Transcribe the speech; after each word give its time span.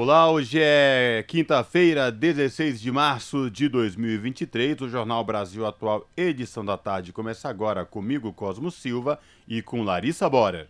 Olá, 0.00 0.30
hoje 0.30 0.60
é 0.62 1.24
quinta-feira, 1.26 2.12
16 2.12 2.80
de 2.80 2.92
março 2.92 3.50
de 3.50 3.68
2023. 3.68 4.82
O 4.82 4.88
Jornal 4.88 5.24
Brasil 5.24 5.66
Atual, 5.66 6.08
edição 6.16 6.64
da 6.64 6.76
tarde, 6.76 7.12
começa 7.12 7.48
agora 7.48 7.84
comigo, 7.84 8.32
Cosmo 8.32 8.70
Silva, 8.70 9.18
e 9.48 9.60
com 9.60 9.82
Larissa 9.82 10.30
Borer. 10.30 10.68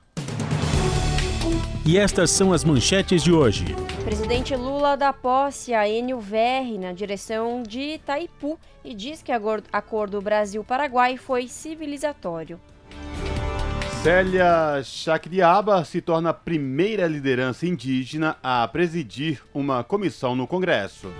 E 1.84 1.98
estas 1.98 2.30
são 2.30 2.54
as 2.54 2.64
manchetes 2.64 3.22
de 3.22 3.30
hoje. 3.30 3.66
Presidente 4.02 4.56
Lula 4.56 4.96
dá 4.96 5.12
posse 5.12 5.74
a 5.74 5.86
Enio 5.86 6.18
Verri 6.18 6.78
na 6.78 6.94
direção 6.94 7.62
de 7.62 7.96
Itaipu 7.96 8.58
e 8.82 8.94
diz 8.94 9.20
que 9.20 9.30
o 9.30 9.62
acordo 9.70 10.22
Brasil-Paraguai 10.22 11.18
foi 11.18 11.48
civilizatório. 11.48 12.58
Célia 14.02 14.80
Chacriaba 14.84 15.84
se 15.84 16.00
torna 16.00 16.30
a 16.30 16.34
primeira 16.34 17.08
liderança 17.08 17.66
indígena 17.66 18.36
a 18.40 18.66
presidir 18.68 19.42
uma 19.52 19.82
comissão 19.82 20.36
no 20.36 20.46
Congresso. 20.46 21.12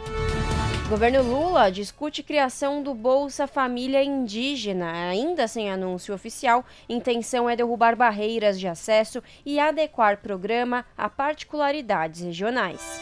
Governo 0.89 1.23
Lula 1.23 1.71
discute 1.71 2.23
criação 2.23 2.81
do 2.81 2.95
Bolsa 2.95 3.49
Família 3.49 4.03
Indígena, 4.03 4.93
ainda 5.11 5.49
sem 5.49 5.69
anúncio 5.69 6.15
oficial. 6.15 6.65
Intenção 6.89 7.51
é 7.51 7.57
derrubar 7.57 7.97
barreiras 7.97 8.59
de 8.59 8.69
acesso 8.69 9.21
e 9.45 9.59
adequar 9.59 10.19
programa 10.19 10.85
a 10.97 11.09
particularidades 11.09 12.23
regionais. 12.23 13.01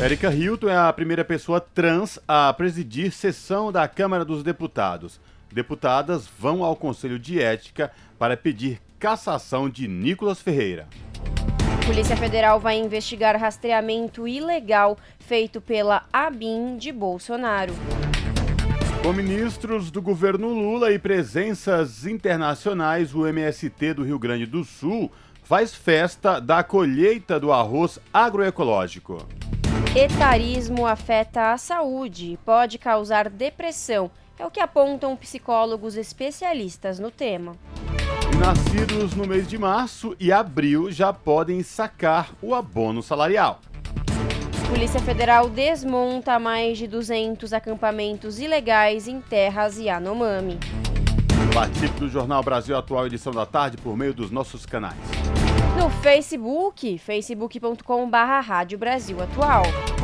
Érica 0.00 0.32
Hilton 0.32 0.68
é 0.68 0.76
a 0.76 0.92
primeira 0.92 1.24
pessoa 1.24 1.60
trans 1.60 2.18
a 2.28 2.52
presidir 2.52 3.10
sessão 3.10 3.72
da 3.72 3.88
Câmara 3.88 4.24
dos 4.24 4.42
Deputados. 4.42 5.18
Deputadas 5.52 6.28
vão 6.38 6.62
ao 6.62 6.76
Conselho 6.76 7.18
de 7.18 7.40
Ética 7.42 7.90
para 8.18 8.36
pedir 8.36 8.80
cassação 8.98 9.68
de 9.68 9.88
Nicolas 9.88 10.40
Ferreira. 10.40 10.86
Polícia 11.84 12.16
Federal 12.16 12.60
vai 12.60 12.78
investigar 12.78 13.36
rastreamento 13.36 14.28
ilegal 14.28 14.96
feito 15.18 15.60
pela 15.60 16.04
ABIN 16.12 16.76
de 16.76 16.92
Bolsonaro. 16.92 17.74
Com 19.02 19.12
ministros 19.12 19.90
do 19.90 20.00
governo 20.00 20.50
Lula 20.50 20.92
e 20.92 20.98
presenças 20.98 22.06
internacionais, 22.06 23.14
o 23.14 23.26
MST 23.26 23.94
do 23.94 24.04
Rio 24.04 24.18
Grande 24.18 24.46
do 24.46 24.62
Sul 24.62 25.10
faz 25.42 25.74
festa 25.74 26.38
da 26.38 26.62
colheita 26.62 27.40
do 27.40 27.50
arroz 27.50 27.98
agroecológico. 28.12 29.26
Etarismo 29.96 30.86
afeta 30.86 31.50
a 31.52 31.58
saúde 31.58 32.34
e 32.34 32.36
pode 32.36 32.78
causar 32.78 33.28
depressão 33.28 34.10
é 34.40 34.46
o 34.46 34.50
que 34.50 34.58
apontam 34.58 35.14
psicólogos 35.14 35.96
especialistas 35.96 36.98
no 36.98 37.10
tema. 37.10 37.56
Nascidos 38.38 39.14
no 39.14 39.26
mês 39.26 39.46
de 39.46 39.58
março 39.58 40.16
e 40.18 40.32
abril 40.32 40.90
já 40.90 41.12
podem 41.12 41.62
sacar 41.62 42.30
o 42.40 42.54
abono 42.54 43.02
salarial. 43.02 43.60
Polícia 44.66 45.00
Federal 45.00 45.50
desmonta 45.50 46.38
mais 46.38 46.78
de 46.78 46.86
200 46.86 47.52
acampamentos 47.52 48.40
ilegais 48.40 49.06
em 49.06 49.20
terras 49.20 49.76
Yanomami. 49.76 50.58
Participe 51.52 52.00
do 52.00 52.08
Jornal 52.08 52.42
Brasil 52.42 52.76
Atual, 52.76 53.06
edição 53.06 53.32
da 53.32 53.44
tarde, 53.44 53.76
por 53.76 53.94
meio 53.94 54.14
dos 54.14 54.30
nossos 54.30 54.64
canais. 54.64 54.96
No 55.80 55.88
Facebook, 55.88 56.98
facebook.com.br 56.98 58.16
Rádio 58.44 58.78
Brasil 58.78 59.18
Atual. 59.22 59.62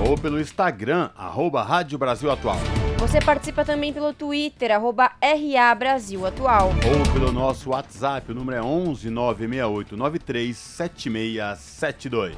Ou 0.09 0.17
pelo 0.17 0.41
Instagram, 0.41 1.11
arroba 1.15 1.63
Rádio 1.63 1.99
Brasil 1.99 2.31
Atual. 2.31 2.57
Você 2.99 3.21
participa 3.21 3.63
também 3.63 3.93
pelo 3.93 4.15
Twitter, 4.15 4.73
arroba 4.73 5.13
RA 5.21 5.75
Brasil 5.75 6.25
Atual. 6.25 6.71
Ou 6.71 7.13
pelo 7.13 7.31
nosso 7.31 7.69
WhatsApp, 7.69 8.33
o 8.33 8.35
número 8.35 8.57
é 8.57 8.63
11 8.63 9.11
968 9.11 9.97
93 9.99 10.57
7672. 10.57 12.35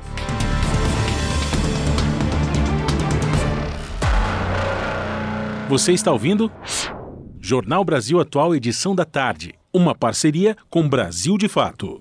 Você 5.68 5.92
está 5.92 6.10
ouvindo? 6.10 6.50
Jornal 7.38 7.84
Brasil 7.84 8.18
Atual, 8.18 8.52
edição 8.52 8.96
da 8.96 9.04
tarde. 9.04 9.54
Uma 9.72 9.94
parceria 9.94 10.56
com 10.68 10.88
Brasil 10.88 11.38
de 11.38 11.46
Fato. 11.46 12.00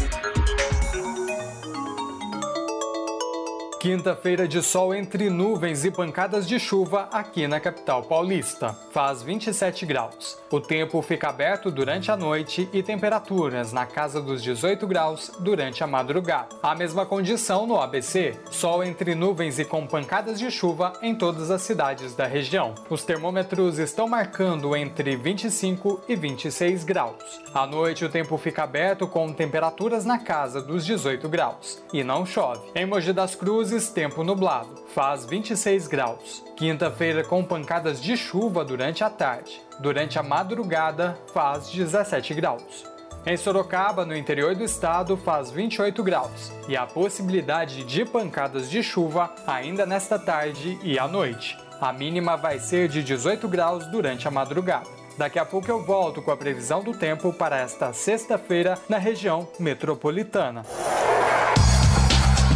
Quinta-feira 3.81 4.47
de 4.47 4.61
sol 4.61 4.93
entre 4.93 5.27
nuvens 5.27 5.83
e 5.83 5.89
pancadas 5.89 6.47
de 6.47 6.59
chuva 6.59 7.09
aqui 7.11 7.47
na 7.47 7.59
capital 7.59 8.03
paulista. 8.03 8.77
Faz 8.91 9.23
27 9.23 9.87
graus. 9.87 10.37
O 10.51 10.59
tempo 10.61 11.01
fica 11.01 11.29
aberto 11.29 11.71
durante 11.71 12.11
a 12.11 12.15
noite 12.15 12.69
e 12.71 12.83
temperaturas 12.83 13.73
na 13.73 13.87
casa 13.87 14.21
dos 14.21 14.43
18 14.43 14.85
graus 14.85 15.31
durante 15.39 15.83
a 15.83 15.87
madrugada. 15.87 16.49
A 16.61 16.75
mesma 16.75 17.07
condição 17.07 17.65
no 17.65 17.81
ABC: 17.81 18.37
sol 18.51 18.83
entre 18.83 19.15
nuvens 19.15 19.57
e 19.57 19.65
com 19.65 19.87
pancadas 19.87 20.37
de 20.37 20.51
chuva 20.51 20.93
em 21.01 21.15
todas 21.15 21.49
as 21.49 21.63
cidades 21.63 22.13
da 22.13 22.27
região. 22.27 22.75
Os 22.87 23.03
termômetros 23.03 23.79
estão 23.79 24.07
marcando 24.07 24.75
entre 24.75 25.15
25 25.15 26.01
e 26.07 26.15
26 26.15 26.83
graus. 26.83 27.41
À 27.51 27.65
noite, 27.65 28.05
o 28.05 28.09
tempo 28.09 28.37
fica 28.37 28.61
aberto 28.61 29.07
com 29.07 29.33
temperaturas 29.33 30.05
na 30.05 30.19
casa 30.19 30.61
dos 30.61 30.85
18 30.85 31.27
graus 31.27 31.81
e 31.91 32.03
não 32.03 32.27
chove. 32.27 32.69
Em 32.75 32.85
Mogi 32.85 33.11
das 33.11 33.33
Cruzes, 33.33 33.70
tempo 33.79 34.23
nublado, 34.23 34.83
faz 34.93 35.25
26 35.25 35.87
graus. 35.87 36.43
Quinta-feira 36.57 37.23
com 37.23 37.43
pancadas 37.43 38.01
de 38.01 38.17
chuva 38.17 38.65
durante 38.65 39.03
a 39.03 39.09
tarde. 39.09 39.61
Durante 39.79 40.19
a 40.19 40.23
madrugada, 40.23 41.17
faz 41.33 41.69
17 41.69 42.33
graus. 42.33 42.83
Em 43.25 43.37
Sorocaba, 43.37 44.05
no 44.05 44.15
interior 44.15 44.55
do 44.55 44.63
estado, 44.63 45.15
faz 45.15 45.51
28 45.51 46.03
graus 46.03 46.51
e 46.67 46.75
a 46.75 46.85
possibilidade 46.85 47.83
de 47.83 48.03
pancadas 48.03 48.69
de 48.69 48.83
chuva 48.83 49.33
ainda 49.47 49.85
nesta 49.85 50.19
tarde 50.19 50.77
e 50.83 50.99
à 50.99 51.07
noite. 51.07 51.57
A 51.79 51.93
mínima 51.93 52.35
vai 52.35 52.59
ser 52.59 52.89
de 52.89 53.01
18 53.01 53.47
graus 53.47 53.85
durante 53.87 54.27
a 54.27 54.31
madrugada. 54.31 54.89
Daqui 55.17 55.39
a 55.39 55.45
pouco 55.45 55.69
eu 55.69 55.83
volto 55.83 56.21
com 56.21 56.31
a 56.31 56.37
previsão 56.37 56.83
do 56.83 56.93
tempo 56.93 57.31
para 57.31 57.57
esta 57.57 57.93
sexta-feira 57.93 58.77
na 58.89 58.97
região 58.97 59.47
metropolitana 59.59 60.65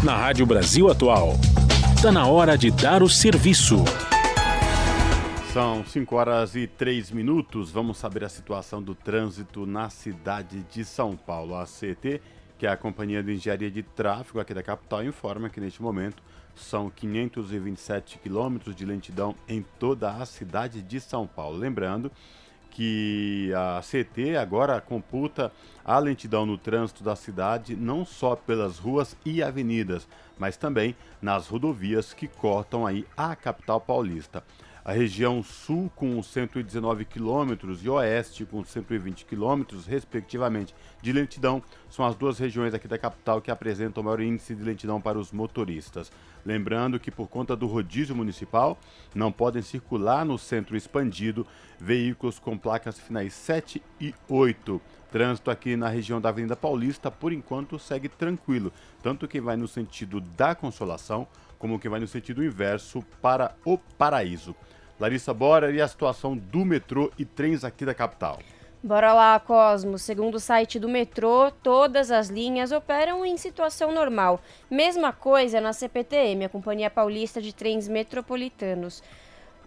na 0.05 0.15
Rádio 0.15 0.45
Brasil 0.45 0.87
Atual. 0.87 1.33
Está 1.95 2.11
na 2.11 2.27
hora 2.27 2.55
de 2.55 2.69
dar 2.69 3.01
o 3.01 3.09
serviço. 3.09 3.83
São 5.51 5.83
5 5.83 6.15
horas 6.15 6.55
e 6.55 6.67
3 6.67 7.09
minutos. 7.09 7.71
Vamos 7.71 7.97
saber 7.97 8.23
a 8.23 8.29
situação 8.29 8.83
do 8.83 8.93
trânsito 8.93 9.65
na 9.65 9.89
cidade 9.89 10.63
de 10.71 10.85
São 10.85 11.17
Paulo. 11.17 11.55
A 11.55 11.65
CT, 11.65 12.21
que 12.55 12.67
é 12.67 12.69
a 12.69 12.77
Companhia 12.77 13.23
de 13.23 13.33
Engenharia 13.33 13.71
de 13.71 13.81
Tráfego 13.81 14.39
aqui 14.39 14.53
da 14.53 14.61
capital, 14.61 15.03
informa 15.03 15.49
que 15.49 15.59
neste 15.59 15.81
momento 15.81 16.21
são 16.53 16.87
527 16.87 18.19
quilômetros 18.19 18.75
de 18.75 18.85
lentidão 18.85 19.33
em 19.49 19.65
toda 19.79 20.11
a 20.11 20.23
cidade 20.27 20.83
de 20.83 20.99
São 20.99 21.25
Paulo. 21.25 21.57
Lembrando 21.57 22.11
que 22.75 23.53
a 23.55 23.79
CT 23.81 24.35
agora 24.35 24.81
computa 24.81 25.49
a 25.85 25.97
lentidão 25.97 26.45
no 26.45 26.57
trânsito 26.57 27.05
da 27.05 27.15
cidade 27.15 27.73
não 27.73 28.03
só 28.03 28.35
pelas 28.35 28.77
ruas 28.77 29.15
e 29.25 29.41
avenidas, 29.41 30.05
mas 30.37 30.57
também 30.57 30.93
nas 31.21 31.47
rodovias 31.47 32.13
que 32.13 32.27
cortam 32.27 32.85
aí 32.85 33.07
a 33.15 33.33
capital 33.33 33.79
paulista. 33.79 34.43
A 34.85 34.91
região 34.91 35.41
sul 35.41 35.91
com 35.95 36.21
119 36.21 37.05
quilômetros 37.05 37.83
e 37.83 37.89
oeste 37.89 38.45
com 38.45 38.63
120 38.63 39.25
quilômetros, 39.25 39.87
respectivamente, 39.87 40.75
de 41.01 41.11
lentidão, 41.11 41.63
são 41.89 42.05
as 42.05 42.15
duas 42.15 42.37
regiões 42.37 42.71
aqui 42.71 42.87
da 42.87 42.95
capital 42.95 43.41
que 43.41 43.49
apresentam 43.49 44.01
o 44.01 44.03
maior 44.05 44.21
índice 44.21 44.53
de 44.53 44.61
lentidão 44.61 45.01
para 45.01 45.17
os 45.17 45.31
motoristas. 45.31 46.11
Lembrando 46.45 46.99
que, 46.99 47.09
por 47.09 47.27
conta 47.27 47.55
do 47.55 47.65
rodízio 47.65 48.15
municipal, 48.15 48.77
não 49.15 49.31
podem 49.31 49.63
circular 49.63 50.23
no 50.23 50.37
centro 50.37 50.77
expandido 50.77 51.47
veículos 51.79 52.37
com 52.37 52.55
placas 52.55 52.99
finais 52.99 53.33
7 53.33 53.81
e 53.99 54.13
8. 54.29 54.79
Trânsito 55.11 55.49
aqui 55.49 55.75
na 55.75 55.89
região 55.89 56.21
da 56.21 56.29
Avenida 56.29 56.55
Paulista, 56.55 57.09
por 57.09 57.33
enquanto, 57.33 57.79
segue 57.79 58.07
tranquilo, 58.07 58.71
tanto 59.01 59.27
quem 59.27 59.41
vai 59.41 59.57
no 59.57 59.67
sentido 59.67 60.21
da 60.21 60.53
Consolação, 60.53 61.27
como 61.57 61.79
quem 61.79 61.89
vai 61.89 61.99
no 61.99 62.07
sentido 62.07 62.43
inverso 62.43 63.01
para 63.19 63.55
o 63.65 63.77
Paraíso. 63.77 64.55
Larissa 64.99 65.33
Bora 65.33 65.71
e 65.71 65.81
a 65.81 65.87
situação 65.87 66.37
do 66.37 66.63
metrô 66.63 67.11
e 67.17 67.25
trens 67.25 67.63
aqui 67.63 67.85
da 67.85 67.93
capital. 67.93 68.39
Bora 68.81 69.13
lá, 69.13 69.39
Cosmo. 69.39 69.97
Segundo 69.97 70.35
o 70.35 70.39
site 70.39 70.79
do 70.79 70.87
metrô, 70.87 71.49
todas 71.63 72.11
as 72.11 72.29
linhas 72.29 72.71
operam 72.71 73.25
em 73.25 73.35
situação 73.35 73.91
normal. 73.91 74.39
Mesma 74.69 75.11
coisa 75.11 75.59
na 75.59 75.73
CPTM, 75.73 76.45
a 76.45 76.49
Companhia 76.49 76.89
Paulista 76.89 77.41
de 77.41 77.51
Trens 77.51 77.87
Metropolitanos. 77.87 79.01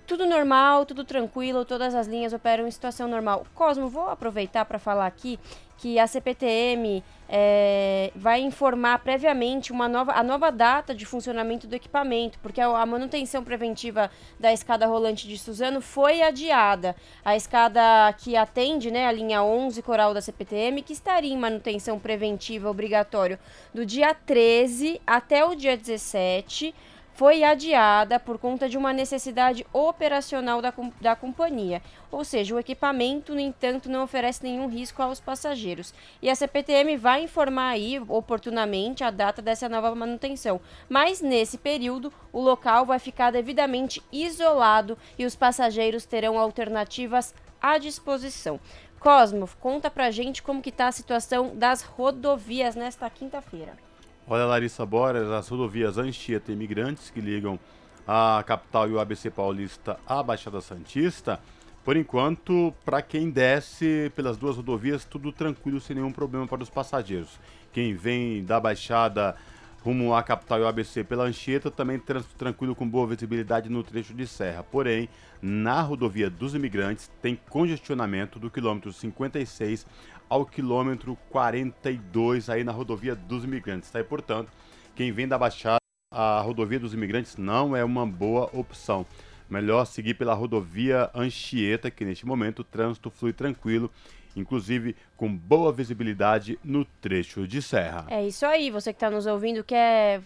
Tudo 0.09 0.25
normal, 0.25 0.87
tudo 0.87 1.05
tranquilo, 1.05 1.67
todas 1.67 1.95
as 1.95 2.07
linhas 2.07 2.33
operam 2.33 2.67
em 2.67 2.71
situação 2.71 3.07
normal. 3.07 3.45
Cosmo, 3.55 3.91
vou 3.91 4.09
aproveitar 4.09 4.65
para 4.65 4.79
falar 4.79 5.07
aqui 5.07 5.39
que 5.77 5.99
a 5.99 6.07
CPTM 6.07 7.05
é, 7.29 8.11
vai 8.17 8.41
informar 8.41 9.01
previamente 9.01 9.71
uma 9.71 9.87
nova, 9.87 10.13
a 10.13 10.23
nova 10.23 10.51
data 10.51 10.95
de 10.95 11.05
funcionamento 11.05 11.67
do 11.67 11.75
equipamento, 11.75 12.39
porque 12.39 12.59
a, 12.59 12.87
manutenção 12.87 13.45
preventiva 13.45 14.11
da 14.41 14.51
escada 14.51 14.87
rolante 14.87 15.29
de 15.29 15.37
Suzano 15.37 15.83
foi 15.83 16.23
adiada. 16.23 16.97
A 17.23 17.37
escada 17.37 18.11
que 18.17 18.35
atende 18.35 18.91
né, 18.91 19.07
a 19.07 19.13
linha 19.13 19.43
11 19.43 19.83
coral 19.83 20.15
da 20.15 20.23
CPTM, 20.23 20.81
que 20.81 20.95
estaria 20.95 21.35
em 21.35 21.37
manutenção 21.37 21.99
preventiva 21.99 22.71
obrigatório 22.71 23.39
do 23.75 23.85
dia 23.85 24.15
13 24.15 25.03
até 25.07 25.45
o 25.45 25.55
dia 25.55 25.77
17 25.77 26.75
foi 27.19 27.43
adiada 27.43 28.21
por 28.21 28.39
conta 28.39 28.69
de 28.69 28.79
uma 28.79 28.93
necessidade 28.93 29.67
operacional 29.73 30.63
da, 30.63 30.73
da 31.01 31.17
companhia. 31.17 31.83
Ou 32.13 32.23
seja, 32.23 32.55
o 32.55 32.61
equipamento, 32.61 33.35
no 33.35 33.41
entanto, 33.41 33.91
não 33.91 34.05
oferece 34.05 34.45
nenhum 34.45 34.69
risco 34.69 35.03
aos 35.03 35.19
passageiros. 35.19 35.93
E 36.23 36.31
a 36.31 36.35
CPTM 36.37 36.97
vai 36.97 37.25
informar 37.25 37.71
aí 37.71 38.01
oportunamente 38.07 39.03
a 39.03 39.11
data 39.11 39.43
dessa 39.43 39.69
nova 39.69 39.93
manutenção. 39.97 40.61
Mas 40.89 41.21
nesse 41.21 41.59
período, 41.59 42.13
o 42.33 42.41
local 42.41 42.87
vai 42.87 43.01
ficar 43.01 43.33
devidamente 43.33 44.01
isolado 44.13 44.97
e 45.19 45.27
os 45.27 45.35
passageiros 45.35 46.05
terão 46.05 46.39
alternativas 46.39 47.35
à 47.61 47.79
disposição. 47.79 48.61
Cosmo, 49.01 49.49
conta 49.59 49.91
pra 49.91 50.13
gente 50.13 50.41
como 50.41 50.63
que 50.63 50.71
tá 50.71 50.87
a 50.87 50.93
situação 50.93 51.51
das 51.57 51.83
rodovias 51.83 52.77
nesta 52.77 53.11
quinta-feira. 53.11 53.88
Olha, 54.31 54.45
Larissa 54.45 54.85
Bora, 54.85 55.39
as 55.39 55.49
rodovias 55.49 55.97
Anchieta 55.97 56.51
e 56.51 56.55
Imigrantes 56.55 57.09
que 57.09 57.19
ligam 57.19 57.59
a 58.07 58.45
capital 58.47 58.87
e 58.87 58.93
o 58.93 59.01
ABC 59.01 59.31
Paulista 59.31 59.99
à 60.07 60.23
Baixada 60.23 60.61
Santista. 60.61 61.41
Por 61.83 61.97
enquanto, 61.97 62.75
para 62.85 63.01
quem 63.01 63.31
desce 63.31 64.13
pelas 64.15 64.37
duas 64.37 64.57
rodovias, 64.57 65.07
tudo 65.07 65.33
tranquilo, 65.33 65.81
sem 65.81 65.97
nenhum 65.97 66.13
problema 66.13 66.47
para 66.47 66.63
os 66.63 66.69
passageiros. 66.69 67.41
Quem 67.73 67.95
vem 67.95 68.45
da 68.45 68.61
Baixada 68.61 69.35
rumo 69.83 70.15
à 70.15 70.23
capital 70.23 70.59
e 70.59 70.63
ao 70.63 70.69
ABC 70.69 71.05
pela 71.05 71.25
Anchieta, 71.25 71.71
também 71.71 71.99
trânsito 71.99 72.35
tranquilo 72.35 72.75
com 72.75 72.87
boa 72.87 73.07
visibilidade 73.07 73.71
no 73.71 73.83
trecho 73.83 74.13
de 74.13 74.27
serra. 74.27 74.63
Porém, 74.63 75.09
na 75.41 75.81
rodovia 75.81 76.29
dos 76.29 76.55
imigrantes 76.55 77.11
tem 77.23 77.39
congestionamento 77.49 78.39
do 78.39 78.51
quilômetro 78.51 78.93
56 78.93 79.87
ao 80.29 80.45
quilômetro 80.45 81.17
42 81.31 82.51
aí 82.51 82.63
na 82.65 82.73
rodovia 82.73 83.15
dos 83.15 83.45
imigrantes. 83.45 83.91
Tá? 83.91 84.01
E, 84.01 84.05
portanto, 84.05 84.53
quem 84.95 85.13
vem 85.13 85.29
da 85.29 85.39
Baixada, 85.39 85.79
a 86.13 86.41
rodovia 86.41 86.81
dos 86.81 86.95
imigrantes 86.95 87.37
não 87.37 87.77
é 87.77 87.85
uma 87.85 88.07
boa 88.07 88.51
opção. 88.53 89.07
Melhor 89.49 89.85
seguir 89.87 90.15
pela 90.15 90.35
rodovia 90.35 91.11
Anchieta, 91.15 91.91
que 91.91 92.05
neste 92.05 92.27
momento 92.27 92.61
o 92.61 92.65
trânsito 92.65 93.11
flui 93.11 93.33
tranquilo, 93.33 93.91
inclusive 94.37 94.95
com 95.17 95.35
boa 95.35 95.73
visibilidade 95.73 96.59
no 96.63 96.85
trecho 96.85 97.47
de 97.47 97.63
serra. 97.63 98.07
É 98.09 98.27
isso 98.27 98.45
aí, 98.45 98.71
você 98.71 98.93
que 98.93 98.97
está 98.97 99.11
nos 99.11 99.27
ouvindo 99.27 99.65
quer, 99.65 100.21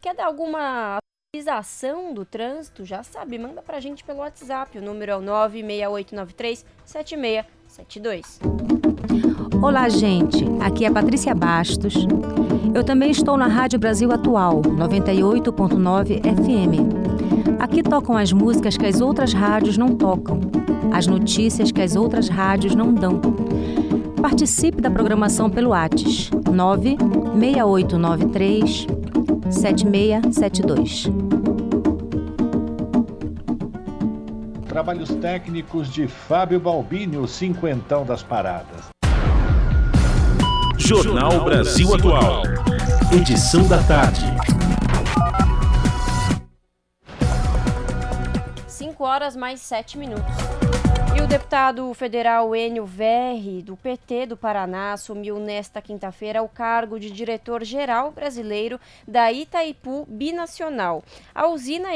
quer 0.00 0.14
dar 0.14 0.26
alguma 0.26 0.98
atualização 1.34 2.14
do 2.14 2.24
trânsito, 2.24 2.84
já 2.84 3.02
sabe, 3.02 3.38
manda 3.38 3.60
pra 3.60 3.80
gente 3.80 4.02
pelo 4.02 4.20
WhatsApp, 4.20 4.78
o 4.78 4.82
número 4.82 5.12
é 5.12 5.16
o 5.16 5.20
96893 5.20 6.64
7672. 6.86 8.77
Olá, 9.60 9.88
gente. 9.88 10.44
Aqui 10.60 10.84
é 10.84 10.90
Patrícia 10.90 11.34
Bastos. 11.34 11.94
Eu 12.74 12.84
também 12.84 13.10
estou 13.10 13.36
na 13.36 13.46
Rádio 13.46 13.78
Brasil 13.78 14.10
Atual, 14.12 14.62
98.9 14.62 16.20
FM. 16.22 17.58
Aqui 17.58 17.82
tocam 17.82 18.16
as 18.16 18.32
músicas 18.32 18.76
que 18.76 18.86
as 18.86 19.00
outras 19.00 19.32
rádios 19.32 19.76
não 19.76 19.96
tocam, 19.96 20.38
as 20.92 21.06
notícias 21.06 21.72
que 21.72 21.82
as 21.82 21.96
outras 21.96 22.28
rádios 22.28 22.74
não 22.74 22.94
dão. 22.94 23.20
Participe 24.20 24.80
da 24.80 24.90
programação 24.90 25.50
pelo 25.50 25.72
ATS 25.72 26.30
96893 26.52 28.86
7672. 29.50 31.10
Trabalhos 34.68 35.08
técnicos 35.14 35.88
de 35.88 36.06
Fábio 36.06 36.60
Balbini, 36.60 37.16
o 37.16 37.26
cinquentão 37.26 38.04
das 38.04 38.22
paradas. 38.22 38.90
Jornal 40.76 41.42
Brasil 41.42 41.94
Atual. 41.94 42.42
Edição 43.10 43.66
da 43.66 43.82
tarde. 43.84 44.26
5 48.66 49.02
horas 49.02 49.34
mais 49.34 49.62
7 49.62 49.96
minutos. 49.96 50.57
Deputado 51.28 51.92
federal 51.92 52.56
Enio 52.56 52.86
Verri, 52.86 53.62
do 53.62 53.76
PT 53.76 54.24
do 54.24 54.34
Paraná, 54.34 54.94
assumiu 54.94 55.38
nesta 55.38 55.82
quinta-feira 55.82 56.42
o 56.42 56.48
cargo 56.48 56.98
de 56.98 57.10
diretor-geral 57.10 58.10
brasileiro 58.10 58.80
da 59.06 59.30
Itaipu 59.30 60.06
Binacional. 60.08 61.04
A 61.34 61.46
usina 61.48 61.90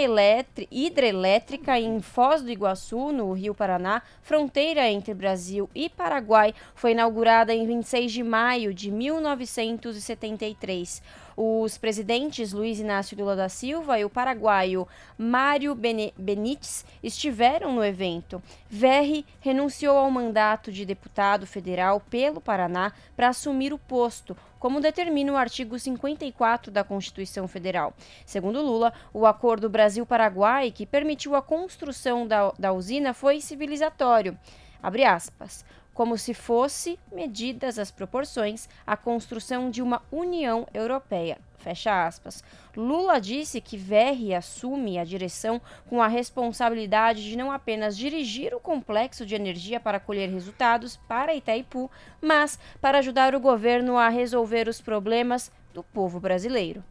hidrelétrica 0.70 1.80
em 1.80 2.02
Foz 2.02 2.42
do 2.42 2.50
Iguaçu, 2.50 3.10
no 3.10 3.32
Rio 3.32 3.54
Paraná, 3.54 4.02
fronteira 4.20 4.86
entre 4.90 5.14
Brasil 5.14 5.66
e 5.74 5.88
Paraguai, 5.88 6.54
foi 6.74 6.92
inaugurada 6.92 7.54
em 7.54 7.66
26 7.66 8.12
de 8.12 8.22
maio 8.22 8.74
de 8.74 8.90
1973. 8.90 11.00
Os 11.36 11.78
presidentes 11.78 12.52
Luiz 12.52 12.78
Inácio 12.78 13.16
Lula 13.16 13.34
da 13.34 13.48
Silva 13.48 13.98
e 13.98 14.04
o 14.04 14.10
paraguaio 14.10 14.86
Mário 15.16 15.74
Benítez 15.74 16.84
estiveram 17.02 17.72
no 17.72 17.84
evento. 17.84 18.42
Verri 18.68 19.24
renunciou 19.40 19.96
ao 19.96 20.10
mandato 20.10 20.70
de 20.70 20.84
deputado 20.84 21.46
federal 21.46 22.00
pelo 22.00 22.40
Paraná 22.40 22.92
para 23.16 23.28
assumir 23.28 23.72
o 23.72 23.78
posto, 23.78 24.36
como 24.58 24.80
determina 24.80 25.32
o 25.32 25.36
artigo 25.36 25.78
54 25.78 26.70
da 26.70 26.84
Constituição 26.84 27.48
Federal. 27.48 27.94
Segundo 28.24 28.62
Lula, 28.62 28.92
o 29.12 29.26
acordo 29.26 29.68
Brasil-Paraguai, 29.68 30.70
que 30.70 30.86
permitiu 30.86 31.34
a 31.34 31.42
construção 31.42 32.26
da, 32.26 32.52
da 32.58 32.72
usina, 32.72 33.12
foi 33.14 33.40
civilizatório. 33.40 34.38
Abre 34.82 35.04
aspas 35.04 35.64
como 35.94 36.16
se 36.16 36.34
fosse, 36.34 36.98
medidas 37.12 37.78
as 37.78 37.90
proporções, 37.90 38.68
a 38.86 38.96
construção 38.96 39.70
de 39.70 39.82
uma 39.82 40.02
União 40.10 40.66
Europeia. 40.72 41.38
Fecha 41.58 42.06
aspas. 42.06 42.42
Lula 42.76 43.20
disse 43.20 43.60
que 43.60 43.76
Verri 43.76 44.34
assume 44.34 44.98
a 44.98 45.04
direção 45.04 45.60
com 45.86 46.02
a 46.02 46.08
responsabilidade 46.08 47.22
de 47.22 47.36
não 47.36 47.52
apenas 47.52 47.96
dirigir 47.96 48.52
o 48.52 48.58
complexo 48.58 49.24
de 49.24 49.36
energia 49.36 49.78
para 49.78 50.00
colher 50.00 50.28
resultados 50.28 50.96
para 51.08 51.34
Itaipu, 51.34 51.90
mas 52.20 52.58
para 52.80 52.98
ajudar 52.98 53.34
o 53.34 53.40
governo 53.40 53.96
a 53.96 54.08
resolver 54.08 54.68
os 54.68 54.80
problemas 54.80 55.52
do 55.72 55.84
povo 55.84 56.18
brasileiro. 56.18 56.82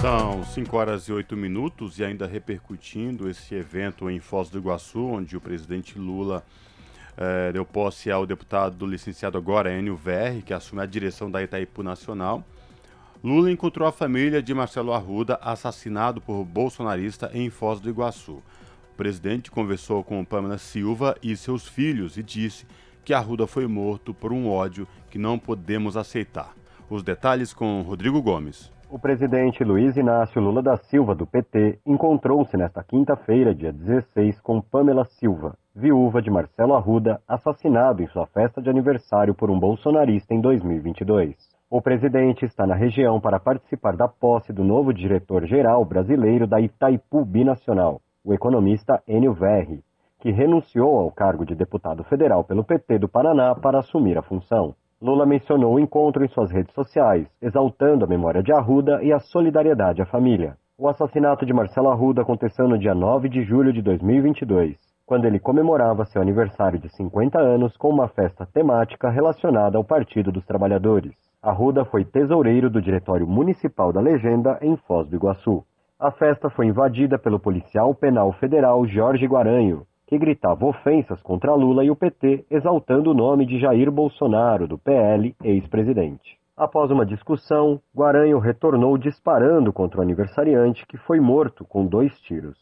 São 0.00 0.44
5 0.44 0.76
horas 0.76 1.08
e 1.08 1.12
8 1.12 1.34
minutos 1.34 1.98
e 1.98 2.04
ainda 2.04 2.26
repercutindo 2.26 3.30
esse 3.30 3.54
evento 3.54 4.10
em 4.10 4.20
Foz 4.20 4.50
do 4.50 4.58
Iguaçu, 4.58 5.02
onde 5.02 5.36
o 5.36 5.40
presidente 5.40 5.98
Lula 5.98 6.44
é, 7.16 7.52
deu 7.52 7.64
posse 7.64 8.10
ao 8.10 8.26
deputado 8.26 8.86
licenciado 8.86 9.38
agora, 9.38 9.72
Enio 9.72 9.96
Verri, 9.96 10.42
que 10.42 10.52
assume 10.52 10.82
a 10.82 10.86
direção 10.86 11.30
da 11.30 11.42
Itaipu 11.42 11.82
Nacional. 11.82 12.44
Lula 13.24 13.50
encontrou 13.50 13.88
a 13.88 13.92
família 13.92 14.42
de 14.42 14.52
Marcelo 14.52 14.92
Arruda, 14.92 15.38
assassinado 15.42 16.20
por 16.20 16.44
bolsonarista 16.44 17.30
em 17.32 17.48
Foz 17.48 17.80
do 17.80 17.88
Iguaçu. 17.88 18.42
O 18.92 18.96
presidente 18.96 19.50
conversou 19.50 20.04
com 20.04 20.24
Pamela 20.24 20.58
Silva 20.58 21.16
e 21.22 21.36
seus 21.36 21.66
filhos 21.66 22.16
e 22.16 22.22
disse 22.22 22.66
que 23.04 23.14
Arruda 23.14 23.46
foi 23.46 23.66
morto 23.66 24.12
por 24.12 24.32
um 24.32 24.48
ódio 24.48 24.86
que 25.10 25.18
não 25.18 25.38
podemos 25.38 25.96
aceitar. 25.96 26.54
Os 26.88 27.02
detalhes 27.02 27.52
com 27.52 27.82
Rodrigo 27.82 28.20
Gomes. 28.22 28.70
O 28.88 29.00
presidente 29.00 29.64
Luiz 29.64 29.96
Inácio 29.96 30.40
Lula 30.40 30.62
da 30.62 30.76
Silva, 30.76 31.12
do 31.12 31.26
PT, 31.26 31.80
encontrou-se 31.84 32.56
nesta 32.56 32.84
quinta-feira, 32.84 33.52
dia 33.52 33.72
16, 33.72 34.40
com 34.40 34.60
Pamela 34.60 35.04
Silva, 35.04 35.56
viúva 35.74 36.22
de 36.22 36.30
Marcelo 36.30 36.72
Arruda, 36.72 37.20
assassinado 37.26 38.00
em 38.00 38.06
sua 38.06 38.26
festa 38.28 38.62
de 38.62 38.70
aniversário 38.70 39.34
por 39.34 39.50
um 39.50 39.58
bolsonarista 39.58 40.32
em 40.32 40.40
2022. 40.40 41.36
O 41.68 41.82
presidente 41.82 42.44
está 42.44 42.64
na 42.64 42.76
região 42.76 43.20
para 43.20 43.40
participar 43.40 43.96
da 43.96 44.06
posse 44.06 44.52
do 44.52 44.62
novo 44.62 44.94
diretor-geral 44.94 45.84
brasileiro 45.84 46.46
da 46.46 46.60
Itaipu 46.60 47.24
Binacional, 47.24 48.00
o 48.24 48.32
economista 48.32 49.02
Enio 49.08 49.32
Verri, 49.32 49.82
que 50.20 50.30
renunciou 50.30 51.00
ao 51.00 51.10
cargo 51.10 51.44
de 51.44 51.56
deputado 51.56 52.04
federal 52.04 52.44
pelo 52.44 52.62
PT 52.62 53.00
do 53.00 53.08
Paraná 53.08 53.52
para 53.56 53.80
assumir 53.80 54.16
a 54.16 54.22
função. 54.22 54.76
Lula 55.00 55.26
mencionou 55.26 55.74
o 55.74 55.78
encontro 55.78 56.24
em 56.24 56.28
suas 56.28 56.50
redes 56.50 56.74
sociais, 56.74 57.28
exaltando 57.42 58.04
a 58.04 58.08
memória 58.08 58.42
de 58.42 58.50
Arruda 58.50 59.02
e 59.02 59.12
a 59.12 59.18
solidariedade 59.18 60.00
à 60.00 60.06
família. 60.06 60.56
O 60.78 60.88
assassinato 60.88 61.44
de 61.44 61.52
Marcelo 61.52 61.90
Arruda 61.90 62.22
aconteceu 62.22 62.66
no 62.66 62.78
dia 62.78 62.94
9 62.94 63.28
de 63.28 63.42
julho 63.42 63.72
de 63.72 63.82
2022. 63.82 64.76
quando 65.06 65.24
ele 65.24 65.38
comemorava 65.38 66.04
seu 66.06 66.20
aniversário 66.20 66.80
de 66.80 66.88
50 66.88 67.38
anos 67.38 67.76
com 67.76 67.90
uma 67.90 68.08
festa 68.08 68.44
temática 68.44 69.08
relacionada 69.08 69.78
ao 69.78 69.84
Partido 69.84 70.32
dos 70.32 70.44
Trabalhadores. 70.44 71.14
Arruda 71.40 71.84
foi 71.84 72.04
tesoureiro 72.04 72.68
do 72.68 72.82
Diretório 72.82 73.24
Municipal 73.24 73.92
da 73.92 74.00
Legenda 74.00 74.58
em 74.60 74.76
Foz 74.76 75.08
do 75.08 75.14
Iguaçu. 75.14 75.62
A 76.00 76.10
festa 76.10 76.50
foi 76.50 76.66
invadida 76.66 77.16
pelo 77.18 77.38
policial 77.38 77.94
penal 77.94 78.32
federal 78.32 78.84
Jorge 78.84 79.24
Guaranho, 79.26 79.86
que 80.06 80.18
gritava 80.18 80.64
ofensas 80.64 81.20
contra 81.22 81.54
Lula 81.54 81.84
e 81.84 81.90
o 81.90 81.96
PT, 81.96 82.46
exaltando 82.50 83.10
o 83.10 83.14
nome 83.14 83.44
de 83.44 83.58
Jair 83.58 83.90
Bolsonaro, 83.90 84.68
do 84.68 84.78
PL, 84.78 85.34
ex-presidente. 85.42 86.38
Após 86.56 86.90
uma 86.90 87.04
discussão, 87.04 87.80
Guaranho 87.94 88.38
retornou 88.38 88.96
disparando 88.96 89.72
contra 89.72 90.00
o 90.00 90.02
aniversariante, 90.02 90.86
que 90.86 90.96
foi 90.96 91.20
morto 91.20 91.64
com 91.64 91.84
dois 91.84 92.18
tiros. 92.20 92.56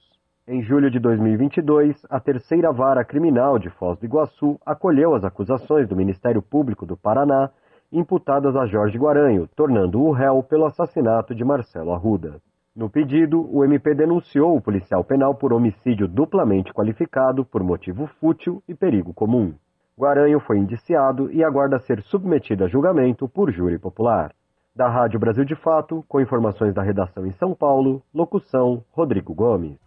Em 0.49 0.63
julho 0.63 0.91
de 0.91 0.99
2022, 0.99 2.05
a 2.11 2.19
terceira 2.19 2.73
vara 2.73 3.05
criminal 3.05 3.59
de 3.59 3.71
Foz 3.71 3.99
do 3.99 4.05
Iguaçu 4.05 4.59
acolheu 4.67 5.15
as 5.15 5.25
acusações 5.25 5.89
do 5.89 5.97
Ministério 5.97 6.43
Público 6.43 6.85
do 6.85 6.97
Paraná 6.97 7.51
imputadas 7.93 8.57
a 8.57 8.67
Jorge 8.67 8.99
Guaranho, 8.99 9.49
tornando-o 9.55 10.11
réu 10.11 10.43
pelo 10.43 10.67
assassinato 10.67 11.35
de 11.35 11.45
Marcelo 11.45 11.93
Arruda. 11.93 12.41
No 12.77 12.91
pedido, 12.91 13.49
o 13.57 13.65
MP 13.65 13.95
denunciou 13.95 14.57
o 14.57 14.61
policial 14.61 15.05
penal 15.05 15.33
por 15.33 15.53
homicídio 15.53 16.09
duplamente 16.09 16.73
qualificado 16.73 17.45
por 17.45 17.63
motivo 17.63 18.09
fútil 18.19 18.61
e 18.69 18.75
perigo 18.75 19.15
comum. 19.15 19.55
Guaranho 19.97 20.41
foi 20.41 20.59
indiciado 20.59 21.31
e 21.31 21.45
aguarda 21.45 21.79
ser 21.79 22.03
submetido 22.03 22.65
a 22.65 22.69
julgamento 22.69 23.29
por 23.29 23.53
júri 23.53 23.79
popular. 23.79 24.35
Da 24.75 24.89
Rádio 24.89 25.21
Brasil 25.21 25.45
de 25.45 25.55
Fato, 25.55 26.05
com 26.09 26.21
informações 26.21 26.75
da 26.75 26.83
redação 26.83 27.25
em 27.25 27.31
São 27.31 27.55
Paulo, 27.55 28.03
locução 28.13 28.83
Rodrigo 28.91 29.33
Gomes. 29.33 29.79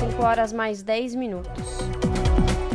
5 0.00 0.24
horas 0.24 0.52
mais 0.52 0.82
10 0.82 1.14
minutos. 1.14 1.78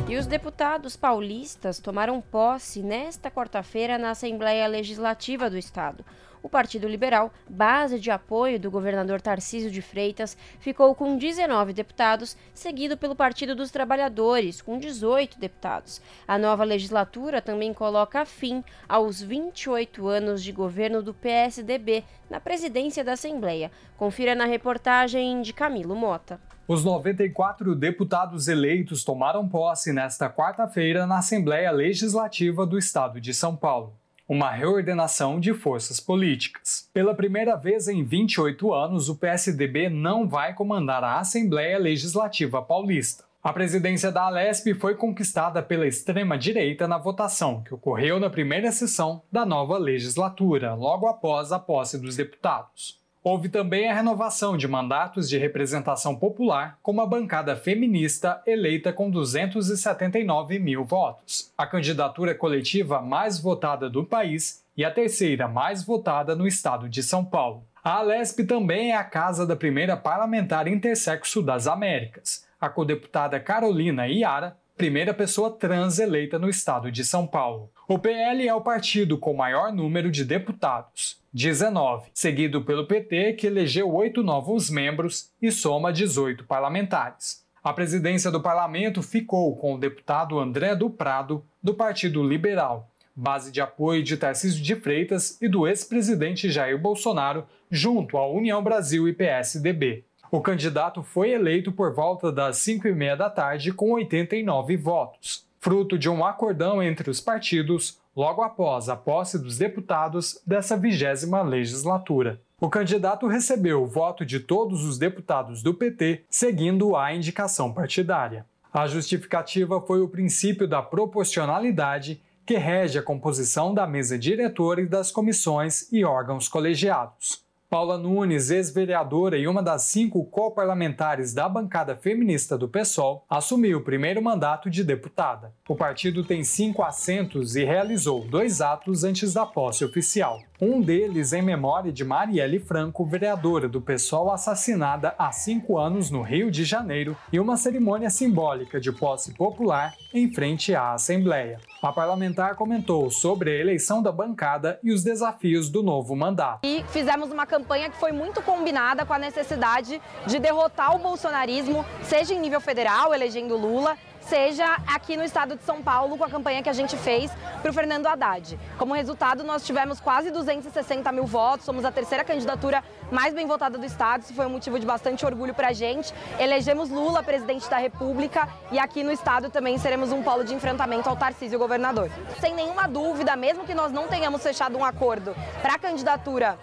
E 0.08 0.16
os 0.16 0.26
deputados 0.26 0.96
paulistas 0.96 1.80
tomaram 1.80 2.22
posse 2.22 2.82
nesta 2.82 3.30
quarta-feira 3.30 3.98
na 3.98 4.12
Assembleia 4.12 4.66
Legislativa 4.68 5.50
do 5.50 5.58
Estado. 5.58 6.06
O 6.42 6.50
Partido 6.50 6.88
Liberal, 6.88 7.34
base 7.50 8.00
de 8.00 8.10
apoio 8.10 8.60
do 8.60 8.72
governador 8.72 9.20
Tarcísio 9.20 9.70
de 9.70 9.82
Freitas, 9.82 10.38
ficou 10.60 10.96
com 10.96 11.18
19 11.18 11.74
deputados, 11.74 12.38
seguido 12.54 12.98
pelo 12.98 13.16
Partido 13.16 13.54
dos 13.54 13.72
Trabalhadores, 13.72 14.62
com 14.62 14.78
18 14.78 15.38
deputados. 15.38 16.02
A 16.28 16.38
nova 16.38 16.64
legislatura 16.64 17.42
também 17.42 17.74
coloca 17.74 18.26
fim 18.26 18.64
aos 18.88 19.22
28 19.22 20.08
anos 20.08 20.42
de 20.42 20.52
governo 20.52 21.04
do 21.04 21.14
PSDB 21.14 22.04
na 22.30 22.40
presidência 22.40 23.04
da 23.04 23.14
Assembleia. 23.14 23.70
Confira 23.98 24.34
na 24.34 24.46
reportagem 24.46 25.42
de 25.42 25.52
Camilo 25.52 25.96
Mota. 25.96 26.40
Os 26.68 26.86
94 26.86 27.74
deputados 27.76 28.48
eleitos 28.48 29.04
tomaram 29.04 29.50
posse 29.50 29.92
nesta 29.92 30.30
quarta-feira 30.30 31.08
na 31.08 31.18
Assembleia 31.18 31.72
Legislativa 31.72 32.64
do 32.64 32.78
Estado 32.78 33.20
de 33.20 33.34
São 33.34 33.56
Paulo. 33.56 33.99
Uma 34.30 34.52
reordenação 34.52 35.40
de 35.40 35.56
forças 35.56 36.00
políticas. 36.00 36.88
Pela 36.94 37.16
primeira 37.16 37.56
vez 37.56 37.88
em 37.88 38.04
28 38.04 38.72
anos, 38.72 39.10
o 39.10 39.16
PSDB 39.16 39.90
não 39.90 40.30
vai 40.30 40.54
comandar 40.54 41.04
a 41.04 41.18
Assembleia 41.18 41.80
Legislativa 41.80 42.62
Paulista. 42.62 43.24
A 43.42 43.52
presidência 43.52 44.12
da 44.12 44.26
Alesp 44.26 44.76
foi 44.76 44.94
conquistada 44.94 45.64
pela 45.64 45.88
extrema-direita 45.88 46.88
na 46.88 47.00
votação 47.00 47.64
que 47.64 47.74
ocorreu 47.74 48.20
na 48.20 48.30
primeira 48.30 48.72
sessão 48.72 49.24
da 49.32 49.48
nova 49.48 49.80
legislatura, 49.80 50.76
logo 50.76 51.08
após 51.08 51.52
a 51.52 51.58
posse 51.58 51.98
dos 51.98 52.16
deputados. 52.16 53.00
Houve 53.22 53.50
também 53.50 53.90
a 53.90 53.94
renovação 53.94 54.56
de 54.56 54.66
mandatos 54.66 55.28
de 55.28 55.38
representação 55.38 56.16
popular, 56.16 56.80
com 56.82 56.92
uma 56.92 57.06
bancada 57.06 57.54
feminista 57.54 58.42
eleita 58.48 58.94
com 58.94 59.12
279 59.12 60.58
mil 60.58 60.86
votos, 60.86 61.52
a 61.58 61.68
candidatura 61.68 62.34
coletiva 62.34 63.02
mais 63.02 63.38
votada 63.38 63.90
do 63.90 64.06
país 64.06 64.64
e 64.76 64.86
a 64.86 64.92
terceira 64.92 65.50
mais 65.50 65.84
votada 65.84 66.34
no 66.34 66.48
estado 66.48 66.88
de 66.88 67.04
São 67.04 67.26
Paulo. 67.26 67.66
A 67.84 67.96
Alesp 67.96 68.46
também 68.46 68.92
é 68.92 68.96
a 68.96 69.04
casa 69.04 69.46
da 69.46 69.56
primeira 69.56 69.98
parlamentar 69.98 70.66
intersexo 70.70 71.42
das 71.42 71.68
Américas, 71.68 72.48
a 72.60 72.70
codeputada 72.70 73.38
Carolina 73.38 74.08
Iara, 74.08 74.58
primeira 74.78 75.14
pessoa 75.14 75.52
trans 75.52 76.00
eleita 76.00 76.40
no 76.40 76.50
estado 76.50 76.90
de 76.90 77.04
São 77.04 77.28
Paulo. 77.28 77.70
O 77.86 78.00
PL 78.00 78.48
é 78.48 78.56
o 78.56 78.62
partido 78.62 79.18
com 79.18 79.34
maior 79.34 79.74
número 79.74 80.10
de 80.10 80.24
deputados, 80.24 81.19
19, 81.34 82.10
seguido 82.14 82.64
pelo 82.64 82.88
PT, 82.88 83.34
que 83.34 83.48
elegeu 83.48 83.94
oito 83.94 84.24
novos 84.24 84.70
membros 84.70 85.32
e 85.42 85.52
soma 85.52 85.94
18 85.94 86.44
parlamentares. 86.44 87.46
A 87.64 87.72
presidência 87.72 88.32
do 88.32 88.42
parlamento 88.42 89.04
ficou 89.04 89.56
com 89.56 89.76
o 89.76 89.78
deputado 89.78 90.40
André 90.40 90.76
do 90.76 90.90
Prado, 90.90 91.46
do 91.62 91.74
Partido 91.74 92.24
Liberal, 92.24 92.90
base 93.16 93.52
de 93.52 93.62
apoio 93.62 94.02
de 94.02 94.18
Tarcísio 94.18 94.64
de 94.64 94.76
Freitas 94.76 95.40
e 95.42 95.48
do 95.48 95.68
ex-presidente 95.68 96.50
Jair 96.50 96.80
Bolsonaro, 96.80 97.46
junto 97.70 98.18
à 98.18 98.28
União 98.28 98.64
Brasil 98.64 99.08
e 99.08 99.14
PSDB. 99.14 100.06
O 100.32 100.42
candidato 100.42 101.04
foi 101.04 101.32
eleito 101.32 101.72
por 101.72 101.94
volta 101.94 102.32
das 102.32 102.58
5 102.58 102.88
e 102.88 102.94
meia 102.94 103.16
da 103.16 103.30
tarde 103.30 103.74
com 103.74 103.92
89 103.92 104.78
votos, 104.78 105.46
fruto 105.60 105.98
de 105.98 106.10
um 106.10 106.24
acordão 106.24 106.82
entre 106.82 107.10
os 107.10 107.20
partidos 107.20 108.00
logo 108.20 108.42
após 108.42 108.90
a 108.90 108.98
posse 108.98 109.40
dos 109.40 109.58
deputados 109.58 110.42
dessa 110.46 110.76
vigésima 110.76 111.42
legislatura. 111.42 112.42
O 112.60 112.70
candidato 112.70 113.28
recebeu 113.28 113.82
o 113.82 113.88
voto 113.88 114.26
de 114.26 114.42
todos 114.42 114.84
os 114.84 114.98
deputados 114.98 115.64
do 115.64 115.74
PT, 115.74 116.26
seguindo 116.30 116.98
a 116.98 117.14
indicação 117.14 117.72
partidária. 117.72 118.46
A 118.74 118.86
justificativa 118.88 119.80
foi 119.80 120.02
o 120.02 120.10
princípio 120.10 120.68
da 120.68 120.82
proporcionalidade 120.82 122.22
que 122.46 122.58
rege 122.58 123.00
a 123.00 123.02
composição 123.02 123.74
da 123.74 123.88
mesa 123.88 124.20
diretora 124.20 124.82
e 124.82 124.86
das 124.86 125.14
comissões 125.14 125.90
e 125.90 126.04
órgãos 126.04 126.50
colegiados. 126.50 127.42
Paula 127.70 128.00
Nunes, 128.00 128.50
ex-vereadora 128.50 129.38
e 129.38 129.48
uma 129.48 129.62
das 129.62 129.84
cinco 129.84 130.26
co-parlamentares 130.26 131.36
da 131.36 131.48
bancada 131.48 131.96
feminista 131.96 132.58
do 132.58 132.68
PSOL, 132.68 133.24
assumiu 133.30 133.78
o 133.78 133.84
primeiro 133.84 134.24
mandato 134.24 134.72
de 134.72 134.84
deputada. 134.84 135.54
O 135.68 135.76
partido 135.76 136.24
tem 136.24 136.44
cinco 136.44 136.82
assentos 136.82 137.56
e 137.56 137.64
realizou 137.64 138.26
dois 138.26 138.60
atos 138.60 139.04
antes 139.04 139.36
da 139.36 139.46
posse 139.46 139.86
oficial. 139.86 140.42
Um 140.62 140.82
deles 140.82 141.32
em 141.32 141.42
memória 141.42 141.90
de 141.90 142.04
Marielle 142.04 142.60
Franco, 142.60 143.06
vereadora 143.06 143.70
do 143.70 143.80
PSOL 143.80 144.30
assassinada 144.30 145.16
há 145.18 145.32
cinco 145.32 145.78
anos 145.78 146.12
no 146.12 146.22
Rio 146.22 146.52
de 146.52 146.66
Janeiro, 146.66 147.16
e 147.32 147.40
uma 147.40 147.56
cerimônia 147.56 148.10
simbólica 148.10 148.78
de 148.78 148.92
posse 148.92 149.34
popular 149.34 149.94
em 150.14 150.30
frente 150.30 150.76
à 150.76 150.92
Assembleia. 150.92 151.62
A 151.82 151.94
parlamentar 151.94 152.56
comentou 152.56 153.10
sobre 153.10 153.52
a 153.52 153.56
eleição 153.56 154.04
da 154.04 154.12
bancada 154.12 154.78
e 154.84 154.92
os 154.92 155.02
desafios 155.02 155.70
do 155.70 155.82
novo 155.82 156.14
mandato. 156.14 156.60
E 156.66 156.84
fizemos 156.90 157.32
uma 157.32 157.46
campanha 157.46 157.90
que 157.90 157.96
foi 157.96 158.12
muito 158.12 158.42
combinada 158.42 159.06
com 159.06 159.14
a 159.14 159.20
necessidade 159.20 160.02
de 160.28 160.40
derrotar 160.40 160.94
o 160.94 161.00
bolsonarismo, 161.00 161.86
seja 162.04 162.34
em 162.34 162.40
nível 162.40 162.60
federal, 162.60 163.14
elegendo 163.14 163.56
Lula, 163.56 163.96
seja 164.30 164.78
aqui 164.86 165.18
no 165.18 165.24
estado 165.24 165.56
de 165.56 165.64
São 165.64 165.82
Paulo 165.82 166.16
com 166.16 166.24
a 166.24 166.30
campanha 166.30 166.62
que 166.62 166.70
a 166.70 166.74
gente 166.74 166.96
fez 166.96 167.32
para 167.64 167.72
o 167.72 167.74
Fernando 167.74 168.06
Haddad. 168.06 168.60
Como 168.78 168.94
resultado, 168.94 169.44
nós 169.44 169.66
tivemos 169.66 170.00
quase 170.00 170.30
260 170.30 171.12
mil 171.12 171.26
votos, 171.26 171.66
somos 171.66 171.84
a 171.84 171.92
terceira 171.92 172.24
candidatura 172.24 172.84
mais 173.12 173.34
bem 173.34 173.48
votada 173.48 173.76
do 173.76 173.84
estado, 173.84 174.22
isso 174.22 174.36
foi 174.36 174.46
um 174.46 174.52
motivo 174.52 174.80
de 174.80 174.86
bastante 174.86 175.26
orgulho 175.26 175.56
para 175.56 175.70
a 175.70 175.74
gente. 175.74 176.14
Elegemos 176.38 176.92
Lula 176.92 177.24
presidente 177.24 177.68
da 177.68 177.78
República 177.78 178.48
e 178.72 178.78
aqui 178.78 179.04
no 179.04 179.12
estado 179.12 179.50
também 179.50 179.80
seremos 179.80 180.12
um 180.12 180.22
polo 180.22 180.44
de 180.44 180.54
enfrentamento 180.54 181.10
ao 181.10 181.16
Tarcísio 181.16 181.58
governador. 181.58 182.12
Sem 182.40 182.54
nenhuma 182.54 182.88
dúvida, 182.88 183.36
mesmo 183.36 183.66
que 183.66 183.74
nós 183.74 183.92
não 183.92 184.08
tenhamos 184.08 184.44
fechado 184.44 184.78
um 184.78 184.86
acordo 184.86 185.36
para 185.60 185.74
a 185.74 185.80
candidatura 185.80 186.56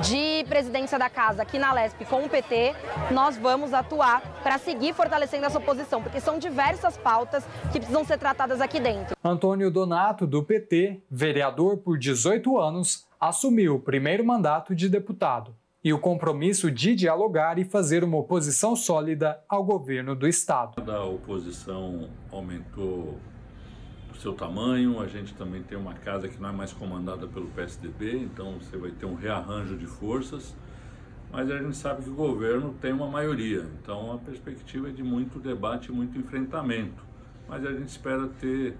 de 0.00 0.44
presidência 0.48 0.98
da 0.98 1.10
casa 1.10 1.42
aqui 1.42 1.58
na 1.58 1.72
Lesp 1.72 2.04
com 2.04 2.24
o 2.24 2.28
PT, 2.28 2.74
nós 3.10 3.36
vamos 3.36 3.72
atuar 3.72 4.20
para 4.42 4.58
seguir 4.58 4.94
fortalecendo 4.94 5.46
essa 5.46 5.58
oposição, 5.58 6.02
porque 6.02 6.20
são 6.20 6.38
diversas 6.38 6.96
pautas 6.96 7.44
que 7.72 7.78
precisam 7.78 8.04
ser 8.04 8.18
tratadas 8.18 8.60
aqui 8.60 8.80
dentro. 8.80 9.16
Antônio 9.22 9.70
Donato, 9.70 10.26
do 10.26 10.42
PT, 10.42 11.02
vereador 11.10 11.78
por 11.78 11.98
18 11.98 12.58
anos, 12.58 13.06
assumiu 13.20 13.76
o 13.76 13.80
primeiro 13.80 14.24
mandato 14.24 14.74
de 14.74 14.88
deputado 14.88 15.54
e 15.82 15.92
o 15.92 15.98
compromisso 15.98 16.70
de 16.70 16.94
dialogar 16.94 17.58
e 17.58 17.64
fazer 17.64 18.02
uma 18.02 18.18
oposição 18.18 18.74
sólida 18.74 19.40
ao 19.48 19.64
governo 19.64 20.14
do 20.14 20.26
Estado. 20.26 20.90
A 20.90 21.04
oposição 21.04 22.08
aumentou 22.32 23.16
seu 24.20 24.32
tamanho, 24.32 25.00
a 25.00 25.06
gente 25.06 25.34
também 25.34 25.62
tem 25.62 25.78
uma 25.78 25.94
casa 25.94 26.28
que 26.28 26.40
não 26.40 26.48
é 26.48 26.52
mais 26.52 26.72
comandada 26.72 27.26
pelo 27.26 27.46
PSDB, 27.48 28.16
então 28.18 28.58
você 28.58 28.76
vai 28.76 28.90
ter 28.90 29.06
um 29.06 29.14
rearranjo 29.14 29.76
de 29.76 29.86
forças, 29.86 30.56
mas 31.30 31.50
a 31.50 31.58
gente 31.58 31.76
sabe 31.76 32.02
que 32.02 32.10
o 32.10 32.14
governo 32.14 32.74
tem 32.80 32.92
uma 32.92 33.06
maioria, 33.06 33.66
então 33.80 34.12
a 34.12 34.18
perspectiva 34.18 34.88
é 34.88 34.92
de 34.92 35.02
muito 35.02 35.38
debate 35.38 35.92
muito 35.92 36.18
enfrentamento. 36.18 37.06
Mas 37.48 37.64
a 37.64 37.72
gente 37.72 37.88
espera 37.88 38.26
ter 38.26 38.76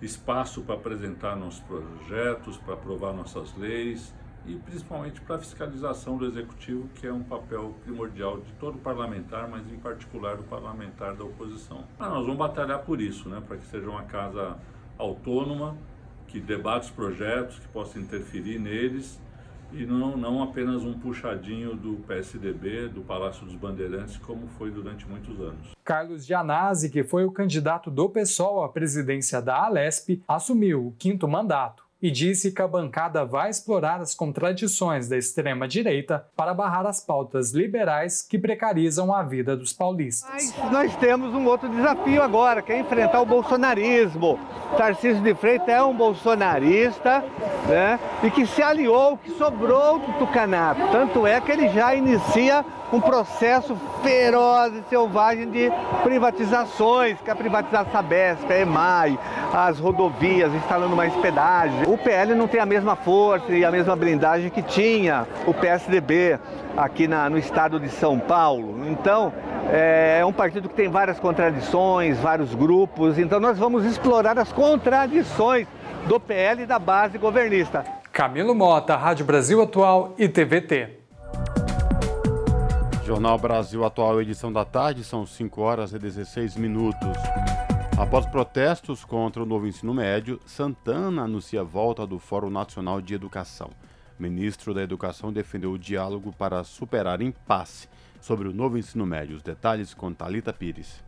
espaço 0.00 0.62
para 0.62 0.74
apresentar 0.74 1.36
nossos 1.36 1.60
projetos, 1.60 2.56
para 2.58 2.74
aprovar 2.74 3.12
nossas 3.12 3.54
leis 3.56 4.14
e 4.46 4.54
principalmente 4.54 5.20
para 5.20 5.36
a 5.36 5.38
fiscalização 5.38 6.16
do 6.16 6.26
executivo, 6.26 6.88
que 6.94 7.06
é 7.06 7.12
um 7.12 7.22
papel 7.22 7.74
primordial 7.82 8.38
de 8.40 8.52
todo 8.52 8.78
parlamentar, 8.78 9.48
mas 9.48 9.70
em 9.70 9.76
particular 9.78 10.36
do 10.36 10.44
parlamentar 10.44 11.14
da 11.16 11.24
oposição. 11.24 11.84
Ah, 11.98 12.08
nós 12.08 12.22
vamos 12.24 12.38
batalhar 12.38 12.78
por 12.80 13.00
isso, 13.00 13.28
né, 13.28 13.42
para 13.46 13.56
que 13.56 13.66
seja 13.66 13.88
uma 13.88 14.04
casa 14.04 14.56
autônoma, 14.98 15.76
que 16.26 16.40
debate 16.40 16.84
os 16.84 16.90
projetos, 16.90 17.58
que 17.58 17.68
possa 17.68 17.98
interferir 17.98 18.58
neles 18.58 19.20
e 19.72 19.84
não, 19.84 20.16
não 20.16 20.42
apenas 20.42 20.84
um 20.84 20.94
puxadinho 20.94 21.74
do 21.74 21.96
PSDB, 22.06 22.88
do 22.88 23.02
Palácio 23.02 23.44
dos 23.44 23.54
Bandeirantes, 23.54 24.16
como 24.16 24.46
foi 24.46 24.70
durante 24.70 25.06
muitos 25.08 25.40
anos. 25.40 25.76
Carlos 25.84 26.24
Gianazzi, 26.24 26.90
que 26.90 27.02
foi 27.02 27.24
o 27.24 27.30
candidato 27.30 27.90
do 27.90 28.08
PSOL 28.08 28.62
à 28.62 28.68
presidência 28.68 29.40
da 29.42 29.64
Alesp, 29.64 30.22
assumiu 30.26 30.88
o 30.88 30.92
quinto 30.92 31.26
mandato 31.26 31.85
e 32.00 32.10
disse 32.10 32.52
que 32.52 32.60
a 32.60 32.68
bancada 32.68 33.24
vai 33.24 33.48
explorar 33.50 34.00
as 34.00 34.14
contradições 34.14 35.08
da 35.08 35.16
extrema-direita 35.16 36.26
para 36.36 36.52
barrar 36.52 36.86
as 36.86 37.00
pautas 37.00 37.52
liberais 37.52 38.22
que 38.22 38.38
precarizam 38.38 39.12
a 39.12 39.22
vida 39.22 39.56
dos 39.56 39.72
paulistas. 39.72 40.28
Mas 40.30 40.72
nós 40.72 40.96
temos 40.96 41.34
um 41.34 41.46
outro 41.46 41.68
desafio 41.68 42.22
agora, 42.22 42.60
que 42.60 42.72
é 42.72 42.80
enfrentar 42.80 43.20
o 43.20 43.26
bolsonarismo. 43.26 44.38
Tarcísio 44.76 45.22
de 45.22 45.34
Freitas 45.34 45.68
é 45.68 45.82
um 45.82 45.96
bolsonarista 45.96 47.24
né, 47.66 47.98
e 48.22 48.30
que 48.30 48.46
se 48.46 48.62
aliou, 48.62 49.16
que 49.16 49.30
sobrou 49.32 49.98
do 49.98 50.18
tucanato. 50.18 50.80
Tanto 50.92 51.26
é 51.26 51.40
que 51.40 51.50
ele 51.50 51.68
já 51.70 51.94
inicia 51.94 52.64
um 52.92 53.00
processo 53.00 53.76
feroz 54.02 54.72
e 54.74 54.82
selvagem 54.88 55.50
de 55.50 55.70
privatizações, 56.02 57.20
que 57.20 57.30
é 57.30 57.34
privatizar 57.34 57.82
a 57.82 57.90
Sabesp, 57.90 58.50
a 58.50 58.58
EMAI, 58.60 59.18
as 59.52 59.78
rodovias, 59.78 60.52
instalando 60.54 60.94
mais 60.94 61.14
pedágio. 61.16 61.90
O 61.90 61.98
PL 61.98 62.34
não 62.34 62.46
tem 62.46 62.60
a 62.60 62.66
mesma 62.66 62.94
força 62.94 63.52
e 63.52 63.64
a 63.64 63.70
mesma 63.70 63.96
blindagem 63.96 64.50
que 64.50 64.62
tinha 64.62 65.26
o 65.46 65.54
PSDB 65.54 66.38
aqui 66.76 67.08
na, 67.08 67.28
no 67.28 67.38
estado 67.38 67.80
de 67.80 67.88
São 67.88 68.18
Paulo. 68.18 68.86
Então, 68.86 69.32
é, 69.70 70.18
é 70.20 70.24
um 70.24 70.32
partido 70.32 70.68
que 70.68 70.74
tem 70.74 70.88
várias 70.88 71.18
contradições, 71.18 72.18
vários 72.18 72.54
grupos, 72.54 73.18
então 73.18 73.40
nós 73.40 73.58
vamos 73.58 73.84
explorar 73.84 74.38
as 74.38 74.52
contradições 74.52 75.66
do 76.06 76.20
PL 76.20 76.62
e 76.62 76.66
da 76.66 76.78
base 76.78 77.18
governista. 77.18 77.84
Camilo 78.12 78.54
Mota, 78.54 78.96
Rádio 78.96 79.26
Brasil 79.26 79.60
Atual 79.60 80.14
e 80.16 80.28
TVT. 80.28 81.00
Jornal 83.06 83.38
Brasil 83.38 83.84
Atual, 83.84 84.20
edição 84.20 84.52
da 84.52 84.64
tarde, 84.64 85.04
são 85.04 85.24
5 85.24 85.60
horas 85.60 85.92
e 85.92 85.98
16 85.98 86.56
minutos. 86.56 87.16
Após 87.96 88.26
protestos 88.26 89.04
contra 89.04 89.40
o 89.40 89.46
novo 89.46 89.64
ensino 89.64 89.94
médio, 89.94 90.40
Santana 90.44 91.22
anuncia 91.22 91.60
a 91.60 91.64
volta 91.64 92.04
do 92.04 92.18
Fórum 92.18 92.50
Nacional 92.50 93.00
de 93.00 93.14
Educação. 93.14 93.70
O 94.18 94.22
ministro 94.24 94.74
da 94.74 94.82
Educação 94.82 95.32
defendeu 95.32 95.70
o 95.70 95.78
diálogo 95.78 96.34
para 96.36 96.64
superar 96.64 97.22
impasse 97.22 97.88
sobre 98.20 98.48
o 98.48 98.52
novo 98.52 98.76
ensino 98.76 99.06
médio. 99.06 99.36
Os 99.36 99.42
detalhes 99.44 99.94
com 99.94 100.12
Talita 100.12 100.52
Pires. 100.52 101.06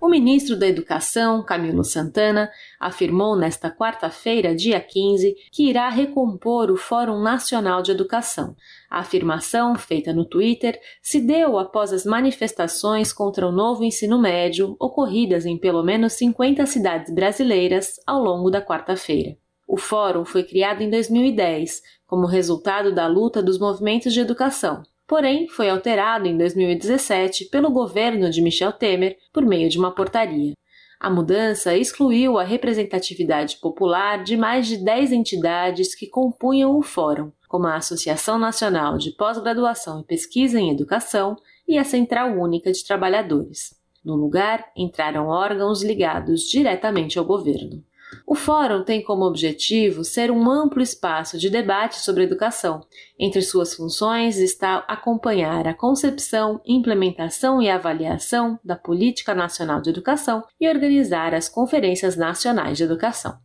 O 0.00 0.08
ministro 0.08 0.58
da 0.58 0.66
Educação, 0.66 1.44
Camilo 1.44 1.84
Santana, 1.84 2.50
afirmou 2.80 3.36
nesta 3.36 3.70
quarta-feira, 3.70 4.56
dia 4.56 4.80
15, 4.80 5.36
que 5.52 5.68
irá 5.68 5.90
recompor 5.90 6.70
o 6.70 6.76
Fórum 6.76 7.22
Nacional 7.22 7.82
de 7.82 7.92
Educação. 7.92 8.56
A 8.90 8.98
afirmação, 8.98 9.76
feita 9.76 10.12
no 10.12 10.24
Twitter, 10.24 10.76
se 11.00 11.20
deu 11.20 11.56
após 11.56 11.92
as 11.92 12.04
manifestações 12.04 13.12
contra 13.12 13.46
o 13.46 13.52
novo 13.52 13.84
ensino 13.84 14.20
médio 14.20 14.74
ocorridas 14.80 15.46
em 15.46 15.56
pelo 15.56 15.84
menos 15.84 16.14
50 16.14 16.66
cidades 16.66 17.14
brasileiras 17.14 18.00
ao 18.04 18.20
longo 18.20 18.50
da 18.50 18.60
quarta-feira. 18.60 19.36
O 19.64 19.76
fórum 19.76 20.24
foi 20.24 20.42
criado 20.42 20.82
em 20.82 20.90
2010 20.90 21.80
como 22.04 22.26
resultado 22.26 22.92
da 22.92 23.06
luta 23.06 23.40
dos 23.40 23.60
movimentos 23.60 24.12
de 24.12 24.18
educação, 24.18 24.82
porém 25.06 25.48
foi 25.48 25.70
alterado 25.70 26.26
em 26.26 26.36
2017 26.36 27.44
pelo 27.44 27.70
governo 27.70 28.28
de 28.28 28.42
Michel 28.42 28.72
Temer 28.72 29.16
por 29.32 29.46
meio 29.46 29.68
de 29.68 29.78
uma 29.78 29.94
portaria. 29.94 30.54
A 30.98 31.08
mudança 31.08 31.76
excluiu 31.76 32.36
a 32.36 32.42
representatividade 32.42 33.58
popular 33.58 34.24
de 34.24 34.36
mais 34.36 34.66
de 34.66 34.76
10 34.76 35.12
entidades 35.12 35.94
que 35.94 36.08
compunham 36.08 36.76
o 36.76 36.82
fórum, 36.82 37.30
como 37.50 37.66
a 37.66 37.74
Associação 37.74 38.38
Nacional 38.38 38.96
de 38.96 39.10
Pós-Graduação 39.10 39.98
e 39.98 40.04
Pesquisa 40.04 40.60
em 40.60 40.70
Educação 40.70 41.34
e 41.66 41.76
a 41.76 41.82
Central 41.82 42.38
Única 42.38 42.70
de 42.70 42.84
Trabalhadores. 42.84 43.74
No 44.04 44.14
lugar, 44.14 44.70
entraram 44.76 45.26
órgãos 45.26 45.82
ligados 45.82 46.42
diretamente 46.42 47.18
ao 47.18 47.24
governo. 47.24 47.82
O 48.24 48.36
Fórum 48.36 48.84
tem 48.84 49.02
como 49.02 49.24
objetivo 49.24 50.04
ser 50.04 50.30
um 50.30 50.48
amplo 50.48 50.80
espaço 50.80 51.36
de 51.36 51.50
debate 51.50 51.98
sobre 51.98 52.22
educação. 52.22 52.86
Entre 53.18 53.42
suas 53.42 53.74
funções 53.74 54.38
está 54.38 54.84
acompanhar 54.86 55.66
a 55.66 55.74
concepção, 55.74 56.60
implementação 56.64 57.60
e 57.60 57.68
avaliação 57.68 58.60
da 58.64 58.76
Política 58.76 59.34
Nacional 59.34 59.80
de 59.80 59.90
Educação 59.90 60.44
e 60.60 60.68
organizar 60.68 61.34
as 61.34 61.48
conferências 61.48 62.16
nacionais 62.16 62.78
de 62.78 62.84
educação. 62.84 63.36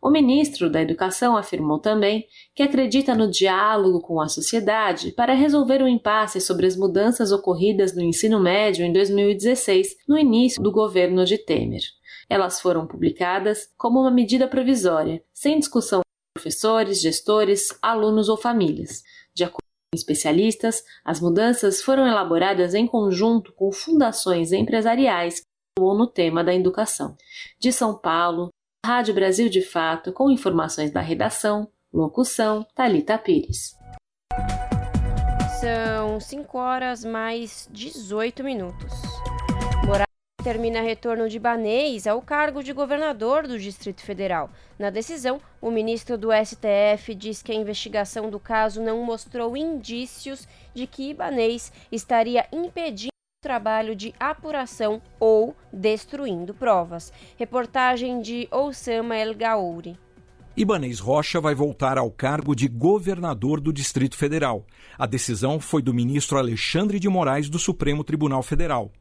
O 0.00 0.10
ministro 0.10 0.70
da 0.70 0.80
Educação 0.80 1.36
afirmou 1.36 1.80
também 1.80 2.24
que 2.54 2.62
acredita 2.62 3.16
no 3.16 3.28
diálogo 3.28 4.00
com 4.00 4.20
a 4.20 4.28
sociedade 4.28 5.10
para 5.10 5.34
resolver 5.34 5.82
o 5.82 5.88
impasse 5.88 6.40
sobre 6.40 6.66
as 6.66 6.76
mudanças 6.76 7.32
ocorridas 7.32 7.96
no 7.96 8.02
ensino 8.02 8.38
médio 8.38 8.86
em 8.86 8.92
2016, 8.92 9.96
no 10.08 10.16
início 10.16 10.62
do 10.62 10.70
governo 10.70 11.24
de 11.24 11.36
Temer. 11.36 11.82
Elas 12.30 12.60
foram 12.60 12.86
publicadas 12.86 13.68
como 13.76 14.00
uma 14.00 14.10
medida 14.10 14.46
provisória, 14.46 15.20
sem 15.34 15.58
discussão 15.58 16.00
com 16.00 16.40
professores, 16.40 17.00
gestores, 17.00 17.76
alunos 17.82 18.28
ou 18.28 18.36
famílias. 18.36 19.02
De 19.34 19.42
acordo 19.42 19.64
com 19.90 19.96
especialistas, 19.96 20.84
as 21.04 21.20
mudanças 21.20 21.82
foram 21.82 22.06
elaboradas 22.06 22.72
em 22.72 22.86
conjunto 22.86 23.52
com 23.52 23.72
fundações 23.72 24.52
empresariais 24.52 25.40
que 25.40 25.46
atuam 25.76 25.98
no 25.98 26.06
tema 26.06 26.44
da 26.44 26.54
educação. 26.54 27.16
De 27.58 27.72
São 27.72 27.98
Paulo, 27.98 28.50
Rádio 28.84 29.14
Brasil 29.14 29.48
de 29.48 29.60
Fato, 29.60 30.12
com 30.12 30.30
informações 30.30 30.90
da 30.90 31.00
redação, 31.00 31.68
locução 31.92 32.66
Talita 32.74 33.18
Pires. 33.18 33.76
São 35.60 36.20
5 36.20 36.58
horas 36.58 37.04
mais 37.04 37.68
18 37.72 38.42
minutos 38.44 39.08
termina 40.48 40.80
retorno 40.80 41.28
de 41.28 41.38
Banês 41.38 42.06
ao 42.06 42.22
cargo 42.22 42.62
de 42.62 42.72
governador 42.72 43.46
do 43.46 43.58
Distrito 43.58 44.00
Federal. 44.00 44.48
Na 44.78 44.88
decisão, 44.88 45.40
o 45.60 45.70
ministro 45.70 46.16
do 46.16 46.30
STF 46.32 47.14
diz 47.14 47.42
que 47.42 47.52
a 47.52 47.54
investigação 47.54 48.30
do 48.30 48.40
caso 48.40 48.80
não 48.80 49.04
mostrou 49.04 49.54
indícios 49.54 50.48
de 50.72 50.86
que 50.86 51.10
Ibanês 51.10 51.70
estaria 51.92 52.46
impedindo 52.50 53.17
trabalho 53.48 53.96
de 53.96 54.12
apuração 54.20 55.00
ou 55.18 55.56
destruindo 55.72 56.52
provas. 56.52 57.10
Reportagem 57.38 58.20
de 58.20 58.46
Oussama 58.50 59.16
El 59.16 59.34
Gaouri. 59.34 59.96
Ibanês 60.54 60.98
Rocha 60.98 61.40
vai 61.40 61.54
voltar 61.54 61.96
ao 61.96 62.10
cargo 62.10 62.54
de 62.54 62.68
governador 62.68 63.58
do 63.58 63.72
Distrito 63.72 64.18
Federal. 64.18 64.66
A 64.98 65.06
decisão 65.06 65.58
foi 65.58 65.80
do 65.80 65.94
ministro 65.94 66.36
Alexandre 66.36 67.00
de 67.00 67.08
Moraes 67.08 67.48
do 67.48 67.58
Supremo 67.58 68.04
Tribunal 68.04 68.42
Federal. 68.42 68.92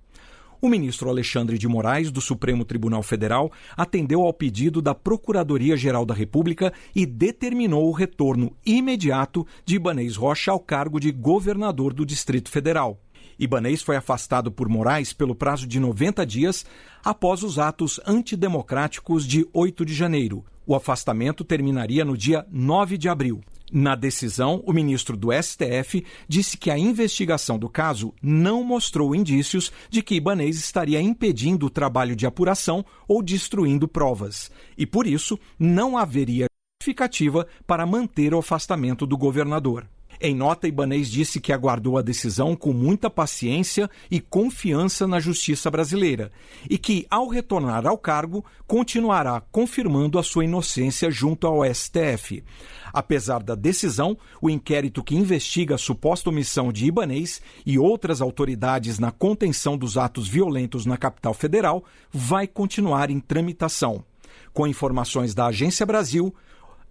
O 0.61 0.69
ministro 0.69 1.09
Alexandre 1.09 1.57
de 1.57 1.67
Moraes, 1.67 2.09
do 2.09 2.21
Supremo 2.21 2.63
Tribunal 2.63 3.03
Federal, 3.03 3.51
atendeu 3.75 4.21
ao 4.21 4.33
pedido 4.33 4.81
da 4.81 4.95
Procuradoria-Geral 4.95 6.05
da 6.05 6.13
República 6.13 6.71
e 6.95 7.05
determinou 7.05 7.87
o 7.87 7.91
retorno 7.91 8.55
imediato 8.65 9.45
de 9.65 9.75
Ibanês 9.75 10.15
Rocha 10.15 10.51
ao 10.51 10.59
cargo 10.59 11.01
de 11.01 11.11
governador 11.11 11.93
do 11.93 12.05
Distrito 12.05 12.49
Federal. 12.49 12.97
Ibanês 13.39 13.81
foi 13.81 13.95
afastado 13.95 14.51
por 14.51 14.67
Moraes 14.67 15.13
pelo 15.13 15.35
prazo 15.35 15.67
de 15.67 15.79
90 15.79 16.25
dias 16.25 16.65
após 17.03 17.43
os 17.43 17.59
atos 17.59 17.99
antidemocráticos 18.05 19.25
de 19.25 19.47
8 19.53 19.85
de 19.85 19.93
janeiro. 19.93 20.43
O 20.65 20.75
afastamento 20.75 21.43
terminaria 21.43 22.03
no 22.03 22.17
dia 22.17 22.45
9 22.51 22.97
de 22.97 23.07
abril. 23.07 23.41
Na 23.71 23.95
decisão, 23.95 24.63
o 24.65 24.71
ministro 24.71 25.17
do 25.17 25.29
STF 25.31 26.05
disse 26.27 26.57
que 26.57 26.71
a 26.71 26.77
investigação 26.77 27.59
do 27.59 27.69
caso 27.69 28.13
não 28.21 28.63
mostrou 28.63 29.13
indícios 29.13 29.71
de 29.89 30.01
que 30.01 30.15
Ibanez 30.15 30.57
estaria 30.57 31.01
impedindo 31.01 31.65
o 31.65 31.69
trabalho 31.69 32.15
de 32.15 32.25
apuração 32.25 32.85
ou 33.07 33.21
destruindo 33.21 33.87
provas, 33.87 34.49
e 34.77 34.85
por 34.85 35.05
isso 35.05 35.37
não 35.59 35.97
haveria 35.97 36.47
justificativa 36.81 37.45
para 37.65 37.85
manter 37.85 38.33
o 38.33 38.39
afastamento 38.39 39.05
do 39.05 39.17
governador. 39.17 39.85
Em 40.19 40.33
nota, 40.33 40.67
Ibanês 40.67 41.09
disse 41.09 41.39
que 41.39 41.53
aguardou 41.53 41.97
a 41.97 42.01
decisão 42.01 42.55
com 42.55 42.73
muita 42.73 43.09
paciência 43.09 43.89
e 44.09 44.19
confiança 44.19 45.07
na 45.07 45.19
justiça 45.19 45.69
brasileira 45.69 46.31
e 46.69 46.77
que, 46.77 47.05
ao 47.09 47.27
retornar 47.27 47.85
ao 47.85 47.97
cargo, 47.97 48.43
continuará 48.65 49.41
confirmando 49.51 50.17
a 50.17 50.23
sua 50.23 50.45
inocência 50.45 51.11
junto 51.11 51.45
ao 51.45 51.63
STF. 51.63 52.43
Apesar 52.91 53.43
da 53.43 53.53
decisão, 53.53 54.17
o 54.41 54.49
inquérito 54.49 55.03
que 55.03 55.15
investiga 55.15 55.75
a 55.75 55.77
suposta 55.77 56.29
omissão 56.29 56.71
de 56.71 56.87
Ibanês 56.87 57.41
e 57.65 57.77
outras 57.77 58.21
autoridades 58.21 58.97
na 58.97 59.11
contenção 59.11 59.77
dos 59.77 59.97
atos 59.97 60.27
violentos 60.27 60.85
na 60.85 60.97
capital 60.97 61.33
federal 61.33 61.83
vai 62.11 62.47
continuar 62.47 63.11
em 63.11 63.19
tramitação. 63.19 64.03
Com 64.51 64.65
informações 64.65 65.35
da 65.35 65.45
Agência 65.47 65.85
Brasil, 65.85 66.33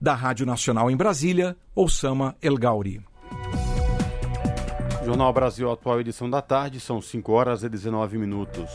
Da 0.00 0.14
Rádio 0.14 0.46
Nacional 0.46 0.90
em 0.90 0.96
Brasília, 0.96 1.56
Osama 1.74 2.36
El 2.40 2.56
Gauri. 2.56 3.00
Jornal 5.06 5.32
Brasil 5.32 5.70
Atual, 5.70 6.00
edição 6.00 6.28
da 6.28 6.42
tarde, 6.42 6.80
são 6.80 7.00
5 7.00 7.30
horas 7.30 7.62
e 7.62 7.68
19 7.68 8.18
minutos. 8.18 8.68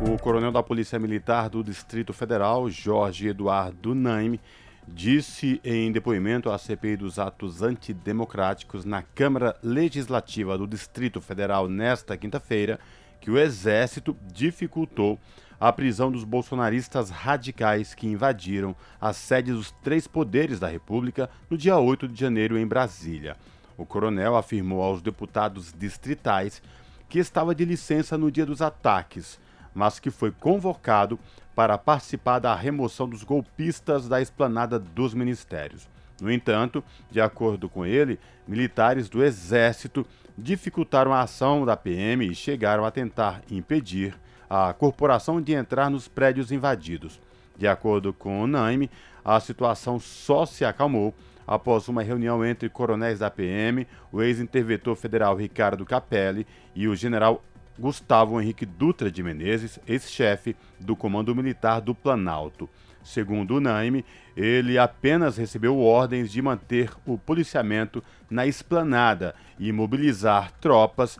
O 0.00 0.18
coronel 0.18 0.50
da 0.50 0.62
Polícia 0.62 0.98
Militar 0.98 1.50
do 1.50 1.62
Distrito 1.62 2.14
Federal, 2.14 2.70
Jorge 2.70 3.28
Eduardo 3.28 3.94
Naime, 3.94 4.40
disse 4.88 5.60
em 5.62 5.92
depoimento 5.92 6.50
à 6.50 6.56
CPI 6.56 6.96
dos 6.96 7.18
atos 7.18 7.60
antidemocráticos 7.60 8.86
na 8.86 9.02
Câmara 9.02 9.54
Legislativa 9.62 10.56
do 10.56 10.66
Distrito 10.66 11.20
Federal 11.20 11.68
nesta 11.68 12.16
quinta-feira 12.16 12.80
que 13.20 13.30
o 13.30 13.38
Exército 13.38 14.16
dificultou 14.32 15.18
a 15.60 15.70
prisão 15.70 16.10
dos 16.10 16.24
bolsonaristas 16.24 17.10
radicais 17.10 17.94
que 17.94 18.06
invadiram 18.06 18.74
as 18.98 19.18
sedes 19.18 19.54
dos 19.54 19.72
três 19.82 20.06
poderes 20.06 20.58
da 20.58 20.68
República 20.68 21.28
no 21.50 21.58
dia 21.58 21.76
8 21.76 22.08
de 22.08 22.18
janeiro 22.18 22.56
em 22.58 22.66
Brasília. 22.66 23.36
O 23.76 23.84
coronel 23.84 24.36
afirmou 24.36 24.82
aos 24.82 25.02
deputados 25.02 25.72
distritais 25.72 26.62
que 27.08 27.18
estava 27.18 27.54
de 27.54 27.64
licença 27.64 28.16
no 28.16 28.30
dia 28.30 28.46
dos 28.46 28.62
ataques, 28.62 29.38
mas 29.74 29.98
que 29.98 30.10
foi 30.10 30.30
convocado 30.30 31.18
para 31.54 31.78
participar 31.78 32.38
da 32.38 32.54
remoção 32.54 33.08
dos 33.08 33.22
golpistas 33.22 34.08
da 34.08 34.20
esplanada 34.20 34.78
dos 34.78 35.14
ministérios. 35.14 35.88
No 36.20 36.30
entanto, 36.30 36.82
de 37.10 37.20
acordo 37.20 37.68
com 37.68 37.84
ele, 37.84 38.18
militares 38.46 39.08
do 39.08 39.22
Exército 39.22 40.06
dificultaram 40.36 41.12
a 41.12 41.22
ação 41.22 41.64
da 41.64 41.76
PM 41.76 42.26
e 42.26 42.34
chegaram 42.34 42.84
a 42.84 42.90
tentar 42.90 43.42
impedir 43.50 44.14
a 44.48 44.72
corporação 44.72 45.40
de 45.40 45.52
entrar 45.52 45.90
nos 45.90 46.06
prédios 46.06 46.52
invadidos. 46.52 47.20
De 47.56 47.66
acordo 47.66 48.12
com 48.12 48.42
o 48.42 48.46
Naime, 48.46 48.90
a 49.24 49.38
situação 49.40 49.98
só 49.98 50.44
se 50.44 50.64
acalmou 50.64 51.14
após 51.46 51.88
uma 51.88 52.02
reunião 52.02 52.44
entre 52.44 52.68
coronéis 52.68 53.18
da 53.18 53.30
PM, 53.30 53.86
o 54.12 54.22
ex-interventor 54.22 54.96
federal 54.96 55.36
Ricardo 55.36 55.84
Capelli 55.84 56.46
e 56.74 56.88
o 56.88 56.96
general 56.96 57.42
Gustavo 57.78 58.40
Henrique 58.40 58.64
Dutra 58.64 59.10
de 59.10 59.22
Menezes, 59.22 59.80
ex-chefe 59.86 60.54
do 60.78 60.94
Comando 60.94 61.34
Militar 61.34 61.80
do 61.80 61.94
Planalto. 61.94 62.68
Segundo 63.02 63.56
o 63.56 63.60
Naime, 63.60 64.04
ele 64.36 64.78
apenas 64.78 65.36
recebeu 65.36 65.78
ordens 65.78 66.30
de 66.30 66.40
manter 66.40 66.90
o 67.04 67.18
policiamento 67.18 68.02
na 68.30 68.46
esplanada 68.46 69.34
e 69.58 69.70
mobilizar 69.72 70.52
tropas 70.52 71.18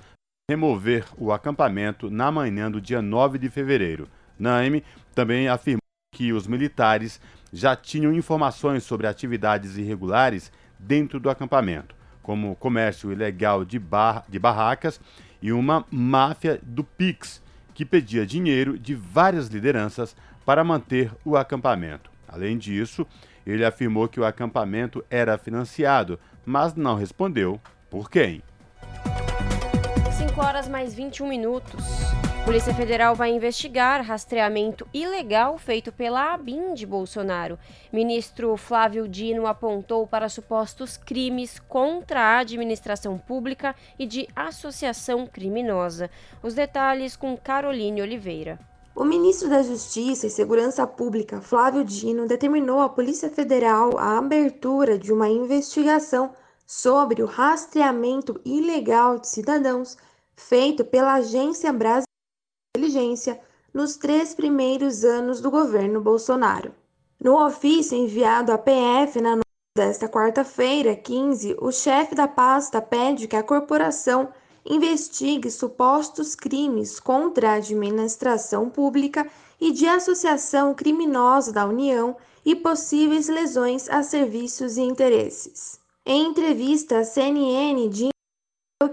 remover 0.51 1.07
o 1.17 1.33
acampamento 1.33 2.11
na 2.11 2.31
manhã 2.31 2.71
do 2.71 2.81
dia 2.81 3.01
9 3.01 3.39
de 3.39 3.49
fevereiro. 3.49 4.09
Naime 4.39 4.85
também 5.15 5.49
afirmou 5.49 5.81
que 6.15 6.33
os 6.33 6.47
militares 6.47 7.21
já 7.55 7.77
tinham 7.77 8.13
informações 8.13 8.83
sobre 8.83 9.07
atividades 9.07 9.77
irregulares 9.77 10.51
dentro 10.77 11.21
do 11.21 11.31
acampamento, 11.31 11.95
como 12.21 12.57
comércio 12.57 13.13
ilegal 13.13 13.65
de, 13.65 13.79
bar 13.79 14.25
de 14.29 14.41
barracas 14.41 15.01
e 15.41 15.53
uma 15.53 15.85
máfia 15.89 16.59
do 16.61 16.83
Pix, 16.83 17.41
que 17.73 17.85
pedia 17.85 18.27
dinheiro 18.27 18.77
de 18.77 18.93
várias 18.93 19.47
lideranças 19.47 20.17
para 20.45 20.65
manter 20.65 21.13
o 21.25 21.37
acampamento. 21.37 22.11
Além 22.27 22.59
disso, 22.59 23.07
ele 23.47 23.65
afirmou 23.65 24.09
que 24.09 24.19
o 24.19 24.25
acampamento 24.25 25.05
era 25.09 25.39
financiado, 25.39 26.19
mas 26.45 26.75
não 26.75 26.97
respondeu 26.97 27.61
por 27.89 28.11
quem. 28.11 28.43
5 30.35 30.45
horas 30.45 30.69
mais 30.69 30.93
21 30.93 31.29
minutos. 31.29 31.81
Polícia 32.45 32.75
Federal 32.75 33.15
vai 33.15 33.31
investigar 33.31 34.05
rastreamento 34.05 34.85
ilegal 34.93 35.57
feito 35.59 35.93
pela 35.93 36.35
ABIN 36.35 36.75
de 36.75 36.85
Bolsonaro. 36.85 37.57
Ministro 37.93 38.57
Flávio 38.57 39.07
Dino 39.07 39.47
apontou 39.47 40.09
para 40.09 40.29
supostos 40.29 40.97
crimes 40.97 41.61
contra 41.69 42.21
a 42.21 42.39
administração 42.39 43.17
pública 43.17 43.77
e 43.97 44.07
de 44.07 44.27
associação 44.35 45.25
criminosa. 45.25 46.11
Os 46.43 46.53
detalhes 46.53 47.15
com 47.15 47.37
Caroline 47.37 48.03
Oliveira. 48.03 48.59
O 48.93 49.05
ministro 49.05 49.49
da 49.49 49.63
Justiça 49.63 50.27
e 50.27 50.31
Segurança 50.31 50.85
Pública, 50.85 51.41
Flávio 51.41 51.85
Dino, 51.85 52.27
determinou 52.27 52.81
à 52.81 52.89
Polícia 52.89 53.31
Federal 53.31 53.97
a 53.97 54.19
abertura 54.19 54.99
de 54.99 55.13
uma 55.13 55.29
investigação 55.29 56.33
sobre 56.67 57.23
o 57.23 57.27
rastreamento 57.27 58.41
ilegal 58.45 59.17
de 59.21 59.29
cidadãos 59.29 59.97
feito 60.37 60.85
pela 60.85 61.15
Agência 61.15 61.73
Brasileira 61.73 62.05
inteligência 62.77 63.41
nos 63.73 63.97
três 63.97 64.35
primeiros 64.35 65.05
anos 65.05 65.41
do 65.41 65.51
governo 65.51 66.01
Bolsonaro. 66.01 66.75
No 67.23 67.45
ofício 67.45 67.97
enviado 67.97 68.53
à 68.53 68.59
PF 68.59 69.21
na 69.21 69.37
noite 69.37 69.45
desta 69.77 70.09
quarta-feira, 70.09 70.97
15, 70.97 71.57
o 71.61 71.71
chefe 71.71 72.15
da 72.15 72.27
pasta 72.27 72.83
pede 72.83 73.29
que 73.29 73.37
a 73.37 73.43
corporação 73.45 74.29
investigue 74.67 75.51
supostos 75.51 76.35
crimes 76.35 76.99
contra 76.99 77.51
a 77.51 77.55
administração 77.55 78.69
pública 78.69 79.25
e 79.61 79.71
de 79.71 79.87
associação 79.87 80.75
criminosa 80.75 81.53
da 81.53 81.65
União 81.65 82.17
e 82.45 82.57
possíveis 82.57 83.29
lesões 83.29 83.89
a 83.89 84.03
serviços 84.03 84.77
e 84.77 84.83
interesses. 84.83 85.79
Em 86.05 86.27
entrevista 86.27 86.99
à 86.99 87.05
CNN, 87.05 87.89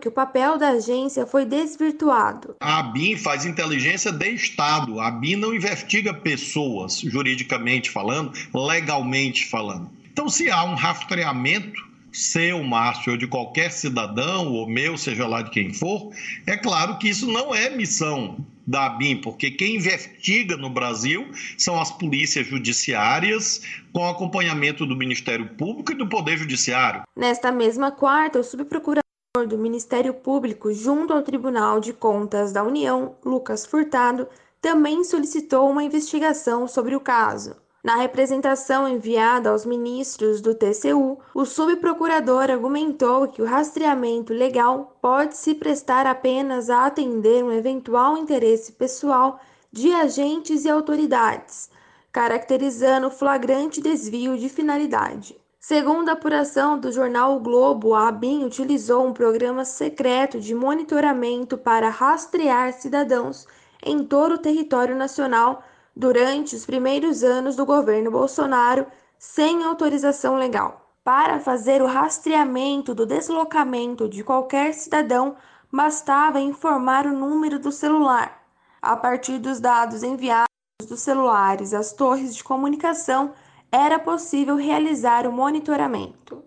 que 0.02 0.08
o 0.08 0.12
papel 0.12 0.58
da 0.58 0.70
agência 0.70 1.26
foi 1.26 1.46
desvirtuado. 1.46 2.56
A 2.60 2.80
ABIN 2.80 3.16
faz 3.16 3.46
inteligência 3.46 4.12
de 4.12 4.30
Estado. 4.32 5.00
A 5.00 5.08
ABIN 5.08 5.36
não 5.36 5.54
investiga 5.54 6.14
pessoas, 6.14 7.00
juridicamente 7.00 7.90
falando, 7.90 8.34
legalmente 8.54 9.46
falando. 9.48 9.90
Então, 10.12 10.28
se 10.30 10.50
há 10.50 10.64
um 10.64 10.76
rastreamento 10.76 11.90
seu, 12.12 12.62
Márcio, 12.62 13.14
ou 13.14 13.18
de 13.18 13.26
qualquer 13.26 13.72
cidadão, 13.72 14.48
ou 14.52 14.68
meu, 14.68 14.98
seja 14.98 15.26
lá 15.26 15.42
de 15.42 15.50
quem 15.50 15.74
for, 15.74 16.12
é 16.46 16.58
claro 16.58 16.98
que 16.98 17.08
isso 17.08 17.32
não 17.32 17.56
é 17.56 17.70
missão 17.70 18.38
da 18.68 18.88
ABIN, 18.88 19.18
porque 19.18 19.52
quem 19.52 19.76
investiga 19.76 20.58
no 20.58 20.70
Brasil 20.70 21.30
são 21.58 21.80
as 21.80 21.90
polícias 21.90 22.48
judiciárias, 22.48 23.62
com 23.94 24.08
acompanhamento 24.08 24.86
do 24.86 24.96
Ministério 24.96 25.48
Público 25.56 25.94
e 25.94 25.96
do 25.96 26.08
Poder 26.08 26.38
Judiciário. 26.38 27.04
Nesta 27.16 27.52
mesma 27.52 27.92
quarta, 27.92 28.40
o 28.40 28.44
subprocurador 28.44 29.02
do 29.48 29.58
Ministério 29.58 30.14
Público 30.14 30.74
junto 30.74 31.14
ao 31.14 31.22
Tribunal 31.22 31.80
de 31.80 31.94
Contas 31.94 32.52
da 32.52 32.64
União, 32.64 33.16
Lucas 33.24 33.66
Furtado, 33.66 34.28
também 34.60 35.06
solicitou 35.06 35.70
uma 35.70 35.86
investigação 35.86 36.68
sobre 36.68 36.98
o 36.98 37.00
caso. 37.00 37.56
Na 37.82 37.96
representação 37.96 38.86
enviada 38.86 39.50
aos 39.50 39.66
ministros 39.66 40.42
do 40.42 40.54
TCU, 40.54 41.18
o 41.34 41.46
subprocurador 41.46 42.52
argumentou 42.52 43.26
que 43.30 43.42
o 43.42 43.46
rastreamento 43.46 44.34
legal 44.34 44.98
pode 45.02 45.38
se 45.38 45.56
prestar 45.56 46.06
apenas 46.06 46.70
a 46.70 46.86
atender 46.86 47.42
um 47.42 47.54
eventual 47.54 48.18
interesse 48.18 48.74
pessoal 48.74 49.40
de 49.72 49.94
agentes 49.94 50.66
e 50.66 50.70
autoridades, 50.70 51.70
caracterizando 52.12 53.10
flagrante 53.10 53.80
desvio 53.80 54.38
de 54.38 54.50
finalidade. 54.50 55.41
Segundo 55.64 56.10
a 56.10 56.14
apuração 56.14 56.80
do 56.80 56.92
jornal 56.92 57.36
o 57.36 57.40
Globo, 57.40 57.94
a 57.94 58.08
ABIN 58.08 58.44
utilizou 58.44 59.06
um 59.06 59.14
programa 59.14 59.64
secreto 59.64 60.40
de 60.40 60.56
monitoramento 60.56 61.56
para 61.56 61.88
rastrear 61.88 62.74
cidadãos 62.74 63.48
em 63.84 64.04
todo 64.04 64.34
o 64.34 64.38
território 64.40 64.96
nacional 64.96 65.64
durante 65.96 66.56
os 66.56 66.66
primeiros 66.66 67.24
anos 67.24 67.56
do 67.56 67.64
governo 67.64 68.10
Bolsonaro, 68.10 68.88
sem 69.20 69.64
autorização 69.64 70.36
legal. 70.36 70.96
Para 71.04 71.40
fazer 71.40 71.80
o 71.84 71.88
rastreamento 71.88 72.96
do 72.96 73.06
deslocamento 73.06 74.10
de 74.10 74.24
qualquer 74.24 74.74
cidadão, 74.74 75.36
bastava 75.72 76.40
informar 76.40 77.06
o 77.06 77.14
número 77.14 77.60
do 77.60 77.72
celular. 77.72 78.42
A 78.82 78.98
partir 78.98 79.38
dos 79.38 79.60
dados 79.60 80.02
enviados 80.02 80.48
dos 80.90 81.02
celulares 81.02 81.72
às 81.72 81.94
torres 81.94 82.36
de 82.36 82.44
comunicação, 82.44 83.32
era 83.72 83.98
possível 83.98 84.58
realizar 84.58 85.26
o 85.26 85.32
monitoramento. 85.32 86.44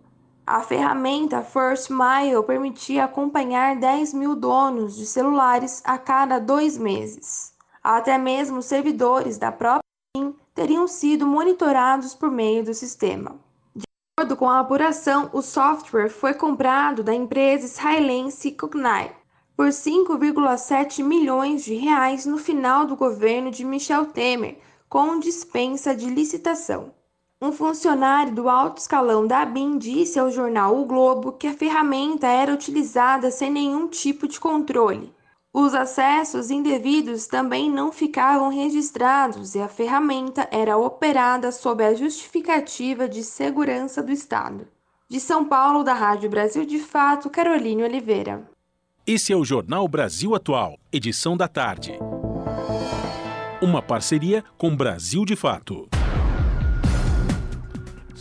A 0.47 0.61
ferramenta 0.61 1.43
First 1.43 1.89
Mile 1.89 2.43
permitia 2.47 3.05
acompanhar 3.05 3.77
10 3.77 4.13
mil 4.13 4.37
donos 4.37 4.95
de 4.95 5.07
celulares 5.07 5.81
a 5.87 5.97
cada 5.97 6.39
dois 6.39 6.77
meses. 6.77 7.55
Até 7.83 8.19
mesmo 8.19 8.61
servidores 8.61 9.39
da 9.39 9.51
própria 9.51 9.81
TIM 10.15 10.35
teriam 10.55 10.87
sido 10.87 11.27
monitorados 11.27 12.15
por 12.15 12.31
meio 12.31 12.63
do 12.63 12.75
sistema. 12.75 13.37
De 13.75 13.85
acordo 14.19 14.37
com 14.37 14.49
a 14.51 14.61
apuração, 14.61 15.31
o 15.33 15.41
software 15.41 16.11
foi 16.11 16.35
comprado 16.35 17.03
da 17.03 17.15
empresa 17.15 17.65
israelense 17.65 18.53
Cognite 18.53 19.15
por 19.57 19.69
5,7 19.69 21.03
milhões 21.03 21.65
de 21.65 21.75
reais 21.75 22.27
no 22.27 22.37
final 22.37 22.87
do 22.87 22.97
governo 22.97 23.51
de 23.51 23.65
Michel 23.65 24.07
Temer, 24.07 24.59
com 24.91 25.19
dispensa 25.19 25.97
de 25.97 26.11
licitação. 26.11 26.93
Um 27.45 27.53
funcionário 27.53 28.35
do 28.35 28.49
alto 28.49 28.79
escalão 28.79 29.27
da 29.27 29.43
ABIN 29.43 29.77
disse 29.77 30.19
ao 30.19 30.31
jornal 30.31 30.81
O 30.81 30.87
Globo 30.87 31.31
que 31.31 31.47
a 31.47 31.53
ferramenta 31.53 32.27
era 32.27 32.55
utilizada 32.55 33.31
sem 33.31 33.51
nenhum 33.51 33.87
tipo 33.87 34.27
de 34.27 34.41
controle. 34.41 35.13
Os 35.53 35.75
acessos 35.75 36.51
indevidos 36.51 37.27
também 37.27 37.71
não 37.71 37.93
ficavam 37.93 38.49
registrados 38.49 39.55
e 39.55 39.61
a 39.61 39.69
ferramenta 39.69 40.49
era 40.51 40.79
operada 40.79 41.53
sob 41.53 41.85
a 41.85 41.93
justificativa 41.93 43.07
de 43.07 43.23
segurança 43.23 44.03
do 44.03 44.11
Estado. 44.11 44.67
De 45.07 45.21
São 45.21 45.45
Paulo, 45.45 45.85
da 45.85 45.93
Rádio 45.93 46.31
Brasil 46.31 46.65
de 46.65 46.79
Fato, 46.79 47.29
Caroline 47.29 47.85
Oliveira. 47.85 48.49
Esse 49.07 49.35
é 49.35 49.37
o 49.37 49.45
Jornal 49.45 49.87
Brasil 49.87 50.35
Atual, 50.35 50.79
edição 50.91 51.37
da 51.37 51.47
tarde. 51.47 51.99
Uma 53.61 53.83
parceria 53.83 54.43
com 54.57 54.75
Brasil 54.75 55.27
de 55.27 55.37
Fato. 55.37 55.87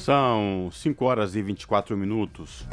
São 0.03 0.69
5 0.69 1.05
horas 1.05 1.33
e 1.33 1.41
24 1.41 1.95
minutos. 1.95 2.67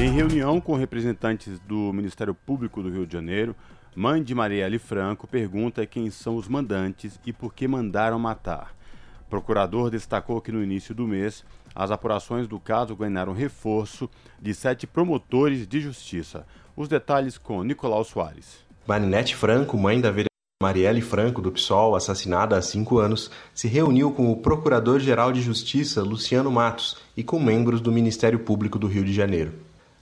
Em 0.00 0.08
reunião 0.08 0.60
com 0.60 0.76
representantes 0.76 1.58
do 1.58 1.92
Ministério 1.92 2.32
Público 2.32 2.80
do 2.80 2.88
Rio 2.88 3.04
de 3.04 3.12
Janeiro, 3.12 3.56
Mãe 3.92 4.22
de 4.22 4.36
Marielle 4.36 4.78
Franco 4.78 5.26
pergunta 5.26 5.84
quem 5.84 6.08
são 6.10 6.36
os 6.36 6.46
mandantes 6.46 7.18
e 7.26 7.32
por 7.32 7.52
que 7.52 7.66
mandaram 7.66 8.20
matar. 8.20 8.72
O 9.22 9.24
procurador 9.28 9.90
destacou 9.90 10.40
que 10.40 10.52
no 10.52 10.62
início 10.62 10.94
do 10.94 11.08
mês, 11.08 11.44
as 11.74 11.90
apurações 11.90 12.46
do 12.46 12.60
caso 12.60 12.94
ganharam 12.94 13.32
reforço 13.32 14.08
de 14.40 14.54
sete 14.54 14.86
promotores 14.86 15.66
de 15.66 15.80
justiça. 15.80 16.46
Os 16.76 16.86
detalhes 16.86 17.36
com 17.36 17.64
Nicolau 17.64 18.04
Soares. 18.04 18.64
Marinete 18.86 19.34
Franco, 19.34 19.76
mãe 19.76 20.00
da 20.00 20.12
vereadora 20.12 20.29
Marielle 20.62 21.00
Franco, 21.00 21.40
do 21.40 21.50
PSOL, 21.50 21.96
assassinada 21.96 22.54
há 22.54 22.60
cinco 22.60 22.98
anos, 22.98 23.30
se 23.54 23.66
reuniu 23.66 24.10
com 24.10 24.30
o 24.30 24.36
Procurador-Geral 24.36 25.32
de 25.32 25.40
Justiça, 25.40 26.02
Luciano 26.02 26.50
Matos, 26.50 26.98
e 27.16 27.24
com 27.24 27.40
membros 27.40 27.80
do 27.80 27.90
Ministério 27.90 28.38
Público 28.40 28.78
do 28.78 28.86
Rio 28.86 29.02
de 29.02 29.10
Janeiro. 29.10 29.54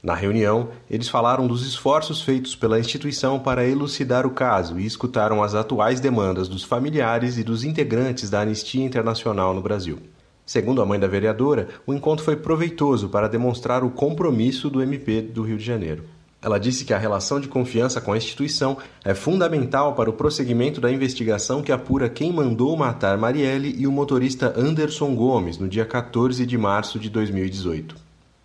Na 0.02 0.16
reunião, 0.16 0.70
eles 0.90 1.08
falaram 1.08 1.46
dos 1.46 1.64
esforços 1.64 2.22
feitos 2.22 2.56
pela 2.56 2.80
instituição 2.80 3.38
para 3.38 3.64
elucidar 3.64 4.26
o 4.26 4.30
caso 4.30 4.80
e 4.80 4.84
escutaram 4.84 5.44
as 5.44 5.54
atuais 5.54 6.00
demandas 6.00 6.48
dos 6.48 6.64
familiares 6.64 7.38
e 7.38 7.44
dos 7.44 7.62
integrantes 7.62 8.28
da 8.28 8.40
Anistia 8.40 8.84
Internacional 8.84 9.54
no 9.54 9.62
Brasil. 9.62 10.00
Segundo 10.44 10.82
a 10.82 10.86
mãe 10.86 10.98
da 10.98 11.06
vereadora, 11.06 11.68
o 11.86 11.94
encontro 11.94 12.24
foi 12.24 12.34
proveitoso 12.34 13.08
para 13.08 13.28
demonstrar 13.28 13.84
o 13.84 13.90
compromisso 13.90 14.68
do 14.68 14.82
MP 14.82 15.22
do 15.22 15.42
Rio 15.42 15.56
de 15.56 15.64
Janeiro. 15.64 16.17
Ela 16.40 16.58
disse 16.58 16.84
que 16.84 16.94
a 16.94 16.98
relação 16.98 17.40
de 17.40 17.48
confiança 17.48 18.00
com 18.00 18.12
a 18.12 18.16
instituição 18.16 18.78
é 19.04 19.12
fundamental 19.12 19.94
para 19.94 20.08
o 20.08 20.12
prosseguimento 20.12 20.80
da 20.80 20.90
investigação 20.90 21.62
que 21.62 21.72
apura 21.72 22.08
quem 22.08 22.32
mandou 22.32 22.76
matar 22.76 23.18
Marielle 23.18 23.74
e 23.76 23.86
o 23.88 23.92
motorista 23.92 24.54
Anderson 24.56 25.16
Gomes 25.16 25.58
no 25.58 25.68
dia 25.68 25.84
14 25.84 26.46
de 26.46 26.56
março 26.56 26.98
de 26.98 27.10
2018. 27.10 27.96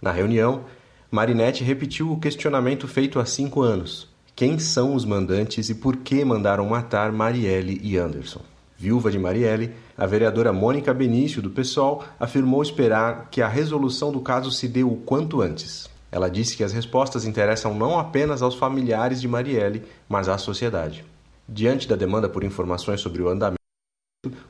Na 0.01 0.12
reunião, 0.12 0.65
Marinette 1.12 1.63
repetiu 1.63 2.12
o 2.12 2.19
questionamento 2.19 2.88
feito 2.88 3.19
há 3.19 3.25
cinco 3.25 3.62
anos. 3.62 4.12
Quem 4.36 4.58
são 4.58 4.95
os 4.95 5.06
mandantes 5.06 5.69
e 5.69 5.75
por 5.75 5.97
que 5.97 6.25
mandaram 6.25 6.67
matar 6.67 7.12
Marielle 7.12 7.79
e 7.84 7.95
Anderson? 7.97 8.41
Viúva 8.75 9.12
de 9.12 9.19
Marielle, 9.19 9.71
a 9.95 10.08
vereadora 10.08 10.51
Mônica 10.51 10.91
Benício, 10.91 11.43
do 11.43 11.51
PSOL, 11.51 12.03
afirmou 12.19 12.63
esperar 12.63 13.29
que 13.29 13.43
a 13.43 13.47
resolução 13.47 14.12
do 14.12 14.19
caso 14.19 14.51
se 14.51 14.67
dê 14.67 14.84
o 14.84 14.95
quanto 14.95 15.39
antes. 15.39 15.92
Ela 16.13 16.30
disse 16.30 16.56
que 16.56 16.63
as 16.63 16.71
respostas 16.71 17.26
interessam 17.26 17.73
não 17.73 17.97
apenas 17.97 18.43
aos 18.43 18.54
familiares 18.54 19.19
de 19.19 19.28
Marielle, 19.28 19.82
mas 20.08 20.30
à 20.30 20.38
sociedade. 20.38 21.04
Diante 21.49 21.88
da 21.88 21.95
demanda 21.95 22.30
por 22.30 22.43
informações 22.43 23.02
sobre 23.02 23.23
o 23.23 23.30
andamento, 23.30 23.58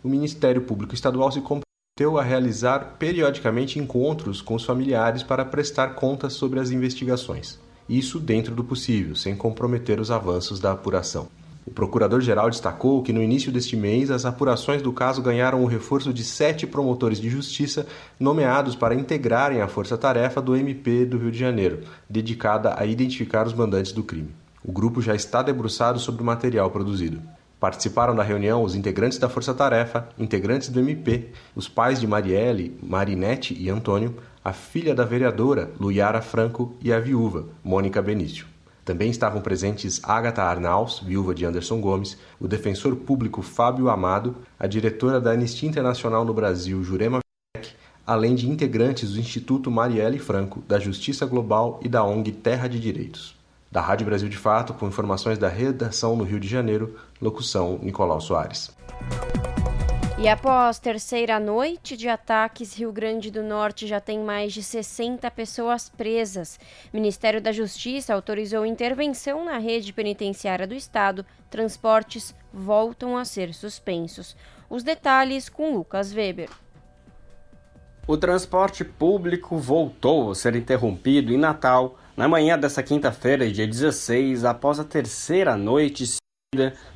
o 0.04 0.10
Ministério 0.10 0.64
Público 0.64 0.94
Estadual 0.94 1.32
se 1.32 1.40
comprometeu 1.40 2.20
a 2.20 2.22
realizar 2.22 2.98
periodicamente 3.00 3.80
encontros 3.80 4.42
com 4.42 4.56
os 4.56 4.66
familiares 4.66 5.24
para 5.24 5.46
prestar 5.46 5.96
contas 5.96 6.34
sobre 6.34 6.60
as 6.60 6.70
investigações. 6.70 7.58
Isso 7.88 8.20
dentro 8.20 8.54
do 8.54 8.66
possível, 8.66 9.16
sem 9.16 9.34
comprometer 9.34 10.02
os 10.02 10.12
avanços 10.12 10.60
da 10.60 10.74
apuração. 10.74 11.30
O 11.66 11.72
procurador-geral 11.72 12.50
destacou 12.50 13.02
que 13.02 13.14
no 13.14 13.24
início 13.24 13.52
deste 13.52 13.78
mês 13.78 14.12
as 14.12 14.26
apurações 14.26 14.82
do 14.82 14.92
caso 14.92 15.22
ganharam 15.22 15.64
o 15.64 15.66
reforço 15.66 16.14
de 16.14 16.24
sete 16.24 16.68
promotores 16.68 17.20
de 17.20 17.30
justiça 17.30 17.88
nomeados 18.20 18.76
para 18.76 18.96
integrarem 18.96 19.62
a 19.62 19.68
força-tarefa 19.68 20.42
do 20.42 20.56
MP 20.56 21.06
do 21.06 21.18
Rio 21.18 21.32
de 21.32 21.40
Janeiro, 21.40 21.80
dedicada 22.10 22.76
a 22.78 22.86
identificar 22.86 23.48
os 23.48 23.54
mandantes 23.54 23.94
do 23.94 24.04
crime. 24.04 24.36
O 24.64 24.72
grupo 24.72 25.02
já 25.02 25.16
está 25.16 25.42
debruçado 25.42 26.00
sobre 26.00 26.22
o 26.22 26.26
material 26.26 26.70
produzido. 26.70 27.22
Participaram 27.60 28.14
da 28.14 28.24
reunião 28.24 28.62
os 28.62 28.76
integrantes 28.76 29.18
da 29.18 29.30
Força 29.30 29.54
Tarefa, 29.54 30.10
integrantes 30.20 30.68
do 30.68 30.82
MP, 30.82 31.30
os 31.56 31.70
pais 31.70 31.98
de 31.98 32.06
Marielle, 32.06 32.78
Marinette 32.84 33.56
e 33.58 33.70
Antônio, 33.70 34.18
a 34.44 34.52
filha 34.52 34.94
da 34.94 35.06
vereadora, 35.06 35.72
Luiara 35.80 36.22
Franco, 36.22 36.76
e 36.82 36.92
a 36.92 37.00
viúva, 37.00 37.46
Mônica 37.64 38.02
Benício. 38.02 38.53
Também 38.86 39.10
estavam 39.10 39.42
presentes 39.42 40.02
Agatha 40.04 40.44
Arnaus, 40.44 41.00
viúva 41.00 41.34
de 41.34 41.46
Anderson 41.46 41.80
Gomes, 41.80 42.18
o 42.40 42.48
defensor 42.48 42.96
público 42.98 43.42
Fábio 43.42 43.90
Amado, 43.90 44.36
a 44.60 44.68
diretora 44.68 45.22
da 45.22 45.32
Anistia 45.32 45.70
Internacional 45.70 46.26
no 46.26 46.34
Brasil, 46.34 46.84
Jurema 46.84 47.20
Fleck, 47.56 47.74
além 48.06 48.36
de 48.36 48.50
integrantes 48.50 49.14
do 49.14 49.20
Instituto 49.20 49.72
Marielle 49.72 50.20
Franco, 50.20 50.62
da 50.68 50.80
Justiça 50.80 51.26
Global 51.26 51.80
e 51.82 51.88
da 51.88 52.04
ONG 52.04 52.34
Terra 52.34 52.68
de 52.68 52.80
Direitos. 52.80 53.42
Da 53.72 53.82
Rádio 53.82 54.06
Brasil 54.06 54.28
de 54.28 54.38
Fato, 54.38 54.74
com 54.74 54.88
informações 54.88 55.38
da 55.38 55.48
redação 55.48 56.16
no 56.18 56.26
Rio 56.26 56.40
de 56.40 56.48
Janeiro, 56.48 56.96
locução 57.22 57.80
Nicolau 57.82 58.20
Soares. 58.20 58.76
E 60.16 60.28
após 60.28 60.78
terceira 60.78 61.40
noite 61.40 61.98
de 61.98 62.08
ataques, 62.08 62.78
Rio 62.78 62.92
Grande 62.92 63.32
do 63.32 63.42
Norte 63.42 63.88
já 63.88 64.00
tem 64.00 64.20
mais 64.20 64.54
de 64.54 64.62
60 64.62 65.30
pessoas 65.32 65.90
presas. 65.90 66.60
O 66.94 66.96
Ministério 66.96 67.42
da 67.42 67.52
Justiça 67.52 68.14
autorizou 68.14 68.64
intervenção 68.64 69.44
na 69.44 69.58
rede 69.58 69.92
penitenciária 69.92 70.68
do 70.68 70.76
Estado. 70.76 71.26
Transportes 71.50 72.34
voltam 72.54 73.18
a 73.18 73.26
ser 73.26 73.56
suspensos. 73.56 74.38
Os 74.70 74.84
detalhes 74.84 75.50
com 75.50 75.74
Lucas 75.74 76.14
Weber. 76.14 76.50
O 78.06 78.16
transporte 78.16 78.84
público 78.84 79.58
voltou 79.58 80.32
a 80.32 80.36
ser 80.36 80.56
interrompido 80.56 81.34
em 81.34 81.38
Natal 81.38 81.98
na 82.16 82.28
manhã 82.28 82.58
desta 82.58 82.84
quinta-feira, 82.84 83.52
dia 83.52 83.66
16, 83.66 84.46
após 84.46 84.80
a 84.80 84.84
terceira 84.84 85.58
noite 85.58 86.22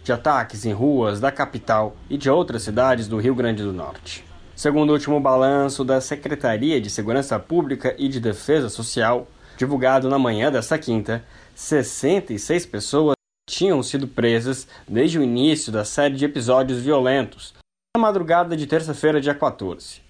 de 0.03 0.11
ataques 0.11 0.65
em 0.65 0.73
ruas 0.73 1.19
da 1.19 1.31
capital 1.31 1.95
e 2.09 2.17
de 2.17 2.29
outras 2.29 2.63
cidades 2.63 3.07
do 3.07 3.17
Rio 3.17 3.35
Grande 3.35 3.63
do 3.63 3.73
Norte. 3.73 4.23
Segundo 4.55 4.89
o 4.89 4.93
último 4.93 5.19
balanço 5.19 5.83
da 5.83 6.01
Secretaria 6.01 6.81
de 6.81 6.89
Segurança 6.89 7.37
Pública 7.39 7.95
e 7.97 8.07
de 8.07 8.19
Defesa 8.19 8.69
Social, 8.69 9.27
divulgado 9.57 10.09
na 10.09 10.17
manhã 10.17 10.51
desta 10.51 10.77
quinta, 10.77 11.23
66 11.55 12.65
pessoas 12.65 13.15
tinham 13.49 13.81
sido 13.81 14.07
presas 14.07 14.67
desde 14.87 15.19
o 15.19 15.23
início 15.23 15.71
da 15.71 15.85
série 15.85 16.15
de 16.15 16.25
episódios 16.25 16.79
violentos, 16.79 17.53
na 17.95 18.01
madrugada 18.01 18.55
de 18.55 18.67
terça-feira, 18.67 19.21
dia 19.21 19.33
14 19.33 20.07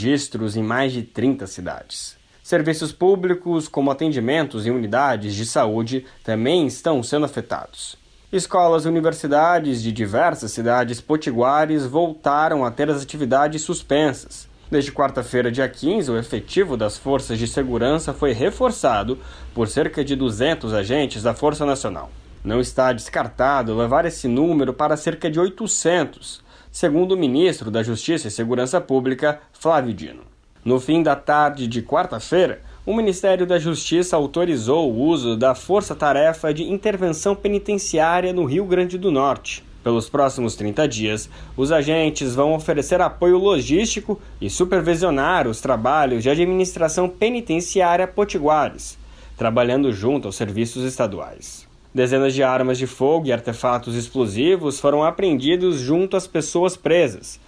registros 0.00 0.56
em 0.56 0.62
mais 0.62 0.92
de 0.92 1.02
30 1.02 1.44
cidades. 1.48 2.16
Serviços 2.40 2.92
públicos, 2.92 3.66
como 3.66 3.90
atendimentos 3.90 4.64
em 4.64 4.70
unidades 4.70 5.34
de 5.34 5.44
saúde, 5.44 6.06
também 6.22 6.68
estão 6.68 7.02
sendo 7.02 7.26
afetados. 7.26 7.96
Escolas 8.30 8.84
e 8.84 8.88
universidades 8.88 9.82
de 9.82 9.90
diversas 9.90 10.52
cidades 10.52 11.00
potiguares 11.00 11.86
voltaram 11.86 12.62
a 12.62 12.70
ter 12.70 12.90
as 12.90 13.02
atividades 13.02 13.62
suspensas. 13.62 14.46
Desde 14.70 14.92
quarta-feira, 14.92 15.50
dia 15.50 15.66
15, 15.66 16.10
o 16.10 16.18
efetivo 16.18 16.76
das 16.76 16.98
forças 16.98 17.38
de 17.38 17.48
segurança 17.48 18.12
foi 18.12 18.32
reforçado 18.32 19.18
por 19.54 19.66
cerca 19.66 20.04
de 20.04 20.14
200 20.14 20.74
agentes 20.74 21.22
da 21.22 21.32
Força 21.32 21.64
Nacional. 21.64 22.10
Não 22.44 22.60
está 22.60 22.92
descartado 22.92 23.74
levar 23.74 24.04
esse 24.04 24.28
número 24.28 24.74
para 24.74 24.98
cerca 24.98 25.30
de 25.30 25.40
800, 25.40 26.42
segundo 26.70 27.12
o 27.12 27.16
ministro 27.16 27.70
da 27.70 27.82
Justiça 27.82 28.28
e 28.28 28.30
Segurança 28.30 28.78
Pública, 28.78 29.40
Flávio 29.54 29.94
Dino. 29.94 30.24
No 30.62 30.78
fim 30.78 31.02
da 31.02 31.16
tarde 31.16 31.66
de 31.66 31.80
quarta-feira, 31.80 32.60
o 32.88 32.94
Ministério 32.94 33.44
da 33.44 33.58
Justiça 33.58 34.16
autorizou 34.16 34.90
o 34.90 34.98
uso 34.98 35.36
da 35.36 35.54
Força 35.54 35.94
Tarefa 35.94 36.54
de 36.54 36.62
Intervenção 36.64 37.36
Penitenciária 37.36 38.32
no 38.32 38.46
Rio 38.46 38.64
Grande 38.64 38.96
do 38.96 39.12
Norte. 39.12 39.62
Pelos 39.84 40.08
próximos 40.08 40.56
30 40.56 40.88
dias, 40.88 41.28
os 41.54 41.70
agentes 41.70 42.34
vão 42.34 42.54
oferecer 42.54 42.98
apoio 43.02 43.36
logístico 43.36 44.18
e 44.40 44.48
supervisionar 44.48 45.46
os 45.46 45.60
trabalhos 45.60 46.22
de 46.22 46.30
administração 46.30 47.10
penitenciária 47.10 48.08
potiguares, 48.08 48.96
trabalhando 49.36 49.92
junto 49.92 50.26
aos 50.26 50.36
serviços 50.36 50.82
estaduais. 50.82 51.68
Dezenas 51.94 52.32
de 52.32 52.42
armas 52.42 52.78
de 52.78 52.86
fogo 52.86 53.26
e 53.26 53.32
artefatos 53.34 53.96
explosivos 53.96 54.80
foram 54.80 55.04
apreendidos 55.04 55.78
junto 55.78 56.16
às 56.16 56.26
pessoas 56.26 56.74
presas, 56.74 57.38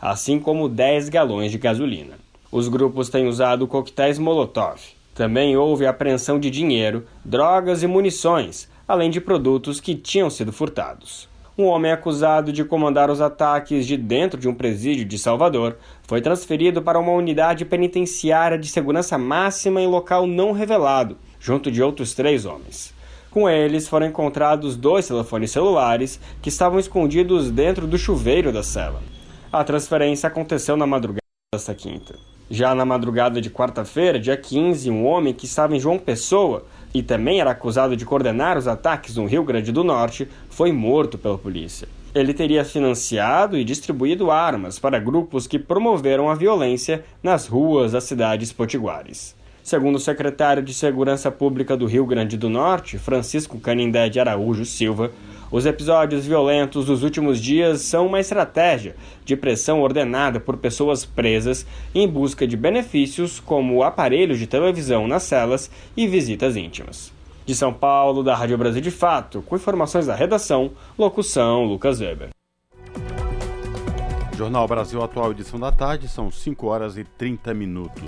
assim 0.00 0.40
como 0.40 0.70
10 0.70 1.10
galões 1.10 1.52
de 1.52 1.58
gasolina. 1.58 2.25
Os 2.50 2.68
grupos 2.68 3.08
têm 3.08 3.26
usado 3.26 3.66
coquetéis 3.66 4.18
Molotov. 4.18 4.80
Também 5.14 5.56
houve 5.56 5.86
apreensão 5.86 6.38
de 6.38 6.50
dinheiro, 6.50 7.04
drogas 7.24 7.82
e 7.82 7.86
munições, 7.86 8.68
além 8.86 9.10
de 9.10 9.20
produtos 9.20 9.80
que 9.80 9.94
tinham 9.94 10.30
sido 10.30 10.52
furtados. 10.52 11.28
Um 11.58 11.64
homem 11.64 11.90
acusado 11.90 12.52
de 12.52 12.62
comandar 12.64 13.10
os 13.10 13.20
ataques 13.20 13.86
de 13.86 13.96
dentro 13.96 14.38
de 14.38 14.46
um 14.46 14.54
presídio 14.54 15.06
de 15.06 15.18
Salvador 15.18 15.78
foi 16.02 16.20
transferido 16.20 16.82
para 16.82 16.98
uma 16.98 17.12
unidade 17.12 17.64
penitenciária 17.64 18.58
de 18.58 18.68
segurança 18.68 19.16
máxima 19.16 19.80
em 19.80 19.86
local 19.86 20.26
não 20.26 20.52
revelado, 20.52 21.16
junto 21.40 21.70
de 21.70 21.82
outros 21.82 22.12
três 22.12 22.44
homens. 22.44 22.94
Com 23.30 23.48
eles 23.48 23.88
foram 23.88 24.06
encontrados 24.06 24.76
dois 24.76 25.08
telefones 25.08 25.50
celulares 25.50 26.20
que 26.42 26.50
estavam 26.50 26.78
escondidos 26.78 27.50
dentro 27.50 27.86
do 27.86 27.98
chuveiro 27.98 28.52
da 28.52 28.62
cela. 28.62 29.02
A 29.50 29.64
transferência 29.64 30.26
aconteceu 30.26 30.76
na 30.76 30.86
madrugada 30.86 31.20
desta 31.54 31.74
quinta. 31.74 32.35
Já 32.48 32.74
na 32.76 32.84
madrugada 32.84 33.40
de 33.40 33.50
quarta-feira, 33.50 34.20
dia 34.20 34.36
15, 34.36 34.88
um 34.88 35.04
homem 35.04 35.34
que 35.34 35.46
estava 35.46 35.74
em 35.74 35.80
João 35.80 35.98
Pessoa 35.98 36.64
e 36.94 37.02
também 37.02 37.40
era 37.40 37.50
acusado 37.50 37.96
de 37.96 38.04
coordenar 38.04 38.56
os 38.56 38.68
ataques 38.68 39.16
no 39.16 39.26
Rio 39.26 39.42
Grande 39.42 39.72
do 39.72 39.82
Norte 39.82 40.28
foi 40.48 40.70
morto 40.70 41.18
pela 41.18 41.36
polícia. 41.36 41.88
Ele 42.14 42.32
teria 42.32 42.64
financiado 42.64 43.58
e 43.58 43.64
distribuído 43.64 44.30
armas 44.30 44.78
para 44.78 45.00
grupos 45.00 45.48
que 45.48 45.58
promoveram 45.58 46.30
a 46.30 46.36
violência 46.36 47.04
nas 47.20 47.48
ruas 47.48 47.92
das 47.92 48.04
cidades 48.04 48.52
potiguares. 48.52 49.34
Segundo 49.60 49.96
o 49.96 50.00
secretário 50.00 50.62
de 50.62 50.72
Segurança 50.72 51.32
Pública 51.32 51.76
do 51.76 51.86
Rio 51.86 52.06
Grande 52.06 52.36
do 52.36 52.48
Norte, 52.48 52.96
Francisco 52.96 53.58
Canindé 53.58 54.08
de 54.08 54.20
Araújo 54.20 54.64
Silva, 54.64 55.10
os 55.50 55.64
episódios 55.64 56.26
violentos 56.26 56.86
dos 56.86 57.02
últimos 57.02 57.40
dias 57.40 57.82
são 57.82 58.06
uma 58.06 58.20
estratégia 58.20 58.96
de 59.24 59.36
pressão 59.36 59.80
ordenada 59.80 60.40
por 60.40 60.56
pessoas 60.56 61.04
presas 61.04 61.66
em 61.94 62.08
busca 62.08 62.46
de 62.46 62.56
benefícios 62.56 63.38
como 63.38 63.82
aparelhos 63.82 64.38
de 64.38 64.46
televisão 64.46 65.06
nas 65.06 65.22
celas 65.22 65.70
e 65.96 66.06
visitas 66.06 66.56
íntimas. 66.56 67.12
De 67.44 67.54
São 67.54 67.72
Paulo, 67.72 68.24
da 68.24 68.34
Rádio 68.34 68.58
Brasil 68.58 68.80
de 68.80 68.90
Fato, 68.90 69.40
com 69.42 69.54
informações 69.54 70.06
da 70.06 70.16
redação, 70.16 70.72
locução 70.98 71.64
Lucas 71.64 72.00
Weber. 72.00 72.30
Jornal 74.36 74.66
Brasil 74.68 75.02
Atual, 75.02 75.30
edição 75.30 75.58
da 75.58 75.72
tarde, 75.72 76.08
são 76.08 76.30
5 76.30 76.66
horas 76.66 76.98
e 76.98 77.04
30 77.04 77.54
minutos. 77.54 78.04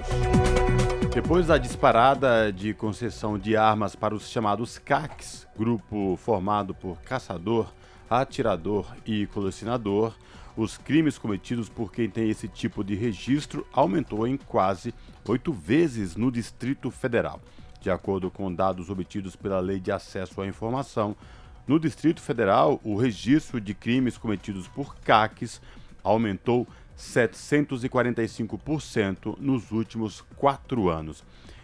Depois 1.13 1.47
da 1.47 1.59
disparada 1.59 2.53
de 2.53 2.73
concessão 2.75 3.39
de 3.39 3.57
armas 3.57 3.97
para 3.97 4.15
os 4.15 4.29
chamados 4.29 4.79
CACs, 4.79 5.47
grupo 5.57 6.17
formado 6.17 6.75
por 6.75 7.01
caçador, 7.03 7.73
atirador 8.09 8.87
e 9.05 9.27
colecionador, 9.27 10.15
os 10.57 10.77
crimes 10.77 11.19
cometidos 11.19 11.69
por 11.69 11.93
quem 11.93 12.09
tem 12.09 12.29
esse 12.29 12.47
tipo 12.47 12.85
de 12.85 12.95
registro 12.95 13.67
aumentou 13.73 14.27
em 14.27 14.37
quase 14.37 14.95
oito 15.27 15.53
vezes 15.53 16.15
no 16.15 16.31
Distrito 16.31 16.91
Federal. 16.91 17.41
De 17.81 17.91
acordo 17.91 18.31
com 18.31 18.53
dados 18.53 18.91
obtidos 18.91 19.35
pela 19.35 19.61
Lei 19.61 19.81
de 19.81 19.91
Acesso 19.91 20.41
à 20.41 20.47
Informação, 20.47 21.17
no 21.67 21.79
Distrito 21.81 22.21
Federal, 22.21 22.81
o 22.85 22.97
registro 22.97 23.61
de 23.61 23.75
crimes 23.75 24.17
cometidos 24.17 24.69
por 24.69 24.97
CACs 24.97 25.61
aumentou 26.03 26.67
745% 26.99 29.39
nos 29.39 29.71
últimos 29.71 30.23
quatro 30.37 30.89
anos. 30.89 31.23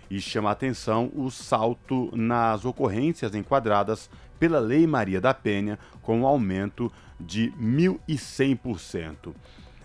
E 0.08 0.20
chama 0.20 0.50
a 0.50 0.52
atenção 0.52 1.10
o 1.14 1.28
salto 1.30 2.16
nas 2.16 2.64
ocorrências 2.64 3.34
enquadradas 3.34 4.08
pela 4.38 4.60
Lei 4.60 4.86
Maria 4.86 5.20
da 5.20 5.34
Penha, 5.34 5.76
com 6.02 6.20
um 6.20 6.26
aumento 6.26 6.92
de 7.18 7.52
1.100%. 7.60 9.34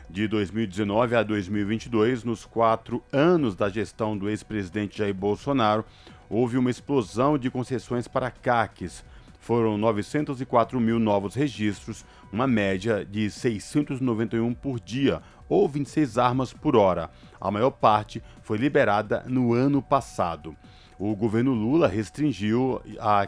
De 0.10 0.28
2019 0.28 1.16
a 1.16 1.24
2022, 1.24 2.24
nos 2.24 2.46
quatro 2.46 3.04
anos 3.12 3.56
da 3.56 3.70
gestão 3.70 4.16
do 4.18 4.30
ex-presidente 4.30 4.98
Jair 4.98 5.14
Bolsonaro, 5.14 5.86
houve 6.30 6.58
uma 6.58 6.72
explosão 6.72 7.38
de 7.38 7.50
concessões 7.50 8.08
para 8.08 8.32
CACs. 8.32 9.04
Foram 9.40 9.78
904 9.78 10.80
mil 10.80 11.00
novos 11.00 11.34
registros, 11.34 12.06
uma 12.32 12.46
média 12.46 13.04
de 13.06 13.32
691 13.32 14.54
por 14.54 14.80
dia, 14.80 15.24
ou 15.48 15.68
26 15.68 16.18
armas 16.18 16.54
por 16.54 16.76
hora. 16.76 17.10
A 17.40 17.50
maior 17.50 17.72
parte 17.72 18.22
foi 18.44 18.58
liberada 18.58 19.24
no 19.28 19.54
ano 19.54 19.82
passado. 19.82 20.56
O 21.00 21.16
governo 21.16 21.54
Lula 21.54 21.88
restringiu 21.88 22.82
a 23.00 23.28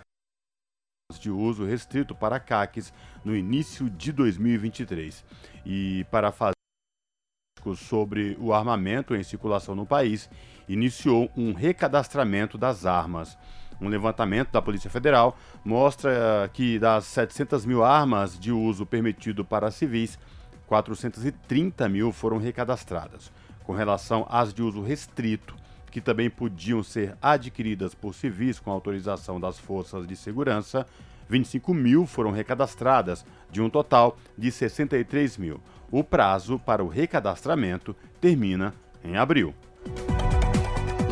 de 1.19 1.29
uso 1.29 1.65
restrito 1.65 2.15
para 2.15 2.39
CACs 2.39 2.93
no 3.23 3.35
início 3.35 3.89
de 3.89 4.11
2023. 4.11 5.25
E 5.65 6.05
para 6.09 6.31
fazer 6.31 6.53
sobre 7.75 8.35
o 8.39 8.53
armamento 8.53 9.15
em 9.15 9.23
circulação 9.23 9.75
no 9.75 9.85
país, 9.85 10.29
iniciou 10.67 11.29
um 11.35 11.53
recadastramento 11.53 12.57
das 12.57 12.85
armas. 12.85 13.37
Um 13.81 13.87
levantamento 13.87 14.51
da 14.51 14.61
Polícia 14.61 14.89
Federal 14.89 15.35
mostra 15.65 16.49
que 16.53 16.77
das 16.77 17.05
700 17.05 17.65
mil 17.65 17.83
armas 17.83 18.39
de 18.39 18.51
uso 18.51 18.85
permitido 18.85 19.43
para 19.43 19.71
civis, 19.71 20.19
430 20.67 21.89
mil 21.89 22.11
foram 22.11 22.37
recadastradas. 22.37 23.31
Com 23.63 23.73
relação 23.73 24.27
às 24.29 24.53
de 24.53 24.61
uso 24.61 24.83
restrito, 24.83 25.55
que 25.89 25.99
também 25.99 26.29
podiam 26.29 26.83
ser 26.83 27.17
adquiridas 27.21 27.95
por 27.95 28.13
civis 28.13 28.59
com 28.59 28.71
autorização 28.71 29.39
das 29.39 29.57
forças 29.57 30.07
de 30.07 30.15
segurança, 30.15 30.85
25 31.27 31.73
mil 31.73 32.05
foram 32.05 32.31
recadastradas, 32.31 33.25
de 33.49 33.61
um 33.61 33.69
total 33.69 34.17
de 34.37 34.51
63 34.51 35.37
mil. 35.37 35.59
O 35.89 36.03
prazo 36.03 36.59
para 36.59 36.83
o 36.83 36.87
recadastramento 36.87 37.95
termina 38.19 38.73
em 39.03 39.17
abril. 39.17 39.53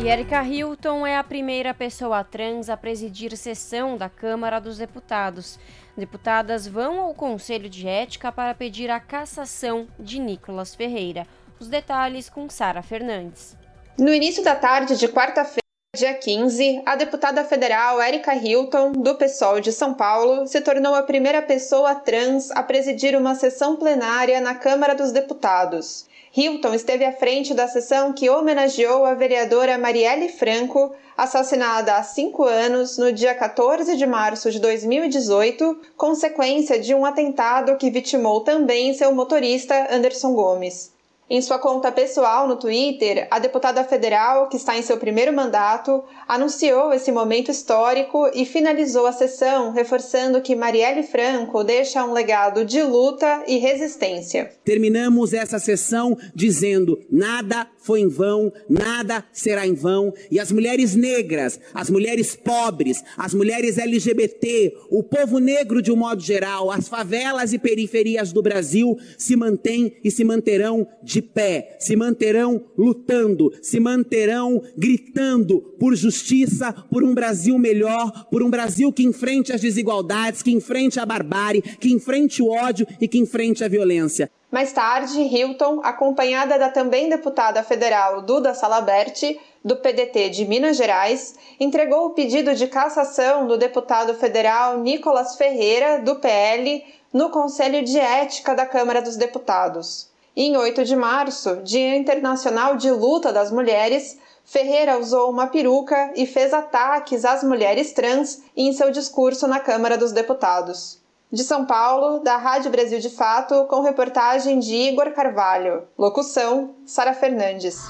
E 0.02 0.08
Erika 0.08 0.42
Hilton 0.42 1.06
é 1.06 1.18
a 1.18 1.22
primeira 1.22 1.74
pessoa 1.74 2.24
trans 2.24 2.70
a 2.70 2.76
presidir 2.76 3.36
sessão 3.36 3.98
da 3.98 4.08
Câmara 4.08 4.58
dos 4.58 4.78
Deputados. 4.78 5.58
Deputadas 5.94 6.66
vão 6.66 7.00
ao 7.00 7.12
Conselho 7.12 7.68
de 7.68 7.86
Ética 7.86 8.32
para 8.32 8.54
pedir 8.54 8.90
a 8.90 8.98
cassação 8.98 9.86
de 9.98 10.18
Nicolas 10.18 10.74
Ferreira. 10.74 11.26
Os 11.58 11.68
detalhes 11.68 12.30
com 12.30 12.48
Sara 12.48 12.80
Fernandes. 12.80 13.54
No 13.98 14.14
início 14.14 14.42
da 14.42 14.56
tarde 14.56 14.96
de 14.96 15.06
quarta-feira, 15.06 15.60
dia 15.94 16.14
15, 16.14 16.82
a 16.86 16.96
deputada 16.96 17.44
federal 17.44 18.00
Erika 18.00 18.34
Hilton, 18.34 18.92
do 18.92 19.16
PSOL 19.16 19.60
de 19.60 19.70
São 19.70 19.92
Paulo, 19.92 20.46
se 20.46 20.62
tornou 20.62 20.94
a 20.94 21.02
primeira 21.02 21.42
pessoa 21.42 21.94
trans 21.94 22.50
a 22.52 22.62
presidir 22.62 23.14
uma 23.14 23.34
sessão 23.34 23.76
plenária 23.76 24.40
na 24.40 24.54
Câmara 24.54 24.94
dos 24.94 25.12
Deputados. 25.12 26.08
Hilton 26.32 26.74
esteve 26.74 27.04
à 27.04 27.12
frente 27.12 27.52
da 27.52 27.66
sessão 27.66 28.12
que 28.12 28.30
homenageou 28.30 29.04
a 29.04 29.14
vereadora 29.14 29.76
Marielle 29.76 30.28
Franco, 30.28 30.94
assassinada 31.16 31.96
há 31.96 32.04
cinco 32.04 32.44
anos, 32.44 32.96
no 32.96 33.12
dia 33.12 33.34
14 33.34 33.96
de 33.96 34.06
março 34.06 34.48
de 34.48 34.60
2018, 34.60 35.76
consequência 35.96 36.78
de 36.78 36.94
um 36.94 37.04
atentado 37.04 37.76
que 37.76 37.90
vitimou 37.90 38.42
também 38.42 38.94
seu 38.94 39.12
motorista 39.12 39.92
Anderson 39.92 40.32
Gomes. 40.32 40.92
Em 41.32 41.40
sua 41.40 41.60
conta 41.60 41.92
pessoal 41.92 42.48
no 42.48 42.56
Twitter, 42.56 43.28
a 43.30 43.38
deputada 43.38 43.84
federal, 43.84 44.48
que 44.48 44.56
está 44.56 44.76
em 44.76 44.82
seu 44.82 44.96
primeiro 44.96 45.32
mandato, 45.32 46.02
anunciou 46.26 46.92
esse 46.92 47.12
momento 47.12 47.52
histórico 47.52 48.28
e 48.34 48.44
finalizou 48.44 49.06
a 49.06 49.12
sessão 49.12 49.70
reforçando 49.70 50.40
que 50.40 50.56
Marielle 50.56 51.04
Franco 51.04 51.62
deixa 51.62 52.04
um 52.04 52.12
legado 52.12 52.64
de 52.64 52.82
luta 52.82 53.44
e 53.46 53.58
resistência. 53.58 54.50
Terminamos 54.64 55.32
essa 55.32 55.60
sessão 55.60 56.18
dizendo: 56.34 56.98
nada 57.08 57.64
foi 57.80 58.00
em 58.00 58.08
vão, 58.08 58.52
nada 58.68 59.24
será 59.32 59.66
em 59.66 59.74
vão, 59.74 60.12
e 60.30 60.38
as 60.38 60.52
mulheres 60.52 60.94
negras, 60.94 61.58
as 61.74 61.90
mulheres 61.90 62.36
pobres, 62.36 63.02
as 63.16 63.34
mulheres 63.34 63.78
LGBT, 63.78 64.74
o 64.90 65.02
povo 65.02 65.38
negro 65.38 65.80
de 65.80 65.90
um 65.90 65.96
modo 65.96 66.22
geral, 66.22 66.70
as 66.70 66.88
favelas 66.88 67.52
e 67.52 67.58
periferias 67.58 68.32
do 68.32 68.42
Brasil 68.42 68.96
se 69.16 69.34
mantêm 69.36 69.92
e 70.04 70.10
se 70.10 70.24
manterão 70.24 70.86
de 71.02 71.22
pé, 71.22 71.76
se 71.78 71.96
manterão 71.96 72.64
lutando, 72.76 73.52
se 73.62 73.80
manterão 73.80 74.62
gritando 74.76 75.60
por 75.78 75.96
justiça, 75.96 76.72
por 76.72 77.02
um 77.02 77.14
Brasil 77.14 77.58
melhor, 77.58 78.26
por 78.30 78.42
um 78.42 78.50
Brasil 78.50 78.92
que 78.92 79.02
enfrente 79.02 79.52
as 79.52 79.60
desigualdades, 79.60 80.42
que 80.42 80.50
enfrente 80.50 81.00
a 81.00 81.06
barbárie, 81.06 81.62
que 81.62 81.90
enfrente 81.90 82.42
o 82.42 82.48
ódio 82.48 82.86
e 83.00 83.08
que 83.08 83.18
enfrente 83.18 83.64
a 83.64 83.68
violência. 83.68 84.30
Mais 84.50 84.72
tarde, 84.72 85.20
Hilton, 85.20 85.80
acompanhada 85.84 86.58
da 86.58 86.68
também 86.68 87.08
deputada 87.08 87.62
federal 87.62 88.20
Duda 88.20 88.52
Salaberti, 88.52 89.40
do 89.64 89.76
PDT 89.76 90.30
de 90.30 90.44
Minas 90.44 90.76
Gerais, 90.76 91.36
entregou 91.60 92.06
o 92.06 92.10
pedido 92.10 92.54
de 92.56 92.66
cassação 92.66 93.46
do 93.46 93.56
deputado 93.56 94.12
federal 94.14 94.78
Nicolas 94.78 95.36
Ferreira, 95.36 96.00
do 96.00 96.16
PL, 96.16 96.84
no 97.12 97.30
Conselho 97.30 97.84
de 97.84 97.98
Ética 97.98 98.52
da 98.52 98.66
Câmara 98.66 99.00
dos 99.00 99.16
Deputados. 99.16 100.08
Em 100.36 100.56
8 100.56 100.84
de 100.84 100.96
março, 100.96 101.56
Dia 101.62 101.96
Internacional 101.96 102.76
de 102.76 102.90
Luta 102.90 103.32
das 103.32 103.52
Mulheres, 103.52 104.18
Ferreira 104.44 104.98
usou 104.98 105.30
uma 105.30 105.46
peruca 105.46 106.12
e 106.16 106.26
fez 106.26 106.52
ataques 106.52 107.24
às 107.24 107.44
mulheres 107.44 107.92
trans 107.92 108.42
em 108.56 108.72
seu 108.72 108.90
discurso 108.90 109.46
na 109.46 109.60
Câmara 109.60 109.96
dos 109.96 110.10
Deputados. 110.10 110.99
De 111.32 111.44
São 111.44 111.64
Paulo, 111.64 112.24
da 112.24 112.36
Rádio 112.36 112.72
Brasil 112.72 112.98
de 112.98 113.08
Fato, 113.08 113.64
com 113.66 113.82
reportagem 113.82 114.58
de 114.58 114.74
Igor 114.74 115.12
Carvalho. 115.12 115.84
Locução: 115.96 116.74
Sara 116.84 117.14
Fernandes. 117.14 117.86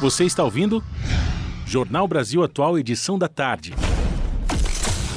Você 0.00 0.24
está 0.24 0.42
ouvindo? 0.42 0.82
Jornal 1.64 2.08
Brasil 2.08 2.42
Atual, 2.42 2.76
edição 2.76 3.16
da 3.16 3.28
tarde. 3.28 3.72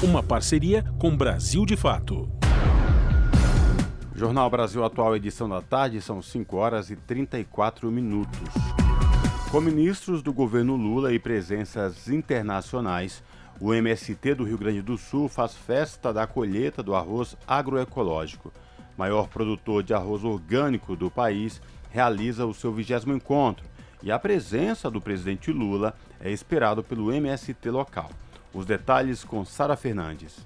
Uma 0.03 0.21
parceria 0.21 0.85
com 0.99 1.17
Brasil 1.17 1.65
de 1.65 1.75
Fato. 1.75 2.29
Jornal 4.13 4.47
Brasil 4.51 4.85
Atual, 4.85 5.15
edição 5.15 5.49
da 5.49 5.59
tarde, 5.59 5.99
são 6.03 6.21
5 6.21 6.55
horas 6.55 6.91
e 6.91 6.95
34 6.95 7.89
minutos. 7.89 8.53
Com 9.49 9.59
ministros 9.59 10.21
do 10.21 10.31
governo 10.31 10.75
Lula 10.75 11.11
e 11.11 11.17
presenças 11.17 12.07
internacionais, 12.07 13.23
O 13.63 13.75
MST 13.75 14.33
do 14.33 14.43
Rio 14.43 14.57
Grande 14.57 14.81
do 14.81 14.97
Sul 14.97 15.29
faz 15.29 15.53
festa 15.53 16.11
da 16.11 16.25
colheita 16.25 16.81
do 16.81 16.95
arroz 16.95 17.37
agroecológico. 17.47 18.51
Maior 18.97 19.27
produtor 19.27 19.83
de 19.83 19.93
arroz 19.93 20.23
orgânico 20.23 20.95
do 20.95 21.11
país, 21.11 21.61
realiza 21.91 22.47
o 22.47 22.55
seu 22.55 22.73
vigésimo 22.73 23.13
encontro 23.13 23.63
e 24.01 24.11
a 24.11 24.17
presença 24.17 24.89
do 24.89 24.99
presidente 24.99 25.51
Lula 25.51 25.93
é 26.19 26.31
esperado 26.31 26.83
pelo 26.83 27.13
MST 27.13 27.69
local. 27.69 28.09
Os 28.51 28.65
detalhes 28.65 29.23
com 29.23 29.45
Sara 29.45 29.77
Fernandes. 29.77 30.37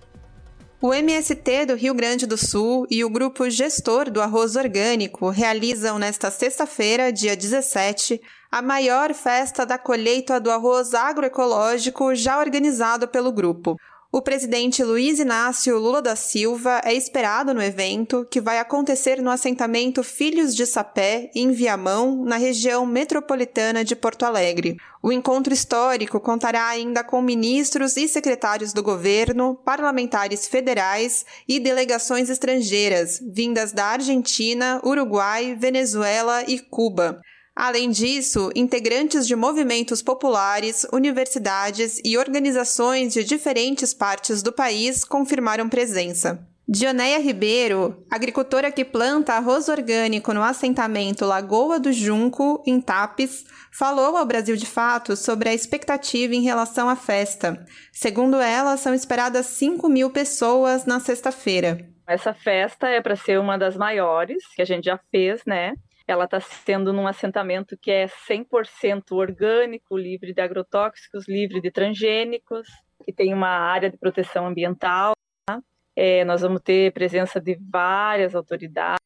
O 0.81 0.93
MST 0.93 1.67
do 1.67 1.75
Rio 1.75 1.93
Grande 1.93 2.27
do 2.27 2.35
Sul 2.35 2.85
e 2.91 3.05
o 3.05 3.09
grupo 3.09 3.49
gestor 3.49 4.11
do 4.11 4.21
arroz 4.21 4.57
orgânico 4.57 5.29
realizam 5.29 5.97
nesta 5.97 6.29
sexta-feira, 6.29 7.13
dia 7.13 7.35
17, 7.35 8.21
a 8.51 8.61
maior 8.61 9.13
festa 9.13 9.65
da 9.65 9.77
colheita 9.77 10.39
do 10.39 10.51
arroz 10.51 10.93
agroecológico 10.93 12.15
já 12.15 12.39
organizado 12.39 13.07
pelo 13.07 13.31
grupo. 13.31 13.77
O 14.15 14.21
presidente 14.21 14.81
Luiz 14.81 15.19
Inácio 15.19 15.77
Lula 15.77 16.01
da 16.01 16.15
Silva 16.15 16.79
é 16.85 16.93
esperado 16.93 17.53
no 17.53 17.61
evento, 17.61 18.25
que 18.31 18.39
vai 18.39 18.59
acontecer 18.59 19.21
no 19.21 19.29
assentamento 19.29 20.01
Filhos 20.05 20.55
de 20.55 20.65
Sapé, 20.65 21.29
em 21.35 21.51
Viamão, 21.51 22.23
na 22.23 22.37
região 22.37 22.85
metropolitana 22.85 23.83
de 23.83 23.93
Porto 23.93 24.23
Alegre. 24.23 24.77
O 25.03 25.11
encontro 25.11 25.53
histórico 25.53 26.17
contará 26.21 26.65
ainda 26.65 27.03
com 27.03 27.21
ministros 27.21 27.97
e 27.97 28.07
secretários 28.07 28.71
do 28.71 28.81
governo, 28.81 29.59
parlamentares 29.65 30.47
federais 30.47 31.25
e 31.45 31.59
delegações 31.59 32.29
estrangeiras, 32.29 33.19
vindas 33.21 33.73
da 33.73 33.87
Argentina, 33.87 34.79
Uruguai, 34.81 35.57
Venezuela 35.59 36.41
e 36.47 36.57
Cuba. 36.57 37.19
Além 37.55 37.89
disso, 37.89 38.51
integrantes 38.53 39.25
de 39.25 39.33
movimentos 39.33 40.01
populares, 40.01 40.85
universidades 40.91 42.01
e 42.03 42.17
organizações 42.17 43.13
de 43.13 43.23
diferentes 43.23 43.93
partes 43.93 44.43
do 44.43 44.51
país 44.51 45.05
confirmaram 45.05 45.69
presença. 45.69 46.45
Dioneia 46.67 47.19
Ribeiro, 47.19 48.03
agricultora 48.11 48.71
que 48.71 48.83
planta 48.83 49.35
arroz 49.35 49.69
orgânico 49.69 50.33
no 50.33 50.43
assentamento 50.43 51.23
Lagoa 51.23 51.79
do 51.79 51.93
Junco, 51.93 52.61
em 52.65 52.81
Tapes, 52.81 53.45
falou 53.71 54.17
ao 54.17 54.25
Brasil 54.25 54.57
de 54.57 54.65
Fato 54.65 55.15
sobre 55.15 55.47
a 55.47 55.53
expectativa 55.53 56.33
em 56.33 56.41
relação 56.41 56.89
à 56.89 56.95
festa. 56.95 57.63
Segundo 57.93 58.41
ela, 58.41 58.75
são 58.77 58.93
esperadas 58.93 59.45
5 59.45 59.87
mil 59.87 60.09
pessoas 60.09 60.85
na 60.85 60.99
sexta-feira. 60.99 61.87
Essa 62.07 62.33
festa 62.33 62.87
é 62.89 62.99
para 62.99 63.15
ser 63.15 63.39
uma 63.39 63.57
das 63.57 63.77
maiores 63.77 64.43
que 64.55 64.61
a 64.61 64.65
gente 64.65 64.85
já 64.85 64.99
fez, 65.11 65.41
né? 65.45 65.73
Ela 66.07 66.25
está 66.25 66.39
sendo 66.39 66.93
num 66.93 67.07
assentamento 67.07 67.77
que 67.77 67.91
é 67.91 68.05
100% 68.05 69.11
orgânico, 69.11 69.97
livre 69.97 70.33
de 70.33 70.41
agrotóxicos, 70.41 71.27
livre 71.27 71.59
de 71.61 71.71
transgênicos, 71.71 72.67
que 73.03 73.11
tem 73.11 73.33
uma 73.33 73.49
área 73.49 73.89
de 73.89 73.97
proteção 73.97 74.45
ambiental. 74.45 75.13
Tá? 75.47 75.61
É, 75.95 76.23
nós 76.25 76.41
vamos 76.41 76.61
ter 76.61 76.93
presença 76.93 77.41
de 77.41 77.57
várias 77.59 78.35
autoridades, 78.35 78.99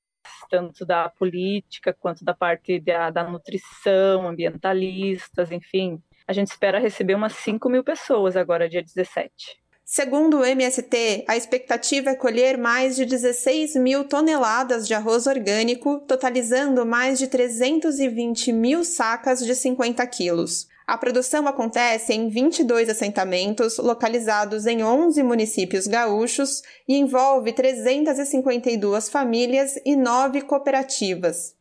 tanto 0.50 0.86
da 0.86 1.10
política 1.10 1.94
quanto 1.94 2.26
da 2.26 2.34
parte 2.34 2.80
da, 2.80 3.10
da 3.10 3.24
nutrição, 3.24 4.28
ambientalistas, 4.28 5.52
enfim. 5.52 6.02
A 6.28 6.34
gente 6.34 6.48
espera 6.48 6.80
receber 6.80 7.16
umas 7.16 7.34
5 7.34 7.70
mil 7.70 7.84
pessoas 7.84 8.36
agora, 8.36 8.70
dia 8.70 8.84
17. 8.84 9.58
Segundo 9.92 10.38
o 10.38 10.46
MST, 10.46 11.26
a 11.28 11.36
expectativa 11.36 12.12
é 12.12 12.16
colher 12.16 12.60
mais 12.60 12.96
de 12.96 13.08
16 13.08 13.74
mil 13.78 14.04
toneladas 14.04 14.88
de 14.88 14.94
arroz 14.94 15.26
orgânico, 15.26 15.98
totalizando 16.02 16.86
mais 16.86 17.18
de 17.18 17.26
320 17.26 18.52
mil 18.52 18.86
sacas 18.86 19.44
de 19.44 19.56
50 19.56 20.06
quilos. 20.06 20.68
A 20.86 20.96
produção 20.96 21.48
acontece 21.48 22.14
em 22.14 22.30
22 22.30 22.88
assentamentos, 22.88 23.80
localizados 23.80 24.68
em 24.68 24.84
11 24.84 25.24
municípios 25.24 25.88
gaúchos 25.88 26.62
e 26.88 26.96
envolve 26.96 27.52
352 27.52 29.10
famílias 29.10 29.74
e 29.84 29.96
9 29.96 30.42
cooperativas. 30.42 31.56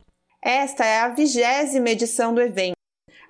Esta 0.45 0.85
é 0.85 0.99
a 1.01 1.09
vigésima 1.09 1.89
edição 1.89 2.35
do 2.35 2.43
evento. 2.43 2.78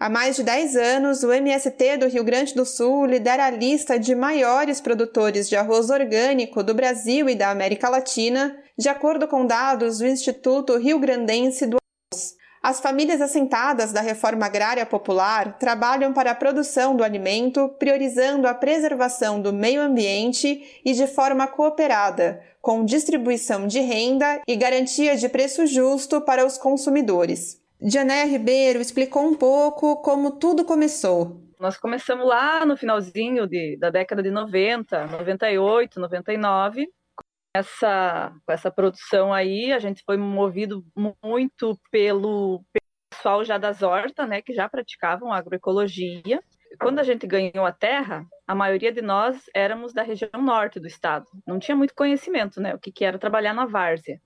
Há 0.00 0.08
mais 0.08 0.36
de 0.36 0.44
10 0.44 0.76
anos, 0.76 1.24
o 1.24 1.32
MST 1.32 1.96
do 1.96 2.06
Rio 2.06 2.22
Grande 2.22 2.54
do 2.54 2.64
Sul 2.64 3.04
lidera 3.04 3.46
a 3.46 3.50
lista 3.50 3.98
de 3.98 4.14
maiores 4.14 4.80
produtores 4.80 5.48
de 5.48 5.56
arroz 5.56 5.90
orgânico 5.90 6.62
do 6.62 6.72
Brasil 6.72 7.28
e 7.28 7.34
da 7.34 7.50
América 7.50 7.88
Latina, 7.88 8.56
de 8.78 8.88
acordo 8.88 9.26
com 9.26 9.44
dados 9.44 9.98
do 9.98 10.06
Instituto 10.06 10.76
Rio 10.76 11.00
Grandense 11.00 11.66
do 11.66 11.78
Arroz. 12.12 12.34
As 12.62 12.78
famílias 12.78 13.20
assentadas 13.20 13.92
da 13.92 14.00
reforma 14.00 14.46
agrária 14.46 14.86
popular 14.86 15.58
trabalham 15.58 16.12
para 16.12 16.30
a 16.30 16.34
produção 16.36 16.94
do 16.94 17.02
alimento, 17.02 17.68
priorizando 17.70 18.46
a 18.46 18.54
preservação 18.54 19.42
do 19.42 19.52
meio 19.52 19.82
ambiente 19.82 20.80
e 20.84 20.92
de 20.92 21.08
forma 21.08 21.48
cooperada, 21.48 22.40
com 22.62 22.84
distribuição 22.84 23.66
de 23.66 23.80
renda 23.80 24.42
e 24.46 24.54
garantia 24.54 25.16
de 25.16 25.28
preço 25.28 25.66
justo 25.66 26.20
para 26.20 26.46
os 26.46 26.56
consumidores. 26.56 27.58
Jané 27.80 28.24
Ribeiro 28.24 28.80
explicou 28.80 29.24
um 29.24 29.34
pouco 29.34 30.02
como 30.02 30.38
tudo 30.38 30.64
começou. 30.64 31.40
Nós 31.60 31.76
começamos 31.76 32.26
lá 32.26 32.66
no 32.66 32.76
finalzinho 32.76 33.46
de, 33.46 33.76
da 33.76 33.90
década 33.90 34.22
de 34.22 34.30
90, 34.30 35.06
98, 35.06 36.00
99. 36.00 36.86
Com 36.86 37.24
essa, 37.54 38.32
com 38.44 38.52
essa 38.52 38.70
produção 38.70 39.32
aí, 39.32 39.72
a 39.72 39.78
gente 39.78 40.02
foi 40.04 40.16
movido 40.16 40.84
muito 41.22 41.78
pelo 41.90 42.64
pessoal 43.10 43.44
já 43.44 43.58
das 43.58 43.82
hortas, 43.82 44.28
né, 44.28 44.42
que 44.42 44.52
já 44.52 44.68
praticavam 44.68 45.32
agroecologia. 45.32 46.40
Quando 46.80 46.98
a 46.98 47.02
gente 47.02 47.26
ganhou 47.26 47.64
a 47.64 47.72
terra, 47.72 48.24
a 48.46 48.54
maioria 48.54 48.92
de 48.92 49.02
nós 49.02 49.44
éramos 49.54 49.92
da 49.92 50.02
região 50.02 50.30
norte 50.34 50.78
do 50.78 50.86
estado. 50.86 51.26
Não 51.46 51.58
tinha 51.58 51.76
muito 51.76 51.94
conhecimento, 51.94 52.60
né, 52.60 52.74
o 52.74 52.78
que, 52.78 52.92
que 52.92 53.04
era 53.04 53.18
trabalhar 53.18 53.54
na 53.54 53.66
várzea. 53.66 54.20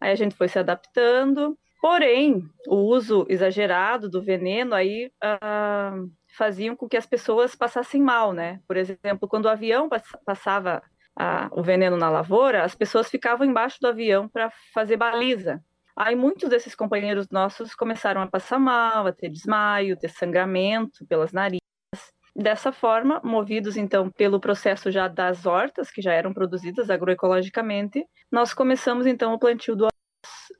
Aí 0.00 0.10
a 0.10 0.16
gente 0.16 0.34
foi 0.34 0.48
se 0.48 0.58
adaptando, 0.58 1.58
Porém, 1.82 2.48
o 2.68 2.76
uso 2.76 3.26
exagerado 3.28 4.08
do 4.08 4.22
veneno 4.22 4.72
aí 4.72 5.10
uh, 5.20 6.08
faziam 6.38 6.76
com 6.76 6.88
que 6.88 6.96
as 6.96 7.06
pessoas 7.06 7.56
passassem 7.56 8.00
mal, 8.00 8.32
né? 8.32 8.60
Por 8.68 8.76
exemplo, 8.76 9.26
quando 9.28 9.46
o 9.46 9.48
avião 9.48 9.88
passava 10.24 10.80
uh, 11.18 11.50
o 11.50 11.60
veneno 11.60 11.96
na 11.96 12.08
lavoura, 12.08 12.62
as 12.62 12.76
pessoas 12.76 13.10
ficavam 13.10 13.44
embaixo 13.44 13.78
do 13.80 13.88
avião 13.88 14.28
para 14.28 14.52
fazer 14.72 14.96
baliza. 14.96 15.60
Aí 15.96 16.14
muitos 16.14 16.48
desses 16.48 16.72
companheiros 16.72 17.28
nossos 17.32 17.74
começaram 17.74 18.22
a 18.22 18.28
passar 18.28 18.60
mal, 18.60 19.08
a 19.08 19.12
ter 19.12 19.28
desmaio, 19.28 19.98
ter 19.98 20.08
sangramento 20.08 21.04
pelas 21.08 21.32
narinas. 21.32 21.58
Dessa 22.34 22.70
forma, 22.70 23.20
movidos 23.24 23.76
então 23.76 24.08
pelo 24.08 24.38
processo 24.38 24.88
já 24.88 25.08
das 25.08 25.46
hortas, 25.46 25.90
que 25.90 26.00
já 26.00 26.12
eram 26.12 26.32
produzidas 26.32 26.90
agroecologicamente, 26.90 28.06
nós 28.30 28.54
começamos 28.54 29.04
então 29.04 29.34
o 29.34 29.38
plantio 29.38 29.74
do 29.74 29.91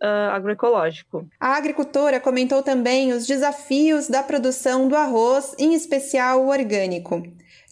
uh, 0.02 0.30
agroecológico. 0.32 1.26
A 1.38 1.56
agricultora 1.56 2.18
comentou 2.18 2.62
também 2.62 3.12
os 3.12 3.26
desafios 3.26 4.08
da 4.08 4.22
produção 4.22 4.88
do 4.88 4.96
arroz, 4.96 5.54
em 5.58 5.74
especial 5.74 6.42
o 6.42 6.48
orgânico. 6.48 7.22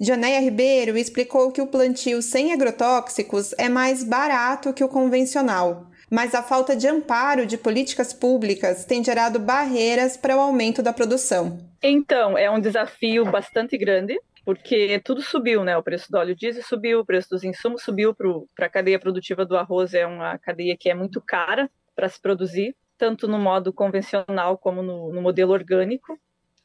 Janeia 0.01 0.41
Ribeiro 0.41 0.97
explicou 0.97 1.53
que 1.53 1.61
o 1.61 1.67
plantio 1.67 2.23
sem 2.23 2.53
agrotóxicos 2.53 3.53
é 3.59 3.69
mais 3.69 4.03
barato 4.03 4.73
que 4.73 4.83
o 4.83 4.89
convencional, 4.89 5.91
mas 6.11 6.35
a 6.35 6.43
falta 6.43 6.75
de 6.75 6.89
amparo 6.89 7.45
de 7.45 7.59
políticas 7.59 8.13
públicas 8.13 8.87
tem 8.87 9.05
gerado 9.05 9.39
barreiras 9.39 10.17
para 10.17 10.37
o 10.37 10.41
aumento 10.41 10.83
da 10.83 10.93
produção. 10.93 11.59
Então, 11.83 12.39
é 12.39 12.51
um 12.51 12.61
desafio 12.61 13.27
bastante 13.27 13.77
grande, 13.77 14.19
porque 14.43 14.99
tudo 15.05 15.21
subiu, 15.21 15.65
né? 15.65 15.77
O 15.77 15.83
preço 15.83 16.11
do 16.11 16.17
óleo 16.17 16.35
diesel 16.35 16.63
subiu, 16.63 17.01
o 17.01 17.05
preço 17.05 17.29
dos 17.29 17.45
insumos 17.45 17.83
subiu 17.83 18.15
para 18.57 18.67
a 18.67 18.71
cadeia 18.71 18.99
produtiva 18.99 19.45
do 19.45 19.57
arroz, 19.57 19.93
é 19.93 20.07
uma 20.07 20.39
cadeia 20.39 20.77
que 20.79 20.89
é 20.89 20.95
muito 20.95 21.21
cara 21.21 21.71
para 22.01 22.09
se 22.09 22.19
produzir, 22.19 22.75
tanto 22.97 23.29
no 23.29 23.39
modo 23.39 23.75
convencional 23.75 24.57
como 24.57 24.83
no, 24.83 25.13
no, 25.13 25.21
modelo 25.21 25.53
orgânico. 25.53 26.19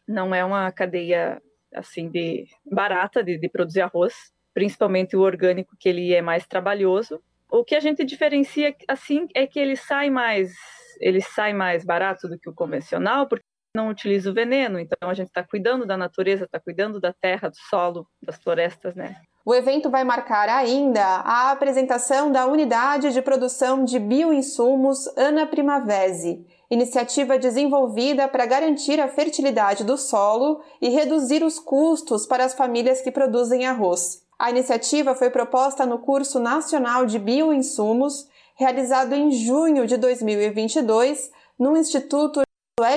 Não 0.08 0.34
é 0.34 0.46
uma 0.46 0.72
cadeia 0.72 1.42
assim 1.74 2.10
de 2.10 2.46
barata 2.66 3.22
de, 3.22 3.38
de 3.38 3.50
produzir 3.50 3.82
arroz, 3.82 4.14
principalmente 4.54 5.18
o 5.18 5.20
orgânico 5.20 5.76
que 5.78 5.90
ele 5.90 6.14
é 6.14 6.22
mais 6.22 6.48
trabalhoso. 6.48 7.22
O 7.52 7.66
que 7.66 7.76
a 7.76 7.82
gente 7.82 8.06
diferencia 8.06 8.74
assim 8.88 9.28
é 9.36 9.46
que 9.46 9.60
ele 9.60 9.76
sai 9.76 10.10
mais 10.10 10.54
ele 11.02 11.20
sai 11.20 11.52
mais 11.52 11.84
barato 11.84 12.30
do 12.30 12.40
que 12.40 12.50
o 12.50 12.54
convencional, 12.54 13.28
porque 13.28 13.44
não 13.76 13.90
utiliza 13.90 14.32
o 14.32 14.34
veneno. 14.34 14.80
Então 14.80 15.10
a 15.10 15.14
gente 15.14 15.28
está 15.28 15.44
cuidando 15.44 15.86
da 15.86 15.98
natureza, 15.98 16.46
está 16.46 16.62
cuidando 16.62 17.02
da 17.02 17.12
terra, 17.12 17.50
do 17.50 17.58
solo, 17.58 18.08
das 18.24 18.38
florestas, 18.38 18.96
né? 18.96 19.18
O 19.48 19.54
evento 19.54 19.92
vai 19.92 20.04
marcar 20.04 20.50
ainda 20.50 21.06
a 21.06 21.52
apresentação 21.52 22.32
da 22.32 22.48
Unidade 22.48 23.14
de 23.14 23.22
Produção 23.22 23.86
de 23.86 24.00
Bioinsumos 24.00 25.06
Ana 25.16 25.46
Primavesi, 25.46 26.44
iniciativa 26.68 27.38
desenvolvida 27.38 28.28
para 28.28 28.48
garantir 28.48 29.00
a 29.00 29.08
fertilidade 29.08 29.84
do 29.84 30.00
solo 30.00 30.64
e 30.82 30.90
reduzir 30.90 31.44
os 31.44 31.60
custos 31.60 32.26
para 32.26 32.44
as 32.44 32.56
famílias 32.56 33.02
que 33.02 33.12
produzem 33.12 33.68
arroz. 33.68 34.24
A 34.40 34.50
iniciativa 34.50 35.14
foi 35.14 35.30
proposta 35.30 35.86
no 35.86 36.00
curso 36.00 36.40
nacional 36.40 37.06
de 37.06 37.20
bioinsumos, 37.20 38.28
realizado 38.56 39.14
em 39.14 39.30
junho 39.30 39.86
de 39.86 39.96
2022 39.96 41.30
no 41.60 41.78
Instituto 41.78 42.42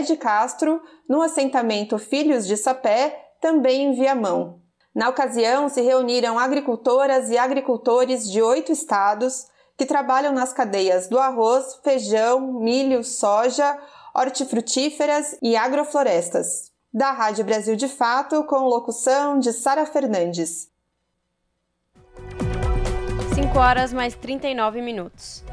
de 0.07 0.17
Castro, 0.17 0.81
no 1.07 1.21
assentamento 1.21 1.99
Filhos 1.99 2.47
de 2.47 2.57
Sapé, 2.57 3.33
também 3.39 3.85
em 3.85 3.93
Viamão. 3.93 4.67
Na 4.99 5.09
ocasião, 5.09 5.69
se 5.69 5.81
reuniram 5.81 6.37
agricultoras 6.37 7.31
e 7.31 7.39
agricultores 7.39 8.29
de 8.29 8.43
oito 8.43 8.73
estados 8.73 9.47
que 9.77 9.87
trabalham 9.87 10.33
nas 10.33 10.53
cadeias 10.53 11.07
do 11.07 11.21
arroz, 11.21 11.79
feijão, 11.85 12.55
milho, 12.55 13.05
soja, 13.05 13.79
hortifrutíferas 14.13 15.39
e 15.41 15.57
agroflorestas. 15.57 16.73
Da 16.93 17.13
Rádio 17.13 17.45
Brasil 17.45 17.77
de 17.77 17.87
Fato, 17.87 18.43
com 18.43 18.67
locução 18.67 19.39
de 19.39 19.53
Sara 19.53 19.87
Fernandes. 19.87 20.69
5 23.37 23.57
horas 23.57 23.93
mais 23.93 24.17
39 24.17 24.83
minutos. 24.83 25.45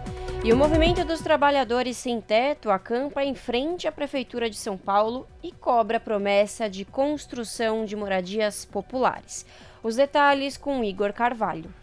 E 0.45 0.53
o 0.53 0.55
movimento 0.55 1.03
dos 1.03 1.21
trabalhadores 1.21 1.97
sem 1.97 2.21
teto 2.21 2.69
acampa 2.69 3.23
em 3.23 3.33
frente 3.33 3.87
à 3.87 3.91
Prefeitura 3.91 4.47
de 4.47 4.55
São 4.55 4.77
Paulo 4.77 5.25
e 5.41 5.51
cobra 5.51 5.99
promessa 5.99 6.69
de 6.69 6.85
construção 6.85 7.83
de 7.83 7.95
moradias 7.95 8.63
populares. 8.63 9.43
Os 9.81 9.95
detalhes 9.95 10.55
com 10.55 10.83
Igor 10.83 11.11
Carvalho. 11.13 11.73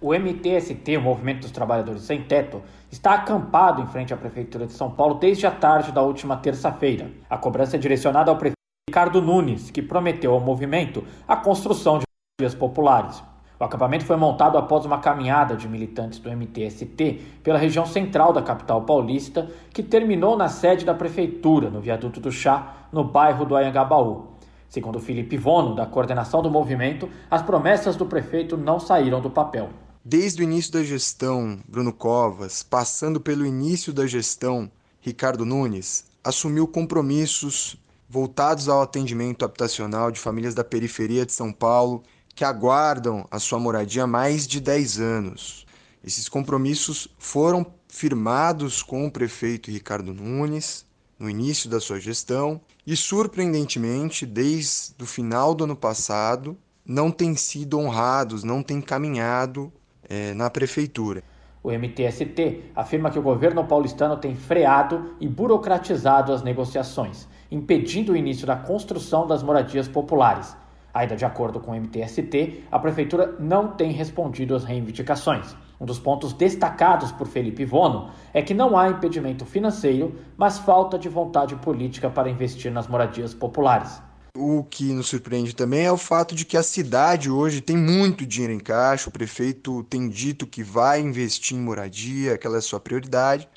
O 0.00 0.14
MTST, 0.14 0.96
o 0.96 1.00
Movimento 1.00 1.40
dos 1.40 1.50
Trabalhadores 1.50 2.02
Sem 2.02 2.22
Teto, 2.22 2.62
está 2.88 3.14
acampado 3.14 3.82
em 3.82 3.86
frente 3.88 4.14
à 4.14 4.16
Prefeitura 4.16 4.64
de 4.64 4.74
São 4.74 4.92
Paulo 4.92 5.16
desde 5.16 5.48
a 5.48 5.50
tarde 5.50 5.90
da 5.90 6.02
última 6.02 6.36
terça-feira. 6.36 7.10
A 7.28 7.36
cobrança 7.36 7.74
é 7.74 7.80
direcionada 7.80 8.30
ao 8.30 8.36
prefeito 8.36 8.54
Ricardo 8.88 9.20
Nunes, 9.20 9.72
que 9.72 9.82
prometeu 9.82 10.34
ao 10.34 10.40
movimento 10.40 11.04
a 11.26 11.34
construção 11.34 11.98
de 11.98 12.04
moradias 12.38 12.56
populares. 12.56 13.33
O 13.64 13.66
acampamento 13.66 14.04
foi 14.04 14.16
montado 14.16 14.58
após 14.58 14.84
uma 14.84 14.98
caminhada 14.98 15.56
de 15.56 15.66
militantes 15.66 16.18
do 16.18 16.28
MTST 16.28 17.22
pela 17.42 17.58
região 17.58 17.86
central 17.86 18.30
da 18.30 18.42
capital 18.42 18.82
paulista, 18.82 19.50
que 19.72 19.82
terminou 19.82 20.36
na 20.36 20.50
sede 20.50 20.84
da 20.84 20.92
prefeitura, 20.92 21.70
no 21.70 21.80
Viaduto 21.80 22.20
do 22.20 22.30
Chá, 22.30 22.88
no 22.92 23.02
bairro 23.02 23.46
do 23.46 23.56
Ayangabaú. 23.56 24.26
Segundo 24.68 25.00
Felipe 25.00 25.38
Vono, 25.38 25.74
da 25.74 25.86
coordenação 25.86 26.42
do 26.42 26.50
movimento, 26.50 27.08
as 27.30 27.40
promessas 27.40 27.96
do 27.96 28.04
prefeito 28.04 28.54
não 28.54 28.78
saíram 28.78 29.18
do 29.18 29.30
papel. 29.30 29.70
Desde 30.04 30.42
o 30.42 30.44
início 30.44 30.70
da 30.70 30.84
gestão, 30.84 31.58
Bruno 31.66 31.90
Covas, 31.94 32.62
passando 32.62 33.18
pelo 33.18 33.46
início 33.46 33.94
da 33.94 34.06
gestão, 34.06 34.70
Ricardo 35.00 35.46
Nunes, 35.46 36.04
assumiu 36.22 36.68
compromissos 36.68 37.78
voltados 38.10 38.68
ao 38.68 38.82
atendimento 38.82 39.42
habitacional 39.42 40.10
de 40.10 40.20
famílias 40.20 40.54
da 40.54 40.62
periferia 40.62 41.24
de 41.24 41.32
São 41.32 41.50
Paulo 41.50 42.02
que 42.34 42.44
aguardam 42.44 43.26
a 43.30 43.38
sua 43.38 43.58
moradia 43.58 44.04
há 44.04 44.06
mais 44.06 44.46
de 44.46 44.60
10 44.60 45.00
anos. 45.00 45.66
Esses 46.02 46.28
compromissos 46.28 47.08
foram 47.18 47.64
firmados 47.88 48.82
com 48.82 49.06
o 49.06 49.10
prefeito 49.10 49.70
Ricardo 49.70 50.12
Nunes 50.12 50.84
no 51.18 51.30
início 51.30 51.70
da 51.70 51.80
sua 51.80 52.00
gestão 52.00 52.60
e, 52.86 52.96
surpreendentemente, 52.96 54.26
desde 54.26 55.02
o 55.02 55.06
final 55.06 55.54
do 55.54 55.64
ano 55.64 55.76
passado, 55.76 56.56
não 56.84 57.10
têm 57.10 57.36
sido 57.36 57.78
honrados, 57.78 58.42
não 58.42 58.62
têm 58.62 58.80
caminhado 58.80 59.72
é, 60.08 60.34
na 60.34 60.50
prefeitura. 60.50 61.22
O 61.62 61.70
MTST 61.70 62.72
afirma 62.74 63.10
que 63.10 63.18
o 63.18 63.22
governo 63.22 63.64
paulistano 63.64 64.18
tem 64.18 64.34
freado 64.34 65.14
e 65.18 65.26
burocratizado 65.26 66.32
as 66.32 66.42
negociações, 66.42 67.26
impedindo 67.50 68.12
o 68.12 68.16
início 68.16 68.46
da 68.46 68.56
construção 68.56 69.26
das 69.26 69.42
moradias 69.42 69.88
populares 69.88 70.54
Ainda 70.94 71.16
de 71.16 71.24
acordo 71.24 71.58
com 71.58 71.72
o 71.72 71.74
MTST, 71.74 72.62
a 72.70 72.78
Prefeitura 72.78 73.34
não 73.40 73.66
tem 73.66 73.90
respondido 73.90 74.54
às 74.54 74.62
reivindicações. 74.62 75.56
Um 75.80 75.84
dos 75.84 75.98
pontos 75.98 76.32
destacados 76.32 77.10
por 77.10 77.26
Felipe 77.26 77.64
Vono 77.64 78.10
é 78.32 78.40
que 78.40 78.54
não 78.54 78.78
há 78.78 78.88
impedimento 78.88 79.44
financeiro, 79.44 80.14
mas 80.36 80.56
falta 80.56 80.96
de 80.96 81.08
vontade 81.08 81.56
política 81.56 82.08
para 82.08 82.30
investir 82.30 82.70
nas 82.70 82.86
moradias 82.86 83.34
populares. 83.34 84.00
O 84.36 84.62
que 84.62 84.92
nos 84.92 85.08
surpreende 85.08 85.54
também 85.54 85.84
é 85.84 85.90
o 85.90 85.96
fato 85.96 86.32
de 86.32 86.44
que 86.44 86.56
a 86.56 86.62
cidade 86.62 87.28
hoje 87.28 87.60
tem 87.60 87.76
muito 87.76 88.24
dinheiro 88.24 88.52
em 88.52 88.60
caixa, 88.60 89.08
o 89.08 89.12
prefeito 89.12 89.82
tem 89.84 90.08
dito 90.08 90.46
que 90.46 90.62
vai 90.62 91.00
investir 91.00 91.56
em 91.56 91.60
moradia, 91.60 92.34
aquela 92.34 92.56
é 92.56 92.58
a 92.58 92.62
sua 92.62 92.78
prioridade, 92.78 93.48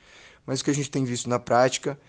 mas 0.46 0.60
o 0.60 0.64
que 0.64 0.72
a 0.72 0.76
gente 0.76 0.90
tem 0.90 1.04
visto 1.04 1.30
na 1.30 1.38
prática 1.38 2.00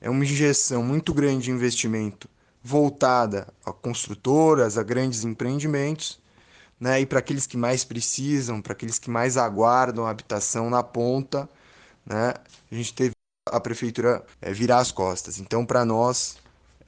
é 0.00 0.08
uma 0.08 0.24
injeção 0.24 0.82
muito 0.82 1.12
grande 1.12 1.44
de 1.44 1.50
investimento 1.50 2.28
voltada 2.66 3.46
a 3.64 3.72
construtoras, 3.72 4.76
a 4.76 4.82
grandes 4.82 5.22
empreendimentos, 5.22 6.20
né? 6.80 7.00
e 7.00 7.06
para 7.06 7.20
aqueles 7.20 7.46
que 7.46 7.56
mais 7.56 7.84
precisam, 7.84 8.60
para 8.60 8.72
aqueles 8.72 8.98
que 8.98 9.08
mais 9.08 9.36
aguardam 9.36 10.04
a 10.04 10.10
habitação 10.10 10.68
na 10.68 10.82
ponta, 10.82 11.48
né? 12.04 12.34
a 12.70 12.74
gente 12.74 12.92
teve 12.92 13.12
a 13.48 13.60
prefeitura 13.60 14.24
é, 14.42 14.52
virar 14.52 14.78
as 14.78 14.90
costas. 14.90 15.38
Então, 15.38 15.64
para 15.64 15.84
nós, 15.84 16.38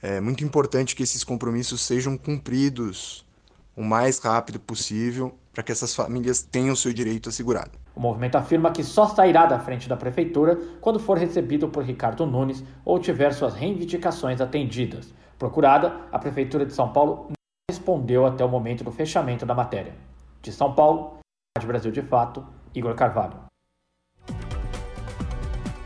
é 0.01 0.19
muito 0.19 0.43
importante 0.43 0.97
que 0.97 1.03
esses 1.03 1.23
compromissos 1.23 1.81
sejam 1.81 2.17
cumpridos 2.17 3.25
o 3.73 3.81
mais 3.81 4.19
rápido 4.19 4.59
possível 4.59 5.33
para 5.53 5.63
que 5.63 5.71
essas 5.71 5.95
famílias 5.95 6.41
tenham 6.41 6.75
seu 6.75 6.91
direito 6.91 7.29
assegurado. 7.29 7.71
O 7.95 8.01
movimento 8.01 8.35
afirma 8.35 8.71
que 8.71 8.83
só 8.83 9.07
sairá 9.07 9.45
da 9.45 9.59
frente 9.59 9.87
da 9.87 9.95
prefeitura 9.95 10.59
quando 10.81 10.99
for 10.99 11.17
recebido 11.17 11.69
por 11.69 11.85
Ricardo 11.85 12.25
Nunes 12.25 12.61
ou 12.83 12.99
tiver 12.99 13.33
suas 13.33 13.53
reivindicações 13.53 14.41
atendidas. 14.41 15.13
Procurada, 15.39 16.01
a 16.11 16.19
Prefeitura 16.19 16.65
de 16.65 16.73
São 16.73 16.91
Paulo 16.91 17.27
não 17.29 17.35
respondeu 17.71 18.25
até 18.25 18.43
o 18.43 18.49
momento 18.49 18.83
do 18.83 18.91
fechamento 18.91 19.45
da 19.45 19.55
matéria. 19.55 19.95
De 20.41 20.51
São 20.51 20.75
Paulo, 20.75 21.17
Rádio 21.57 21.69
Brasil 21.69 21.91
de 21.93 22.01
Fato, 22.01 22.45
Igor 22.75 22.93
Carvalho. 22.93 23.39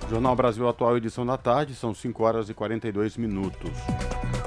Jornal 0.09 0.35
Brasil 0.35 0.67
Atual, 0.67 0.97
edição 0.97 1.23
da 1.23 1.37
tarde, 1.37 1.75
são 1.75 1.93
5 1.93 2.23
horas 2.23 2.49
e 2.49 2.53
42 2.55 3.15
minutos. 3.15 3.69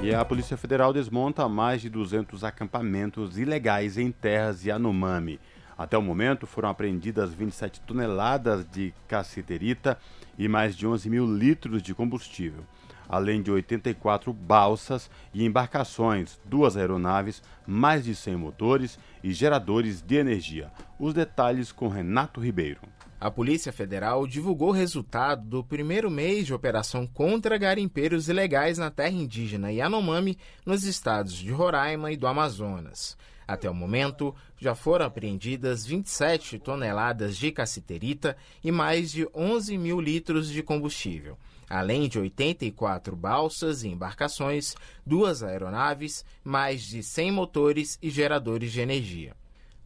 E 0.01 0.13
a 0.13 0.25
Polícia 0.25 0.57
Federal 0.57 0.91
desmonta 0.91 1.47
mais 1.47 1.81
de 1.81 1.89
200 1.89 2.43
acampamentos 2.43 3.37
ilegais 3.37 3.97
em 3.97 4.11
terras 4.11 4.65
Yanomami. 4.65 5.39
Até 5.77 5.97
o 5.97 6.01
momento 6.01 6.45
foram 6.45 6.67
apreendidas 6.67 7.33
27 7.33 7.79
toneladas 7.81 8.69
de 8.69 8.93
cassiterita 9.07 9.97
e 10.37 10.49
mais 10.49 10.75
de 10.75 10.85
11 10.85 11.09
mil 11.09 11.25
litros 11.25 11.81
de 11.81 11.95
combustível 11.95 12.65
além 13.09 13.41
de 13.41 13.51
84 13.51 14.33
balsas 14.33 15.09
e 15.33 15.45
embarcações, 15.45 16.39
duas 16.45 16.75
aeronaves, 16.75 17.41
mais 17.65 18.05
de 18.05 18.15
100 18.15 18.35
motores 18.35 18.99
e 19.23 19.31
geradores 19.33 20.01
de 20.01 20.15
energia. 20.15 20.71
Os 20.99 21.13
detalhes 21.13 21.71
com 21.71 21.87
Renato 21.87 22.39
Ribeiro. 22.39 22.81
A 23.19 23.31
Polícia 23.31 23.73
Federal 23.73 24.27
divulgou 24.27 24.69
o 24.69 24.73
resultado 24.73 25.43
do 25.43 25.63
primeiro 25.63 26.11
mês 26.11 26.45
de 26.45 26.53
operação 26.53 27.07
contra 27.07 27.57
garimpeiros 27.57 28.29
ilegais 28.29 28.77
na 28.77 28.91
terra 28.91 29.09
indígena 29.09 29.71
Yanomami, 29.71 30.37
nos 30.63 30.83
estados 30.83 31.33
de 31.33 31.51
Roraima 31.51 32.11
e 32.11 32.17
do 32.17 32.27
Amazonas. 32.27 33.17
Até 33.47 33.67
o 33.67 33.73
momento, 33.73 34.35
já 34.59 34.75
foram 34.75 35.05
apreendidas 35.05 35.83
27 35.83 36.59
toneladas 36.59 37.37
de 37.37 37.49
cassiterita 37.51 38.37
e 38.63 38.71
mais 38.71 39.11
de 39.11 39.27
11 39.33 39.77
mil 39.79 39.99
litros 39.99 40.49
de 40.49 40.61
combustível 40.61 41.37
além 41.69 42.07
de 42.07 42.19
84 42.19 43.15
balsas 43.15 43.83
e 43.83 43.89
embarcações, 43.89 44.75
duas 45.05 45.43
aeronaves, 45.43 46.23
mais 46.43 46.83
de 46.83 47.03
100 47.03 47.31
motores 47.31 47.97
e 48.01 48.09
geradores 48.09 48.71
de 48.71 48.81
energia. 48.81 49.35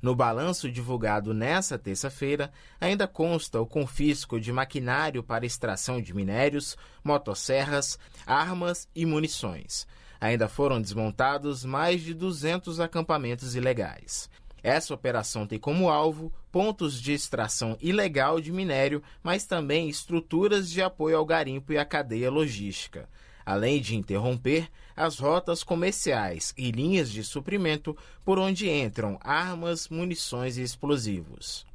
No 0.01 0.15
balanço 0.15 0.71
divulgado 0.71 1.31
nesta 1.31 1.77
terça-feira, 1.77 2.51
ainda 2.79 3.07
consta 3.07 3.61
o 3.61 3.67
confisco 3.67 4.39
de 4.39 4.51
maquinário 4.51 5.21
para 5.21 5.45
extração 5.45 6.01
de 6.01 6.11
minérios, 6.11 6.75
motosserras, 7.03 7.99
armas 8.25 8.87
e 8.95 9.05
munições. 9.05 9.85
Ainda 10.19 10.47
foram 10.47 10.81
desmontados 10.81 11.63
mais 11.63 12.01
de 12.01 12.15
200 12.15 12.79
acampamentos 12.79 13.55
ilegais. 13.55 14.27
Essa 14.63 14.93
operação 14.93 15.47
tem 15.47 15.57
como 15.57 15.89
alvo 15.89 16.31
pontos 16.51 17.01
de 17.01 17.13
extração 17.13 17.77
ilegal 17.81 18.39
de 18.39 18.51
minério, 18.51 19.01
mas 19.23 19.45
também 19.45 19.89
estruturas 19.89 20.69
de 20.69 20.81
apoio 20.81 21.17
ao 21.17 21.25
garimpo 21.25 21.73
e 21.73 21.77
à 21.77 21.85
cadeia 21.85 22.29
logística, 22.29 23.09
além 23.45 23.81
de 23.81 23.95
interromper 23.95 24.69
as 24.95 25.17
rotas 25.17 25.63
comerciais 25.63 26.53
e 26.57 26.71
linhas 26.71 27.09
de 27.09 27.23
suprimento 27.23 27.97
por 28.23 28.37
onde 28.37 28.69
entram 28.69 29.17
armas, 29.21 29.89
munições 29.89 30.57
e 30.57 30.61
explosivos. 30.61 31.65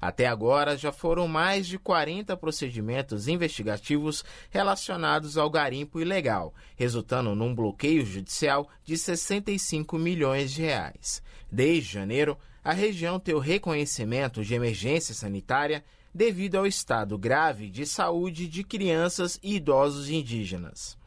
Até 0.00 0.26
agora, 0.26 0.76
já 0.76 0.90
foram 0.90 1.28
mais 1.28 1.66
de 1.66 1.78
40 1.78 2.36
procedimentos 2.36 3.28
investigativos 3.28 4.24
relacionados 4.48 5.36
ao 5.36 5.50
garimpo 5.50 6.00
ilegal, 6.00 6.54
resultando 6.74 7.34
num 7.34 7.54
bloqueio 7.54 8.04
judicial 8.06 8.68
de 8.82 8.96
65 8.96 9.98
milhões 9.98 10.52
de 10.52 10.62
reais. 10.62 11.22
Desde 11.52 11.92
janeiro, 11.92 12.38
a 12.64 12.72
região 12.72 13.18
tem 13.18 13.34
o 13.34 13.38
reconhecimento 13.38 14.44
de 14.44 14.54
emergência 14.54 15.14
sanitária 15.14 15.84
devido 16.14 16.56
ao 16.56 16.66
estado 16.66 17.16
grave 17.18 17.68
de 17.68 17.86
saúde 17.86 18.48
de 18.48 18.64
crianças 18.64 19.38
e 19.42 19.56
idosos 19.56 20.08
indígenas. 20.08 20.99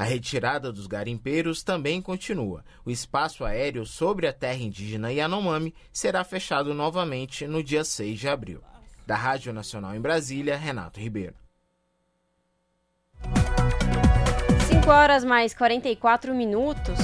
A 0.00 0.04
retirada 0.04 0.72
dos 0.72 0.86
garimpeiros 0.86 1.62
também 1.62 2.00
continua. 2.00 2.64
O 2.86 2.90
espaço 2.90 3.44
aéreo 3.44 3.84
sobre 3.84 4.26
a 4.26 4.32
terra 4.32 4.56
indígena 4.56 5.12
Yanomami 5.12 5.74
será 5.92 6.24
fechado 6.24 6.72
novamente 6.72 7.46
no 7.46 7.62
dia 7.62 7.84
6 7.84 8.18
de 8.18 8.26
abril. 8.26 8.62
Da 9.06 9.14
Rádio 9.14 9.52
Nacional 9.52 9.94
em 9.94 10.00
Brasília, 10.00 10.56
Renato 10.56 10.98
Ribeiro. 10.98 11.34
5 14.70 14.90
horas 14.90 15.22
mais 15.22 15.52
44 15.52 16.34
minutos. 16.34 16.98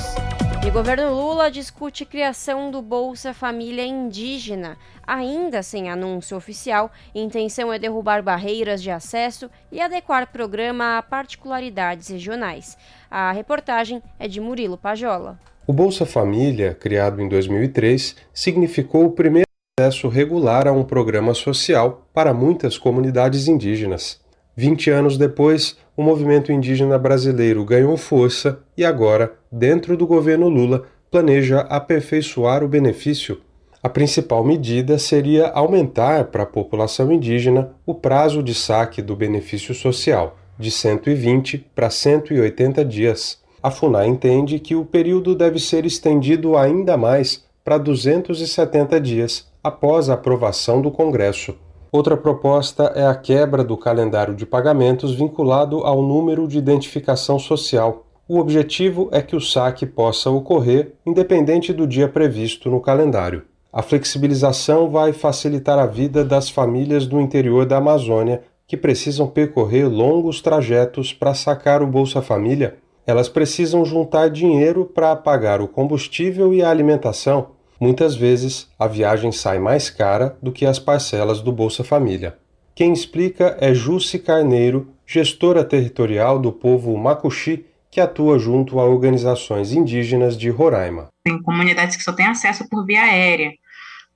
E 0.66 0.70
governo 0.72 1.14
Lula 1.14 1.48
discute 1.48 2.04
criação 2.04 2.72
do 2.72 2.82
Bolsa 2.82 3.32
Família 3.32 3.86
Indígena. 3.86 4.76
Ainda 5.06 5.62
sem 5.62 5.88
anúncio 5.88 6.36
oficial, 6.36 6.90
intenção 7.14 7.72
é 7.72 7.78
derrubar 7.78 8.20
barreiras 8.20 8.82
de 8.82 8.90
acesso 8.90 9.48
e 9.70 9.80
adequar 9.80 10.32
programa 10.32 10.98
a 10.98 11.02
particularidades 11.02 12.08
regionais. 12.08 12.76
A 13.08 13.30
reportagem 13.30 14.02
é 14.18 14.26
de 14.26 14.40
Murilo 14.40 14.76
Pajola. 14.76 15.38
O 15.68 15.72
Bolsa 15.72 16.04
Família, 16.04 16.74
criado 16.74 17.22
em 17.22 17.28
2003, 17.28 18.16
significou 18.34 19.04
o 19.04 19.12
primeiro 19.12 19.46
acesso 19.78 20.08
regular 20.08 20.66
a 20.66 20.72
um 20.72 20.82
programa 20.82 21.32
social 21.32 22.08
para 22.12 22.34
muitas 22.34 22.76
comunidades 22.76 23.46
indígenas. 23.46 24.20
20 24.56 24.90
anos 24.90 25.16
depois, 25.16 25.76
o 25.96 26.02
movimento 26.02 26.52
indígena 26.52 26.98
brasileiro 26.98 27.64
ganhou 27.64 27.96
força 27.96 28.60
e 28.76 28.84
agora, 28.84 29.32
dentro 29.50 29.96
do 29.96 30.06
governo 30.06 30.48
Lula, 30.48 30.84
planeja 31.10 31.60
aperfeiçoar 31.60 32.62
o 32.62 32.68
benefício. 32.68 33.40
A 33.82 33.88
principal 33.88 34.44
medida 34.44 34.98
seria 34.98 35.48
aumentar 35.48 36.24
para 36.24 36.42
a 36.42 36.46
população 36.46 37.10
indígena 37.10 37.70
o 37.86 37.94
prazo 37.94 38.42
de 38.42 38.54
saque 38.54 39.00
do 39.00 39.16
benefício 39.16 39.74
social, 39.74 40.36
de 40.58 40.70
120 40.70 41.66
para 41.74 41.88
180 41.88 42.84
dias. 42.84 43.38
A 43.62 43.70
FUNAI 43.70 44.08
entende 44.08 44.58
que 44.58 44.74
o 44.74 44.84
período 44.84 45.34
deve 45.34 45.58
ser 45.58 45.86
estendido 45.86 46.56
ainda 46.56 46.96
mais 46.96 47.44
para 47.64 47.78
270 47.78 49.00
dias 49.00 49.46
após 49.62 50.08
a 50.08 50.14
aprovação 50.14 50.80
do 50.80 50.90
Congresso. 50.90 51.56
Outra 51.96 52.14
proposta 52.14 52.92
é 52.94 53.06
a 53.06 53.14
quebra 53.14 53.64
do 53.64 53.74
calendário 53.74 54.34
de 54.34 54.44
pagamentos 54.44 55.14
vinculado 55.14 55.78
ao 55.78 56.02
número 56.02 56.46
de 56.46 56.58
identificação 56.58 57.38
social. 57.38 58.04
O 58.28 58.38
objetivo 58.38 59.08
é 59.12 59.22
que 59.22 59.34
o 59.34 59.40
saque 59.40 59.86
possa 59.86 60.28
ocorrer 60.28 60.92
independente 61.06 61.72
do 61.72 61.86
dia 61.86 62.06
previsto 62.06 62.70
no 62.70 62.82
calendário. 62.82 63.44
A 63.72 63.80
flexibilização 63.80 64.90
vai 64.90 65.14
facilitar 65.14 65.78
a 65.78 65.86
vida 65.86 66.22
das 66.22 66.50
famílias 66.50 67.06
do 67.06 67.18
interior 67.18 67.64
da 67.64 67.78
Amazônia 67.78 68.42
que 68.66 68.76
precisam 68.76 69.26
percorrer 69.26 69.88
longos 69.88 70.42
trajetos 70.42 71.14
para 71.14 71.32
sacar 71.32 71.82
o 71.82 71.86
Bolsa 71.86 72.20
Família. 72.20 72.76
Elas 73.06 73.30
precisam 73.30 73.86
juntar 73.86 74.28
dinheiro 74.28 74.84
para 74.84 75.16
pagar 75.16 75.62
o 75.62 75.68
combustível 75.68 76.52
e 76.52 76.62
a 76.62 76.68
alimentação 76.68 77.55
Muitas 77.80 78.16
vezes, 78.16 78.68
a 78.78 78.86
viagem 78.86 79.30
sai 79.32 79.58
mais 79.58 79.90
cara 79.90 80.36
do 80.42 80.52
que 80.52 80.64
as 80.64 80.78
parcelas 80.78 81.40
do 81.40 81.52
Bolsa 81.52 81.84
Família. 81.84 82.36
Quem 82.74 82.92
explica 82.92 83.56
é 83.60 83.74
Jussi 83.74 84.18
Carneiro, 84.18 84.92
gestora 85.06 85.64
territorial 85.64 86.38
do 86.38 86.52
povo 86.52 86.96
Macuxi, 86.96 87.64
que 87.90 88.00
atua 88.00 88.38
junto 88.38 88.78
a 88.78 88.84
organizações 88.84 89.72
indígenas 89.72 90.36
de 90.36 90.50
Roraima. 90.50 91.08
Tem 91.24 91.40
comunidades 91.42 91.96
que 91.96 92.02
só 92.02 92.12
têm 92.12 92.26
acesso 92.26 92.68
por 92.68 92.84
via 92.84 93.02
aérea, 93.02 93.52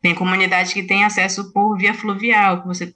tem 0.03 0.15
comunidades 0.15 0.73
que 0.73 0.83
têm 0.83 1.05
acesso 1.05 1.53
por 1.53 1.77
via 1.77 1.95
fluvial. 1.95 2.63
Você, 2.67 2.93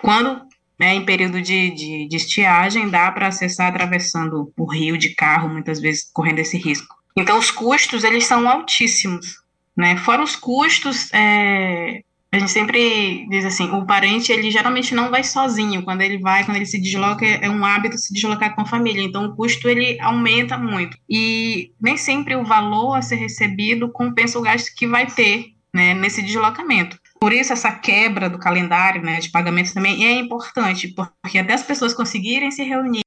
quando 0.00 0.40
né, 0.78 0.94
em 0.94 1.04
período 1.04 1.40
de, 1.40 1.70
de, 1.70 2.08
de 2.08 2.16
estiagem, 2.16 2.88
dá 2.88 3.10
para 3.10 3.28
acessar 3.28 3.68
atravessando 3.68 4.52
o 4.56 4.64
rio 4.64 4.98
de 4.98 5.14
carro, 5.14 5.48
muitas 5.48 5.80
vezes 5.80 6.10
correndo 6.12 6.38
esse 6.38 6.58
risco. 6.58 6.94
Então, 7.16 7.38
os 7.38 7.50
custos 7.50 8.04
eles 8.04 8.26
são 8.26 8.48
altíssimos. 8.48 9.42
Né? 9.76 9.96
Fora 9.98 10.22
os 10.22 10.34
custos, 10.34 11.12
é, 11.12 12.02
a 12.32 12.38
gente 12.38 12.50
sempre 12.50 13.26
diz 13.28 13.44
assim, 13.44 13.70
o 13.70 13.86
parente 13.86 14.32
ele 14.32 14.50
geralmente 14.50 14.94
não 14.94 15.10
vai 15.10 15.22
sozinho, 15.22 15.82
quando 15.82 16.02
ele 16.02 16.18
vai, 16.18 16.44
quando 16.44 16.56
ele 16.56 16.66
se 16.66 16.80
desloca, 16.80 17.24
é 17.24 17.48
um 17.48 17.64
hábito 17.64 17.96
se 17.98 18.12
deslocar 18.12 18.54
com 18.54 18.62
a 18.62 18.66
família, 18.66 19.02
então 19.02 19.26
o 19.26 19.36
custo 19.36 19.68
ele 19.68 19.98
aumenta 20.00 20.58
muito. 20.58 20.96
E 21.08 21.72
nem 21.80 21.96
sempre 21.96 22.34
o 22.36 22.44
valor 22.44 22.94
a 22.94 23.02
ser 23.02 23.16
recebido 23.16 23.90
compensa 23.90 24.38
o 24.38 24.42
gasto 24.42 24.74
que 24.74 24.86
vai 24.86 25.06
ter 25.06 25.52
né, 25.72 25.94
nesse 25.94 26.22
deslocamento. 26.22 26.98
Por 27.20 27.32
isso, 27.32 27.52
essa 27.52 27.72
quebra 27.72 28.28
do 28.28 28.38
calendário 28.38 29.02
né, 29.02 29.18
de 29.20 29.30
pagamentos 29.30 29.72
também 29.72 30.04
é 30.04 30.12
importante, 30.12 30.88
porque 30.88 31.38
até 31.38 31.54
as 31.54 31.62
pessoas 31.62 31.94
conseguirem 31.94 32.50
se 32.50 32.62
reunir, 32.62 33.04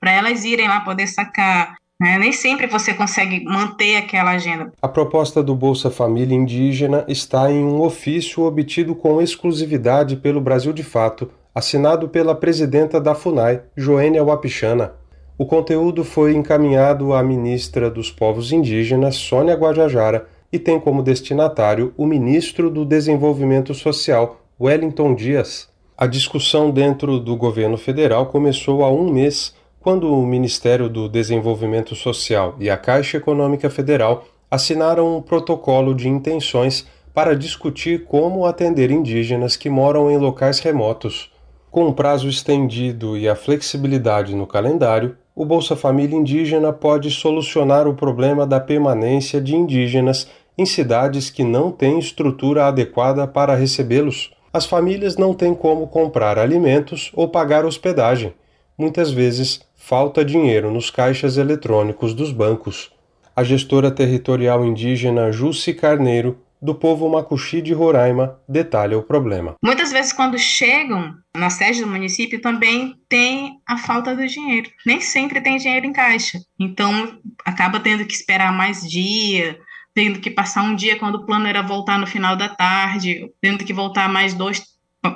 para 0.00 0.10
elas 0.10 0.44
irem 0.44 0.66
lá 0.66 0.80
poder 0.80 1.06
sacar 1.06 1.76
né? 2.02 2.18
Nem 2.18 2.32
sempre 2.32 2.66
você 2.66 2.92
consegue 2.92 3.44
manter 3.44 3.96
aquela 3.96 4.32
agenda. 4.32 4.72
A 4.82 4.88
proposta 4.88 5.40
do 5.40 5.54
Bolsa 5.54 5.88
Família 5.88 6.34
Indígena 6.34 7.04
está 7.06 7.48
em 7.48 7.62
um 7.62 7.80
ofício 7.80 8.42
obtido 8.42 8.92
com 8.96 9.22
exclusividade 9.22 10.16
pelo 10.16 10.40
Brasil 10.40 10.72
de 10.72 10.82
Fato, 10.82 11.30
assinado 11.54 12.08
pela 12.08 12.34
presidenta 12.34 13.00
da 13.00 13.14
FUNAI, 13.14 13.62
Joênia 13.76 14.24
Wapichana. 14.24 14.94
O 15.38 15.46
conteúdo 15.46 16.02
foi 16.02 16.34
encaminhado 16.34 17.14
à 17.14 17.22
ministra 17.22 17.88
dos 17.88 18.10
Povos 18.10 18.50
Indígenas, 18.50 19.14
Sônia 19.14 19.54
Guajajara, 19.54 20.26
e 20.52 20.58
tem 20.58 20.80
como 20.80 21.04
destinatário 21.04 21.94
o 21.96 22.04
ministro 22.04 22.68
do 22.68 22.84
Desenvolvimento 22.84 23.72
Social, 23.74 24.40
Wellington 24.60 25.14
Dias. 25.14 25.68
A 25.96 26.06
discussão 26.08 26.70
dentro 26.72 27.20
do 27.20 27.36
governo 27.36 27.78
federal 27.78 28.26
começou 28.26 28.82
há 28.82 28.90
um 28.90 29.08
mês 29.08 29.54
quando 29.82 30.14
o 30.14 30.24
Ministério 30.24 30.88
do 30.88 31.08
Desenvolvimento 31.08 31.96
Social 31.96 32.54
e 32.60 32.70
a 32.70 32.76
Caixa 32.76 33.16
Econômica 33.16 33.68
Federal 33.68 34.24
assinaram 34.48 35.16
um 35.16 35.20
protocolo 35.20 35.92
de 35.92 36.08
intenções 36.08 36.86
para 37.12 37.34
discutir 37.34 38.04
como 38.04 38.46
atender 38.46 38.92
indígenas 38.92 39.56
que 39.56 39.68
moram 39.68 40.08
em 40.08 40.16
locais 40.16 40.60
remotos. 40.60 41.32
Com 41.68 41.88
o 41.88 41.92
prazo 41.92 42.28
estendido 42.28 43.18
e 43.18 43.28
a 43.28 43.34
flexibilidade 43.34 44.36
no 44.36 44.46
calendário, 44.46 45.16
o 45.34 45.44
Bolsa 45.44 45.74
Família 45.74 46.16
Indígena 46.16 46.72
pode 46.72 47.10
solucionar 47.10 47.88
o 47.88 47.94
problema 47.94 48.46
da 48.46 48.60
permanência 48.60 49.40
de 49.40 49.56
indígenas 49.56 50.28
em 50.56 50.64
cidades 50.64 51.28
que 51.28 51.42
não 51.42 51.72
têm 51.72 51.98
estrutura 51.98 52.66
adequada 52.66 53.26
para 53.26 53.56
recebê-los. 53.56 54.30
As 54.52 54.64
famílias 54.64 55.16
não 55.16 55.34
têm 55.34 55.54
como 55.54 55.88
comprar 55.88 56.38
alimentos 56.38 57.10
ou 57.14 57.26
pagar 57.26 57.64
hospedagem. 57.64 58.32
Muitas 58.76 59.10
vezes 59.10 59.60
falta 59.84 60.24
dinheiro 60.24 60.70
nos 60.70 60.90
caixas 60.90 61.36
eletrônicos 61.36 62.14
dos 62.14 62.32
bancos. 62.32 62.92
A 63.34 63.42
gestora 63.42 63.90
territorial 63.90 64.64
indígena 64.64 65.32
Jussi 65.32 65.74
Carneiro, 65.74 66.38
do 66.60 66.72
povo 66.72 67.08
Macuxi 67.08 67.60
de 67.60 67.72
Roraima, 67.72 68.38
detalha 68.48 68.96
o 68.96 69.02
problema. 69.02 69.56
Muitas 69.62 69.90
vezes, 69.90 70.12
quando 70.12 70.38
chegam 70.38 71.12
na 71.36 71.50
sede 71.50 71.80
do 71.80 71.88
município, 71.88 72.40
também 72.40 72.94
tem 73.08 73.58
a 73.66 73.76
falta 73.76 74.14
do 74.14 74.24
dinheiro. 74.24 74.70
Nem 74.86 75.00
sempre 75.00 75.40
tem 75.40 75.56
dinheiro 75.56 75.84
em 75.84 75.92
caixa. 75.92 76.38
Então, 76.60 77.18
acaba 77.44 77.80
tendo 77.80 78.06
que 78.06 78.14
esperar 78.14 78.52
mais 78.52 78.88
dia, 78.88 79.58
tendo 79.92 80.20
que 80.20 80.30
passar 80.30 80.62
um 80.62 80.76
dia 80.76 80.96
quando 80.96 81.16
o 81.16 81.26
plano 81.26 81.48
era 81.48 81.60
voltar 81.60 81.98
no 81.98 82.06
final 82.06 82.36
da 82.36 82.48
tarde, 82.48 83.28
tendo 83.40 83.64
que 83.64 83.72
voltar 83.72 84.08
mais 84.08 84.32
dois, 84.32 84.62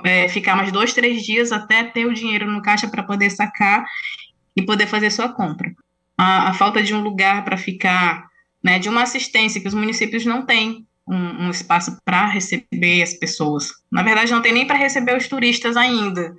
é, 0.04 0.28
ficar 0.28 0.56
mais 0.56 0.72
dois, 0.72 0.92
três 0.92 1.22
dias 1.22 1.52
até 1.52 1.84
ter 1.84 2.06
o 2.06 2.12
dinheiro 2.12 2.50
no 2.50 2.60
caixa 2.60 2.88
para 2.88 3.04
poder 3.04 3.30
sacar 3.30 3.86
e 4.56 4.62
poder 4.62 4.86
fazer 4.86 5.10
sua 5.10 5.28
compra. 5.28 5.70
A, 6.16 6.50
a 6.50 6.54
falta 6.54 6.82
de 6.82 6.94
um 6.94 7.02
lugar 7.02 7.44
para 7.44 7.56
ficar, 7.56 8.26
né, 8.62 8.78
de 8.78 8.88
uma 8.88 9.02
assistência 9.02 9.60
que 9.60 9.68
os 9.68 9.74
municípios 9.74 10.24
não 10.24 10.46
têm 10.46 10.86
um, 11.06 11.46
um 11.46 11.50
espaço 11.50 11.96
para 12.04 12.26
receber 12.26 13.02
as 13.02 13.14
pessoas. 13.14 13.72
Na 13.92 14.02
verdade, 14.02 14.32
não 14.32 14.42
tem 14.42 14.52
nem 14.52 14.66
para 14.66 14.76
receber 14.76 15.16
os 15.16 15.28
turistas 15.28 15.76
ainda. 15.76 16.34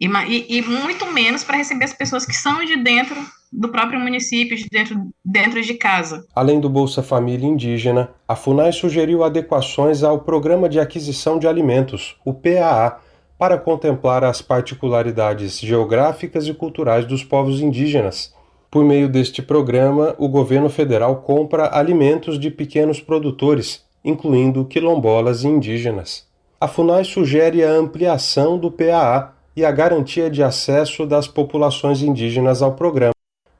E, 0.00 0.06
e, 0.06 0.58
e 0.58 0.62
muito 0.62 1.06
menos 1.12 1.42
para 1.42 1.56
receber 1.56 1.84
as 1.84 1.92
pessoas 1.92 2.24
que 2.24 2.34
são 2.34 2.64
de 2.64 2.76
dentro 2.76 3.16
do 3.52 3.68
próprio 3.68 3.98
município, 3.98 4.56
de 4.56 4.66
dentro, 4.70 5.10
dentro 5.24 5.62
de 5.62 5.74
casa. 5.74 6.26
Além 6.34 6.60
do 6.60 6.68
Bolsa 6.68 7.02
Família 7.02 7.46
Indígena, 7.46 8.10
a 8.28 8.36
FUNAI 8.36 8.72
sugeriu 8.72 9.24
adequações 9.24 10.02
ao 10.02 10.20
Programa 10.20 10.68
de 10.68 10.78
Aquisição 10.78 11.38
de 11.38 11.48
Alimentos, 11.48 12.16
o 12.24 12.34
PAA, 12.34 13.00
para 13.38 13.58
contemplar 13.58 14.24
as 14.24 14.40
particularidades 14.40 15.58
geográficas 15.60 16.46
e 16.46 16.54
culturais 16.54 17.04
dos 17.04 17.22
povos 17.22 17.60
indígenas. 17.60 18.34
Por 18.70 18.84
meio 18.84 19.08
deste 19.08 19.42
programa, 19.42 20.14
o 20.18 20.28
governo 20.28 20.68
federal 20.68 21.16
compra 21.16 21.76
alimentos 21.76 22.38
de 22.38 22.50
pequenos 22.50 23.00
produtores, 23.00 23.84
incluindo 24.04 24.64
quilombolas 24.64 25.44
e 25.44 25.48
indígenas. 25.48 26.26
A 26.60 26.66
FUNAI 26.66 27.04
sugere 27.04 27.62
a 27.62 27.70
ampliação 27.70 28.58
do 28.58 28.70
PAA 28.70 29.34
e 29.54 29.64
a 29.64 29.70
garantia 29.70 30.30
de 30.30 30.42
acesso 30.42 31.06
das 31.06 31.28
populações 31.28 32.02
indígenas 32.02 32.62
ao 32.62 32.72
programa, 32.72 33.12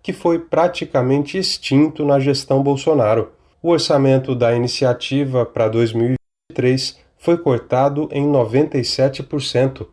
que 0.03 0.13
foi 0.13 0.39
praticamente 0.39 1.39
extinto 1.39 2.05
na 2.05 2.19
gestão 2.19 2.63
Bolsonaro. 2.63 3.31
O 3.63 3.71
orçamento 3.71 4.35
da 4.35 4.55
iniciativa 4.55 5.45
para 5.45 5.69
2023 5.69 6.99
foi 7.27 7.37
cortado 7.37 8.09
em 8.13 8.25
97%. 8.25 9.85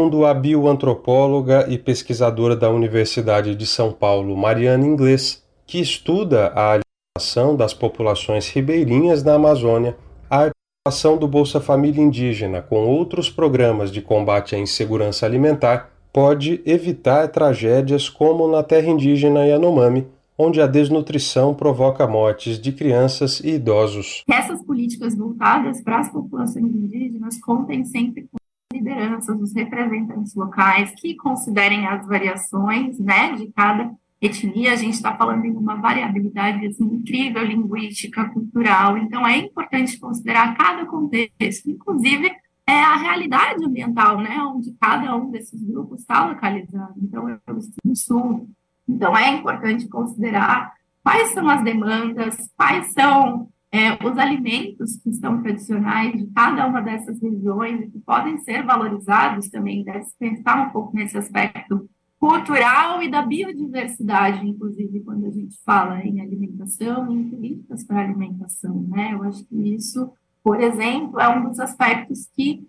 Segundo 0.00 0.24
a 0.24 0.32
bioantropóloga 0.32 1.66
e 1.68 1.76
pesquisadora 1.76 2.56
da 2.56 2.70
Universidade 2.70 3.54
de 3.54 3.66
São 3.66 3.92
Paulo, 3.92 4.34
Mariana 4.34 4.86
Inglês, 4.86 5.44
que 5.66 5.78
estuda 5.78 6.46
a 6.54 6.80
alimentação 6.80 7.54
das 7.54 7.74
populações 7.74 8.48
ribeirinhas 8.48 9.22
na 9.22 9.34
Amazônia, 9.34 9.94
a 10.30 10.50
articulação 10.86 11.18
do 11.18 11.28
Bolsa 11.28 11.60
Família 11.60 12.02
Indígena 12.02 12.62
com 12.62 12.86
outros 12.86 13.28
programas 13.28 13.92
de 13.92 14.00
combate 14.00 14.56
à 14.56 14.58
insegurança 14.58 15.26
alimentar 15.26 15.90
pode 16.10 16.62
evitar 16.64 17.28
tragédias 17.28 18.08
como 18.08 18.48
na 18.48 18.62
terra 18.62 18.88
indígena 18.88 19.46
Yanomami, 19.46 20.06
onde 20.38 20.60
a 20.60 20.66
desnutrição 20.66 21.54
provoca 21.54 22.06
mortes 22.06 22.58
de 22.58 22.72
crianças 22.72 23.40
e 23.40 23.54
idosos. 23.54 24.22
Essas 24.28 24.62
políticas 24.64 25.16
voltadas 25.16 25.82
para 25.82 26.00
as 26.00 26.10
populações 26.10 26.64
indígenas 26.64 27.40
contem 27.40 27.84
sempre 27.84 28.22
com 28.22 28.38
lideranças, 28.72 29.40
os 29.40 29.54
representantes 29.54 30.34
locais 30.34 30.92
que 30.96 31.14
considerem 31.14 31.86
as 31.86 32.06
variações 32.06 32.98
né, 32.98 33.34
de 33.36 33.52
cada 33.52 33.94
etnia. 34.20 34.72
A 34.72 34.76
gente 34.76 34.94
está 34.94 35.16
falando 35.16 35.44
em 35.44 35.52
uma 35.52 35.76
variabilidade 35.76 36.66
assim, 36.66 36.84
incrível, 36.84 37.44
linguística, 37.44 38.28
cultural. 38.30 38.98
Então, 38.98 39.26
é 39.26 39.38
importante 39.38 39.98
considerar 39.98 40.56
cada 40.56 40.84
contexto, 40.86 41.70
inclusive 41.70 42.30
é 42.66 42.80
a 42.80 42.96
realidade 42.96 43.62
ambiental, 43.64 44.20
né, 44.20 44.38
onde 44.42 44.72
cada 44.80 45.14
um 45.14 45.30
desses 45.30 45.62
grupos 45.62 46.00
está 46.00 46.26
localizado. 46.26 46.94
Então, 46.96 47.28
eu 47.28 47.36
estou 47.36 47.54
no 47.84 47.94
sul, 47.94 48.48
então 48.88 49.16
é 49.16 49.30
importante 49.30 49.88
considerar 49.88 50.72
quais 51.02 51.32
são 51.32 51.48
as 51.48 51.62
demandas, 51.62 52.36
quais 52.56 52.92
são 52.92 53.48
é, 53.72 53.92
os 54.04 54.16
alimentos 54.18 54.96
que 54.96 55.10
estão 55.10 55.42
tradicionais 55.42 56.12
de 56.12 56.26
cada 56.28 56.66
uma 56.66 56.80
dessas 56.80 57.20
regiões 57.20 57.80
e 57.80 57.90
que 57.90 57.98
podem 57.98 58.38
ser 58.38 58.64
valorizados 58.64 59.48
também, 59.48 59.84
deve 59.84 60.06
pensar 60.18 60.68
um 60.68 60.70
pouco 60.70 60.96
nesse 60.96 61.18
aspecto 61.18 61.88
cultural 62.18 63.02
e 63.02 63.10
da 63.10 63.20
biodiversidade, 63.20 64.48
inclusive, 64.48 65.00
quando 65.00 65.26
a 65.26 65.30
gente 65.30 65.56
fala 65.64 66.00
em 66.00 66.20
alimentação 66.20 67.12
e 67.12 67.16
em 67.16 67.28
políticas 67.28 67.84
para 67.84 68.00
alimentação, 68.00 68.86
né? 68.88 69.12
Eu 69.12 69.24
acho 69.24 69.44
que 69.44 69.74
isso 69.74 70.10
por 70.44 70.60
exemplo, 70.60 71.18
é 71.18 71.26
um 71.26 71.48
dos 71.48 71.58
aspectos 71.58 72.28
que 72.36 72.68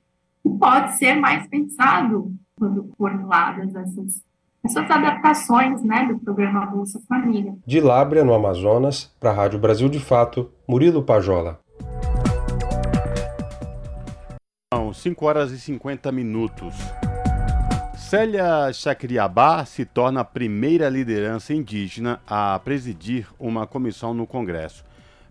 pode 0.57 0.97
ser 0.97 1.15
mais 1.15 1.45
pensado 1.49 2.33
quando 2.55 2.89
formuladas 2.97 3.75
essas, 3.75 4.23
essas 4.65 4.89
adaptações 4.89 5.83
né, 5.83 6.07
do 6.07 6.19
programa 6.19 6.65
Bolsa 6.65 6.99
Família. 7.07 7.53
De 7.65 7.79
Lábrea, 7.79 8.23
no 8.23 8.33
Amazonas, 8.33 9.15
para 9.19 9.29
a 9.29 9.33
Rádio 9.33 9.59
Brasil 9.59 9.87
de 9.87 9.99
Fato, 9.99 10.51
Murilo 10.67 11.03
Pajola. 11.03 11.59
São 14.73 14.91
5 14.91 15.25
horas 15.25 15.51
e 15.51 15.59
50 15.59 16.11
minutos. 16.11 16.73
Célia 17.95 18.73
Chacriabá 18.73 19.63
se 19.65 19.85
torna 19.85 20.21
a 20.21 20.25
primeira 20.25 20.89
liderança 20.89 21.53
indígena 21.53 22.19
a 22.27 22.59
presidir 22.59 23.27
uma 23.39 23.67
comissão 23.67 24.13
no 24.13 24.25
Congresso. 24.25 24.83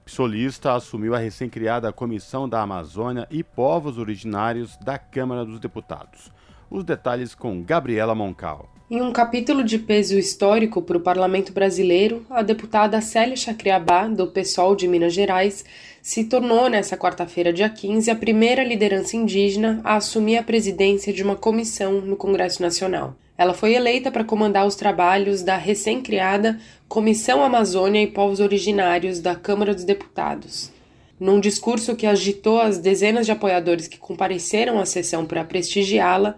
Psolista 0.05 0.75
assumiu 0.75 1.15
a 1.15 1.19
recém-criada 1.19 1.93
Comissão 1.93 2.49
da 2.49 2.61
Amazônia 2.61 3.27
e 3.31 3.43
Povos 3.43 3.99
Originários 3.99 4.77
da 4.77 4.99
Câmara 4.99 5.45
dos 5.45 5.59
Deputados. 5.59 6.31
Os 6.71 6.85
detalhes 6.85 7.35
com 7.35 7.63
Gabriela 7.63 8.15
Moncal. 8.15 8.74
Em 8.91 9.01
um 9.01 9.11
capítulo 9.11 9.65
de 9.65 9.79
peso 9.79 10.19
histórico 10.19 10.83
para 10.83 10.99
o 10.99 11.01
parlamento 11.01 11.55
brasileiro, 11.55 12.23
a 12.29 12.43
deputada 12.43 13.01
Célia 13.01 13.35
Chacriabá, 13.35 14.07
do 14.07 14.27
PSOL 14.27 14.77
de 14.77 14.87
Minas 14.87 15.15
Gerais, 15.15 15.65
se 16.03 16.25
tornou 16.25 16.69
nesta 16.69 16.95
quarta-feira, 16.95 17.51
dia 17.51 17.71
15, 17.71 18.11
a 18.11 18.15
primeira 18.15 18.63
liderança 18.63 19.17
indígena 19.17 19.81
a 19.83 19.97
assumir 19.97 20.37
a 20.37 20.43
presidência 20.43 21.15
de 21.15 21.23
uma 21.23 21.35
comissão 21.35 22.03
no 22.03 22.15
Congresso 22.15 22.61
Nacional. 22.61 23.17
Ela 23.39 23.55
foi 23.55 23.73
eleita 23.73 24.11
para 24.11 24.23
comandar 24.23 24.67
os 24.67 24.77
trabalhos 24.77 25.41
da 25.43 25.57
recém-criada 25.57 26.61
Comissão 26.87 27.43
Amazônia 27.43 28.03
e 28.03 28.07
Povos 28.07 28.39
Originários 28.39 29.19
da 29.19 29.35
Câmara 29.35 29.75
dos 29.75 29.85
Deputados. 29.85 30.71
Num 31.19 31.41
discurso 31.41 31.97
que 31.97 32.07
agitou 32.07 32.61
as 32.61 32.77
dezenas 32.77 33.25
de 33.25 33.33
apoiadores 33.33 33.89
que 33.89 33.97
compareceram 33.97 34.79
à 34.79 34.85
sessão 34.85 35.25
para 35.25 35.43
prestigiá-la, 35.43 36.37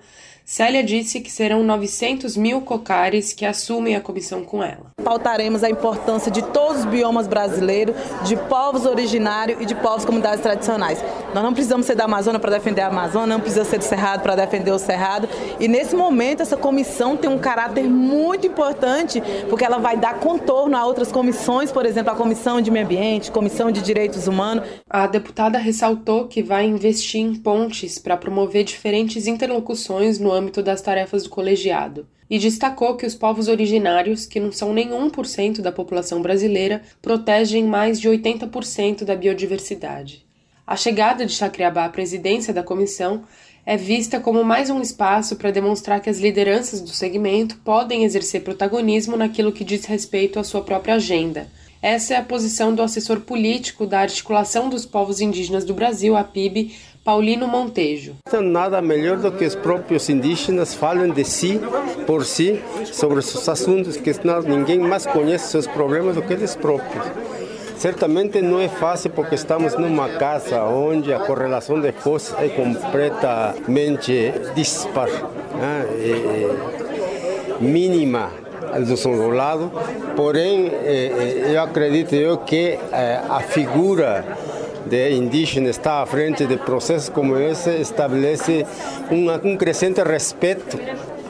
Célia 0.48 0.80
disse 0.84 1.18
que 1.18 1.28
serão 1.28 1.64
900 1.64 2.36
mil 2.36 2.60
cocares 2.60 3.32
que 3.32 3.44
assumem 3.44 3.96
a 3.96 4.00
comissão 4.00 4.44
com 4.44 4.62
ela. 4.62 4.92
Pautaremos 5.02 5.64
a 5.64 5.68
importância 5.68 6.30
de 6.30 6.40
todos 6.40 6.82
os 6.82 6.84
biomas 6.84 7.26
brasileiros, 7.26 7.96
de 8.24 8.36
povos 8.36 8.86
originários 8.86 9.60
e 9.60 9.66
de 9.66 9.74
povos 9.74 10.04
comunidades 10.04 10.40
tradicionais. 10.40 11.02
Nós 11.34 11.42
não 11.42 11.52
precisamos 11.52 11.84
ser 11.84 11.96
da 11.96 12.04
Amazônia 12.04 12.38
para 12.38 12.52
defender 12.52 12.82
a 12.82 12.86
Amazônia, 12.86 13.26
não 13.26 13.40
precisa 13.40 13.64
ser 13.64 13.78
do 13.78 13.84
Cerrado 13.84 14.22
para 14.22 14.36
defender 14.36 14.70
o 14.70 14.78
Cerrado. 14.78 15.28
E 15.58 15.66
nesse 15.66 15.96
momento, 15.96 16.42
essa 16.42 16.56
comissão 16.56 17.16
tem 17.16 17.28
um 17.28 17.38
caráter 17.38 17.82
muito 17.82 18.46
importante, 18.46 19.20
porque 19.50 19.64
ela 19.64 19.78
vai 19.78 19.96
dar 19.96 20.20
contorno 20.20 20.76
a 20.76 20.86
outras 20.86 21.10
comissões, 21.10 21.72
por 21.72 21.84
exemplo, 21.84 22.12
a 22.12 22.14
Comissão 22.14 22.60
de 22.60 22.70
Meio 22.70 22.84
Ambiente, 22.84 23.32
Comissão 23.32 23.72
de 23.72 23.82
Direitos 23.82 24.28
Humanos. 24.28 24.64
A 24.88 25.08
deputada 25.08 25.58
ressaltou 25.58 26.28
que 26.28 26.40
vai 26.40 26.66
investir 26.66 27.20
em 27.20 27.34
pontes 27.34 27.98
para 27.98 28.16
promover 28.16 28.62
diferentes 28.62 29.26
interlocuções 29.26 30.20
no 30.20 30.35
âmbito 30.36 30.62
das 30.62 30.82
tarefas 30.82 31.24
do 31.24 31.30
colegiado, 31.30 32.06
e 32.28 32.38
destacou 32.38 32.96
que 32.96 33.06
os 33.06 33.14
povos 33.14 33.48
originários, 33.48 34.26
que 34.26 34.38
não 34.38 34.52
são 34.52 34.72
nem 34.72 34.90
1% 34.90 35.60
da 35.60 35.72
população 35.72 36.20
brasileira, 36.20 36.82
protegem 37.00 37.64
mais 37.64 37.98
de 37.98 38.08
80% 38.08 39.04
da 39.04 39.16
biodiversidade. 39.16 40.24
A 40.66 40.76
chegada 40.76 41.24
de 41.24 41.32
Chacriabá 41.32 41.84
à 41.84 41.88
presidência 41.88 42.52
da 42.52 42.62
comissão 42.62 43.24
é 43.64 43.76
vista 43.76 44.20
como 44.20 44.44
mais 44.44 44.70
um 44.70 44.80
espaço 44.80 45.36
para 45.36 45.50
demonstrar 45.50 46.00
que 46.00 46.10
as 46.10 46.18
lideranças 46.20 46.80
do 46.80 46.90
segmento 46.90 47.56
podem 47.64 48.04
exercer 48.04 48.42
protagonismo 48.42 49.16
naquilo 49.16 49.52
que 49.52 49.64
diz 49.64 49.84
respeito 49.84 50.38
à 50.38 50.44
sua 50.44 50.62
própria 50.62 50.94
agenda. 50.94 51.48
Essa 51.82 52.14
é 52.14 52.16
a 52.16 52.22
posição 52.22 52.74
do 52.74 52.82
assessor 52.82 53.20
político 53.20 53.86
da 53.86 54.00
Articulação 54.00 54.68
dos 54.68 54.86
Povos 54.86 55.20
Indígenas 55.20 55.64
do 55.64 55.74
Brasil, 55.74 56.16
a 56.16 56.24
PIB, 56.24 56.74
Paulino 57.06 57.46
Montejo. 57.46 58.16
Nada 58.42 58.82
melhor 58.82 59.18
do 59.18 59.30
que 59.30 59.44
os 59.44 59.54
próprios 59.54 60.08
indígenas 60.08 60.74
falem 60.74 61.12
de 61.12 61.22
si, 61.22 61.60
por 62.04 62.24
si, 62.24 62.60
sobre 62.84 63.22
seus 63.22 63.48
assuntos, 63.48 63.96
que 63.96 64.12
ninguém 64.48 64.80
mais 64.80 65.06
conhece 65.06 65.52
seus 65.52 65.68
problemas 65.68 66.16
do 66.16 66.22
que 66.22 66.32
eles 66.32 66.56
próprios. 66.56 67.06
Certamente 67.78 68.42
não 68.42 68.60
é 68.60 68.66
fácil 68.68 69.10
porque 69.10 69.36
estamos 69.36 69.78
numa 69.78 70.08
casa 70.08 70.64
onde 70.64 71.14
a 71.14 71.20
correlação 71.20 71.80
de 71.80 71.92
forças 71.92 72.36
é 72.40 72.48
completamente 72.48 74.32
dispar, 74.56 75.08
né? 75.08 75.86
é, 76.00 77.60
mínima 77.60 78.32
do 78.84 78.96
seu 78.96 79.30
lado. 79.30 79.70
Porém, 80.16 80.72
é, 80.82 81.52
eu 81.54 81.62
acredito 81.62 82.16
eu 82.16 82.38
que 82.38 82.76
é, 82.90 83.20
a 83.28 83.38
figura 83.38 84.24
de 84.88 85.12
indígena 85.12 85.68
está 85.68 86.02
à 86.02 86.06
frente 86.06 86.46
de 86.46 86.56
processos 86.56 87.08
como 87.08 87.36
esse 87.36 87.70
estabelece 87.80 88.64
um, 89.10 89.52
um 89.52 89.56
crescente 89.56 90.02
respeito 90.02 90.78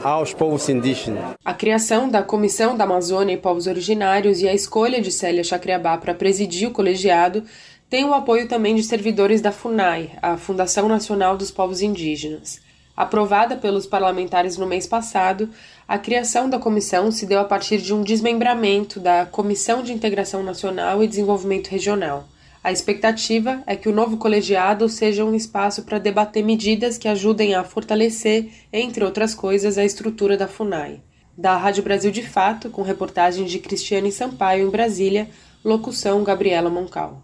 aos 0.03 0.33
povos 0.33 0.69
indígenas. 0.69 1.35
A 1.43 1.53
criação 1.53 2.07
da 2.07 2.21
Comissão 2.21 2.77
da 2.77 2.83
Amazônia 2.83 3.33
e 3.33 3.37
Povos 3.37 3.65
Originários 3.67 4.41
e 4.41 4.47
a 4.47 4.53
escolha 4.53 5.01
de 5.01 5.11
Célia 5.11 5.43
Chacriabá 5.43 5.97
para 5.97 6.13
presidir 6.13 6.67
o 6.67 6.71
colegiado 6.71 7.43
tem 7.89 8.05
o 8.05 8.13
apoio 8.13 8.47
também 8.47 8.75
de 8.75 8.83
servidores 8.83 9.41
da 9.41 9.51
FUNAI, 9.51 10.11
a 10.21 10.37
Fundação 10.37 10.87
Nacional 10.87 11.35
dos 11.35 11.49
Povos 11.49 11.81
Indígenas. 11.81 12.59
Aprovada 12.95 13.55
pelos 13.55 13.85
parlamentares 13.85 14.57
no 14.57 14.65
mês 14.65 14.85
passado, 14.85 15.49
a 15.87 15.97
criação 15.97 16.49
da 16.49 16.59
comissão 16.59 17.11
se 17.11 17.25
deu 17.25 17.39
a 17.39 17.45
partir 17.45 17.77
de 17.77 17.93
um 17.93 18.01
desmembramento 18.01 18.99
da 18.99 19.25
Comissão 19.25 19.81
de 19.81 19.93
Integração 19.93 20.43
Nacional 20.43 21.03
e 21.03 21.07
Desenvolvimento 21.07 21.69
Regional. 21.69 22.27
A 22.63 22.71
expectativa 22.71 23.63
é 23.65 23.75
que 23.75 23.87
o 23.87 23.93
novo 23.93 24.17
colegiado 24.17 24.89
seja 24.89 25.23
um 25.23 25.33
espaço 25.33 25.83
para 25.83 25.99
debater 25.99 26.43
medidas 26.43 26.97
que 26.97 27.07
ajudem 27.07 27.55
a 27.55 27.63
fortalecer, 27.63 28.49
entre 28.73 29.03
outras 29.03 29.33
coisas, 29.33 29.77
a 29.77 29.85
estrutura 29.85 30.35
da 30.35 30.47
FUNAI. 30.47 31.01
Da 31.37 31.55
Rádio 31.55 31.83
Brasil 31.83 32.11
de 32.11 32.23
Fato, 32.23 32.69
com 32.69 32.81
reportagem 32.81 33.45
de 33.45 33.59
Cristiane 33.59 34.11
Sampaio 34.11 34.67
em 34.67 34.71
Brasília, 34.71 35.29
locução 35.63 36.23
Gabriela 36.23 36.69
Moncal. 36.69 37.21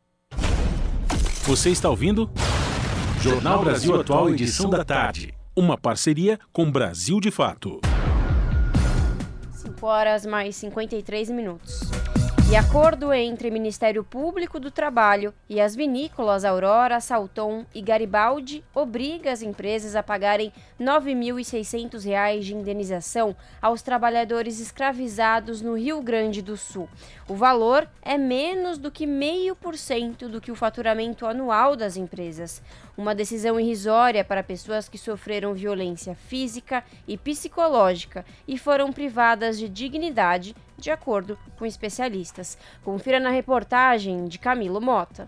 Você 1.44 1.72
está 1.72 1.90
ouvindo? 1.90 2.30
Jornal 3.20 3.64
Brasil 3.64 4.00
Atual, 4.00 4.30
edição 4.30 4.70
da 4.70 4.86
tarde. 4.86 5.34
Uma 5.56 5.78
parceria 5.78 6.40
com 6.52 6.72
Brasil 6.72 7.20
de 7.20 7.32
Fato. 7.32 7.82
5 9.52 9.86
horas 9.86 10.26
mais 10.26 10.56
53 10.56 11.30
minutos. 11.30 11.93
E 12.52 12.56
acordo 12.56 13.12
entre 13.12 13.50
Ministério 13.50 14.04
Público 14.04 14.60
do 14.60 14.70
Trabalho 14.70 15.34
e 15.50 15.60
as 15.60 15.76
vinícolas 15.76 16.46
Aurora, 16.46 17.00
Salton 17.00 17.66
e 17.74 17.82
Garibaldi 17.82 18.64
obriga 18.76 19.32
as 19.32 19.42
empresas 19.42 19.96
a 19.96 20.04
pagarem 20.04 20.54
R$ 20.78 20.86
9.600 20.86 22.42
de 22.42 22.54
indenização 22.54 23.36
aos 23.60 23.82
trabalhadores 23.82 24.60
escravizados 24.60 25.62
no 25.62 25.76
Rio 25.76 26.00
Grande 26.02 26.44
do 26.44 26.56
Sul. 26.56 26.88
O 27.28 27.34
valor 27.34 27.90
é 28.04 28.18
menos 28.18 28.78
do 28.78 28.92
que 28.92 29.08
meio 29.08 29.56
por 29.56 29.76
cento 29.76 30.30
do 30.30 30.42
que 30.42 30.52
o 30.52 30.56
faturamento 30.56 31.26
anual 31.26 31.76
das 31.76 31.98
empresas. 31.98 32.62
Uma 32.96 33.16
decisão 33.16 33.60
irrisória 33.60 34.24
para 34.24 34.44
pessoas 34.44 34.88
que 34.88 35.00
sofreram 35.00 35.54
violência 35.54 36.14
física 36.14 36.84
e 37.08 37.18
psicológica 37.18 38.24
e 38.48 38.56
foram 38.56 38.94
privadas 38.94 39.58
de 39.58 39.68
dignidade, 39.68 40.56
de 40.78 40.92
acordo 40.92 41.38
com 41.58 41.66
especialistas. 41.66 42.56
Confira 42.84 43.20
na 43.20 43.32
reportagem 43.32 44.26
de 44.26 44.38
Camilo 44.38 44.80
Mota. 44.80 45.28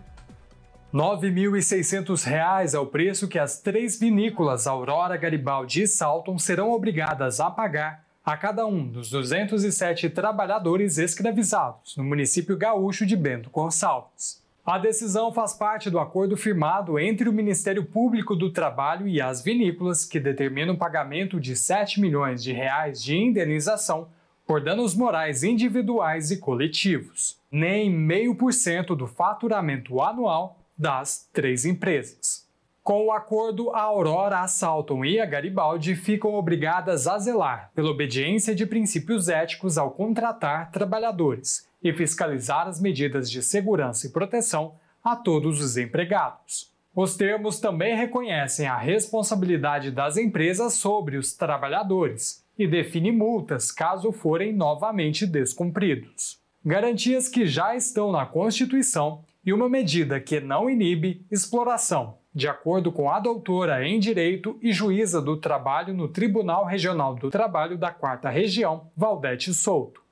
R$ 0.92 1.00
9.600 1.00 2.74
é 2.74 2.78
o 2.78 2.86
preço 2.86 3.26
que 3.26 3.38
as 3.38 3.60
três 3.60 3.98
vinícolas 3.98 4.68
Aurora, 4.68 5.16
Garibaldi 5.16 5.82
e 5.82 5.88
Salton 5.88 6.38
serão 6.38 6.70
obrigadas 6.70 7.40
a 7.40 7.50
pagar 7.50 8.06
a 8.24 8.36
cada 8.36 8.64
um 8.64 8.86
dos 8.86 9.10
207 9.10 10.08
trabalhadores 10.10 10.98
escravizados 10.98 11.96
no 11.96 12.04
município 12.04 12.56
gaúcho 12.56 13.04
de 13.04 13.16
Bento 13.16 13.50
Gonçalves. 13.50 14.45
A 14.66 14.78
decisão 14.78 15.32
faz 15.32 15.54
parte 15.54 15.88
do 15.88 15.96
acordo 15.96 16.36
firmado 16.36 16.98
entre 16.98 17.28
o 17.28 17.32
Ministério 17.32 17.84
Público 17.84 18.34
do 18.34 18.50
Trabalho 18.50 19.06
e 19.06 19.20
as 19.20 19.40
vinícolas, 19.40 20.04
que 20.04 20.18
determina 20.18 20.72
o 20.72 20.76
pagamento 20.76 21.38
de 21.38 21.54
7 21.54 22.00
milhões 22.00 22.42
de 22.42 22.52
reais 22.52 23.00
de 23.00 23.16
indenização 23.16 24.08
por 24.44 24.60
danos 24.60 24.92
morais 24.92 25.44
individuais 25.44 26.32
e 26.32 26.38
coletivos, 26.38 27.38
nem 27.48 27.88
meio 27.88 28.34
por 28.34 28.52
cento 28.52 28.96
do 28.96 29.06
faturamento 29.06 30.02
anual 30.02 30.58
das 30.76 31.30
três 31.32 31.64
empresas. 31.64 32.44
Com 32.82 33.06
o 33.06 33.12
acordo, 33.12 33.70
a 33.70 33.82
Aurora, 33.82 34.40
a 34.40 34.48
Salton 34.48 35.04
e 35.04 35.20
a 35.20 35.26
Garibaldi 35.26 35.94
ficam 35.94 36.34
obrigadas 36.34 37.06
a 37.06 37.16
zelar 37.18 37.70
pela 37.72 37.90
obediência 37.90 38.52
de 38.52 38.66
princípios 38.66 39.28
éticos 39.28 39.78
ao 39.78 39.92
contratar 39.92 40.72
trabalhadores 40.72 41.65
e 41.82 41.92
fiscalizar 41.92 42.66
as 42.66 42.80
medidas 42.80 43.30
de 43.30 43.42
segurança 43.42 44.06
e 44.06 44.10
proteção 44.10 44.76
a 45.02 45.14
todos 45.14 45.60
os 45.60 45.76
empregados. 45.76 46.72
Os 46.94 47.16
termos 47.16 47.60
também 47.60 47.94
reconhecem 47.94 48.66
a 48.66 48.76
responsabilidade 48.76 49.90
das 49.90 50.16
empresas 50.16 50.74
sobre 50.74 51.16
os 51.16 51.34
trabalhadores 51.34 52.44
e 52.58 52.66
define 52.66 53.12
multas 53.12 53.70
caso 53.70 54.10
forem 54.12 54.52
novamente 54.52 55.26
descumpridos. 55.26 56.40
Garantias 56.64 57.28
que 57.28 57.46
já 57.46 57.76
estão 57.76 58.10
na 58.10 58.24
Constituição 58.24 59.24
e 59.44 59.52
uma 59.52 59.68
medida 59.68 60.18
que 60.18 60.40
não 60.40 60.68
inibe 60.68 61.24
exploração 61.30 62.18
de 62.36 62.46
acordo 62.46 62.92
com 62.92 63.10
a 63.10 63.18
doutora 63.18 63.88
em 63.88 63.98
Direito 63.98 64.58
e 64.60 64.70
juíza 64.70 65.22
do 65.22 65.38
trabalho 65.38 65.94
no 65.94 66.06
Tribunal 66.06 66.66
Regional 66.66 67.14
do 67.14 67.30
Trabalho 67.30 67.78
da 67.78 67.90
Quarta 67.90 68.28
Região, 68.28 68.90
Valdete 68.94 69.54
Souto. 69.54 70.05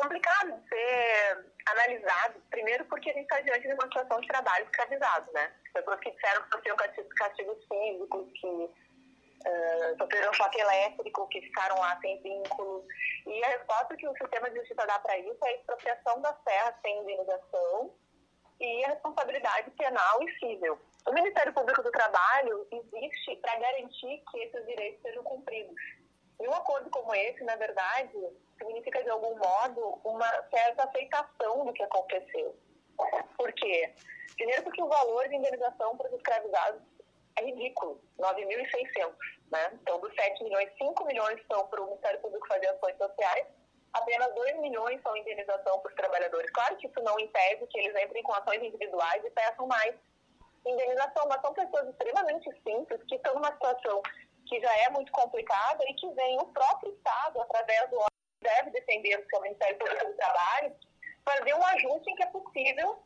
Complicado 0.00 0.58
ser 0.66 1.44
analisado, 1.66 2.40
primeiro 2.50 2.86
porque 2.86 3.10
a 3.10 3.12
gente 3.12 3.24
está 3.24 3.38
diante 3.42 3.68
de 3.68 3.74
uma 3.74 3.84
situação 3.84 4.18
de 4.18 4.28
trabalho 4.28 4.64
escravizado, 4.64 5.30
né? 5.32 5.52
Pessoas 5.74 6.00
que 6.00 6.10
disseram 6.10 6.42
que 6.42 6.50
sofriam 6.52 6.76
castigos 7.18 7.58
físicos, 7.68 8.32
que 8.32 8.46
uh, 8.46 9.98
sofreram 9.98 10.32
choque 10.32 10.58
elétrico, 10.58 11.28
que 11.28 11.42
ficaram 11.42 11.78
lá 11.78 11.98
sem 12.00 12.18
vínculo. 12.22 12.82
E 13.26 13.44
a 13.44 13.48
resposta 13.48 13.94
que 13.94 14.08
o 14.08 14.16
sistema 14.16 14.48
de 14.48 14.60
justiça 14.60 14.86
dá 14.86 14.98
para 15.00 15.18
isso 15.18 15.38
é 15.44 15.48
a 15.48 15.54
expropriação 15.56 16.20
das 16.22 16.42
terras 16.44 16.74
sem 16.80 16.98
indenização 17.02 17.94
e 18.58 18.84
a 18.86 18.88
responsabilidade 18.88 19.70
penal 19.72 20.22
e 20.22 20.38
civil. 20.38 20.80
O 21.06 21.12
Ministério 21.12 21.52
Público 21.52 21.82
do 21.82 21.90
Trabalho 21.90 22.66
existe 22.72 23.36
para 23.36 23.58
garantir 23.58 24.22
que 24.30 24.38
esses 24.38 24.66
direitos 24.66 25.02
sejam 25.02 25.22
cumpridos. 25.24 25.76
E 26.40 26.48
um 26.48 26.54
acordo 26.54 26.88
como 26.88 27.14
esse, 27.14 27.44
na 27.44 27.56
verdade, 27.56 28.16
significa 28.60 29.02
de 29.02 29.10
algum 29.10 29.36
modo 29.36 30.00
uma 30.04 30.30
certa 30.50 30.84
aceitação 30.84 31.64
do 31.64 31.72
que 31.72 31.82
aconteceu. 31.82 32.56
Por 33.36 33.52
quê? 33.54 33.92
Primeiro 34.36 34.62
porque 34.62 34.82
o 34.82 34.88
valor 34.88 35.28
de 35.28 35.36
indenização 35.36 35.96
para 35.96 36.08
os 36.08 36.14
escravizados 36.14 36.82
é 37.36 37.44
ridículo, 37.44 38.00
9.600, 38.18 39.12
né? 39.50 39.70
Então, 39.80 39.98
dos 40.00 40.14
7 40.14 40.44
milhões, 40.44 40.70
5 40.76 41.04
milhões 41.06 41.40
são 41.50 41.66
para 41.68 41.80
o 41.80 41.86
Ministério 41.86 42.20
Público 42.20 42.46
fazer 42.48 42.66
ações 42.68 42.96
sociais, 42.96 43.46
apenas 43.92 44.34
2 44.34 44.58
milhões 44.60 45.00
são 45.02 45.16
indenização 45.16 45.80
para 45.80 45.90
os 45.90 45.96
trabalhadores. 45.96 46.50
Claro 46.52 46.76
que 46.76 46.86
isso 46.86 47.00
não 47.02 47.18
impede 47.18 47.66
que 47.66 47.78
eles 47.78 48.02
entrem 48.02 48.22
com 48.22 48.32
ações 48.34 48.62
individuais 48.62 49.24
e 49.24 49.30
peçam 49.30 49.66
mais 49.66 49.94
indenização, 50.66 51.26
mas 51.28 51.40
são 51.40 51.54
pessoas 51.54 51.88
extremamente 51.88 52.50
simples 52.62 53.02
que 53.04 53.16
estão 53.16 53.34
numa 53.34 53.52
situação 53.52 54.02
que 54.46 54.60
já 54.60 54.76
é 54.78 54.90
muito 54.90 55.10
complicada 55.12 55.84
e 55.88 55.94
que 55.94 56.10
vem 56.10 56.38
o 56.40 56.46
próprio 56.46 56.92
Estado, 56.92 57.40
através 57.40 57.88
do 57.90 58.00
deve 58.42 58.70
defender 58.70 59.18
o 59.18 59.28
seu 59.28 59.40
Ministério 59.42 59.78
Público 59.78 60.06
do 60.06 60.12
Trabalho, 60.14 60.72
fazer 61.24 61.54
um 61.54 61.64
ajuste 61.64 62.10
em 62.10 62.14
que 62.16 62.22
é 62.22 62.26
possível 62.26 62.98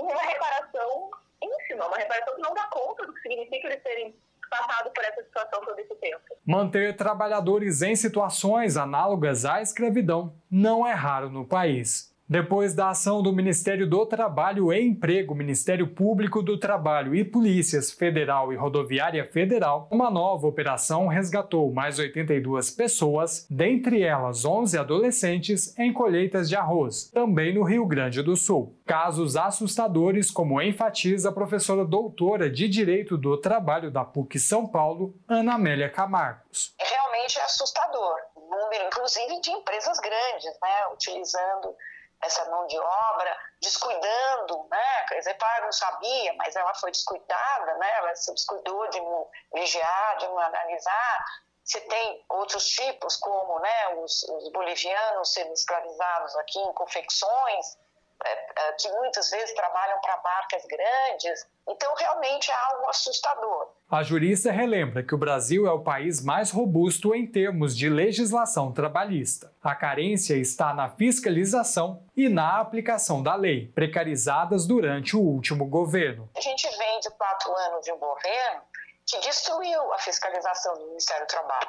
uma 0.00 0.22
reparação 0.22 1.10
ínfima, 1.42 1.86
uma 1.86 1.96
reparação 1.96 2.34
que 2.34 2.42
não 2.42 2.54
dá 2.54 2.66
conta 2.68 3.06
do 3.06 3.14
que 3.14 3.20
significa 3.20 3.68
eles 3.68 3.82
terem 3.82 4.16
passado 4.50 4.90
por 4.92 5.04
essa 5.04 5.22
situação 5.22 5.60
todo 5.64 5.78
esse 5.78 5.94
tempo. 5.96 6.22
Manter 6.46 6.96
trabalhadores 6.96 7.82
em 7.82 7.96
situações 7.96 8.76
análogas 8.76 9.44
à 9.44 9.60
escravidão 9.60 10.34
não 10.50 10.86
é 10.86 10.92
raro 10.92 11.30
no 11.30 11.46
país. 11.46 12.13
Depois 12.34 12.74
da 12.74 12.90
ação 12.90 13.22
do 13.22 13.32
Ministério 13.32 13.88
do 13.88 14.04
Trabalho 14.04 14.72
e 14.72 14.82
Emprego, 14.82 15.36
Ministério 15.36 15.86
Público 15.86 16.42
do 16.42 16.58
Trabalho 16.58 17.14
e 17.14 17.24
Polícias 17.24 17.92
Federal 17.92 18.52
e 18.52 18.56
Rodoviária 18.56 19.24
Federal, 19.24 19.86
uma 19.88 20.10
nova 20.10 20.48
operação 20.48 21.06
resgatou 21.06 21.72
mais 21.72 21.96
82 21.96 22.72
pessoas, 22.72 23.46
dentre 23.48 24.02
elas 24.02 24.44
11 24.44 24.76
adolescentes, 24.76 25.78
em 25.78 25.92
colheitas 25.92 26.48
de 26.48 26.56
arroz, 26.56 27.08
também 27.12 27.54
no 27.54 27.62
Rio 27.62 27.86
Grande 27.86 28.20
do 28.20 28.34
Sul. 28.34 28.76
Casos 28.84 29.36
assustadores, 29.36 30.28
como 30.28 30.60
enfatiza 30.60 31.28
a 31.28 31.32
professora 31.32 31.84
doutora 31.84 32.50
de 32.50 32.68
Direito 32.68 33.16
do 33.16 33.40
Trabalho 33.40 33.92
da 33.92 34.04
PUC 34.04 34.40
São 34.40 34.66
Paulo, 34.66 35.14
Ana 35.28 35.54
Amélia 35.54 35.88
Camargos. 35.88 36.74
Realmente 36.80 37.38
é 37.38 37.44
assustador, 37.44 38.16
número 38.50 38.88
inclusive 38.88 39.40
de 39.40 39.50
empresas 39.50 40.00
grandes, 40.00 40.46
né, 40.60 40.92
utilizando 40.92 41.76
essa 42.24 42.44
mão 42.50 42.66
de 42.66 42.78
obra, 42.78 43.36
descuidando, 43.60 44.66
né? 44.70 45.06
Quer 45.08 45.18
dizer, 45.18 45.34
claro, 45.34 45.64
não 45.64 45.72
sabia, 45.72 46.32
mas 46.34 46.56
ela 46.56 46.74
foi 46.74 46.90
descuidada, 46.90 47.74
né? 47.74 47.90
Ela 47.98 48.14
se 48.14 48.32
descuidou 48.32 48.88
de 48.88 49.00
não 49.00 49.28
vigiar, 49.52 50.16
de 50.18 50.26
não 50.26 50.38
analisar. 50.38 51.24
Você 51.64 51.80
tem 51.80 52.24
outros 52.28 52.66
tipos, 52.66 53.16
como 53.16 53.58
né, 53.60 53.88
os, 53.96 54.22
os 54.24 54.52
bolivianos 54.52 55.32
sendo 55.32 55.52
escravizados 55.52 56.36
aqui 56.36 56.58
em 56.58 56.72
confecções, 56.74 57.78
é, 58.22 58.68
é, 58.68 58.72
que 58.72 58.88
muitas 58.92 59.30
vezes 59.30 59.54
trabalham 59.54 60.00
para 60.00 60.20
marcas 60.22 60.64
grandes. 60.66 61.46
Então, 61.68 61.94
realmente 61.94 62.50
é 62.50 62.54
algo 62.54 62.88
assustador. 62.88 63.68
A 63.90 64.02
jurista 64.02 64.50
relembra 64.50 65.02
que 65.02 65.14
o 65.14 65.18
Brasil 65.18 65.66
é 65.66 65.72
o 65.72 65.82
país 65.82 66.22
mais 66.22 66.50
robusto 66.50 67.14
em 67.14 67.26
termos 67.26 67.76
de 67.76 67.88
legislação 67.88 68.72
trabalhista. 68.72 69.53
A 69.64 69.74
carência 69.74 70.34
está 70.34 70.74
na 70.74 70.90
fiscalização 70.90 72.04
e 72.14 72.28
na 72.28 72.60
aplicação 72.60 73.22
da 73.22 73.34
lei, 73.34 73.72
precarizadas 73.74 74.66
durante 74.66 75.16
o 75.16 75.20
último 75.20 75.64
governo. 75.64 76.28
A 76.36 76.40
gente 76.40 76.68
vem 76.76 77.00
de 77.00 77.10
quatro 77.10 77.56
anos 77.56 77.84
de 77.84 77.92
um 77.92 77.98
governo 77.98 78.60
que 79.06 79.18
destruiu 79.20 79.92
a 79.94 79.98
fiscalização 79.98 80.74
do 80.74 80.86
Ministério 80.88 81.26
do 81.26 81.28
Trabalho. 81.28 81.68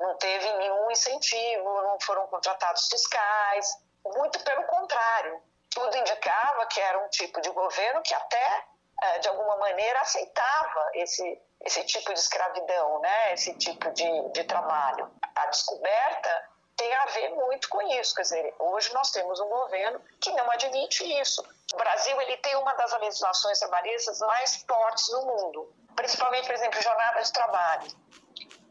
Não 0.00 0.16
teve 0.16 0.52
nenhum 0.54 0.90
incentivo, 0.90 1.64
não 1.82 2.00
foram 2.00 2.26
contratados 2.28 2.88
fiscais, 2.88 3.76
muito 4.04 4.42
pelo 4.42 4.62
contrário 4.64 5.40
tudo 5.70 5.96
indicava 5.96 6.66
que 6.66 6.80
era 6.80 6.98
um 6.98 7.08
tipo 7.08 7.40
de 7.40 7.50
governo 7.50 8.02
que 8.02 8.14
até, 8.14 8.64
eh, 9.02 9.18
de 9.20 9.28
alguma 9.28 9.56
maneira, 9.56 10.00
aceitava 10.00 10.90
esse, 10.94 11.40
esse 11.64 11.84
tipo 11.84 12.12
de 12.12 12.18
escravidão, 12.18 13.00
né? 13.00 13.34
esse 13.34 13.54
tipo 13.54 13.90
de, 13.92 14.28
de 14.30 14.44
trabalho. 14.44 15.10
A 15.36 15.46
descoberta 15.46 16.48
tem 16.78 16.94
a 16.94 17.06
ver 17.06 17.30
muito 17.30 17.68
com 17.68 17.82
isso. 17.98 18.14
Quer 18.14 18.22
dizer, 18.22 18.54
hoje 18.58 18.94
nós 18.94 19.10
temos 19.10 19.38
um 19.40 19.48
governo 19.48 20.00
que 20.20 20.30
não 20.30 20.50
admite 20.52 21.04
isso. 21.20 21.44
O 21.74 21.76
Brasil 21.76 22.18
ele 22.22 22.36
tem 22.38 22.56
uma 22.56 22.72
das 22.74 22.98
legislações 23.00 23.58
trabalhistas 23.58 24.20
mais 24.20 24.64
fortes 24.66 25.10
no 25.10 25.26
mundo, 25.26 25.74
principalmente, 25.94 26.46
por 26.46 26.54
exemplo, 26.54 26.80
jornada 26.80 27.20
de 27.20 27.32
trabalho. 27.32 27.90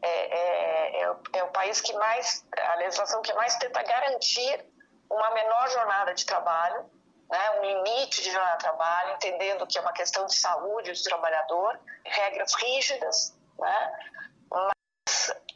É, 0.00 0.08
é, 0.08 1.02
é, 1.02 1.16
é 1.34 1.44
o 1.44 1.48
país 1.48 1.80
que 1.82 1.92
mais, 1.92 2.46
a 2.56 2.74
legislação 2.76 3.20
que 3.20 3.32
mais 3.34 3.54
tenta 3.56 3.82
garantir 3.82 4.64
uma 5.10 5.30
menor 5.30 5.68
jornada 5.68 6.14
de 6.14 6.24
trabalho, 6.24 6.90
né, 7.30 7.50
um 7.58 7.62
limite 7.62 8.22
de 8.22 8.30
jornada 8.30 8.56
de 8.56 8.64
trabalho, 8.64 9.14
entendendo 9.16 9.66
que 9.66 9.76
é 9.76 9.80
uma 9.82 9.92
questão 9.92 10.24
de 10.24 10.34
saúde 10.34 10.92
do 10.92 11.02
trabalhador, 11.02 11.78
regras 12.04 12.54
rígidas, 12.54 13.36
né, 13.58 13.92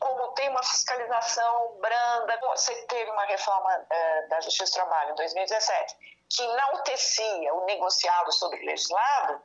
como 0.02 0.32
tem 0.34 0.48
uma 0.48 0.62
fiscalização 0.62 1.78
branda, 1.80 2.38
você 2.48 2.74
teve 2.86 3.10
uma 3.10 3.24
reforma 3.24 3.86
é, 3.88 4.26
da 4.26 4.40
Justiça 4.40 4.72
do 4.72 4.74
Trabalho 4.74 5.12
em 5.12 5.14
2017 5.14 5.96
que 6.28 6.42
enaltecia 6.42 7.54
o 7.54 7.66
negociado 7.66 8.32
sobre 8.32 8.58
o 8.58 8.64
legislado, 8.64 9.40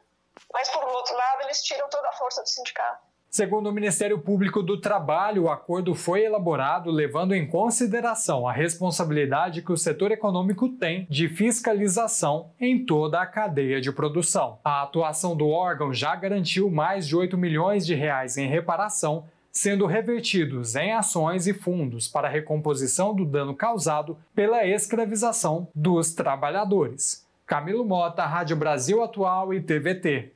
mas 0.53 0.69
por 0.69 0.83
outro 0.83 1.15
lado 1.15 1.43
eles 1.43 1.61
tiram 1.61 1.87
toda 1.89 2.07
a 2.07 2.13
força 2.13 2.41
do 2.41 2.47
sindicato. 2.47 3.05
Segundo 3.29 3.67
o 3.67 3.73
Ministério 3.73 4.17
Público 4.19 4.63
do 4.63 4.79
Trabalho, 4.79 5.43
o 5.43 5.49
acordo 5.49 5.93
foi 5.93 6.23
elaborado 6.23 6.89
levando 6.89 7.35
em 7.35 7.45
consideração 7.45 8.47
a 8.47 8.53
responsabilidade 8.53 9.61
que 9.61 9.71
o 9.71 9.77
setor 9.77 10.11
econômico 10.11 10.69
tem 10.69 11.05
de 11.09 11.27
fiscalização 11.27 12.53
em 12.57 12.85
toda 12.85 13.21
a 13.21 13.27
cadeia 13.27 13.81
de 13.81 13.91
produção. 13.91 14.59
A 14.63 14.81
atuação 14.81 15.35
do 15.35 15.49
órgão 15.49 15.93
já 15.93 16.15
garantiu 16.15 16.71
mais 16.71 17.05
de 17.05 17.17
8 17.17 17.37
milhões 17.37 17.85
de 17.85 17.93
reais 17.93 18.37
em 18.37 18.47
reparação, 18.47 19.27
sendo 19.57 19.87
revertidos 19.87 20.75
em 20.75 20.93
ações 20.93 21.47
e 21.47 21.53
fundos 21.53 22.07
para 22.07 22.29
recomposição 22.29 23.15
do 23.15 23.25
dano 23.25 23.55
causado 23.55 24.15
pela 24.35 24.63
escravização 24.67 25.67
dos 25.73 26.13
trabalhadores. 26.13 27.25
Camilo 27.43 27.83
Mota, 27.83 28.23
Rádio 28.23 28.55
Brasil 28.55 29.01
Atual 29.01 29.51
e 29.53 29.59
TVT. 29.59 30.31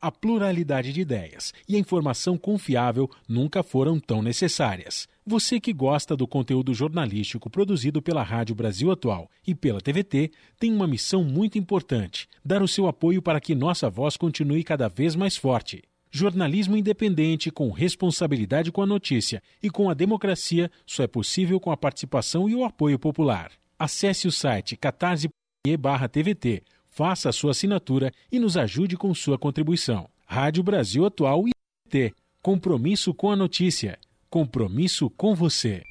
A 0.00 0.10
pluralidade 0.10 0.90
de 0.90 1.02
ideias 1.02 1.52
e 1.68 1.76
a 1.76 1.78
informação 1.78 2.38
confiável 2.38 3.10
nunca 3.28 3.62
foram 3.62 4.00
tão 4.00 4.22
necessárias. 4.22 5.06
Você 5.26 5.60
que 5.60 5.74
gosta 5.74 6.16
do 6.16 6.26
conteúdo 6.26 6.72
jornalístico 6.72 7.50
produzido 7.50 8.00
pela 8.00 8.22
Rádio 8.22 8.54
Brasil 8.54 8.90
Atual 8.90 9.28
e 9.46 9.54
pela 9.54 9.82
TVT 9.82 10.30
tem 10.58 10.72
uma 10.72 10.86
missão 10.86 11.22
muito 11.22 11.58
importante: 11.58 12.26
dar 12.42 12.62
o 12.62 12.68
seu 12.68 12.86
apoio 12.86 13.20
para 13.20 13.38
que 13.38 13.54
nossa 13.54 13.90
voz 13.90 14.16
continue 14.16 14.64
cada 14.64 14.88
vez 14.88 15.14
mais 15.14 15.36
forte. 15.36 15.82
Jornalismo 16.10 16.76
independente, 16.76 17.50
com 17.50 17.70
responsabilidade 17.70 18.72
com 18.72 18.82
a 18.82 18.86
notícia 18.86 19.42
e 19.62 19.70
com 19.70 19.88
a 19.88 19.94
democracia, 19.94 20.70
só 20.86 21.02
é 21.02 21.06
possível 21.06 21.60
com 21.60 21.70
a 21.70 21.76
participação 21.76 22.48
e 22.48 22.54
o 22.54 22.64
apoio 22.64 22.98
popular. 22.98 23.52
Acesse 23.78 24.26
o 24.26 24.32
site 24.32 24.76
catarse.me/tvt 24.76 26.62
faça 26.90 27.28
a 27.28 27.32
sua 27.32 27.52
assinatura 27.52 28.12
e 28.30 28.38
nos 28.38 28.56
ajude 28.56 28.96
com 28.96 29.14
sua 29.14 29.38
contribuição. 29.38 30.08
Rádio 30.26 30.62
Brasil 30.62 31.06
Atual 31.06 31.48
e 31.48 31.52
T. 31.88 32.12
Compromisso 32.42 33.14
com 33.14 33.30
a 33.30 33.36
notícia. 33.36 33.98
Compromisso 34.28 35.08
com 35.10 35.34
você. 35.34 35.82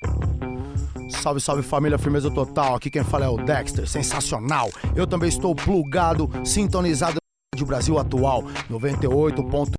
Salve, 1.09 1.41
salve 1.41 1.63
família, 1.63 1.97
firmeza 1.97 2.31
total. 2.31 2.75
Aqui 2.75 2.89
quem 2.89 3.03
fala 3.03 3.25
é 3.25 3.29
o 3.29 3.37
Dexter, 3.37 3.87
sensacional. 3.87 4.69
Eu 4.95 5.07
também 5.07 5.29
estou 5.29 5.55
plugado, 5.55 6.29
sintonizado 6.45 7.17
Rádio 7.53 7.65
Brasil 7.65 7.97
Atual, 7.97 8.43
98.9 8.69 9.78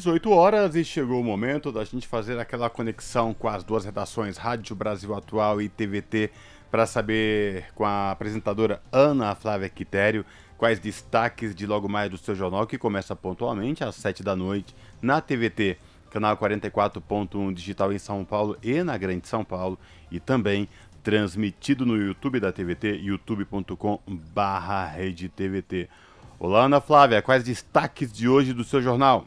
18 0.00 0.30
horas 0.30 0.74
e 0.76 0.82
chegou 0.82 1.20
o 1.20 1.24
momento 1.24 1.70
da 1.70 1.84
gente 1.84 2.08
fazer 2.08 2.38
aquela 2.38 2.70
conexão 2.70 3.34
com 3.34 3.46
as 3.46 3.62
duas 3.62 3.84
redações 3.84 4.38
Rádio 4.38 4.74
Brasil 4.74 5.14
Atual 5.14 5.60
e 5.60 5.68
TVT 5.68 6.30
para 6.70 6.86
saber 6.86 7.66
com 7.74 7.84
a 7.84 8.10
apresentadora 8.10 8.80
Ana 8.90 9.34
Flávia 9.34 9.68
Quitério 9.68 10.24
quais 10.56 10.78
destaques 10.78 11.54
de 11.54 11.66
logo 11.66 11.86
mais 11.86 12.08
do 12.08 12.16
seu 12.16 12.34
jornal 12.34 12.66
que 12.66 12.78
começa 12.78 13.14
pontualmente 13.14 13.84
às 13.84 13.94
7 13.96 14.22
da 14.22 14.34
noite 14.34 14.74
na 15.02 15.20
TVT, 15.20 15.76
canal 16.10 16.34
44.1 16.34 17.52
digital 17.52 17.92
em 17.92 17.98
São 17.98 18.24
Paulo 18.24 18.56
e 18.62 18.82
na 18.82 18.96
Grande 18.96 19.28
São 19.28 19.44
Paulo 19.44 19.78
e 20.10 20.18
também 20.18 20.66
transmitido 21.02 21.84
no 21.84 21.94
YouTube 21.94 22.40
da 22.40 22.50
TVT, 22.50 23.00
youtube.com/redetvt. 23.02 25.90
Olá, 26.38 26.64
Ana 26.64 26.80
Flávia, 26.80 27.20
quais 27.20 27.44
destaques 27.44 28.10
de 28.10 28.26
hoje 28.26 28.54
do 28.54 28.64
seu 28.64 28.80
jornal? 28.80 29.26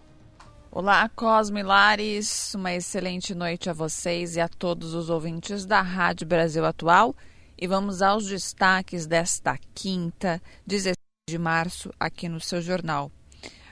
Olá, 0.76 1.08
Cosme 1.08 1.62
Lares, 1.62 2.56
uma 2.56 2.74
excelente 2.74 3.36
noite 3.36 3.70
a 3.70 3.74
vocês 3.74 4.36
e 4.36 4.42
a 4.42 4.48
todos 4.48 4.96
os 4.96 5.08
ouvintes 5.08 5.68
da 5.68 5.84
Rádio 5.84 6.26
Brasil 6.26 6.66
Atual. 6.66 7.16
E 7.56 7.68
vamos 7.68 8.02
aos 8.02 8.26
destaques 8.26 9.06
desta 9.06 9.56
quinta, 9.76 10.42
16 10.66 10.96
de 11.30 11.38
março, 11.38 11.92
aqui 12.00 12.28
no 12.28 12.40
seu 12.40 12.60
jornal. 12.60 13.12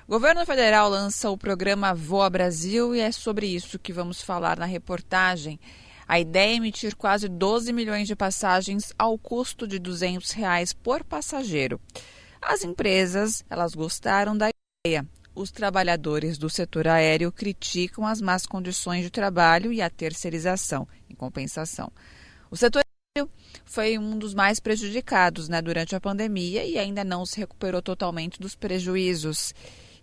O 0.07 0.11
governo 0.11 0.45
federal 0.45 0.89
lança 0.91 1.27
o 1.31 1.35
programa 1.35 1.91
Voa 1.91 2.29
Brasil 2.29 2.93
e 2.93 2.99
é 2.99 3.11
sobre 3.11 3.47
isso 3.47 3.79
que 3.79 3.91
vamos 3.91 4.21
falar 4.21 4.59
na 4.59 4.65
reportagem. 4.65 5.59
A 6.07 6.19
ideia 6.19 6.51
é 6.51 6.55
emitir 6.57 6.95
quase 6.95 7.27
12 7.27 7.73
milhões 7.73 8.07
de 8.07 8.15
passagens 8.15 8.93
ao 8.95 9.17
custo 9.17 9.67
de 9.67 9.79
200 9.79 10.29
reais 10.33 10.71
por 10.71 11.03
passageiro. 11.03 11.81
As 12.39 12.63
empresas, 12.63 13.43
elas 13.49 13.73
gostaram 13.73 14.37
da 14.37 14.51
ideia 14.85 15.03
os 15.33 15.51
trabalhadores 15.51 16.37
do 16.37 16.49
setor 16.49 16.87
aéreo 16.87 17.31
criticam 17.31 18.05
as 18.05 18.21
más 18.21 18.45
condições 18.45 19.03
de 19.03 19.09
trabalho 19.09 19.71
e 19.71 19.81
a 19.81 19.89
terceirização, 19.89 20.87
em 21.09 21.15
compensação. 21.15 21.91
O 22.49 22.57
setor 22.57 22.83
aéreo 23.15 23.31
foi 23.63 23.97
um 23.97 24.17
dos 24.17 24.33
mais 24.33 24.59
prejudicados 24.59 25.47
né, 25.47 25.61
durante 25.61 25.95
a 25.95 26.01
pandemia 26.01 26.65
e 26.65 26.77
ainda 26.77 27.03
não 27.03 27.25
se 27.25 27.39
recuperou 27.39 27.81
totalmente 27.81 28.39
dos 28.39 28.55
prejuízos. 28.55 29.53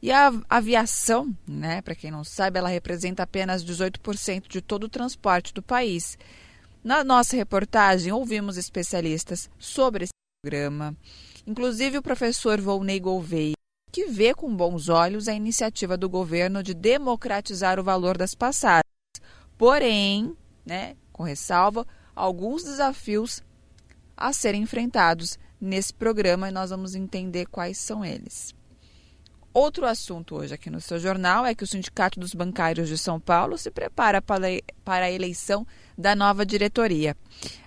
E 0.00 0.12
a 0.12 0.32
aviação, 0.48 1.36
né, 1.46 1.82
para 1.82 1.94
quem 1.94 2.10
não 2.10 2.22
sabe, 2.22 2.58
ela 2.58 2.68
representa 2.68 3.24
apenas 3.24 3.64
18% 3.64 4.48
de 4.48 4.62
todo 4.62 4.84
o 4.84 4.88
transporte 4.88 5.52
do 5.52 5.62
país. 5.62 6.16
Na 6.82 7.02
nossa 7.02 7.36
reportagem, 7.36 8.12
ouvimos 8.12 8.56
especialistas 8.56 9.50
sobre 9.58 10.04
esse 10.04 10.12
programa, 10.40 10.96
inclusive 11.46 11.98
o 11.98 12.02
professor 12.02 12.60
Volney 12.60 13.00
Gouveia, 13.00 13.57
que 13.90 14.06
vê 14.06 14.34
com 14.34 14.54
bons 14.54 14.88
olhos 14.88 15.28
a 15.28 15.34
iniciativa 15.34 15.96
do 15.96 16.08
governo 16.08 16.62
de 16.62 16.74
democratizar 16.74 17.78
o 17.80 17.84
valor 17.84 18.16
das 18.16 18.34
passagens. 18.34 18.82
Porém, 19.56 20.36
né, 20.64 20.96
com 21.12 21.22
ressalva, 21.22 21.86
alguns 22.14 22.62
desafios 22.64 23.42
a 24.16 24.32
serem 24.32 24.62
enfrentados 24.62 25.38
nesse 25.60 25.92
programa 25.92 26.48
e 26.48 26.52
nós 26.52 26.70
vamos 26.70 26.94
entender 26.94 27.46
quais 27.46 27.78
são 27.78 28.04
eles. 28.04 28.54
Outro 29.52 29.86
assunto 29.86 30.36
hoje 30.36 30.54
aqui 30.54 30.68
no 30.68 30.80
seu 30.80 30.98
jornal 30.98 31.44
é 31.44 31.54
que 31.54 31.64
o 31.64 31.66
Sindicato 31.66 32.20
dos 32.20 32.34
Bancários 32.34 32.88
de 32.88 32.98
São 32.98 33.18
Paulo 33.18 33.56
se 33.56 33.70
prepara 33.70 34.20
para 34.20 35.04
a 35.04 35.10
eleição 35.10 35.66
da 35.96 36.14
nova 36.14 36.44
diretoria. 36.44 37.16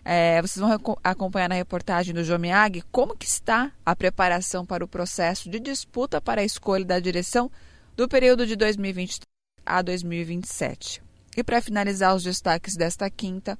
É, 0.05 0.41
vocês 0.41 0.57
vão 0.57 0.97
acompanhar 1.03 1.49
na 1.49 1.55
reportagem 1.55 2.13
do 2.13 2.23
Jomiag 2.23 2.83
como 2.91 3.17
que 3.17 3.25
está 3.25 3.71
a 3.85 3.95
preparação 3.95 4.65
para 4.65 4.85
o 4.85 4.87
processo 4.87 5.49
de 5.49 5.59
disputa 5.59 6.21
para 6.21 6.41
a 6.41 6.45
escolha 6.45 6.85
da 6.85 6.99
direção 6.99 7.51
do 7.97 8.07
período 8.07 8.45
de 8.45 8.55
2023 8.55 9.25
a 9.65 9.81
2027. 9.81 11.01
E 11.35 11.43
para 11.43 11.61
finalizar 11.61 12.15
os 12.15 12.23
destaques 12.23 12.75
desta 12.75 13.09
quinta, 13.09 13.57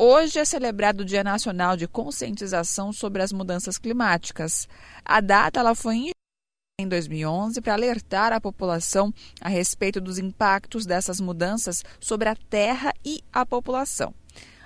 Hoje 0.00 0.38
é 0.38 0.44
celebrado 0.44 1.00
o 1.00 1.04
Dia 1.04 1.24
Nacional 1.24 1.76
de 1.76 1.88
Conscientização 1.88 2.92
sobre 2.92 3.20
as 3.20 3.32
Mudanças 3.32 3.78
Climáticas. 3.78 4.68
A 5.04 5.20
data 5.20 5.58
ela 5.58 5.74
foi 5.74 6.12
em 6.80 6.86
2011 6.86 7.60
para 7.60 7.72
alertar 7.74 8.32
a 8.32 8.40
população 8.40 9.12
a 9.40 9.48
respeito 9.48 10.00
dos 10.00 10.16
impactos 10.16 10.86
dessas 10.86 11.20
mudanças 11.20 11.82
sobre 11.98 12.28
a 12.28 12.36
terra 12.36 12.94
e 13.04 13.20
a 13.32 13.44
população. 13.44 14.14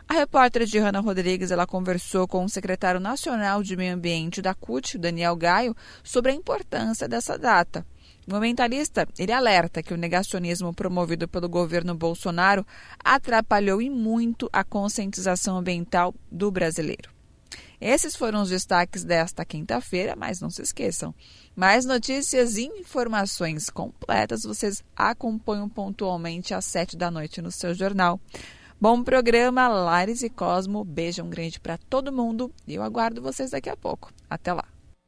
A 0.06 0.12
repórter 0.12 0.66
Diana 0.66 1.00
Rodrigues 1.00 1.50
ela 1.50 1.66
conversou 1.66 2.28
com 2.28 2.44
o 2.44 2.50
secretário 2.50 3.00
nacional 3.00 3.62
de 3.62 3.74
Meio 3.78 3.94
Ambiente 3.94 4.42
da 4.42 4.52
CUT, 4.52 4.98
Daniel 4.98 5.34
Gaio, 5.34 5.74
sobre 6.04 6.32
a 6.32 6.34
importância 6.34 7.08
dessa 7.08 7.38
data. 7.38 7.86
O 8.28 8.34
momentalista 8.34 9.08
ele 9.18 9.32
alerta 9.32 9.82
que 9.82 9.94
o 9.94 9.96
negacionismo 9.96 10.74
promovido 10.74 11.26
pelo 11.26 11.48
governo 11.48 11.94
Bolsonaro 11.94 12.66
atrapalhou 13.02 13.80
e 13.80 13.88
muito 13.88 14.50
a 14.52 14.62
conscientização 14.62 15.56
ambiental 15.56 16.14
do 16.30 16.50
brasileiro. 16.50 17.11
Esses 17.84 18.14
foram 18.14 18.42
os 18.42 18.48
destaques 18.48 19.02
desta 19.02 19.44
quinta-feira, 19.44 20.14
mas 20.16 20.40
não 20.40 20.48
se 20.48 20.62
esqueçam. 20.62 21.12
Mais 21.56 21.84
notícias 21.84 22.56
e 22.56 22.66
informações 22.78 23.68
completas 23.68 24.44
vocês 24.44 24.84
acompanham 24.94 25.68
pontualmente 25.68 26.54
às 26.54 26.64
sete 26.64 26.96
da 26.96 27.10
noite 27.10 27.42
no 27.42 27.50
seu 27.50 27.74
jornal. 27.74 28.20
Bom 28.80 29.02
programa, 29.02 29.66
Lares 29.66 30.22
e 30.22 30.30
Cosmo. 30.30 30.84
Beijão 30.84 31.28
grande 31.28 31.58
para 31.58 31.76
todo 31.76 32.12
mundo 32.12 32.52
e 32.68 32.76
eu 32.76 32.84
aguardo 32.84 33.20
vocês 33.20 33.50
daqui 33.50 33.68
a 33.68 33.76
pouco. 33.76 34.12
Até 34.30 34.52
lá. 34.52 34.64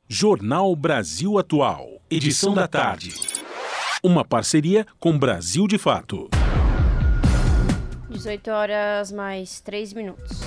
Jornal 0.08 0.74
Brasil 0.74 1.38
Atual, 1.38 2.02
edição 2.10 2.54
da 2.54 2.66
tarde. 2.66 3.14
Uma 4.02 4.24
parceria 4.24 4.84
com 4.98 5.16
Brasil 5.16 5.68
de 5.68 5.78
Fato. 5.78 6.28
18 8.10 8.50
horas 8.50 9.12
mais 9.12 9.60
3 9.60 9.92
minutos. 9.92 10.40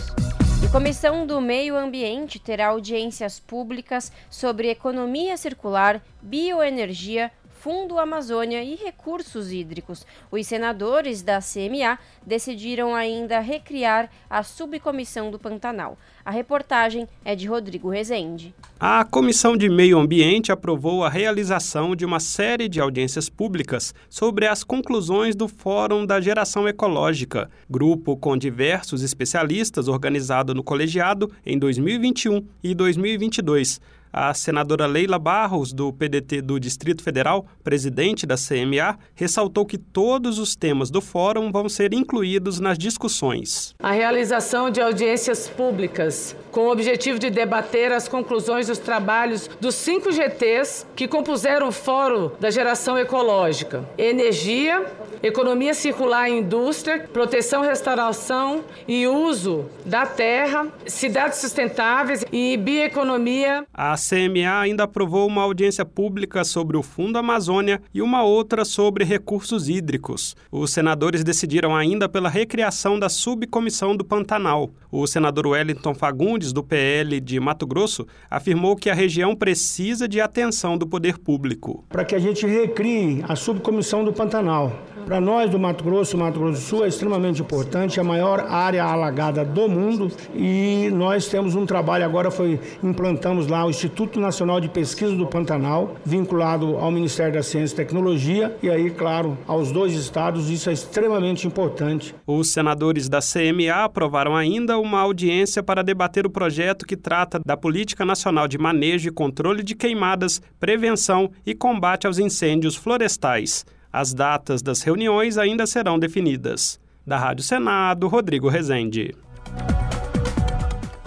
Comissão 0.72 1.26
do 1.26 1.40
Meio 1.40 1.78
Ambiente 1.78 2.40
terá 2.40 2.68
audiências 2.68 3.40
públicas 3.40 4.12
sobre 4.30 4.70
economia 4.70 5.38
circular, 5.38 6.04
bioenergia, 6.22 7.32
Fundo 7.60 7.98
Amazônia 7.98 8.64
e 8.64 8.76
Recursos 8.76 9.52
Hídricos. 9.52 10.06
Os 10.32 10.46
senadores 10.46 11.24
da 11.24 11.40
CMA 11.40 11.98
decidiram 12.26 12.94
ainda 12.94 13.40
recriar 13.40 14.10
a 14.30 14.44
subcomissão 14.44 15.32
do 15.32 15.40
Pantanal. 15.40 15.98
A 16.24 16.30
reportagem 16.30 17.08
é 17.26 17.36
de 17.36 17.48
Rodrigo 17.48 17.90
Rezende. 17.90 18.54
A 18.80 19.04
Comissão 19.04 19.58
de 19.58 19.70
Meio 19.70 19.98
Ambiente 19.98 20.52
aprovou 20.52 21.04
a 21.04 21.10
realização 21.10 21.96
de 21.96 22.06
uma 22.06 22.20
série 22.20 22.70
de 22.70 22.80
audiências 22.80 23.28
públicas 23.28 23.94
sobre 24.08 24.46
as 24.46 24.64
conclusões 24.64 25.36
do 25.36 25.48
Fórum 25.48 26.06
da 26.06 26.22
Geração 26.22 26.68
Ecológica, 26.68 27.50
grupo 27.68 28.16
com 28.16 28.38
diversos 28.38 29.02
especialistas 29.02 29.88
organizado 29.88 30.54
no 30.54 30.64
colegiado 30.64 31.32
em 31.44 31.58
2021 31.58 32.46
e 32.64 32.76
2022. 32.76 33.82
A 34.12 34.34
senadora 34.34 34.86
Leila 34.86 35.20
Barros, 35.20 35.74
do 35.74 35.92
PDT 35.92 36.42
do 36.42 36.60
Distrito 36.60 37.04
Federal, 37.04 37.46
presidente 37.64 38.26
da 38.26 38.36
CMA, 38.36 38.98
ressaltou 39.16 39.66
que 39.66 39.78
todos 39.78 40.40
os 40.40 40.56
temas 40.56 40.90
do 40.90 41.02
fórum 41.02 41.52
vão 41.52 41.68
ser 41.68 41.94
incluídos 41.94 42.60
nas 42.60 42.78
discussões. 42.78 43.76
A 43.80 43.92
realização 43.92 44.70
de 44.70 44.82
audiências 44.82 45.48
públicas 45.48 46.36
com 46.52 46.62
o 46.62 46.72
objetivo 46.72 47.20
de 47.20 47.30
debater 47.30 47.92
as 47.92 48.08
conclusões 48.08 48.68
dos 48.68 48.80
trabalhos 48.80 49.50
dos 49.60 49.76
cinco 49.76 50.12
GTs 50.12 50.86
que 50.96 51.08
compuseram 51.08 51.68
o 51.68 51.72
Fórum 51.72 52.32
da 52.40 52.50
Geração 52.50 52.98
Ecológica: 52.98 53.88
Energia, 53.98 54.86
Economia 55.22 55.74
Circular 55.74 56.30
e 56.30 56.40
Indústria, 56.40 57.08
Proteção, 57.12 57.62
Restauração 57.62 58.64
e 58.88 59.08
Uso 59.08 59.70
da 59.86 60.06
Terra, 60.06 60.68
Cidades 60.86 61.40
Sustentáveis 61.40 62.26
e 62.32 62.56
Bioeconomia. 62.58 63.66
A 63.74 63.97
CMA 63.98 64.60
ainda 64.62 64.84
aprovou 64.84 65.28
uma 65.28 65.42
audiência 65.42 65.84
pública 65.84 66.46
sobre 66.46 66.78
o 66.78 66.82
Fundo 66.82 67.18
Amazônia 67.18 67.82
e 67.94 68.02
uma 68.02 68.24
outra 68.24 68.64
sobre 68.64 69.04
recursos 69.04 69.68
hídricos. 69.68 70.36
Os 70.50 70.72
senadores 70.72 71.24
decidiram 71.24 71.76
ainda 71.76 72.08
pela 72.08 72.30
recriação 72.30 72.98
da 72.98 73.10
subcomissão 73.10 73.96
do 73.96 74.06
Pantanal. 74.06 74.70
O 74.92 75.06
senador 75.06 75.48
Wellington 75.48 75.94
Fagundes, 75.94 76.54
do 76.54 76.64
PL 76.64 77.20
de 77.20 77.40
Mato 77.40 77.68
Grosso, 77.68 78.08
afirmou 78.30 78.76
que 78.76 78.90
a 78.90 78.94
região 78.94 79.36
precisa 79.36 80.08
de 80.08 80.22
atenção 80.22 80.78
do 80.78 80.88
poder 80.88 81.18
público. 81.18 81.84
Para 81.90 82.06
que 82.06 82.16
a 82.16 82.20
gente 82.20 82.46
recrie 82.46 83.24
a 83.28 83.36
subcomissão 83.36 84.06
do 84.06 84.14
Pantanal. 84.14 84.72
Para 85.06 85.22
nós 85.22 85.50
do 85.50 85.58
Mato 85.58 85.86
Grosso, 85.86 86.18
Mato 86.18 86.38
Grosso 86.38 86.60
do 86.60 86.66
Sul 86.66 86.84
é 86.84 86.90
extremamente 86.90 87.42
importante, 87.42 87.98
é 87.98 88.02
a 88.02 88.06
maior 88.06 88.42
área 88.42 88.84
alagada 88.84 89.46
do 89.46 89.70
mundo 89.70 90.12
e 90.36 90.90
nós 90.92 91.28
temos 91.28 91.56
um 91.56 91.66
trabalho 91.66 92.04
agora 92.04 92.30
foi 92.30 92.60
implantamos 92.84 93.48
lá 93.48 93.66
o 93.66 93.70
Instituto 93.70 93.87
Nacional 94.20 94.60
de 94.60 94.70
Pesquisa 94.70 95.16
do 95.16 95.28
Pantanal, 95.28 95.96
vinculado 96.06 96.78
ao 96.78 96.92
Ministério 96.92 97.34
da 97.34 97.44
Ciência 97.44 97.74
e 97.74 97.78
Tecnologia 97.78 98.56
e 98.62 98.70
aí, 98.70 98.90
claro, 98.90 99.38
aos 99.48 99.72
dois 99.72 99.94
estados, 99.94 100.50
isso 100.50 100.70
é 100.70 100.74
extremamente 100.74 101.48
importante. 101.48 102.16
Os 102.26 102.52
senadores 102.52 103.10
da 103.10 103.20
CMA 103.20 103.84
aprovaram 103.84 104.36
ainda 104.36 104.78
uma 104.78 105.00
audiência 105.00 105.62
para 105.62 105.84
debater 105.84 106.26
o 106.26 106.30
projeto 106.30 106.86
que 106.86 106.96
trata 106.96 107.40
da 107.46 107.58
Política 107.58 108.06
Nacional 108.06 108.48
de 108.48 108.58
Manejo 108.58 109.10
e 109.10 109.12
Controle 109.12 109.64
de 109.64 109.76
Queimadas, 109.76 110.42
Prevenção 110.60 111.30
e 111.46 111.54
Combate 111.54 112.08
aos 112.08 112.20
Incêndios 112.20 112.76
Florestais. 112.76 113.66
As 113.92 114.14
datas 114.14 114.62
das 114.62 114.82
reuniões 114.82 115.38
ainda 115.38 115.66
serão 115.66 115.98
definidas. 115.98 116.80
Da 117.06 117.18
Rádio 117.18 117.44
Senado, 117.44 118.08
Rodrigo 118.08 118.50
Rezende. 118.50 119.16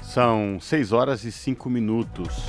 São 0.02 0.58
6 0.58 0.92
horas 0.92 1.24
e 1.24 1.30
5 1.30 1.70
minutos. 1.70 2.48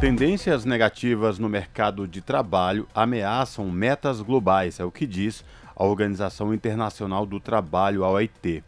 Tendências 0.00 0.64
negativas 0.64 1.40
no 1.40 1.48
mercado 1.48 2.06
de 2.06 2.20
trabalho 2.20 2.86
ameaçam 2.94 3.68
metas 3.68 4.20
globais, 4.20 4.78
é 4.78 4.84
o 4.84 4.92
que 4.92 5.04
diz 5.04 5.44
a 5.74 5.84
Organização 5.84 6.54
Internacional 6.54 7.26
do 7.26 7.40
Trabalho, 7.40 8.04
a 8.04 8.10
OIT. 8.10 8.62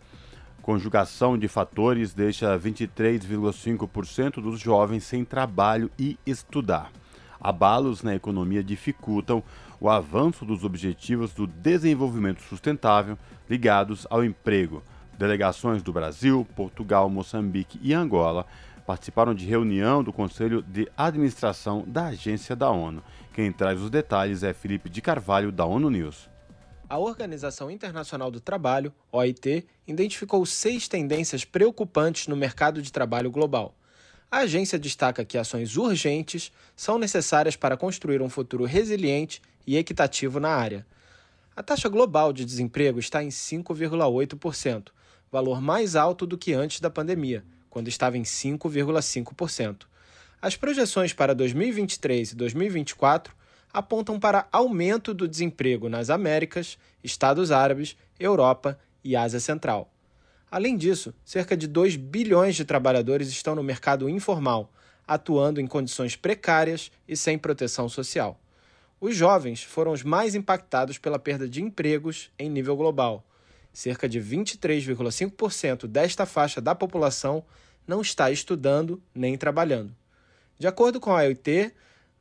Conjugação 0.60 1.38
de 1.38 1.46
fatores 1.46 2.12
deixa 2.12 2.58
23,5% 2.58 4.42
dos 4.42 4.58
jovens 4.58 5.04
sem 5.04 5.24
trabalho 5.24 5.88
e 5.96 6.18
estudar. 6.26 6.90
Abalos 7.40 8.02
na 8.02 8.16
economia 8.16 8.62
dificultam 8.62 9.40
o 9.80 9.88
avanço 9.88 10.44
dos 10.44 10.64
objetivos 10.64 11.32
do 11.32 11.46
desenvolvimento 11.46 12.42
sustentável 12.42 13.16
ligados 13.48 14.04
ao 14.10 14.24
emprego. 14.24 14.82
Delegações 15.16 15.80
do 15.80 15.92
Brasil, 15.92 16.44
Portugal, 16.56 17.08
Moçambique 17.08 17.78
e 17.82 17.94
Angola 17.94 18.46
participaram 18.90 19.32
de 19.32 19.46
reunião 19.46 20.02
do 20.02 20.12
Conselho 20.12 20.62
de 20.62 20.90
Administração 20.96 21.84
da 21.86 22.06
Agência 22.06 22.56
da 22.56 22.72
ONU. 22.72 23.00
Quem 23.32 23.52
traz 23.52 23.80
os 23.80 23.88
detalhes 23.88 24.42
é 24.42 24.52
Felipe 24.52 24.90
de 24.90 25.00
Carvalho, 25.00 25.52
da 25.52 25.64
ONU 25.64 25.88
News. 25.88 26.28
A 26.88 26.98
Organização 26.98 27.70
Internacional 27.70 28.32
do 28.32 28.40
Trabalho, 28.40 28.92
OIT, 29.12 29.64
identificou 29.86 30.44
seis 30.44 30.88
tendências 30.88 31.44
preocupantes 31.44 32.26
no 32.26 32.34
mercado 32.34 32.82
de 32.82 32.90
trabalho 32.90 33.30
global. 33.30 33.76
A 34.28 34.38
agência 34.38 34.76
destaca 34.76 35.24
que 35.24 35.38
ações 35.38 35.76
urgentes 35.76 36.50
são 36.74 36.98
necessárias 36.98 37.54
para 37.54 37.76
construir 37.76 38.20
um 38.20 38.28
futuro 38.28 38.64
resiliente 38.64 39.40
e 39.68 39.76
equitativo 39.76 40.40
na 40.40 40.48
área. 40.48 40.84
A 41.54 41.62
taxa 41.62 41.88
global 41.88 42.32
de 42.32 42.44
desemprego 42.44 42.98
está 42.98 43.22
em 43.22 43.28
5,8%, 43.28 44.88
valor 45.30 45.60
mais 45.60 45.94
alto 45.94 46.26
do 46.26 46.36
que 46.36 46.52
antes 46.52 46.80
da 46.80 46.90
pandemia, 46.90 47.44
quando 47.70 47.88
estava 47.88 48.18
em 48.18 48.22
5,5%. 48.22 49.86
As 50.42 50.56
projeções 50.56 51.12
para 51.12 51.34
2023 51.34 52.32
e 52.32 52.36
2024 52.36 53.34
apontam 53.72 54.18
para 54.18 54.48
aumento 54.50 55.14
do 55.14 55.28
desemprego 55.28 55.88
nas 55.88 56.10
Américas, 56.10 56.76
Estados 57.02 57.50
Árabes, 57.50 57.96
Europa 58.18 58.78
e 59.04 59.14
Ásia 59.14 59.40
Central. 59.40 59.90
Além 60.50 60.76
disso, 60.76 61.14
cerca 61.24 61.56
de 61.56 61.68
2 61.68 61.94
bilhões 61.94 62.56
de 62.56 62.64
trabalhadores 62.64 63.28
estão 63.28 63.54
no 63.54 63.62
mercado 63.62 64.08
informal, 64.08 64.72
atuando 65.06 65.60
em 65.60 65.66
condições 65.66 66.16
precárias 66.16 66.90
e 67.06 67.16
sem 67.16 67.38
proteção 67.38 67.88
social. 67.88 68.40
Os 69.00 69.16
jovens 69.16 69.62
foram 69.62 69.92
os 69.92 70.02
mais 70.02 70.34
impactados 70.34 70.98
pela 70.98 71.18
perda 71.18 71.48
de 71.48 71.62
empregos 71.62 72.30
em 72.38 72.50
nível 72.50 72.76
global. 72.76 73.24
Cerca 73.72 74.08
de 74.08 74.20
23,5% 74.20 75.86
desta 75.86 76.26
faixa 76.26 76.60
da 76.60 76.74
população 76.74 77.44
não 77.86 78.00
está 78.00 78.30
estudando 78.30 79.02
nem 79.14 79.36
trabalhando. 79.36 79.94
De 80.58 80.66
acordo 80.66 81.00
com 81.00 81.10
a 81.12 81.22
OIT, 81.22 81.72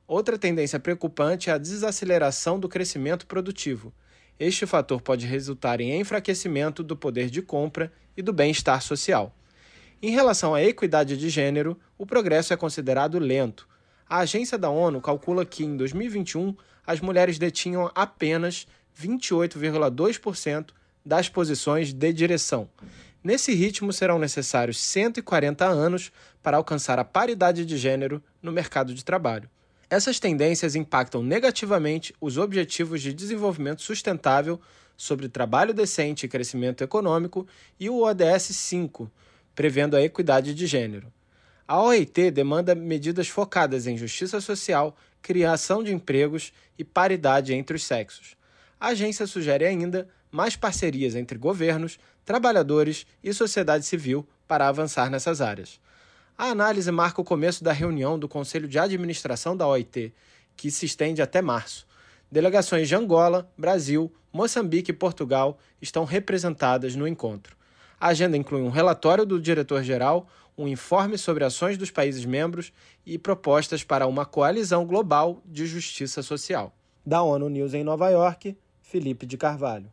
outra 0.08 0.38
tendência 0.38 0.80
preocupante 0.80 1.50
é 1.50 1.54
a 1.54 1.58
desaceleração 1.58 2.60
do 2.60 2.70
crescimento 2.70 3.28
produtivo. 3.28 3.94
Este 4.40 4.66
fator 4.66 5.02
pode 5.02 5.26
resultar 5.26 5.82
em 5.82 6.00
enfraquecimento 6.00 6.82
do 6.82 6.96
poder 6.96 7.30
de 7.30 7.42
compra 7.42 7.92
e 8.16 8.22
do 8.22 8.32
bem-estar 8.32 8.82
social. 8.82 9.36
Em 10.02 10.12
relação 10.12 10.56
à 10.56 10.64
equidade 10.64 11.18
de 11.18 11.30
gênero, 11.30 11.78
o 11.98 12.06
progresso 12.06 12.54
é 12.54 12.58
considerado 12.58 13.20
lento. 13.20 13.68
A 14.08 14.20
agência 14.20 14.58
da 14.58 14.70
ONU 14.70 15.02
calcula 15.02 15.46
que, 15.46 15.66
em 15.66 15.76
2021, 15.76 16.56
as 16.88 17.02
mulheres 17.02 17.38
detinham 17.38 17.92
apenas 17.94 18.66
28,2% 18.98 20.70
das 21.06 21.30
posições 21.30 21.94
de 21.94 22.14
direção. 22.14 22.70
Nesse 23.24 23.54
ritmo, 23.54 23.92
serão 23.92 24.18
necessários 24.18 24.80
140 24.80 25.66
anos 25.66 26.12
para 26.42 26.58
alcançar 26.58 27.00
a 27.00 27.04
paridade 27.04 27.66
de 27.66 27.78
gênero 27.78 28.24
no 28.42 28.52
mercado 28.52 28.94
de 28.94 29.04
trabalho. 29.04 29.50
Essas 29.90 30.20
tendências 30.20 30.76
impactam 30.76 31.24
negativamente 31.24 32.14
os 32.22 32.38
Objetivos 32.38 33.02
de 33.02 33.14
Desenvolvimento 33.14 33.82
Sustentável 33.82 34.62
sobre 34.96 35.28
trabalho 35.28 35.74
decente 35.74 36.26
e 36.26 36.30
crescimento 36.30 36.84
econômico 36.84 37.48
e 37.80 37.90
o 37.90 38.04
ODS 38.04 38.44
5, 38.44 39.12
prevendo 39.56 39.96
a 39.96 40.02
equidade 40.02 40.54
de 40.54 40.68
gênero. 40.68 41.12
A 41.68 41.82
OIT 41.82 42.32
demanda 42.32 42.74
medidas 42.74 43.28
focadas 43.28 43.88
em 43.88 43.98
justiça 43.98 44.40
social, 44.42 44.96
criação 45.22 45.84
de 45.84 45.94
empregos 45.94 46.54
e 46.78 46.84
paridade 46.84 47.54
entre 47.54 47.76
os 47.76 47.84
sexos. 47.84 48.36
A 48.80 48.88
agência 48.88 49.28
sugere 49.28 49.66
ainda 49.66 50.08
mais 50.32 50.56
parcerias 50.56 51.16
entre 51.16 51.38
governos, 51.38 52.00
trabalhadores 52.26 53.06
e 53.24 53.34
sociedade 53.34 53.86
civil 53.86 54.28
para 54.48 54.68
avançar 54.68 55.10
nessas 55.10 55.42
áreas. 55.42 55.80
A 56.38 56.46
análise 56.46 56.92
marca 56.92 57.22
o 57.22 57.26
começo 57.26 57.64
da 57.64 57.74
reunião 57.74 58.18
do 58.18 58.28
Conselho 58.28 58.68
de 58.68 58.80
Administração 58.80 59.58
da 59.58 59.68
OIT, 59.68 60.14
que 60.56 60.72
se 60.72 60.86
estende 60.86 61.22
até 61.22 61.42
março. 61.42 61.86
Delegações 62.32 62.88
de 62.88 62.96
Angola, 62.96 63.52
Brasil, 63.58 64.14
Moçambique 64.32 64.92
e 64.92 64.94
Portugal 64.94 65.58
estão 65.82 66.06
representadas 66.06 66.96
no 66.96 67.08
encontro. 67.08 67.58
A 68.00 68.08
agenda 68.08 68.38
inclui 68.38 68.62
um 68.62 68.70
relatório 68.70 69.26
do 69.26 69.42
diretor-geral, 69.42 70.30
um 70.58 70.68
informe 70.68 71.18
sobre 71.18 71.44
ações 71.44 71.78
dos 71.78 71.92
países 71.92 72.24
membros 72.24 72.72
e 73.06 73.18
propostas 73.18 73.84
para 73.84 74.08
uma 74.08 74.26
coalizão 74.26 74.86
global 74.86 75.42
de 75.46 75.66
justiça 75.66 76.22
social. 76.22 76.74
Da 77.06 77.22
ONU 77.22 77.50
News 77.50 77.74
em 77.74 77.84
Nova 77.84 78.10
York, 78.10 78.56
Felipe 78.82 79.26
de 79.26 79.38
Carvalho. 79.38 79.92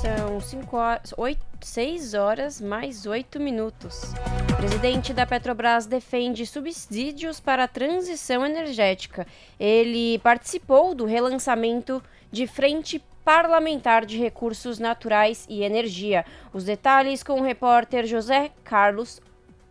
São 0.00 0.40
5 0.40 0.76
horas, 0.76 1.14
8, 1.16 1.40
6 1.60 2.14
horas 2.14 2.60
mais 2.60 3.06
8 3.06 3.40
minutos. 3.40 4.12
presidente 4.56 5.12
da 5.12 5.26
Petrobras 5.26 5.86
defende 5.86 6.46
subsídios 6.46 7.40
para 7.40 7.64
a 7.64 7.68
transição 7.68 8.44
energética. 8.44 9.26
Ele 9.58 10.18
participou 10.18 10.94
do 10.94 11.04
relançamento 11.04 12.02
de 12.30 12.46
Frente 12.46 13.02
Parlamentar 13.24 14.06
de 14.06 14.18
Recursos 14.18 14.78
Naturais 14.78 15.46
e 15.48 15.64
Energia. 15.64 16.24
Os 16.52 16.64
detalhes 16.64 17.22
com 17.22 17.40
o 17.40 17.42
repórter 17.42 18.06
José 18.06 18.52
Carlos 18.62 19.20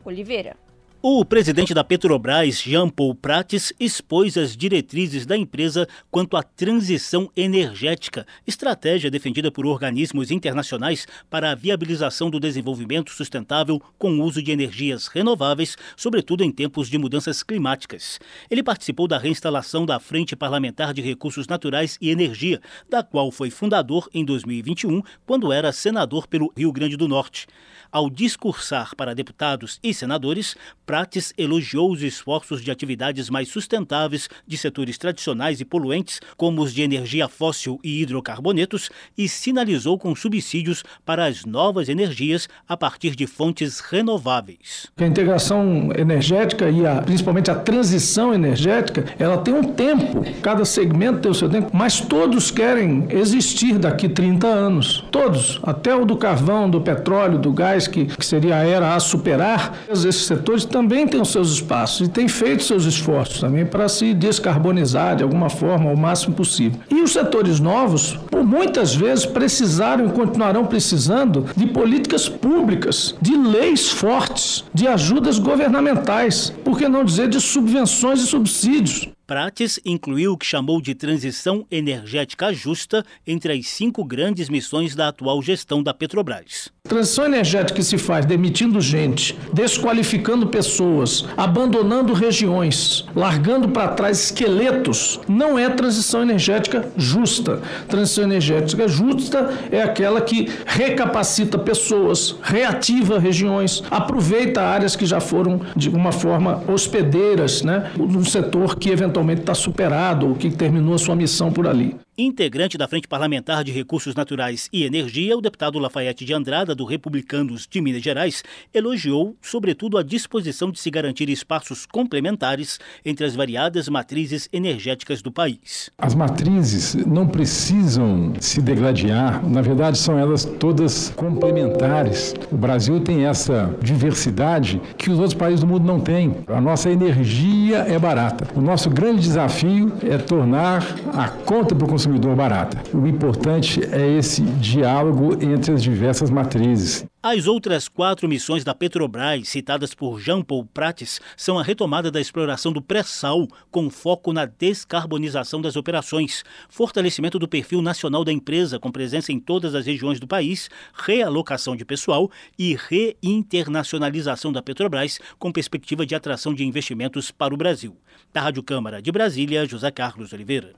Oliveira. 0.03 0.64
O 1.07 1.23
presidente 1.23 1.71
da 1.71 1.83
Petrobras, 1.83 2.63
Jean 2.63 2.89
Paul 2.89 3.13
Prates, 3.13 3.71
expôs 3.79 4.35
as 4.39 4.57
diretrizes 4.57 5.23
da 5.23 5.37
empresa 5.37 5.87
quanto 6.09 6.35
à 6.35 6.41
transição 6.41 7.29
energética, 7.37 8.25
estratégia 8.47 9.11
defendida 9.11 9.51
por 9.51 9.67
organismos 9.67 10.31
internacionais 10.31 11.07
para 11.29 11.51
a 11.51 11.53
viabilização 11.53 12.31
do 12.31 12.39
desenvolvimento 12.39 13.11
sustentável 13.11 13.79
com 13.99 14.13
o 14.13 14.23
uso 14.23 14.41
de 14.41 14.51
energias 14.51 15.05
renováveis, 15.05 15.77
sobretudo 15.95 16.43
em 16.43 16.51
tempos 16.51 16.89
de 16.89 16.97
mudanças 16.97 17.43
climáticas. 17.43 18.19
Ele 18.49 18.63
participou 18.63 19.07
da 19.07 19.19
reinstalação 19.19 19.85
da 19.85 19.99
Frente 19.99 20.35
Parlamentar 20.35 20.91
de 20.91 21.03
Recursos 21.03 21.47
Naturais 21.47 21.99
e 22.01 22.09
Energia, 22.09 22.59
da 22.89 23.03
qual 23.03 23.31
foi 23.31 23.51
fundador 23.51 24.09
em 24.11 24.25
2021, 24.25 25.03
quando 25.23 25.53
era 25.53 25.71
senador 25.71 26.25
pelo 26.25 26.51
Rio 26.57 26.71
Grande 26.71 26.97
do 26.97 27.07
Norte. 27.07 27.45
Ao 27.91 28.09
discursar 28.09 28.95
para 28.95 29.13
deputados 29.13 29.79
e 29.83 29.93
senadores, 29.93 30.55
Prates 30.83 30.94
elogiou 31.37 31.91
os 31.91 32.01
esforços 32.01 32.61
de 32.61 32.71
atividades 32.71 33.29
mais 33.29 33.49
sustentáveis 33.49 34.29
de 34.47 34.57
setores 34.57 34.97
tradicionais 34.97 35.59
e 35.59 35.65
poluentes, 35.65 36.21
como 36.37 36.61
os 36.61 36.73
de 36.73 36.81
energia 36.81 37.27
fóssil 37.27 37.79
e 37.83 38.01
hidrocarbonetos, 38.01 38.89
e 39.17 39.27
sinalizou 39.27 39.97
com 39.97 40.15
subsídios 40.15 40.83
para 41.05 41.25
as 41.25 41.43
novas 41.43 41.89
energias 41.89 42.47
a 42.67 42.77
partir 42.77 43.15
de 43.15 43.27
fontes 43.27 43.79
renováveis. 43.79 44.87
A 44.97 45.05
integração 45.05 45.89
energética 45.97 46.69
e 46.69 46.85
a, 46.85 47.01
principalmente 47.01 47.51
a 47.51 47.55
transição 47.55 48.33
energética, 48.33 49.05
ela 49.19 49.37
tem 49.37 49.53
um 49.53 49.63
tempo, 49.63 50.23
cada 50.41 50.63
segmento 50.63 51.19
tem 51.19 51.31
o 51.31 51.35
seu 51.35 51.49
tempo, 51.49 51.71
mas 51.73 51.99
todos 51.99 52.51
querem 52.51 53.07
existir 53.09 53.77
daqui 53.77 54.07
30 54.07 54.47
anos. 54.47 55.03
Todos, 55.11 55.59
até 55.63 55.93
o 55.93 56.05
do 56.05 56.15
carvão, 56.15 56.69
do 56.69 56.79
petróleo, 56.79 57.37
do 57.37 57.51
gás 57.51 57.87
que, 57.87 58.05
que 58.05 58.25
seria 58.25 58.57
a 58.57 58.65
era 58.65 58.95
a 58.95 58.99
superar, 58.99 59.77
esses 59.89 60.25
setores 60.25 60.63
também 60.65 60.84
têm 60.87 61.21
os 61.21 61.29
seus 61.29 61.51
espaços 61.51 62.07
e 62.07 62.09
têm 62.09 62.27
feito 62.27 62.63
seus 62.63 62.85
esforços 62.85 63.39
também 63.39 63.65
para 63.65 63.87
se 63.87 64.13
descarbonizar 64.13 65.15
de 65.15 65.23
alguma 65.23 65.49
forma 65.49 65.89
ao 65.89 65.95
máximo 65.95 66.35
possível. 66.35 66.79
E 66.89 67.01
os 67.01 67.11
setores 67.11 67.59
novos, 67.59 68.19
por 68.29 68.43
muitas 68.43 68.95
vezes, 68.95 69.25
precisaram 69.25 70.07
e 70.07 70.11
continuarão 70.11 70.65
precisando 70.65 71.45
de 71.55 71.65
políticas 71.67 72.29
públicas, 72.29 73.15
de 73.21 73.35
leis 73.35 73.89
fortes, 73.89 74.63
de 74.73 74.87
ajudas 74.87 75.39
governamentais, 75.39 76.53
por 76.63 76.77
que 76.77 76.87
não 76.87 77.03
dizer 77.03 77.27
de 77.27 77.39
subvenções 77.39 78.21
e 78.21 78.27
subsídios. 78.27 79.09
Prates 79.27 79.79
incluiu 79.83 80.33
o 80.33 80.37
que 80.37 80.45
chamou 80.45 80.79
de 80.79 80.93
transição 80.93 81.65
energética 81.71 82.53
justa 82.53 83.03
entre 83.25 83.53
as 83.53 83.67
cinco 83.67 84.05
grandes 84.05 84.49
missões 84.49 84.93
da 84.93 85.07
atual 85.07 85.41
gestão 85.41 85.81
da 85.81 85.95
Petrobras. 85.95 86.69
Transição 86.83 87.25
energética 87.25 87.79
que 87.79 87.83
se 87.83 87.97
faz 87.97 88.23
demitindo 88.27 88.79
gente, 88.79 89.35
desqualificando 89.51 90.45
pessoas, 90.45 91.25
abandonando 91.35 92.13
regiões, 92.13 93.03
largando 93.15 93.67
para 93.69 93.87
trás 93.87 94.25
esqueletos, 94.25 95.19
não 95.27 95.57
é 95.57 95.67
transição 95.71 96.21
energética 96.21 96.87
justa. 96.95 97.63
Transição 97.87 98.25
energética 98.25 98.87
justa 98.87 99.51
é 99.71 99.81
aquela 99.81 100.21
que 100.21 100.47
recapacita 100.67 101.57
pessoas, 101.57 102.35
reativa 102.43 103.17
regiões, 103.17 103.81
aproveita 103.89 104.61
áreas 104.61 104.95
que 104.95 105.07
já 105.07 105.19
foram 105.19 105.61
de 105.75 105.89
uma 105.89 106.11
forma 106.11 106.63
hospedeiras, 106.67 107.63
né, 107.63 107.91
no 107.97 108.23
setor 108.23 108.75
que 108.75 108.91
eventualmente 108.91 109.14
eventualmente 109.15 109.41
está 109.41 109.53
superado 109.53 110.27
ou 110.27 110.35
que 110.35 110.49
terminou 110.51 110.93
a 110.93 110.97
sua 110.97 111.15
missão 111.15 111.51
por 111.51 111.67
ali. 111.67 111.95
Integrante 112.17 112.77
da 112.77 112.87
Frente 112.87 113.09
Parlamentar 113.09 113.61
de 113.61 113.73
Recursos 113.73 114.15
Naturais 114.15 114.69
e 114.71 114.85
Energia, 114.85 115.35
o 115.37 115.41
deputado 115.41 115.77
Lafayette 115.77 116.23
de 116.23 116.33
Andrada, 116.33 116.73
do 116.73 116.85
Republicanos 116.85 117.67
de 117.69 117.81
Minas 117.81 118.01
Gerais, 118.01 118.41
elogiou, 118.73 119.35
sobretudo, 119.41 119.97
a 119.97 120.03
disposição 120.03 120.71
de 120.71 120.79
se 120.79 120.89
garantir 120.89 121.29
espaços 121.29 121.85
complementares 121.85 122.79
entre 123.03 123.25
as 123.25 123.35
variadas 123.35 123.89
matrizes 123.89 124.47
energéticas 124.53 125.21
do 125.21 125.29
país. 125.29 125.91
As 125.97 126.15
matrizes 126.15 126.95
não 127.05 127.27
precisam 127.27 128.31
se 128.39 128.61
degladiar, 128.61 129.45
na 129.45 129.61
verdade, 129.61 129.97
são 129.97 130.17
elas 130.17 130.45
todas 130.45 131.09
complementares. 131.17 132.33
O 132.49 132.55
Brasil 132.55 133.01
tem 133.01 133.25
essa 133.25 133.75
diversidade 133.81 134.81
que 134.97 135.11
os 135.11 135.19
outros 135.19 135.37
países 135.37 135.59
do 135.59 135.67
mundo 135.67 135.85
não 135.85 135.99
têm. 135.99 136.33
A 136.47 136.61
nossa 136.61 136.89
energia 136.89 137.79
é 137.79 137.99
barata. 137.99 138.47
O 138.55 138.61
nosso 138.61 138.89
grande 138.89 139.19
desafio 139.19 139.91
é 140.01 140.17
tornar 140.17 140.81
a 141.13 141.27
conta 141.27 141.75
para 141.75 141.85
o 141.85 141.89
consumidor 141.89 142.04
barata. 142.35 142.77
O 142.95 143.05
importante 143.07 143.81
é 143.91 144.17
esse 144.17 144.41
diálogo 144.41 145.33
entre 145.43 145.73
as 145.73 145.81
diversas 145.81 146.29
matrizes. 146.29 147.05
As 147.27 147.47
outras 147.47 147.87
quatro 147.87 148.29
missões 148.29 148.63
da 148.63 148.75
Petrobras, 148.75 149.49
citadas 149.49 149.95
por 149.95 150.19
Jean 150.19 150.43
Paul 150.43 150.63
Prates, 150.63 151.19
são 151.35 151.57
a 151.57 151.63
retomada 151.63 152.11
da 152.11 152.21
exploração 152.21 152.71
do 152.71 152.83
pré-sal, 152.83 153.47
com 153.71 153.89
foco 153.89 154.31
na 154.31 154.45
descarbonização 154.45 155.59
das 155.59 155.75
operações, 155.75 156.43
fortalecimento 156.69 157.39
do 157.39 157.47
perfil 157.47 157.81
nacional 157.81 158.23
da 158.23 158.31
empresa, 158.31 158.79
com 158.79 158.91
presença 158.91 159.31
em 159.31 159.39
todas 159.39 159.73
as 159.73 159.87
regiões 159.87 160.19
do 160.19 160.27
país, 160.27 160.69
realocação 160.93 161.75
de 161.75 161.83
pessoal 161.83 162.29
e 162.59 162.77
reinternacionalização 162.87 164.51
da 164.51 164.61
Petrobras, 164.61 165.19
com 165.39 165.51
perspectiva 165.51 166.05
de 166.05 166.13
atração 166.13 166.53
de 166.53 166.63
investimentos 166.63 167.31
para 167.31 167.55
o 167.55 167.57
Brasil. 167.57 167.97
Da 168.31 168.41
Rádio 168.41 168.61
Câmara 168.61 169.01
de 169.01 169.11
Brasília, 169.11 169.65
José 169.65 169.89
Carlos 169.89 170.31
Oliveira. 170.31 170.73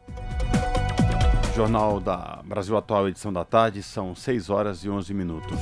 Jornal 1.57 1.99
da 1.99 2.39
Brasil 2.45 2.77
Atual, 2.77 3.09
edição 3.09 3.34
da 3.34 3.43
tarde, 3.43 3.81
são 3.81 4.13
6 4.13 4.51
horas 4.51 4.84
e 4.84 4.89
11 4.91 5.11
minutos. 5.11 5.57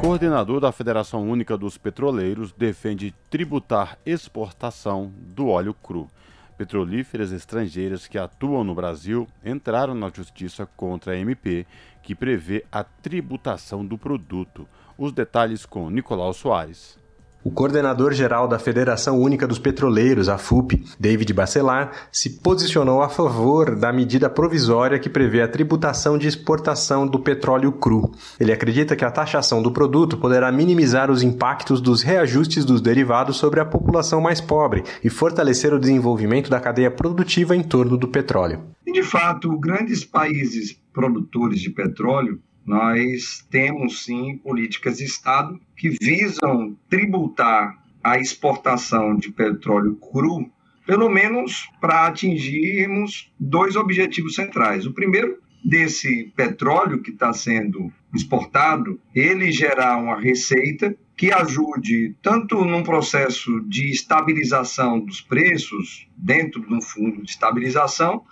Coordenador 0.00 0.60
da 0.60 0.72
Federação 0.72 1.28
Única 1.28 1.58
dos 1.58 1.76
Petroleiros 1.76 2.52
defende 2.52 3.14
tributar 3.28 3.98
exportação 4.06 5.12
do 5.14 5.48
óleo 5.48 5.74
cru. 5.74 6.08
Petrolíferas 6.56 7.32
estrangeiras 7.32 8.06
que 8.06 8.16
atuam 8.16 8.64
no 8.64 8.74
Brasil 8.74 9.28
entraram 9.44 9.94
na 9.94 10.08
justiça 10.08 10.64
contra 10.74 11.12
a 11.12 11.18
MP, 11.18 11.66
que 12.02 12.14
prevê 12.14 12.64
a 12.72 12.82
tributação 12.82 13.84
do 13.84 13.98
produto. 13.98 14.66
Os 14.96 15.12
detalhes 15.12 15.66
com 15.66 15.90
Nicolau 15.90 16.32
Soares. 16.32 16.98
O 17.44 17.50
coordenador-geral 17.50 18.48
da 18.48 18.58
Federação 18.58 19.20
Única 19.20 19.46
dos 19.46 19.58
Petroleiros, 19.58 20.30
a 20.30 20.38
FUP, 20.38 20.82
David 20.98 21.30
Bacelar, 21.34 21.92
se 22.10 22.40
posicionou 22.40 23.02
a 23.02 23.08
favor 23.10 23.76
da 23.76 23.92
medida 23.92 24.30
provisória 24.30 24.98
que 24.98 25.10
prevê 25.10 25.42
a 25.42 25.48
tributação 25.48 26.16
de 26.16 26.26
exportação 26.26 27.06
do 27.06 27.18
petróleo 27.18 27.70
cru. 27.70 28.10
Ele 28.40 28.50
acredita 28.50 28.96
que 28.96 29.04
a 29.04 29.10
taxação 29.10 29.62
do 29.62 29.70
produto 29.70 30.16
poderá 30.16 30.50
minimizar 30.50 31.10
os 31.10 31.22
impactos 31.22 31.82
dos 31.82 32.00
reajustes 32.00 32.64
dos 32.64 32.80
derivados 32.80 33.36
sobre 33.36 33.60
a 33.60 33.66
população 33.66 34.22
mais 34.22 34.40
pobre 34.40 34.82
e 35.04 35.10
fortalecer 35.10 35.74
o 35.74 35.78
desenvolvimento 35.78 36.48
da 36.48 36.58
cadeia 36.58 36.90
produtiva 36.90 37.54
em 37.54 37.62
torno 37.62 37.98
do 37.98 38.08
petróleo. 38.08 38.62
De 38.90 39.02
fato, 39.02 39.58
grandes 39.58 40.02
países 40.02 40.80
produtores 40.94 41.60
de 41.60 41.68
petróleo 41.68 42.40
nós 42.64 43.46
temos 43.50 44.04
sim 44.04 44.38
políticas 44.38 44.98
de 44.98 45.04
Estado 45.04 45.60
que 45.76 45.90
visam 45.90 46.76
tributar 46.88 47.78
a 48.02 48.18
exportação 48.18 49.16
de 49.16 49.30
petróleo 49.30 49.96
cru, 49.96 50.50
pelo 50.86 51.08
menos 51.08 51.68
para 51.80 52.06
atingirmos 52.06 53.32
dois 53.38 53.76
objetivos 53.76 54.34
centrais. 54.34 54.86
O 54.86 54.92
primeiro, 54.92 55.38
desse 55.64 56.30
petróleo 56.36 57.00
que 57.00 57.10
está 57.10 57.32
sendo 57.32 57.90
exportado, 58.14 59.00
ele 59.14 59.50
gerar 59.50 59.96
uma 59.96 60.20
receita 60.20 60.94
que 61.16 61.32
ajude 61.32 62.14
tanto 62.20 62.64
num 62.64 62.82
processo 62.82 63.60
de 63.60 63.90
estabilização 63.90 65.00
dos 65.00 65.20
preços 65.20 66.08
dentro 66.16 66.60
de 66.66 66.74
um 66.74 66.80
fundo 66.80 67.22
de 67.22 67.30
estabilização, 67.30 68.24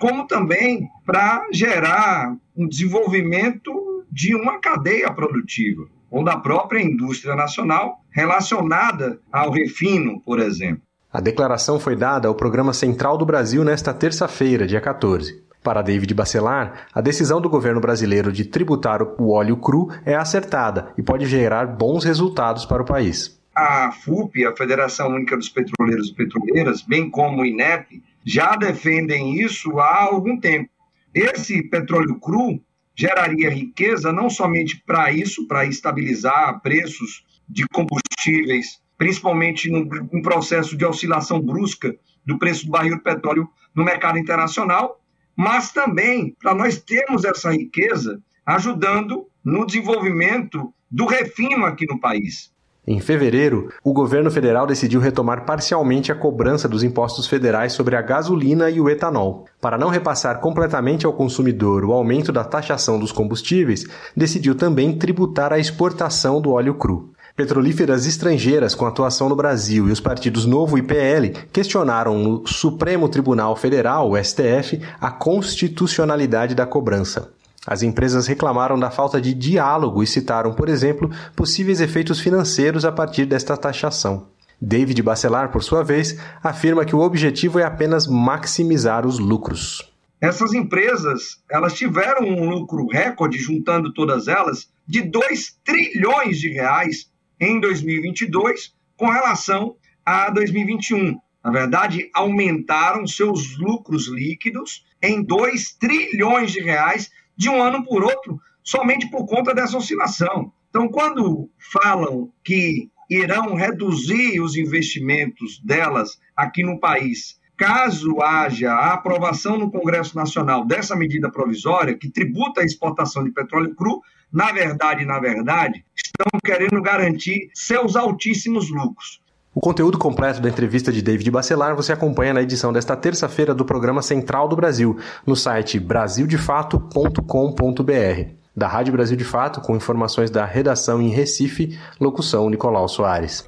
como 0.00 0.26
também 0.26 0.88
para 1.04 1.46
gerar 1.52 2.34
um 2.56 2.66
desenvolvimento 2.66 3.70
de 4.10 4.34
uma 4.34 4.58
cadeia 4.58 5.12
produtiva, 5.12 5.84
ou 6.10 6.24
da 6.24 6.36
própria 6.38 6.82
indústria 6.82 7.36
nacional 7.36 8.00
relacionada 8.10 9.20
ao 9.30 9.50
refino, 9.50 10.20
por 10.20 10.40
exemplo. 10.40 10.82
A 11.12 11.20
declaração 11.20 11.78
foi 11.78 11.94
dada 11.94 12.28
ao 12.28 12.34
Programa 12.34 12.72
Central 12.72 13.18
do 13.18 13.26
Brasil 13.26 13.62
nesta 13.62 13.92
terça-feira, 13.92 14.66
dia 14.66 14.80
14. 14.80 15.44
Para 15.62 15.82
David 15.82 16.14
Bacelar, 16.14 16.86
a 16.94 17.02
decisão 17.02 17.38
do 17.40 17.50
governo 17.50 17.80
brasileiro 17.80 18.32
de 18.32 18.46
tributar 18.46 19.02
o 19.02 19.30
óleo 19.30 19.58
cru 19.58 19.90
é 20.06 20.14
acertada 20.14 20.94
e 20.96 21.02
pode 21.02 21.26
gerar 21.26 21.66
bons 21.66 22.04
resultados 22.04 22.64
para 22.64 22.82
o 22.82 22.86
país. 22.86 23.38
A 23.54 23.92
FUP, 23.92 24.46
a 24.46 24.56
Federação 24.56 25.08
Única 25.08 25.36
dos 25.36 25.50
Petroleiros 25.50 26.08
e 26.08 26.14
Petroleiras, 26.14 26.80
bem 26.80 27.10
como 27.10 27.42
o 27.42 27.44
INEP, 27.44 28.02
já 28.24 28.56
defendem 28.56 29.40
isso 29.40 29.78
há 29.78 30.02
algum 30.02 30.38
tempo. 30.38 30.70
Esse 31.14 31.62
petróleo 31.62 32.18
cru 32.20 32.62
geraria 32.94 33.50
riqueza 33.50 34.12
não 34.12 34.28
somente 34.28 34.82
para 34.86 35.10
isso, 35.10 35.46
para 35.46 35.64
estabilizar 35.64 36.60
preços 36.60 37.24
de 37.48 37.66
combustíveis 37.68 38.80
principalmente 39.00 39.70
no 39.70 40.20
processo 40.20 40.76
de 40.76 40.84
oscilação 40.84 41.40
brusca 41.40 41.96
do 42.22 42.38
preço 42.38 42.66
do 42.66 42.72
barril 42.72 42.96
de 42.96 43.02
petróleo 43.02 43.48
no 43.74 43.82
mercado 43.82 44.18
internacional, 44.18 45.00
mas 45.34 45.72
também 45.72 46.36
para 46.38 46.54
nós 46.54 46.78
termos 46.82 47.24
essa 47.24 47.50
riqueza 47.50 48.22
ajudando 48.44 49.26
no 49.42 49.64
desenvolvimento 49.64 50.70
do 50.90 51.06
refino 51.06 51.64
aqui 51.64 51.86
no 51.86 51.98
país. 51.98 52.52
Em 52.86 52.98
fevereiro, 52.98 53.68
o 53.84 53.92
governo 53.92 54.30
federal 54.30 54.66
decidiu 54.66 55.00
retomar 55.00 55.44
parcialmente 55.44 56.10
a 56.10 56.14
cobrança 56.14 56.66
dos 56.66 56.82
impostos 56.82 57.26
federais 57.26 57.72
sobre 57.72 57.94
a 57.94 58.02
gasolina 58.02 58.70
e 58.70 58.80
o 58.80 58.88
etanol. 58.88 59.44
Para 59.60 59.76
não 59.76 59.90
repassar 59.90 60.40
completamente 60.40 61.04
ao 61.04 61.12
consumidor 61.12 61.84
o 61.84 61.92
aumento 61.92 62.32
da 62.32 62.42
taxação 62.42 62.98
dos 62.98 63.12
combustíveis, 63.12 63.84
decidiu 64.16 64.54
também 64.54 64.96
tributar 64.96 65.52
a 65.52 65.58
exportação 65.58 66.40
do 66.40 66.52
óleo 66.52 66.74
cru. 66.74 67.10
Petrolíferas 67.36 68.06
estrangeiras 68.06 68.74
com 68.74 68.86
atuação 68.86 69.28
no 69.28 69.36
Brasil 69.36 69.88
e 69.88 69.92
os 69.92 70.00
partidos 70.00 70.44
Novo 70.44 70.76
e 70.76 70.82
PL 70.82 71.30
questionaram 71.52 72.18
no 72.18 72.46
Supremo 72.46 73.08
Tribunal 73.08 73.56
Federal, 73.56 74.10
o 74.10 74.16
STF, 74.22 74.80
a 75.00 75.10
constitucionalidade 75.10 76.54
da 76.54 76.66
cobrança. 76.66 77.30
As 77.66 77.82
empresas 77.82 78.26
reclamaram 78.26 78.78
da 78.78 78.90
falta 78.90 79.20
de 79.20 79.34
diálogo 79.34 80.02
e 80.02 80.06
citaram, 80.06 80.54
por 80.54 80.68
exemplo, 80.68 81.10
possíveis 81.36 81.80
efeitos 81.80 82.18
financeiros 82.18 82.84
a 82.84 82.92
partir 82.92 83.26
desta 83.26 83.56
taxação. 83.56 84.28
David 84.60 85.02
Bacelar, 85.02 85.50
por 85.50 85.62
sua 85.62 85.82
vez, 85.82 86.18
afirma 86.42 86.84
que 86.84 86.94
o 86.94 87.00
objetivo 87.00 87.58
é 87.58 87.64
apenas 87.64 88.06
maximizar 88.06 89.06
os 89.06 89.18
lucros. 89.18 89.90
Essas 90.20 90.52
empresas, 90.52 91.38
elas 91.50 91.72
tiveram 91.74 92.26
um 92.26 92.50
lucro 92.50 92.86
recorde, 92.86 93.38
juntando 93.38 93.92
todas 93.92 94.28
elas, 94.28 94.68
de 94.86 95.02
2 95.02 95.58
trilhões 95.64 96.38
de 96.38 96.50
reais 96.50 97.10
em 97.40 97.58
2022 97.58 98.74
com 98.98 99.08
relação 99.08 99.76
a 100.04 100.28
2021. 100.30 101.18
Na 101.42 101.50
verdade, 101.50 102.10
aumentaram 102.14 103.06
seus 103.06 103.58
lucros 103.58 104.08
líquidos 104.08 104.84
em 105.02 105.22
2 105.22 105.72
trilhões 105.80 106.52
de 106.52 106.60
reais 106.60 107.10
de 107.40 107.48
um 107.48 107.62
ano 107.62 107.82
por 107.82 108.04
outro, 108.04 108.38
somente 108.62 109.08
por 109.08 109.24
conta 109.24 109.54
dessa 109.54 109.78
oscilação. 109.78 110.52
Então, 110.68 110.86
quando 110.88 111.48
falam 111.72 112.30
que 112.44 112.90
irão 113.08 113.54
reduzir 113.54 114.42
os 114.42 114.56
investimentos 114.56 115.58
delas 115.64 116.18
aqui 116.36 116.62
no 116.62 116.78
país, 116.78 117.40
caso 117.56 118.20
haja 118.20 118.70
a 118.74 118.92
aprovação 118.92 119.56
no 119.56 119.70
Congresso 119.70 120.14
Nacional 120.14 120.66
dessa 120.66 120.94
medida 120.94 121.32
provisória 121.32 121.96
que 121.96 122.10
tributa 122.10 122.60
a 122.60 122.64
exportação 122.64 123.24
de 123.24 123.32
petróleo 123.32 123.74
cru, 123.74 124.02
na 124.30 124.52
verdade, 124.52 125.06
na 125.06 125.18
verdade, 125.18 125.82
estão 125.96 126.38
querendo 126.44 126.82
garantir 126.82 127.48
seus 127.54 127.96
altíssimos 127.96 128.70
lucros. 128.70 129.19
O 129.52 129.60
conteúdo 129.60 129.98
completo 129.98 130.40
da 130.40 130.48
entrevista 130.48 130.92
de 130.92 131.02
David 131.02 131.28
Bacelar 131.28 131.74
você 131.74 131.92
acompanha 131.92 132.32
na 132.32 132.40
edição 132.40 132.72
desta 132.72 132.94
terça-feira 132.94 133.52
do 133.52 133.64
programa 133.64 134.00
Central 134.00 134.46
do 134.46 134.54
Brasil, 134.54 134.96
no 135.26 135.34
site 135.34 135.80
brasildefato.com.br. 135.80 138.30
Da 138.56 138.68
Rádio 138.68 138.92
Brasil 138.92 139.16
de 139.16 139.24
Fato, 139.24 139.60
com 139.60 139.74
informações 139.74 140.30
da 140.30 140.44
redação 140.44 141.02
em 141.02 141.08
Recife, 141.08 141.76
locução 141.98 142.48
Nicolau 142.48 142.88
Soares. 142.88 143.44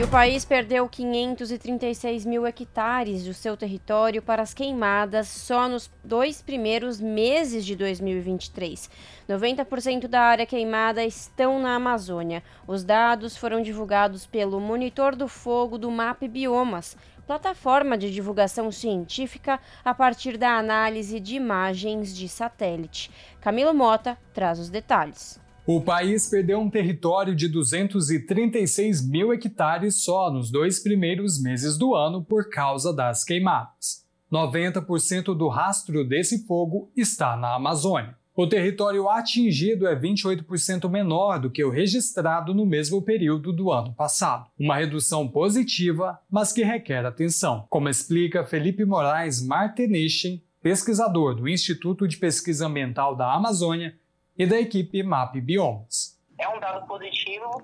E 0.00 0.02
o 0.02 0.08
país 0.08 0.46
perdeu 0.46 0.88
536 0.88 2.24
mil 2.24 2.46
hectares 2.46 3.22
do 3.22 3.34
seu 3.34 3.54
território 3.54 4.22
para 4.22 4.40
as 4.40 4.54
queimadas 4.54 5.28
só 5.28 5.68
nos 5.68 5.90
dois 6.02 6.40
primeiros 6.40 6.98
meses 6.98 7.66
de 7.66 7.76
2023. 7.76 8.88
90% 9.28 10.06
da 10.08 10.22
área 10.22 10.46
queimada 10.46 11.04
estão 11.04 11.60
na 11.60 11.74
Amazônia. 11.74 12.42
Os 12.66 12.82
dados 12.82 13.36
foram 13.36 13.60
divulgados 13.60 14.24
pelo 14.24 14.58
Monitor 14.58 15.14
do 15.14 15.28
Fogo 15.28 15.76
do 15.76 15.90
MAP 15.90 16.22
Biomas, 16.22 16.96
plataforma 17.26 17.98
de 17.98 18.10
divulgação 18.10 18.72
científica 18.72 19.60
a 19.84 19.92
partir 19.92 20.38
da 20.38 20.56
análise 20.56 21.20
de 21.20 21.36
imagens 21.36 22.16
de 22.16 22.26
satélite. 22.26 23.10
Camilo 23.38 23.74
Mota 23.74 24.16
traz 24.32 24.58
os 24.58 24.70
detalhes. 24.70 25.38
O 25.72 25.80
país 25.80 26.28
perdeu 26.28 26.58
um 26.58 26.68
território 26.68 27.32
de 27.32 27.46
236 27.46 29.08
mil 29.08 29.32
hectares 29.32 30.02
só 30.02 30.28
nos 30.28 30.50
dois 30.50 30.80
primeiros 30.80 31.40
meses 31.40 31.78
do 31.78 31.94
ano 31.94 32.24
por 32.24 32.50
causa 32.50 32.92
das 32.92 33.22
queimadas. 33.22 34.04
90% 34.32 35.26
do 35.26 35.46
rastro 35.46 36.04
desse 36.04 36.44
fogo 36.44 36.90
está 36.96 37.36
na 37.36 37.54
Amazônia. 37.54 38.16
O 38.34 38.48
território 38.48 39.08
atingido 39.08 39.86
é 39.86 39.94
28% 39.94 40.90
menor 40.90 41.38
do 41.38 41.48
que 41.48 41.62
o 41.62 41.70
registrado 41.70 42.52
no 42.52 42.66
mesmo 42.66 43.00
período 43.00 43.52
do 43.52 43.70
ano 43.70 43.94
passado. 43.94 44.50
Uma 44.58 44.74
redução 44.74 45.28
positiva, 45.28 46.18
mas 46.28 46.52
que 46.52 46.64
requer 46.64 47.06
atenção, 47.06 47.64
como 47.70 47.88
explica 47.88 48.44
Felipe 48.44 48.84
Moraes 48.84 49.40
Martenischen, 49.40 50.42
pesquisador 50.60 51.36
do 51.36 51.48
Instituto 51.48 52.08
de 52.08 52.16
Pesquisa 52.16 52.66
Ambiental 52.66 53.14
da 53.14 53.32
Amazônia 53.32 53.94
e 54.40 54.46
da 54.46 54.58
equipe 54.58 55.02
MAP 55.02 55.34
Biomas. 55.38 56.18
É 56.38 56.48
um 56.48 56.58
dado 56.58 56.86
positivo, 56.86 57.62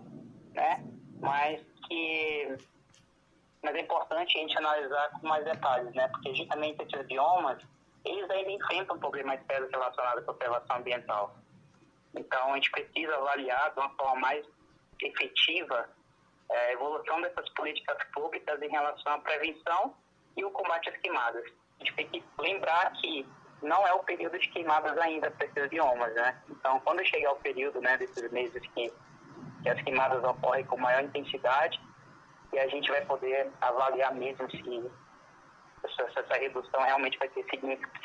né? 0.53 0.85
mas 1.19 1.59
que 1.89 2.55
mas 3.63 3.75
é 3.75 3.81
importante 3.81 4.37
a 4.37 4.41
gente 4.43 4.59
analisar 4.59 5.11
com 5.13 5.27
mais 5.27 5.43
detalhes, 5.43 5.95
né? 5.95 6.07
porque 6.09 6.35
justamente 6.35 6.83
esses 6.83 7.07
biomas 7.07 7.59
eles 8.05 8.29
ainda 8.29 8.51
enfrentam 8.51 8.99
problemas 8.99 9.41
sérios 9.47 9.71
relacionados 9.71 10.23
à 10.23 10.27
conservação 10.27 10.77
ambiental. 10.77 11.35
Então, 12.15 12.53
a 12.53 12.55
gente 12.57 12.71
precisa 12.71 13.17
avaliar 13.17 13.73
de 13.73 13.81
uma 13.81 13.89
forma 13.97 14.21
mais 14.21 14.47
efetiva 15.01 15.89
é, 16.51 16.59
a 16.59 16.73
evolução 16.75 17.23
dessas 17.23 17.49
políticas 17.55 17.97
públicas 18.13 18.61
em 18.61 18.69
relação 18.69 19.15
à 19.15 19.19
prevenção 19.19 19.95
e 20.37 20.45
o 20.45 20.51
combate 20.51 20.91
às 20.91 20.97
queimadas. 20.99 21.43
A 21.81 21.85
gente 21.85 21.97
tem 21.97 22.07
que 22.11 22.23
lembrar 22.39 22.93
que 22.93 23.27
não 23.63 23.87
é 23.87 23.93
o 23.93 24.01
período 24.01 24.39
de 24.39 24.49
queimadas 24.49 24.97
ainda 24.99 25.31
para 25.31 25.47
esses 25.47 25.69
biomas, 25.69 26.15
né? 26.15 26.37
Então, 26.51 26.81
quando 26.81 27.05
chegar 27.05 27.33
o 27.33 27.37
período 27.37 27.81
né, 27.81 27.97
desses 27.97 28.31
meses 28.31 28.61
que, 28.75 28.93
que 29.63 29.69
as 29.69 29.81
queimadas 29.83 30.23
ocorrem 30.23 30.65
com 30.65 30.77
maior 30.77 31.03
intensidade, 31.03 31.81
e 32.53 32.59
a 32.59 32.69
gente 32.69 32.89
vai 32.91 33.05
poder 33.05 33.51
avaliar 33.61 34.15
mesmo 34.15 34.51
se 34.51 34.91
essa, 35.85 36.21
essa 36.21 36.35
redução 36.35 36.81
realmente 36.83 37.19
vai 37.19 37.29
ser 37.31 37.45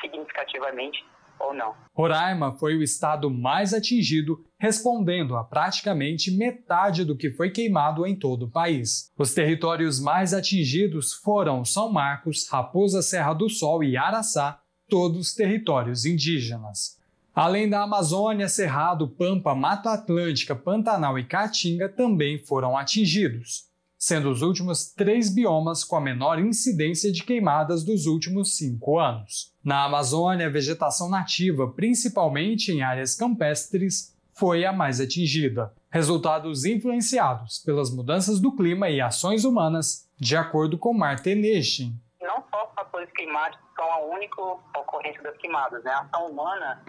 significativamente 0.00 1.04
ou 1.38 1.54
não. 1.54 1.74
Roraima 1.94 2.52
foi 2.52 2.76
o 2.76 2.82
estado 2.82 3.30
mais 3.30 3.74
atingido, 3.74 4.44
respondendo 4.58 5.36
a 5.36 5.44
praticamente 5.44 6.30
metade 6.30 7.04
do 7.04 7.16
que 7.16 7.30
foi 7.30 7.50
queimado 7.50 8.06
em 8.06 8.16
todo 8.16 8.44
o 8.44 8.50
país. 8.50 9.12
Os 9.18 9.34
territórios 9.34 10.00
mais 10.00 10.32
atingidos 10.32 11.12
foram 11.14 11.64
São 11.64 11.90
Marcos, 11.90 12.48
Raposa 12.48 13.02
Serra 13.02 13.34
do 13.34 13.48
Sol 13.48 13.82
e 13.82 13.96
Araçá, 13.96 14.61
todos 14.92 15.32
territórios 15.32 16.04
indígenas. 16.04 16.98
Além 17.34 17.66
da 17.66 17.82
Amazônia, 17.82 18.46
Cerrado, 18.46 19.08
Pampa, 19.08 19.54
Mata 19.54 19.90
Atlântica, 19.90 20.54
Pantanal 20.54 21.18
e 21.18 21.24
Caatinga 21.24 21.88
também 21.88 22.36
foram 22.36 22.76
atingidos, 22.76 23.70
sendo 23.96 24.28
os 24.28 24.42
últimos 24.42 24.92
três 24.92 25.34
biomas 25.34 25.82
com 25.82 25.96
a 25.96 26.00
menor 26.00 26.38
incidência 26.38 27.10
de 27.10 27.24
queimadas 27.24 27.82
dos 27.82 28.04
últimos 28.04 28.58
cinco 28.58 28.98
anos. 28.98 29.54
Na 29.64 29.84
Amazônia, 29.84 30.46
a 30.48 30.50
vegetação 30.50 31.08
nativa, 31.08 31.66
principalmente 31.68 32.70
em 32.70 32.82
áreas 32.82 33.14
campestres, 33.14 34.14
foi 34.34 34.66
a 34.66 34.74
mais 34.74 35.00
atingida. 35.00 35.72
Resultados 35.90 36.66
influenciados 36.66 37.60
pelas 37.60 37.90
mudanças 37.90 38.38
do 38.38 38.54
clima 38.54 38.90
e 38.90 39.00
ações 39.00 39.46
humanas, 39.46 40.06
de 40.20 40.36
acordo 40.36 40.76
com 40.76 40.92
Martin 40.92 41.36
Neschen, 41.36 41.98
não 42.20 42.44
só 42.50 42.70
fatores 42.76 43.10
climáticos 43.14 43.71
são 43.82 43.92
a 43.92 43.98
única 43.98 44.40
ocorrência 44.40 45.20
das 45.22 45.36
queimadas, 45.38 45.82
né? 45.82 45.90
A 45.90 46.02
ação 46.02 46.28
humana, 46.28 46.84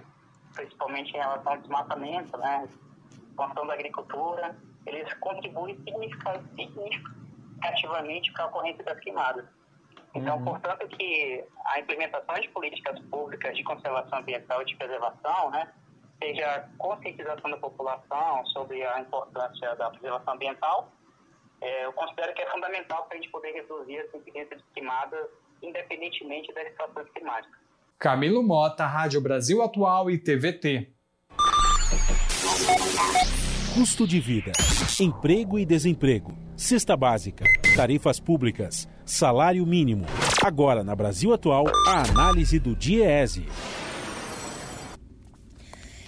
principalmente 0.53 1.09
em 1.09 1.17
relação 1.17 1.53
ao 1.53 1.57
desmatamento, 1.57 2.37
né? 2.37 2.69
Expansão 3.29 3.65
da 3.65 3.73
agricultura, 3.73 4.55
eles 4.85 5.11
contribuem 5.15 5.75
significativamente 5.77 8.31
para 8.33 8.43
a 8.43 8.47
ocorrência 8.47 8.83
das 8.83 8.99
queimadas. 8.99 9.45
Então, 10.13 10.37
uhum. 10.37 10.45
portanto, 10.45 10.87
que 10.89 11.43
a 11.65 11.79
implementação 11.79 12.35
de 12.35 12.47
políticas 12.49 12.99
públicas 13.09 13.57
de 13.57 13.63
conservação 13.63 14.19
ambiental 14.19 14.61
e 14.61 14.65
de 14.65 14.75
preservação, 14.75 15.49
né, 15.49 15.73
seja 16.21 16.47
a 16.47 16.61
conscientização 16.77 17.49
da 17.49 17.57
população 17.57 18.45
sobre 18.47 18.85
a 18.85 18.99
importância 18.99 19.75
da 19.75 19.89
preservação 19.89 20.35
ambiental, 20.35 20.91
é, 21.59 21.85
eu 21.85 21.93
considero 21.93 22.31
que 22.35 22.43
é 22.43 22.51
fundamental 22.51 23.05
para 23.05 23.17
a 23.17 23.19
gente 23.19 23.31
poder 23.31 23.53
reduzir 23.53 23.97
essa 23.97 24.17
incidência 24.17 24.55
de 24.55 24.63
queimadas, 24.75 25.27
independentemente 25.63 26.53
das 26.53 26.67
situações 26.69 27.07
climáticas. 27.15 27.59
Camilo 27.97 28.43
Mota, 28.43 28.85
Rádio 28.85 29.21
Brasil 29.21 29.61
Atual 29.61 30.11
e 30.11 30.17
TVT. 30.17 30.89
Custo 33.73 34.05
de 34.05 34.19
vida, 34.19 34.51
emprego 34.99 35.57
e 35.57 35.65
desemprego, 35.65 36.37
cesta 36.55 36.95
básica, 36.95 37.43
tarifas 37.75 38.19
públicas, 38.19 38.87
salário 39.03 39.65
mínimo. 39.65 40.05
Agora, 40.45 40.83
na 40.83 40.95
Brasil 40.95 41.33
Atual, 41.33 41.65
a 41.87 42.03
análise 42.07 42.59
do 42.59 42.75
DIEESE. 42.75 43.47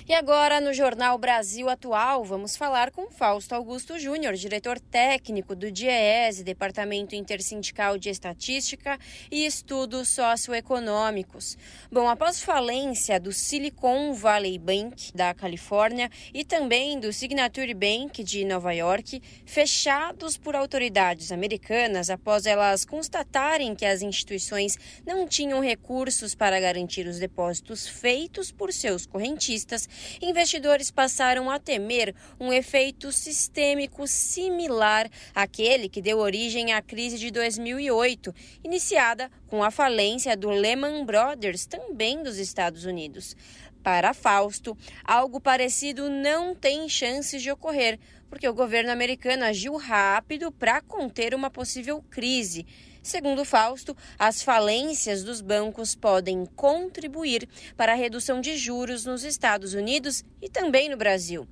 E 0.08 0.14
agora, 0.14 0.62
no 0.62 0.72
Jornal 0.72 1.18
Brasil 1.18 1.68
Atual, 1.68 2.24
vamos 2.24 2.56
falar 2.56 2.92
com 2.92 3.10
Fausto 3.10 3.56
Augusto 3.56 3.98
Júnior, 3.98 4.36
diretor 4.36 4.80
técnico 4.80 5.56
do 5.56 5.72
DIEESE, 5.72 6.44
Departamento 6.44 7.16
Intersindical 7.16 7.98
de 7.98 8.12
Estatística 8.12 9.00
e 9.32 9.48
Estudos 9.48 10.10
Socioeconômicos. 10.10 11.58
Bom, 11.92 12.08
após 12.08 12.40
falência 12.40 13.20
do 13.20 13.34
Silicon 13.34 14.14
Valley 14.14 14.60
Bank 14.60 15.12
da 15.12 15.34
Califórnia 15.34 16.12
e 16.32 16.46
também 16.46 17.00
do 17.00 17.12
Signature 17.12 17.74
Bank 17.74 18.24
de 18.24 18.46
Nova 18.46 18.74
York, 18.74 19.20
fechados 19.44 20.38
por 20.38 20.56
autoridades 20.56 21.32
americanas 21.32 22.12
após 22.12 22.46
elas 22.46 22.86
constatarem 22.86 23.74
que 23.74 23.88
as 23.88 24.04
instituições 24.04 24.78
não 25.04 25.28
tinham 25.28 25.62
recursos 25.62 26.36
para 26.36 26.60
garantir 26.60 27.08
os 27.08 27.18
depósitos 27.18 27.88
feitos 27.88 28.52
por 28.52 28.72
seus 28.72 29.08
correntistas, 29.08 29.90
investidores 30.22 30.92
passaram 30.92 31.50
a 31.50 31.60
temer 31.60 32.16
um 32.40 32.52
efeito 32.52 33.12
sistêmico 33.12 34.08
similar 34.08 35.10
àquele 35.34 35.90
que 35.90 36.02
deu 36.02 36.20
origem 36.20 36.74
à 36.74 36.82
crise 36.82 37.18
de 37.18 37.32
2008, 37.32 38.34
iniciada 38.64 39.30
com 39.48 39.64
a 39.64 39.72
falência 39.72 40.36
do 40.36 40.50
Lehman 40.50 41.06
Brothers, 41.06 41.66
também 41.66 42.24
dos 42.24 42.38
Estados 42.38 42.86
Unidos. 42.86 43.36
Para 43.84 44.16
Fausto, 44.16 44.76
algo 45.04 45.40
parecido 45.40 46.10
não 46.10 46.56
tem 46.56 46.90
chances 46.90 47.42
de 47.44 47.52
ocorrer, 47.52 48.00
porque 48.30 48.50
o 48.50 48.54
governo 48.54 48.92
americano 48.92 49.46
agiu 49.46 49.78
rápido 49.78 50.52
para 50.52 50.82
conter 50.82 51.36
uma 51.36 51.52
possível 51.52 52.04
crise. 52.10 52.66
Segundo 53.06 53.46
Fausto, 53.46 53.96
as 54.18 54.42
falências 54.42 55.24
dos 55.24 55.40
bancos 55.40 55.94
podem 55.94 56.44
contribuir 56.56 57.48
para 57.78 57.92
a 57.92 57.96
redução 57.96 58.42
de 58.42 58.58
juros 58.58 59.06
nos 59.06 59.24
Estados 59.24 59.76
Unidos 59.76 60.24
e 60.42 60.50
também 60.50 60.90
no 60.90 60.98
Brasil. 60.98 61.48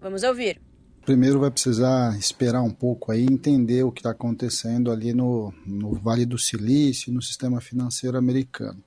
Vamos 0.00 0.22
ouvir. 0.22 0.62
Primeiro 1.04 1.38
vai 1.38 1.50
precisar 1.50 2.18
esperar 2.18 2.62
um 2.62 2.70
pouco 2.70 3.12
aí, 3.12 3.22
entender 3.22 3.82
o 3.82 3.92
que 3.92 4.00
está 4.00 4.12
acontecendo 4.12 4.90
ali 4.90 5.12
no, 5.12 5.52
no 5.66 5.92
Vale 5.92 6.24
do 6.24 6.38
Silício, 6.38 7.12
no 7.12 7.20
sistema 7.20 7.60
financeiro 7.60 8.16
americano. 8.16 8.82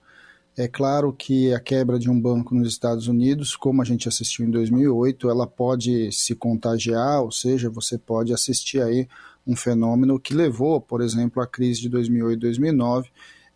É 0.57 0.68
claro 0.68 1.14
que 1.14 1.53
a 1.53 1.60
quebra 1.60 1.99
de 1.99 2.10
um 2.10 2.19
banco 2.19 2.56
nos 2.56 2.68
Estados 2.68 3.07
Unidos, 3.07 3.56
como 3.56 3.80
a 3.80 3.85
gente 3.85 4.07
assistiu 4.07 4.44
em 4.44 4.49
2008, 4.49 5.30
ela 5.30 5.45
pode 5.45 6.11
se 6.11 6.34
contagiar, 6.34 7.22
ou 7.22 7.31
seja, 7.31 7.69
você 7.69 7.95
pode 7.95 8.34
assistir 8.34 8.81
aí 8.81 9.07
um 9.48 9.56
fenômeno 9.56 10.19
que 10.19 10.34
levou, 10.34 10.82
por 10.82 11.02
exemplo, 11.02 11.41
à 11.41 11.48
crise 11.48 11.82
de 11.82 11.90
2008 11.90 12.34
e 12.34 12.40
2009 12.41 13.10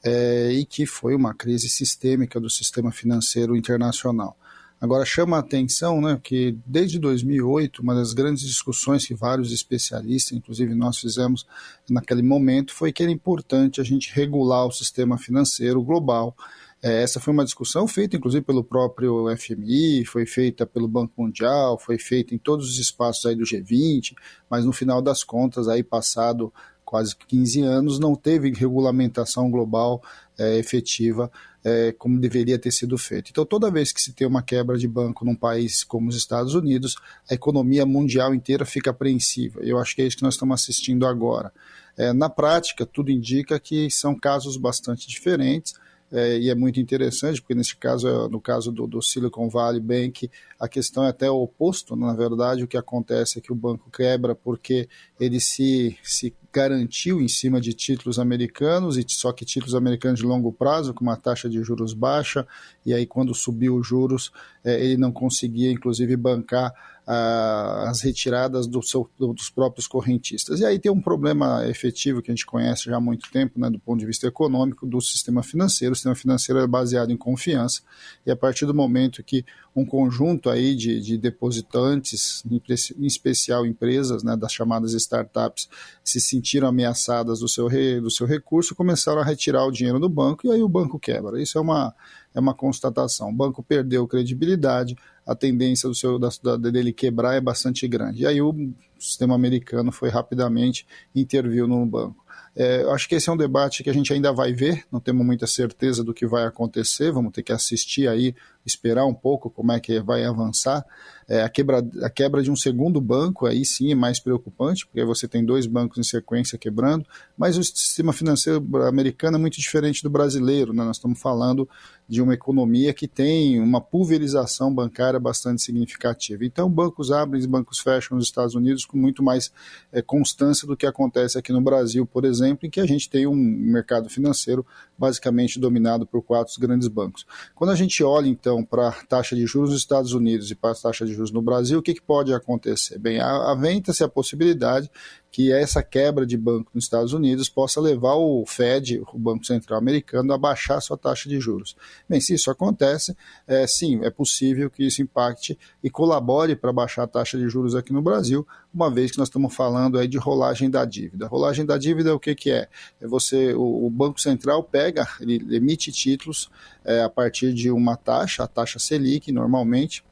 é, 0.03 0.51
e 0.53 0.65
que 0.65 0.85
foi 0.85 1.13
uma 1.13 1.33
crise 1.33 1.69
sistêmica 1.69 2.39
do 2.39 2.49
sistema 2.49 2.91
financeiro 2.91 3.55
internacional. 3.55 4.37
Agora 4.79 5.05
chama 5.05 5.37
a 5.37 5.41
atenção 5.41 6.01
né, 6.01 6.19
que 6.23 6.57
desde 6.65 6.97
2008, 6.97 7.83
uma 7.83 7.93
das 7.93 8.13
grandes 8.13 8.43
discussões 8.43 9.05
que 9.05 9.13
vários 9.13 9.51
especialistas, 9.51 10.35
inclusive 10.35 10.73
nós 10.73 10.97
fizemos 10.97 11.45
naquele 11.87 12.23
momento, 12.23 12.73
foi 12.73 12.91
que 12.91 13.03
era 13.03 13.11
importante 13.11 13.79
a 13.79 13.83
gente 13.83 14.11
regular 14.11 14.65
o 14.65 14.71
sistema 14.71 15.19
financeiro 15.19 15.83
global 15.83 16.35
essa 16.81 17.19
foi 17.19 17.31
uma 17.31 17.45
discussão 17.45 17.87
feita, 17.87 18.15
inclusive, 18.15 18.43
pelo 18.43 18.63
próprio 18.63 19.25
FMI, 19.37 20.03
foi 20.05 20.25
feita 20.25 20.65
pelo 20.65 20.87
Banco 20.87 21.13
Mundial, 21.15 21.77
foi 21.77 21.99
feita 21.99 22.33
em 22.33 22.39
todos 22.39 22.69
os 22.69 22.79
espaços 22.79 23.25
aí 23.25 23.35
do 23.35 23.43
G20, 23.43 24.15
mas 24.49 24.65
no 24.65 24.73
final 24.73 25.01
das 25.01 25.23
contas, 25.23 25.67
aí 25.67 25.83
passado 25.83 26.51
quase 26.83 27.15
15 27.15 27.61
anos, 27.61 27.99
não 27.99 28.15
teve 28.15 28.51
regulamentação 28.51 29.49
global 29.49 30.03
é, 30.37 30.57
efetiva 30.57 31.31
é, 31.63 31.93
como 31.97 32.19
deveria 32.19 32.59
ter 32.59 32.71
sido 32.71 32.97
feito. 32.97 33.29
Então, 33.29 33.45
toda 33.45 33.71
vez 33.71 33.91
que 33.91 34.01
se 34.01 34.11
tem 34.11 34.27
uma 34.27 34.41
quebra 34.41 34.77
de 34.77 34.87
banco 34.87 35.23
num 35.23 35.35
país 35.35 35.83
como 35.83 36.09
os 36.09 36.17
Estados 36.17 36.53
Unidos, 36.53 36.95
a 37.29 37.33
economia 37.33 37.85
mundial 37.85 38.33
inteira 38.33 38.65
fica 38.65 38.89
apreensiva. 38.89 39.61
Eu 39.61 39.77
acho 39.77 39.95
que 39.95 40.01
é 40.01 40.05
isso 40.05 40.17
que 40.17 40.23
nós 40.23 40.33
estamos 40.33 40.61
assistindo 40.61 41.05
agora. 41.05 41.53
É, 41.95 42.11
na 42.11 42.29
prática, 42.29 42.85
tudo 42.85 43.11
indica 43.11 43.59
que 43.59 43.89
são 43.89 44.13
casos 44.13 44.57
bastante 44.57 45.07
diferentes 45.07 45.73
é, 46.11 46.37
e 46.37 46.49
é 46.49 46.55
muito 46.55 46.79
interessante, 46.79 47.41
porque 47.41 47.55
nesse 47.55 47.75
caso, 47.75 48.07
é, 48.07 48.27
no 48.27 48.41
caso 48.41 48.71
do, 48.71 48.85
do, 48.85 49.01
Silicon 49.01 49.47
Valley 49.49 49.79
Bank, 49.79 50.29
a 50.59 50.67
questão 50.67 51.05
é 51.05 51.09
até 51.09 51.31
o 51.31 51.41
oposto, 51.41 51.95
na 51.95 52.13
verdade, 52.13 52.63
o 52.63 52.67
que 52.67 52.77
acontece 52.77 53.39
é 53.39 53.41
que 53.41 53.51
o 53.51 53.55
banco 53.55 53.89
quebra 53.89 54.35
porque 54.35 54.89
ele 55.19 55.39
se, 55.39 55.97
se 56.03 56.33
garantiu 56.51 57.21
em 57.21 57.29
cima 57.29 57.61
de 57.61 57.73
títulos 57.73 58.19
americanos, 58.19 58.97
e 58.97 59.05
só 59.07 59.31
que 59.31 59.45
títulos 59.45 59.73
americanos 59.73 60.19
de 60.19 60.25
longo 60.25 60.51
prazo, 60.51 60.93
com 60.93 61.03
uma 61.03 61.15
taxa 61.15 61.49
de 61.49 61.63
juros 61.63 61.93
baixa, 61.93 62.45
e 62.85 62.93
aí 62.93 63.05
quando 63.05 63.33
subiu 63.33 63.77
os 63.77 63.87
juros, 63.87 64.31
é, 64.65 64.83
ele 64.83 64.97
não 64.97 65.11
conseguia, 65.11 65.71
inclusive, 65.71 66.17
bancar 66.17 66.73
as 67.13 68.01
retiradas 68.01 68.67
do 68.67 68.81
seu, 68.81 69.09
dos 69.17 69.49
próprios 69.49 69.87
correntistas. 69.87 70.59
E 70.59 70.65
aí 70.65 70.79
tem 70.79 70.91
um 70.91 71.01
problema 71.01 71.67
efetivo 71.67 72.21
que 72.21 72.31
a 72.31 72.33
gente 72.33 72.45
conhece 72.45 72.85
já 72.85 72.97
há 72.97 73.01
muito 73.01 73.29
tempo, 73.31 73.59
né, 73.59 73.69
do 73.69 73.79
ponto 73.79 73.99
de 73.99 74.05
vista 74.05 74.27
econômico, 74.27 74.85
do 74.85 75.01
sistema 75.01 75.43
financeiro. 75.43 75.91
O 75.91 75.95
sistema 75.95 76.15
financeiro 76.15 76.61
é 76.61 76.67
baseado 76.67 77.11
em 77.11 77.17
confiança, 77.17 77.81
e 78.25 78.31
a 78.31 78.35
partir 78.35 78.65
do 78.65 78.73
momento 78.73 79.23
que 79.23 79.43
um 79.75 79.85
conjunto 79.85 80.49
aí 80.49 80.75
de, 80.75 80.99
de 81.01 81.17
depositantes, 81.17 82.43
em 82.49 83.05
especial 83.05 83.65
empresas, 83.65 84.23
né, 84.23 84.35
das 84.35 84.53
chamadas 84.53 84.93
startups, 84.93 85.69
se 86.03 86.19
sentiram 86.19 86.67
ameaçadas 86.67 87.39
do 87.39 87.47
seu, 87.47 87.67
re, 87.67 87.99
do 87.99 88.11
seu 88.11 88.27
recurso, 88.27 88.75
começaram 88.75 89.21
a 89.21 89.25
retirar 89.25 89.65
o 89.65 89.71
dinheiro 89.71 89.99
do 89.99 90.09
banco 90.09 90.45
e 90.45 90.51
aí 90.51 90.61
o 90.61 90.69
banco 90.69 90.99
quebra. 90.99 91.41
Isso 91.41 91.57
é 91.57 91.61
uma, 91.61 91.93
é 92.33 92.39
uma 92.39 92.53
constatação. 92.53 93.29
O 93.29 93.33
banco 93.33 93.63
perdeu 93.63 94.07
credibilidade, 94.07 94.95
a 95.31 95.35
tendência 95.35 95.87
do 95.87 95.95
seu, 95.95 96.19
da, 96.19 96.57
dele 96.57 96.91
quebrar 96.93 97.35
é 97.35 97.41
bastante 97.41 97.87
grande. 97.87 98.23
E 98.23 98.27
aí 98.27 98.41
o 98.41 98.73
sistema 98.99 99.33
americano 99.35 99.91
foi 99.91 100.09
rapidamente 100.09 100.85
interviu 101.15 101.67
no 101.67 101.85
banco. 101.85 102.23
É, 102.55 102.83
acho 102.91 103.07
que 103.07 103.15
esse 103.15 103.29
é 103.29 103.31
um 103.31 103.37
debate 103.37 103.81
que 103.81 103.89
a 103.89 103.93
gente 103.93 104.11
ainda 104.11 104.33
vai 104.33 104.51
ver, 104.51 104.83
não 104.91 104.99
temos 104.99 105.25
muita 105.25 105.47
certeza 105.47 106.03
do 106.03 106.13
que 106.13 106.27
vai 106.27 106.45
acontecer, 106.45 107.11
vamos 107.11 107.31
ter 107.31 107.43
que 107.43 107.53
assistir 107.53 108.09
aí, 108.09 108.35
esperar 108.65 109.05
um 109.05 109.13
pouco 109.13 109.49
como 109.49 109.71
é 109.71 109.79
que 109.79 109.99
vai 110.01 110.25
avançar. 110.25 110.85
É, 111.27 111.43
a, 111.43 111.49
quebra, 111.49 111.81
a 112.03 112.09
quebra 112.09 112.43
de 112.43 112.51
um 112.51 112.55
segundo 112.55 112.99
banco, 112.99 113.45
aí 113.45 113.63
sim 113.65 113.91
é 113.91 113.95
mais 113.95 114.19
preocupante, 114.19 114.85
porque 114.85 115.03
você 115.05 115.29
tem 115.29 115.45
dois 115.45 115.65
bancos 115.65 115.97
em 115.97 116.03
sequência 116.03 116.57
quebrando, 116.57 117.05
mas 117.37 117.57
o 117.57 117.63
sistema 117.63 118.11
financeiro 118.11 118.61
americano 118.85 119.37
é 119.37 119.39
muito 119.39 119.57
diferente 119.57 120.03
do 120.03 120.09
brasileiro, 120.09 120.73
né? 120.73 120.83
nós 120.83 120.97
estamos 120.97 121.19
falando 121.19 121.67
de 122.07 122.21
uma 122.21 122.33
economia 122.33 122.93
que 122.93 123.07
tem 123.07 123.61
uma 123.61 123.79
pulverização 123.79 124.73
bancária 124.73 125.19
bastante 125.19 125.61
significativa. 125.61 126.43
Então, 126.43 126.69
bancos 126.69 127.11
abrem 127.11 127.41
e 127.41 127.47
bancos 127.47 127.79
fecham 127.79 128.17
nos 128.17 128.25
Estados 128.25 128.53
Unidos 128.53 128.83
com 128.85 128.97
muito 128.97 129.23
mais 129.23 129.51
é, 129.93 130.01
constância 130.01 130.67
do 130.67 130.75
que 130.75 130.85
acontece 130.85 131.37
aqui 131.37 131.53
no 131.53 131.61
Brasil, 131.61 132.05
por 132.05 132.25
exemplo, 132.25 132.30
em 132.65 132.69
que 132.69 132.79
a 132.79 132.85
gente 132.85 133.09
tem 133.09 133.27
um 133.27 133.35
mercado 133.35 134.09
financeiro 134.09 134.65
basicamente 135.01 135.59
dominado 135.59 136.05
por 136.05 136.21
quatro 136.21 136.53
grandes 136.61 136.87
bancos. 136.87 137.25
Quando 137.55 137.71
a 137.71 137.75
gente 137.75 138.03
olha, 138.03 138.27
então, 138.27 138.63
para 138.63 138.89
a 138.89 138.91
taxa 138.91 139.35
de 139.35 139.47
juros 139.47 139.71
nos 139.71 139.79
Estados 139.79 140.13
Unidos 140.13 140.51
e 140.51 140.55
para 140.55 140.71
a 140.71 140.75
taxa 140.75 141.03
de 141.07 141.13
juros 141.13 141.31
no 141.31 141.41
Brasil, 141.41 141.79
o 141.79 141.81
que, 141.81 141.95
que 141.95 142.01
pode 142.01 142.31
acontecer? 142.31 142.99
Bem, 142.99 143.19
aventa-se 143.19 144.03
a 144.03 144.07
possibilidade 144.07 144.91
que 145.31 145.51
essa 145.51 145.81
quebra 145.81 146.25
de 146.25 146.35
banco 146.35 146.69
nos 146.73 146.83
Estados 146.83 147.13
Unidos 147.13 147.47
possa 147.47 147.79
levar 147.79 148.15
o 148.15 148.43
Fed, 148.45 149.01
o 149.13 149.17
Banco 149.17 149.45
Central 149.45 149.79
Americano, 149.79 150.33
a 150.33 150.37
baixar 150.37 150.81
sua 150.81 150.97
taxa 150.97 151.29
de 151.29 151.39
juros. 151.39 151.75
Bem, 152.07 152.19
se 152.19 152.33
isso 152.33 152.51
acontece, 152.51 153.15
é, 153.47 153.65
sim, 153.65 154.01
é 154.03 154.09
possível 154.09 154.69
que 154.69 154.85
isso 154.85 155.01
impacte 155.01 155.57
e 155.81 155.89
colabore 155.89 156.55
para 156.55 156.73
baixar 156.73 157.03
a 157.03 157.07
taxa 157.07 157.37
de 157.37 157.47
juros 157.47 157.75
aqui 157.75 157.93
no 157.93 158.01
Brasil, 158.01 158.45
uma 158.73 158.89
vez 158.89 159.11
que 159.11 159.17
nós 159.17 159.29
estamos 159.29 159.55
falando 159.55 159.97
aí 159.97 160.07
de 160.07 160.17
rolagem 160.17 160.69
da 160.69 160.83
dívida. 160.83 161.27
Rolagem 161.27 161.65
da 161.65 161.77
dívida, 161.77 162.13
o 162.13 162.19
que, 162.19 162.35
que 162.35 162.51
é? 162.51 162.67
É 162.99 163.07
você, 163.07 163.53
o, 163.53 163.85
o 163.85 163.89
Banco 163.89 164.19
Central 164.19 164.61
pega, 164.63 164.90
ele 165.19 165.55
emite 165.55 165.91
títulos 165.91 166.49
é, 166.83 167.03
a 167.03 167.09
partir 167.09 167.53
de 167.53 167.71
uma 167.71 167.95
taxa, 167.95 168.43
a 168.43 168.47
taxa 168.47 168.79
Selic, 168.79 169.31
normalmente, 169.31 170.03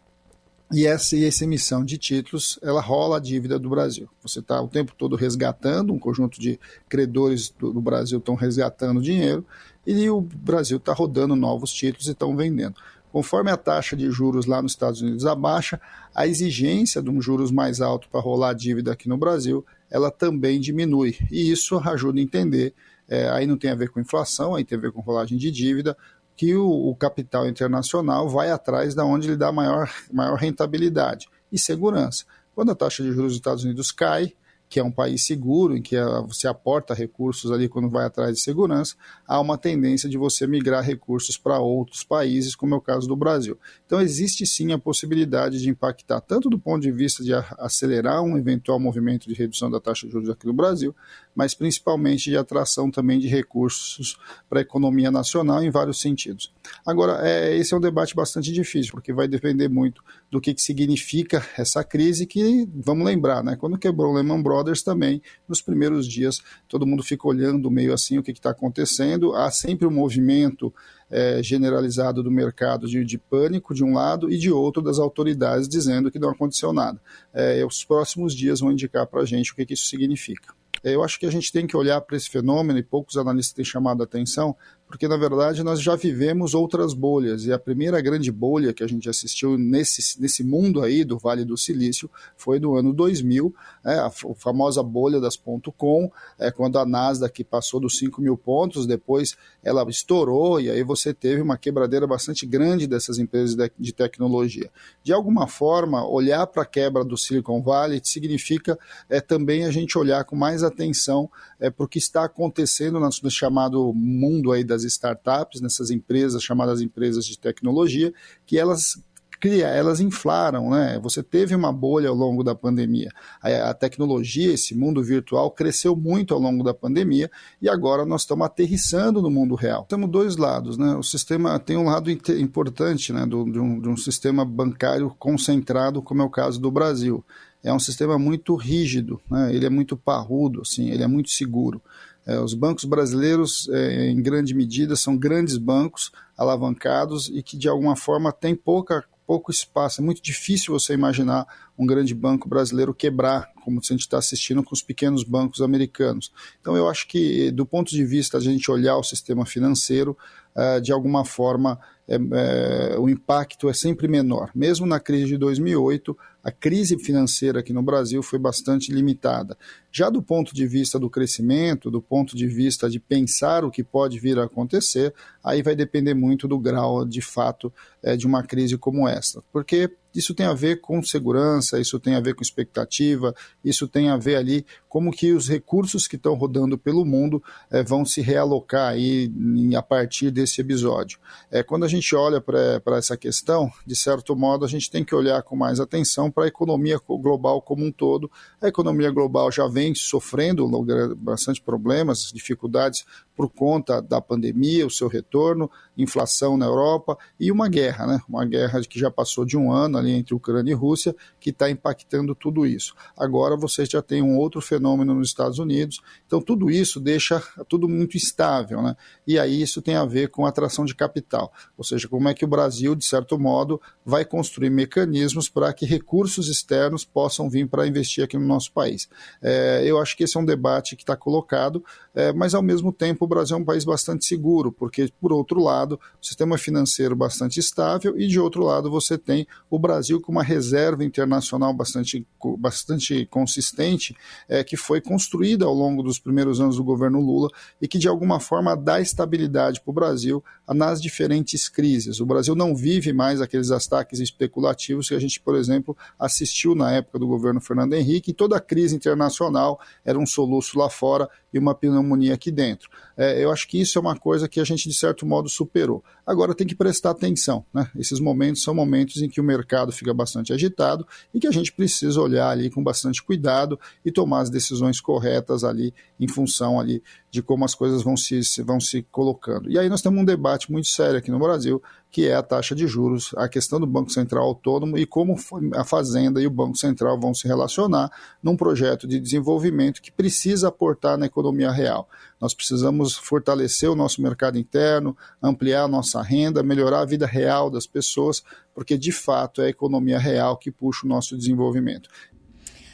e 0.72 0.86
essa, 0.86 1.16
e 1.16 1.26
essa 1.26 1.46
emissão 1.46 1.84
de 1.84 1.98
títulos, 1.98 2.60
ela 2.62 2.80
rola 2.80 3.18
a 3.18 3.20
dívida 3.20 3.58
do 3.58 3.70
Brasil. 3.70 4.08
Você 4.22 4.40
está 4.40 4.62
o 4.62 4.68
tempo 4.68 4.94
todo 4.96 5.16
resgatando, 5.16 5.92
um 5.92 5.98
conjunto 5.98 6.40
de 6.40 6.60
credores 6.88 7.50
do, 7.50 7.74
do 7.74 7.82
Brasil 7.82 8.20
estão 8.20 8.36
resgatando 8.36 9.02
dinheiro, 9.02 9.44
e 9.86 10.10
o 10.10 10.22
Brasil 10.22 10.78
está 10.78 10.94
rodando 10.94 11.36
novos 11.36 11.72
títulos 11.72 12.08
e 12.08 12.12
estão 12.12 12.36
vendendo. 12.36 12.76
Conforme 13.12 13.50
a 13.50 13.58
taxa 13.58 13.96
de 13.96 14.12
juros 14.12 14.46
lá 14.46 14.62
nos 14.62 14.74
Estados 14.74 15.02
Unidos 15.02 15.26
abaixa, 15.26 15.82
a 16.14 16.28
exigência 16.28 17.02
de 17.02 17.10
um 17.10 17.20
juros 17.20 17.50
mais 17.50 17.82
alto 17.82 18.08
para 18.08 18.22
rolar 18.22 18.50
a 18.50 18.54
dívida 18.54 18.92
aqui 18.92 19.10
no 19.10 19.18
Brasil, 19.18 19.66
ela 19.90 20.12
também 20.12 20.60
diminui. 20.60 21.18
E 21.32 21.50
isso 21.50 21.80
ajuda 21.80 22.20
a 22.20 22.22
entender, 22.22 22.76
é, 23.10 23.28
aí 23.30 23.48
não 23.48 23.58
tem 23.58 23.72
a 23.72 23.76
ver 23.76 23.90
com 23.90 24.00
inflação, 24.00 24.56
aí 24.56 24.64
tem 24.64 24.78
a 24.78 24.82
ver 24.82 24.92
com 24.92 25.02
rolagem 25.02 25.38
de 25.38 25.52
dívida, 25.52 25.98
que 26.38 26.56
o, 26.56 26.70
o, 26.70 26.96
capital 26.96 27.50
internacional 27.50 28.30
vai 28.30 28.50
atrás 28.50 28.96
da 28.96 29.04
onde 29.04 29.28
ele 29.28 29.36
dá 29.36 29.52
maior, 29.52 29.92
maior 30.14 30.38
rentabilidade 30.38 31.28
e 31.52 31.60
segurança. 31.60 32.24
Quando 32.56 32.72
a 32.72 32.76
taxa 32.76 33.04
de 33.04 33.10
juros 33.10 33.32
dos 33.32 33.36
Estados 33.36 33.64
Unidos 33.66 33.92
cai, 33.92 34.34
que 34.70 34.80
é 34.80 34.84
um 34.84 34.92
país 34.92 35.26
seguro, 35.26 35.76
em 35.76 35.82
que 35.82 35.96
você 36.28 36.48
aporta 36.48 36.94
recursos 36.94 37.52
ali 37.52 37.68
quando 37.68 37.90
vai 37.90 38.06
atrás 38.06 38.36
de 38.36 38.42
segurança, 38.42 38.96
há 39.28 39.40
uma 39.40 39.58
tendência 39.58 40.08
de 40.08 40.16
você 40.16 40.46
migrar 40.46 40.84
recursos 40.84 41.38
para 41.38 41.60
outros 41.60 42.04
países, 42.04 42.56
como 42.56 42.76
é 42.76 42.78
o 42.78 42.82
caso 42.82 43.08
do 43.08 43.16
Brasil. 43.16 43.58
Então, 43.86 44.00
existe 44.00 44.46
sim 44.46 44.72
a 44.72 44.78
possibilidade 44.78 45.60
de 45.60 45.70
impactar, 45.70 46.22
tanto 46.22 46.50
do 46.52 46.60
ponto 46.60 46.84
de 46.84 46.92
vista 46.92 47.24
de 47.24 47.34
acelerar 47.34 48.22
um 48.22 48.38
eventual 48.38 48.80
movimento 48.80 49.28
de 49.28 49.34
redução 49.34 49.72
da 49.72 49.80
taxa 49.80 50.06
de 50.06 50.14
juros 50.14 50.30
aqui 50.30 50.46
no 50.46 50.54
Brasil, 50.54 50.96
mas 51.40 51.54
principalmente 51.54 52.30
de 52.30 52.36
atração 52.36 52.92
também 52.92 53.18
de 53.18 53.30
recursos 53.30 54.18
para 54.50 54.60
a 54.60 54.62
economia 54.62 55.10
nacional 55.10 55.64
em 55.64 55.70
vários 55.70 56.02
sentidos. 56.02 56.52
Agora, 56.86 57.26
é, 57.26 57.56
esse 57.56 57.74
é 57.74 57.78
um 57.78 57.80
debate 57.80 58.14
bastante 58.14 58.52
difícil, 58.52 58.92
porque 58.92 59.14
vai 59.14 59.26
depender 59.26 59.70
muito 59.70 60.04
do 60.30 60.42
que, 60.42 60.54
que 60.54 60.62
significa 60.62 61.42
essa 61.58 61.82
crise, 61.82 62.26
que, 62.26 62.68
vamos 62.76 63.06
lembrar, 63.06 63.42
né, 63.42 63.56
quando 63.56 63.78
quebrou 63.78 64.12
o 64.12 64.16
Lehman 64.18 64.44
Brothers 64.44 64.84
também, 64.84 65.22
nos 65.48 65.62
primeiros 65.62 66.06
dias, 66.06 66.42
todo 66.68 66.86
mundo 66.86 67.04
fica 67.04 67.26
olhando 67.26 67.72
meio 67.72 67.94
assim 67.94 68.18
o 68.18 68.24
que 68.24 68.32
está 68.32 68.50
acontecendo, 68.50 69.34
há 69.34 69.50
sempre 69.50 69.88
um 69.88 69.92
movimento 69.92 70.74
é, 71.10 71.42
generalizado 71.42 72.22
do 72.22 72.30
mercado 72.30 72.86
de, 72.86 73.06
de, 73.06 73.18
pânico 73.18 73.74
de 73.74 73.82
um 73.82 73.94
lado 73.94 74.30
e 74.30 74.38
de 74.38 74.52
outro 74.52 74.82
das 74.82 75.00
autoridades 75.00 75.70
dizendo 75.70 76.12
que 76.12 76.20
não 76.20 76.32
aconteceu 76.32 76.74
nada. 76.74 77.02
É, 77.34 77.66
os 77.66 77.86
próximos 77.86 78.36
dias 78.36 78.60
vão 78.60 78.74
indicar 78.74 79.08
para 79.08 79.22
a 79.22 79.26
gente 79.26 79.54
o 79.54 79.56
que, 79.56 79.66
que 79.66 79.74
isso 79.74 79.86
significa. 79.86 80.59
Eu 80.84 81.04
acho 81.04 81.20
que 81.20 81.26
a 81.26 81.32
gente 81.32 81.52
tem 81.52 81.68
que 81.68 81.76
olhar 81.76 82.00
para 82.02 82.16
esse 82.16 82.30
fenômeno, 82.30 82.80
e 82.80 82.84
poucos 82.84 83.18
analistas 83.18 83.54
têm 83.54 83.66
chamado 83.66 84.02
a 84.02 84.06
atenção, 84.06 84.56
porque 84.90 85.08
na 85.08 85.16
verdade 85.16 85.64
nós 85.64 85.80
já 85.80 85.96
vivemos 85.96 86.56
outras 86.56 86.96
bolhas 86.96 87.46
e 87.46 87.54
a 87.54 87.60
primeira 87.60 88.02
grande 88.02 88.32
bolha 88.32 88.74
que 88.74 88.84
a 88.84 88.88
gente 88.88 89.08
assistiu 89.08 89.56
nesse, 89.56 90.20
nesse 90.20 90.44
mundo 90.44 90.82
aí 90.82 91.04
do 91.04 91.18
Vale 91.20 91.46
do 91.46 91.56
Silício 91.56 92.10
foi 92.36 92.60
no 92.60 92.76
ano 92.76 92.92
2000, 92.92 93.54
é, 93.86 93.94
a, 93.94 94.08
a 94.08 94.12
famosa 94.36 94.82
bolha 94.82 95.20
das 95.20 95.40
.com, 95.78 96.12
é, 96.40 96.52
quando 96.52 96.80
a 96.80 96.86
Nasdaq 96.86 97.44
passou 97.44 97.80
dos 97.80 98.00
5 98.00 98.20
mil 98.20 98.36
pontos, 98.36 98.88
depois 98.88 99.38
ela 99.64 99.88
estourou 99.90 100.60
e 100.60 100.72
aí 100.72 100.84
você 100.84 101.14
teve 101.14 101.42
uma 101.42 101.58
quebradeira 101.58 102.08
bastante 102.08 102.46
grande 102.46 102.88
dessas 102.88 103.20
empresas 103.20 103.56
de, 103.56 103.72
de 103.78 103.94
tecnologia. 103.94 104.72
De 105.04 105.14
alguma 105.14 105.48
forma, 105.48 106.08
olhar 106.08 106.48
para 106.48 106.64
a 106.64 106.66
quebra 106.66 107.04
do 107.04 107.16
Silicon 107.16 107.62
Valley 107.62 108.02
significa 108.04 108.78
é, 109.08 109.22
também 109.22 109.66
a 109.66 109.72
gente 109.72 109.98
olhar 109.98 110.24
com 110.24 110.36
mais 110.36 110.64
atenção 110.64 111.30
é, 111.60 111.70
para 111.70 111.86
o 111.86 111.88
que 111.88 112.00
está 112.00 112.24
acontecendo 112.24 113.00
no, 113.00 113.10
no 113.22 113.32
chamado 113.32 113.94
mundo 113.94 114.52
aí 114.52 114.64
das 114.64 114.79
das 114.84 114.94
startups, 114.94 115.62
nessas 115.62 115.90
empresas 115.92 116.44
chamadas 116.44 116.82
empresas 116.82 117.26
de 117.26 117.38
tecnologia, 117.38 118.14
que 118.46 118.58
elas 118.58 118.98
cria, 119.40 119.68
elas 119.68 120.00
inflaram, 120.00 120.70
né? 120.70 121.00
Você 121.02 121.24
teve 121.24 121.56
uma 121.56 121.72
bolha 121.72 122.10
ao 122.10 122.16
longo 122.16 122.44
da 122.44 122.54
pandemia. 122.54 123.10
A, 123.42 123.70
a, 123.70 123.74
tecnologia, 123.74 124.54
esse 124.54 124.76
mundo 124.76 125.02
virtual, 125.02 125.50
cresceu 125.52 125.96
muito 125.96 126.34
ao 126.34 126.40
longo 126.40 126.64
da 126.64 126.74
pandemia 126.74 127.32
e 127.62 127.70
agora 127.70 128.06
nós 128.06 128.22
estamos 128.22 128.46
aterrissando 128.46 129.22
no 129.22 129.32
mundo 129.32 129.56
real. 129.56 129.86
Temos 129.86 130.12
dois 130.12 130.36
lados, 130.36 130.78
né? 130.78 130.96
O 130.96 131.04
sistema 131.04 131.58
tem 131.58 131.78
um 131.78 131.86
lado 131.86 132.12
importante, 132.12 133.14
né? 133.14 133.26
Do, 133.26 133.46
de, 133.46 133.60
um, 133.60 133.80
de 133.80 133.88
um 133.88 133.98
sistema 133.98 134.44
bancário 134.44 135.16
concentrado, 135.18 136.02
como 136.02 136.22
é 136.22 136.26
o 136.26 136.30
caso 136.30 136.60
do 136.60 136.70
Brasil. 136.70 137.24
É 137.64 137.74
um 137.74 137.80
sistema 137.80 138.18
muito 138.18 138.56
rígido, 138.56 139.20
né? 139.30 139.54
ele 139.54 139.66
é 139.66 139.70
muito 139.70 139.98
parrudo, 139.98 140.62
assim, 140.62 140.90
ele 140.92 141.04
é 141.04 141.08
muito 141.08 141.30
seguro. 141.30 141.82
É, 142.30 142.40
os 142.40 142.54
bancos 142.54 142.86
brasileiros, 142.86 143.68
é, 143.70 144.08
em 144.08 144.22
grande 144.22 144.54
medida, 144.54 144.96
são 144.96 145.18
grandes 145.18 145.58
bancos 145.58 146.12
alavancados 146.38 147.28
e 147.28 147.42
que, 147.42 147.58
de 147.58 147.68
alguma 147.68 147.96
forma, 147.96 148.32
têm 148.32 148.54
pouca, 148.54 149.04
pouco 149.26 149.50
espaço. 149.50 150.00
É 150.00 150.04
muito 150.04 150.22
difícil 150.22 150.72
você 150.72 150.94
imaginar 150.94 151.48
um 151.76 151.88
grande 151.88 152.14
banco 152.14 152.48
brasileiro 152.48 152.94
quebrar, 152.94 153.52
como 153.64 153.80
a 153.80 153.82
gente 153.84 154.02
está 154.02 154.20
assistindo 154.20 154.62
com 154.62 154.76
os 154.76 154.84
pequenos 154.84 155.24
bancos 155.24 155.60
americanos. 155.60 156.32
Então, 156.62 156.78
eu 156.78 156.88
acho 156.88 157.08
que, 157.08 157.50
do 157.50 157.66
ponto 157.66 157.90
de 157.90 158.06
vista 158.06 158.38
a 158.38 158.42
gente 158.42 158.70
olhar 158.70 158.98
o 158.98 159.04
sistema 159.04 159.44
financeiro, 159.44 160.16
é, 160.56 160.80
de 160.80 160.92
alguma 160.92 161.26
forma, 161.26 161.80
é, 162.08 162.16
é, 162.16 163.00
o 163.00 163.10
impacto 163.10 163.68
é 163.70 163.74
sempre 163.74 164.08
menor. 164.08 164.52
Mesmo 164.54 164.86
na 164.86 165.00
crise 165.00 165.26
de 165.26 165.38
2008, 165.38 166.16
a 166.44 166.52
crise 166.52 166.98
financeira 166.98 167.60
aqui 167.60 167.74
no 167.74 167.84
Brasil 167.84 168.24
foi 168.24 168.40
bastante 168.40 168.92
limitada. 168.92 169.58
Já 169.92 170.10
do 170.10 170.22
ponto 170.22 170.54
de 170.54 170.68
vista 170.68 171.00
do 171.00 171.10
crescimento, 171.10 171.90
do 171.90 172.02
ponto 172.02 172.36
de 172.36 172.48
vista 172.48 172.90
de 172.90 173.00
pensar 173.00 173.66
o 173.66 173.72
que 173.72 173.84
pode 173.84 174.20
vir 174.20 174.38
a 174.38 174.46
acontecer, 174.46 175.14
aí 175.44 175.62
vai 175.62 175.76
depender 175.76 176.14
muito 176.14 176.48
do 176.48 176.60
grau 176.60 177.06
de 177.06 177.22
fato 177.22 177.74
é, 178.02 178.16
de 178.16 178.28
uma 178.28 178.44
crise 178.44 178.78
como 178.78 179.08
essa. 179.08 179.44
Porque 179.52 179.92
isso 180.14 180.34
tem 180.34 180.46
a 180.46 180.54
ver 180.54 180.82
com 180.82 181.04
segurança, 181.04 181.80
isso 181.80 182.00
tem 182.00 182.16
a 182.16 182.20
ver 182.20 182.34
com 182.34 182.42
expectativa, 182.42 183.34
isso 183.64 183.88
tem 183.88 184.10
a 184.10 184.18
ver 184.18 184.38
ali 184.38 184.66
como 184.88 185.12
que 185.12 185.32
os 185.34 185.48
recursos 185.48 186.08
que 186.08 186.16
estão 186.16 186.34
rodando 186.34 186.78
pelo 186.78 187.06
mundo 187.06 187.44
é, 187.70 187.84
vão 187.84 188.04
se 188.04 188.22
realocar 188.22 188.90
aí 188.90 189.32
a 189.76 189.82
partir 189.82 190.32
desse 190.32 190.62
episódio. 190.62 191.20
É, 191.52 191.62
quando 191.62 191.86
a 191.86 191.88
gente 191.88 192.16
olha 192.16 192.42
para 192.42 192.98
essa 192.98 193.16
questão, 193.16 193.72
de 193.86 193.96
certo 193.96 194.36
modo, 194.36 194.66
a 194.66 194.68
gente 194.68 194.90
tem 194.90 195.04
que 195.04 195.14
olhar 195.14 195.42
com 195.44 195.56
mais 195.56 195.80
atenção 195.80 196.29
para 196.32 196.46
a 196.46 196.48
economia 196.48 197.00
global 197.08 197.62
como 197.62 197.86
um 197.86 197.92
todo. 197.92 198.30
A 198.62 198.68
economia 198.68 199.12
global 199.12 199.52
já 199.52 199.68
vem 199.68 199.96
sofrendo 199.96 200.70
bastante 201.18 201.62
problemas, 201.62 202.32
dificuldades 202.34 203.06
por 203.40 203.50
conta 203.50 204.02
da 204.02 204.20
pandemia, 204.20 204.86
o 204.86 204.90
seu 204.90 205.08
retorno, 205.08 205.72
inflação 205.98 206.58
na 206.58 206.66
Europa 206.66 207.18
e 207.40 207.50
uma 207.50 207.70
guerra, 207.70 208.06
né? 208.06 208.20
uma 208.28 208.46
guerra 208.46 208.82
que 208.82 209.00
já 209.00 209.10
passou 209.10 209.46
de 209.46 209.56
um 209.56 209.72
ano 209.72 209.98
ali 209.98 210.12
entre 210.12 210.36
Ucrânia 210.36 210.72
e 210.72 210.76
Rússia, 210.76 211.16
que 211.40 211.52
está 211.52 211.70
impactando 211.70 212.36
tudo 212.36 212.66
isso. 212.66 212.94
Agora 213.18 213.56
você 213.56 213.86
já 213.86 214.02
tem 214.02 214.22
um 214.22 214.38
outro 214.38 214.60
fenômeno 214.60 215.14
nos 215.14 215.30
Estados 215.30 215.58
Unidos, 215.58 216.02
então 216.28 216.42
tudo 216.42 216.70
isso 216.70 217.00
deixa 217.00 217.42
tudo 217.70 217.88
muito 217.88 218.18
estável, 218.18 218.82
né? 218.82 218.98
e 219.26 219.40
aí 219.40 219.62
isso 219.62 219.82
tem 219.82 219.96
a 219.96 220.04
ver 220.04 220.28
com 220.28 220.46
atração 220.46 220.84
de 220.84 220.94
capital, 220.94 221.54
ou 221.78 221.84
seja, 221.86 222.10
como 222.10 222.28
é 222.28 222.34
que 222.34 222.44
o 222.44 222.48
Brasil, 222.48 222.94
de 222.94 223.06
certo 223.06 223.40
modo, 223.40 223.82
vai 224.06 224.26
construir 224.26 224.70
mecanismos 224.70 225.48
para 225.48 225.72
que 225.72 225.86
recursos 225.86 226.10
externos 226.28 227.06
possam 227.06 227.50
vir 227.50 227.68
para 227.68 227.88
investir 227.88 228.24
aqui 228.24 228.38
no 228.38 228.46
nosso 228.46 228.72
país. 228.72 229.08
É, 229.42 229.84
eu 229.86 230.00
acho 230.00 230.16
que 230.18 230.24
esse 230.24 230.36
é 230.36 230.40
um 230.40 230.46
debate 230.46 230.96
que 230.96 231.04
está 231.04 231.16
colocado, 231.16 231.84
é, 232.14 232.34
mas 232.34 232.54
ao 232.54 232.62
mesmo 232.62 232.92
tempo 232.92 233.28
Brasil 233.28 233.56
é 233.56 233.60
um 233.60 233.64
país 233.64 233.86
bastante 233.86 234.26
seguro, 234.26 234.72
porque, 234.72 235.10
por 235.22 235.32
outro 235.32 235.62
lado, 235.62 236.00
o 236.22 236.26
sistema 236.26 236.58
financeiro 236.58 237.16
bastante 237.16 237.60
estável 237.60 238.20
e, 238.20 238.28
de 238.28 238.40
outro 238.40 238.64
lado, 238.64 238.90
você 238.90 239.18
tem 239.18 239.48
o 239.70 239.78
Brasil 239.80 240.20
com 240.20 240.32
uma 240.32 240.44
reserva 240.44 241.06
internacional 241.06 241.74
bastante, 241.74 242.26
bastante 242.58 243.26
consistente, 243.28 244.16
é, 244.48 244.64
que 244.64 244.76
foi 244.76 245.00
construída 245.00 245.66
ao 245.66 245.74
longo 245.74 246.02
dos 246.02 246.20
primeiros 246.20 246.60
anos 246.60 246.78
do 246.78 246.84
governo 246.84 247.22
Lula 247.22 247.50
e 247.82 247.88
que, 247.88 248.00
de 248.00 248.08
alguma 248.08 248.40
forma, 248.40 248.76
dá 248.76 249.00
estabilidade 249.00 249.80
para 249.80 249.92
o 249.92 249.94
Brasil 249.94 250.44
nas 250.74 251.02
diferentes 251.02 251.68
crises. 251.68 252.20
O 252.20 252.26
Brasil 252.26 252.56
não 252.56 252.76
vive 252.76 253.12
mais 253.12 253.42
aqueles 253.42 253.72
ataques 253.72 254.20
especulativos 254.20 255.10
que 255.10 255.16
a 255.16 255.20
gente, 255.20 255.40
por 255.40 255.56
exemplo, 255.56 255.98
assistiu 256.20 256.76
na 256.76 256.92
época 256.92 257.20
do 257.20 257.28
governo 257.28 257.60
Fernando 257.60 257.94
Henrique, 257.94 258.32
e 258.32 258.34
toda 258.34 258.58
a 258.58 258.60
crise 258.60 258.96
internacional 258.96 259.80
era 260.06 260.18
um 260.18 260.26
soluço 260.26 260.78
lá 260.78 260.90
fora 260.90 261.30
e 261.54 261.58
uma 261.58 261.74
pneumonia 261.74 262.34
aqui 262.34 262.52
dentro. 262.52 262.90
É, 263.18 263.44
eu 263.44 263.52
acho 263.52 263.68
que 263.68 263.82
isso 263.82 263.98
é 263.98 264.02
uma 264.02 264.16
coisa 264.16 264.48
que 264.48 264.60
a 264.60 264.64
gente, 264.64 264.88
de 264.88 264.96
certo 264.96 265.26
modo, 265.26 265.50
superou. 265.50 266.04
Agora 266.26 266.54
tem 266.54 266.68
que 266.68 266.76
prestar 266.76 267.12
atenção. 267.12 267.66
Né? 267.74 267.90
Esses 267.98 268.20
momentos 268.20 268.62
são 268.62 268.74
momentos 268.74 269.22
em 269.22 269.30
que 269.30 269.42
o 269.42 269.44
mercado 269.44 269.92
fica 269.92 270.14
bastante 270.14 270.54
agitado 270.54 271.06
e 271.34 271.40
que 271.40 271.48
a 271.48 271.52
gente 271.52 271.72
precisa 271.72 272.22
olhar 272.22 272.50
ali 272.50 272.70
com 272.70 272.84
bastante 272.84 273.24
cuidado 273.24 273.80
e 274.06 274.12
tomar 274.12 274.42
as 274.42 274.50
decisões 274.50 275.02
corretas 275.02 275.64
ali 275.64 275.94
em 276.20 276.28
função 276.28 276.80
ali 276.80 277.02
de 277.32 277.42
como 277.42 277.64
as 277.64 277.76
coisas 277.76 278.02
vão 278.02 278.18
se, 278.18 278.42
vão 278.64 278.80
se 278.80 279.04
colocando. 279.12 279.70
E 279.70 279.78
aí 279.78 279.88
nós 279.90 280.02
temos 280.02 280.20
um 280.20 280.26
debate 280.26 280.59
muito 280.68 280.88
sério 280.88 281.18
aqui 281.18 281.30
no 281.30 281.40
Brasil, 281.40 281.82
que 282.12 282.28
é 282.28 282.34
a 282.34 282.42
taxa 282.42 282.74
de 282.74 282.88
juros, 282.88 283.32
a 283.38 283.48
questão 283.48 283.80
do 283.80 283.86
Banco 283.86 284.10
Central 284.10 284.44
autônomo 284.44 284.98
e 284.98 285.06
como 285.06 285.36
a 285.76 285.84
Fazenda 285.84 286.42
e 286.42 286.48
o 286.48 286.52
Banco 286.52 286.76
Central 286.76 287.20
vão 287.20 287.34
se 287.34 287.48
relacionar 287.48 288.12
num 288.42 288.58
projeto 288.58 289.08
de 289.08 289.20
desenvolvimento 289.20 290.02
que 290.02 290.12
precisa 290.12 290.70
aportar 290.70 291.18
na 291.18 291.28
economia 291.28 291.72
real. 291.72 292.10
Nós 292.42 292.54
precisamos 292.54 293.16
fortalecer 293.16 293.90
o 293.90 293.96
nosso 293.96 294.22
mercado 294.22 294.58
interno, 294.58 295.16
ampliar 295.42 295.84
a 295.84 295.88
nossa 295.88 296.22
renda, 296.22 296.64
melhorar 296.64 297.02
a 297.02 297.06
vida 297.06 297.28
real 297.28 297.70
das 297.70 297.86
pessoas, 297.86 298.44
porque 298.74 298.98
de 298.98 299.12
fato 299.12 299.62
é 299.62 299.66
a 299.66 299.70
economia 299.70 300.18
real 300.18 300.58
que 300.58 300.72
puxa 300.72 301.06
o 301.06 301.10
nosso 301.10 301.38
desenvolvimento. 301.38 302.10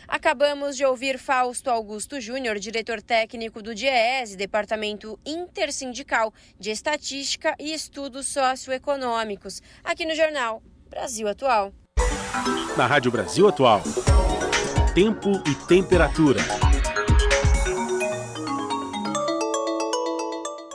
Acabamos 0.08 0.78
de 0.78 0.86
ouvir 0.86 1.18
Fausto 1.18 1.70
Augusto 1.70 2.20
Júnior, 2.22 2.60
diretor 2.60 3.02
técnico 3.02 3.62
do 3.62 3.74
DIEESE, 3.74 4.36
Departamento 4.36 5.20
Intersindical 5.26 6.34
de 6.60 6.70
Estatística 6.70 7.56
e 7.60 7.74
Estudos 7.74 8.28
Socioeconômicos, 8.28 9.62
aqui 9.84 10.06
no 10.06 10.16
jornal 10.16 10.62
Brasil 10.90 11.28
Atual. 11.28 11.74
Na 12.78 12.86
Rádio 12.86 13.12
Brasil 13.12 13.48
Atual, 13.48 13.82
tempo 14.94 15.32
e 15.48 15.56
temperatura. 15.68 16.42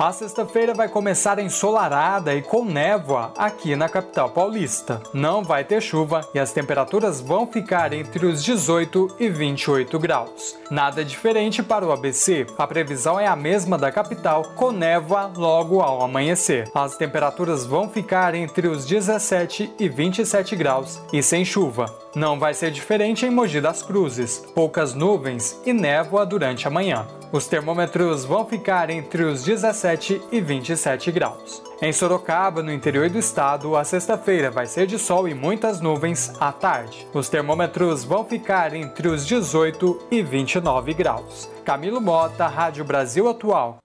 A 0.01 0.15
sexta-feira 0.15 0.73
vai 0.73 0.89
começar 0.89 1.39
ensolarada 1.39 2.35
e 2.35 2.41
com 2.41 2.65
névoa 2.65 3.35
aqui 3.37 3.77
na 3.77 3.87
capital 3.87 4.31
paulista. 4.31 5.03
Não 5.13 5.45
vai 5.45 5.63
ter 5.63 5.83
chuva 5.83 6.27
e 6.33 6.39
as 6.39 6.55
temperaturas 6.55 7.21
vão 7.21 7.47
ficar 7.47 7.93
entre 7.93 8.25
os 8.25 8.43
18 8.43 9.17
e 9.21 9.29
28 9.29 9.99
graus. 9.99 10.57
Nada 10.71 11.05
diferente 11.05 11.63
para 11.63 11.85
o 11.85 11.93
ABC. 11.93 12.47
A 12.57 12.67
previsão 12.67 13.21
é 13.21 13.27
a 13.27 13.37
mesma 13.37 13.77
da 13.77 13.93
capital, 13.93 14.55
com 14.57 14.73
névoa 14.73 15.31
logo 15.37 15.83
ao 15.83 16.03
amanhecer. 16.03 16.71
As 16.75 16.97
temperaturas 16.97 17.67
vão 17.67 17.87
ficar 17.87 18.35
entre 18.35 18.69
os 18.69 18.87
17 18.87 19.75
e 19.79 19.87
27 19.87 20.57
graus 20.57 20.99
e 21.13 21.23
sem 21.23 21.45
chuva. 21.45 21.95
Não 22.15 22.39
vai 22.39 22.55
ser 22.55 22.71
diferente 22.71 23.27
em 23.27 23.31
Mogi 23.31 23.61
das 23.61 23.83
Cruzes. 23.83 24.47
Poucas 24.55 24.95
nuvens 24.95 25.61
e 25.67 25.75
névoa 25.75 26.25
durante 26.25 26.67
a 26.67 26.71
manhã. 26.71 27.07
Os 27.33 27.47
termômetros 27.47 28.25
vão 28.25 28.45
ficar 28.45 28.91
entre 28.91 29.23
os 29.23 29.45
17 29.45 30.21
e 30.33 30.41
27 30.41 31.13
graus. 31.13 31.63
Em 31.81 31.93
Sorocaba, 31.93 32.61
no 32.61 32.73
interior 32.73 33.09
do 33.09 33.19
estado, 33.19 33.77
a 33.77 33.85
sexta-feira 33.85 34.51
vai 34.51 34.67
ser 34.67 34.87
de 34.87 34.99
sol 34.99 35.29
e 35.29 35.35
muitas 35.35 35.81
nuvens 35.81 36.33
à 36.41 36.51
tarde. 36.51 37.07
Os 37.15 37.29
termômetros 37.29 38.03
vão 38.03 38.25
ficar 38.25 38.75
entre 38.75 39.07
os 39.07 39.25
18 39.25 40.09
e 40.11 40.23
29 40.23 40.93
graus. 40.93 41.49
Camilo 41.65 42.01
Mota, 42.01 42.49
Rádio 42.49 42.85
Brasil 42.85 43.29
Atual. 43.29 43.79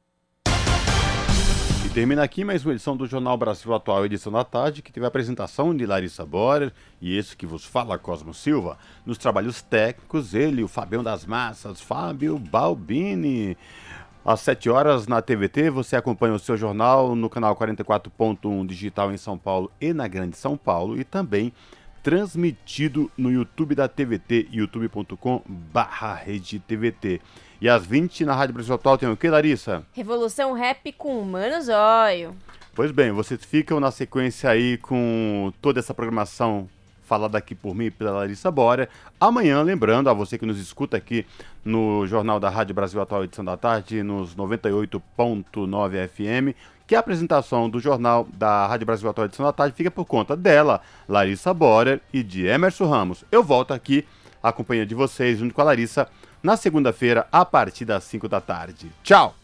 Termina 1.96 2.22
aqui 2.24 2.44
mais 2.44 2.66
uma 2.66 2.74
edição 2.74 2.98
do 2.98 3.08
Jornal 3.08 3.38
Brasil 3.38 3.74
Atual, 3.74 4.06
edição 4.06 4.30
da 4.30 4.44
tarde, 4.44 4.82
que 4.82 4.92
teve 4.92 5.06
a 5.06 5.08
apresentação 5.08 5.74
de 5.74 5.86
Larissa 5.86 6.26
Borer 6.26 6.74
e 7.00 7.18
esse 7.18 7.38
que 7.38 7.46
vos 7.46 7.64
fala, 7.64 7.98
Cosmo 7.98 8.34
Silva. 8.34 8.78
Nos 9.06 9.18
trabalhos 9.18 9.62
técnicos, 9.62 10.34
ele, 10.34 10.62
o 10.62 10.68
Fabião 10.68 11.02
das 11.02 11.26
Massas, 11.26 11.80
Fábio 11.80 12.38
Balbini. 12.38 13.58
Às 14.26 14.42
7 14.42 14.70
horas 14.70 15.08
na 15.08 15.22
TVT, 15.22 15.70
você 15.70 15.96
acompanha 15.96 16.34
o 16.34 16.40
seu 16.40 16.58
jornal 16.58 17.16
no 17.16 17.30
canal 17.30 17.56
44.1 17.56 18.68
digital 18.68 19.14
em 19.14 19.18
São 19.18 19.38
Paulo 19.38 19.72
e 19.80 19.94
na 19.94 20.06
Grande 20.06 20.36
São 20.36 20.58
Paulo 20.58 21.00
e 21.00 21.06
também 21.06 21.54
transmitido 22.04 23.10
no 23.18 23.32
YouTube 23.32 23.74
da 23.74 23.88
TVT, 23.88 24.50
youtube.com/redetvt. 24.52 27.22
E 27.62 27.70
às 27.70 27.86
20 27.86 28.26
na 28.26 28.36
Rádio 28.36 28.54
Brasil 28.56 28.76
Atual 28.76 28.98
tem 28.98 29.10
o 29.10 29.16
que, 29.16 29.30
Larissa? 29.30 29.84
Revolução 29.94 30.54
Rap 30.54 30.92
com 30.94 31.22
Mano 31.22 31.62
Zóio. 31.62 32.36
Pois 32.74 32.92
bem, 32.92 33.12
vocês 33.12 33.44
ficam 33.46 33.80
na 33.80 33.92
sequência 33.92 34.50
aí 34.50 34.78
com 34.78 35.54
toda 35.62 35.80
essa 35.80 35.94
programação 35.94 36.68
falada 37.06 37.38
aqui 37.38 37.56
por 37.56 37.74
mim 37.74 37.86
e 37.86 37.92
pela 37.92 38.12
Larissa 38.12 38.52
Bora. 38.52 38.90
Amanhã, 39.20 39.62
lembrando 39.62 40.10
a 40.10 40.14
você 40.14 40.38
que 40.38 40.46
nos 40.46 40.60
escuta 40.60 40.98
aqui 40.98 41.26
no 41.64 42.06
Jornal 42.08 42.40
da 42.40 42.50
Rádio 42.50 42.76
Brasil 42.76 43.02
Atual, 43.02 43.24
edição 43.24 43.46
da 43.46 43.56
tarde, 43.56 44.04
nos 44.04 44.36
98.9 44.36 46.08
FM, 46.10 46.58
que 46.86 46.96
a 46.96 47.00
apresentação 47.00 47.70
do 47.70 47.80
Jornal 47.80 48.28
da 48.34 48.68
Rádio 48.68 48.86
Brasil 48.86 49.10
Atual, 49.10 49.28
edição 49.28 49.46
da 49.46 49.54
tarde, 49.54 49.76
fica 49.76 49.90
por 49.90 50.06
conta 50.06 50.36
dela, 50.36 50.82
Larissa 51.08 51.54
Borer 51.54 52.02
e 52.12 52.22
de 52.22 52.46
Emerson 52.46 52.88
Ramos. 52.88 53.24
Eu 53.32 53.44
volto 53.44 53.74
aqui, 53.74 54.06
a 54.42 54.52
companhia 54.52 54.86
de 54.86 54.94
vocês, 54.94 55.40
junto 55.40 55.54
com 55.54 55.62
a 55.62 55.66
Larissa, 55.66 56.10
na 56.46 56.56
segunda-feira, 56.56 57.28
a 57.32 57.44
partir 57.44 57.86
das 57.86 58.06
5 58.06 58.30
da 58.30 58.40
tarde. 58.40 58.92
Tchau! 59.04 59.36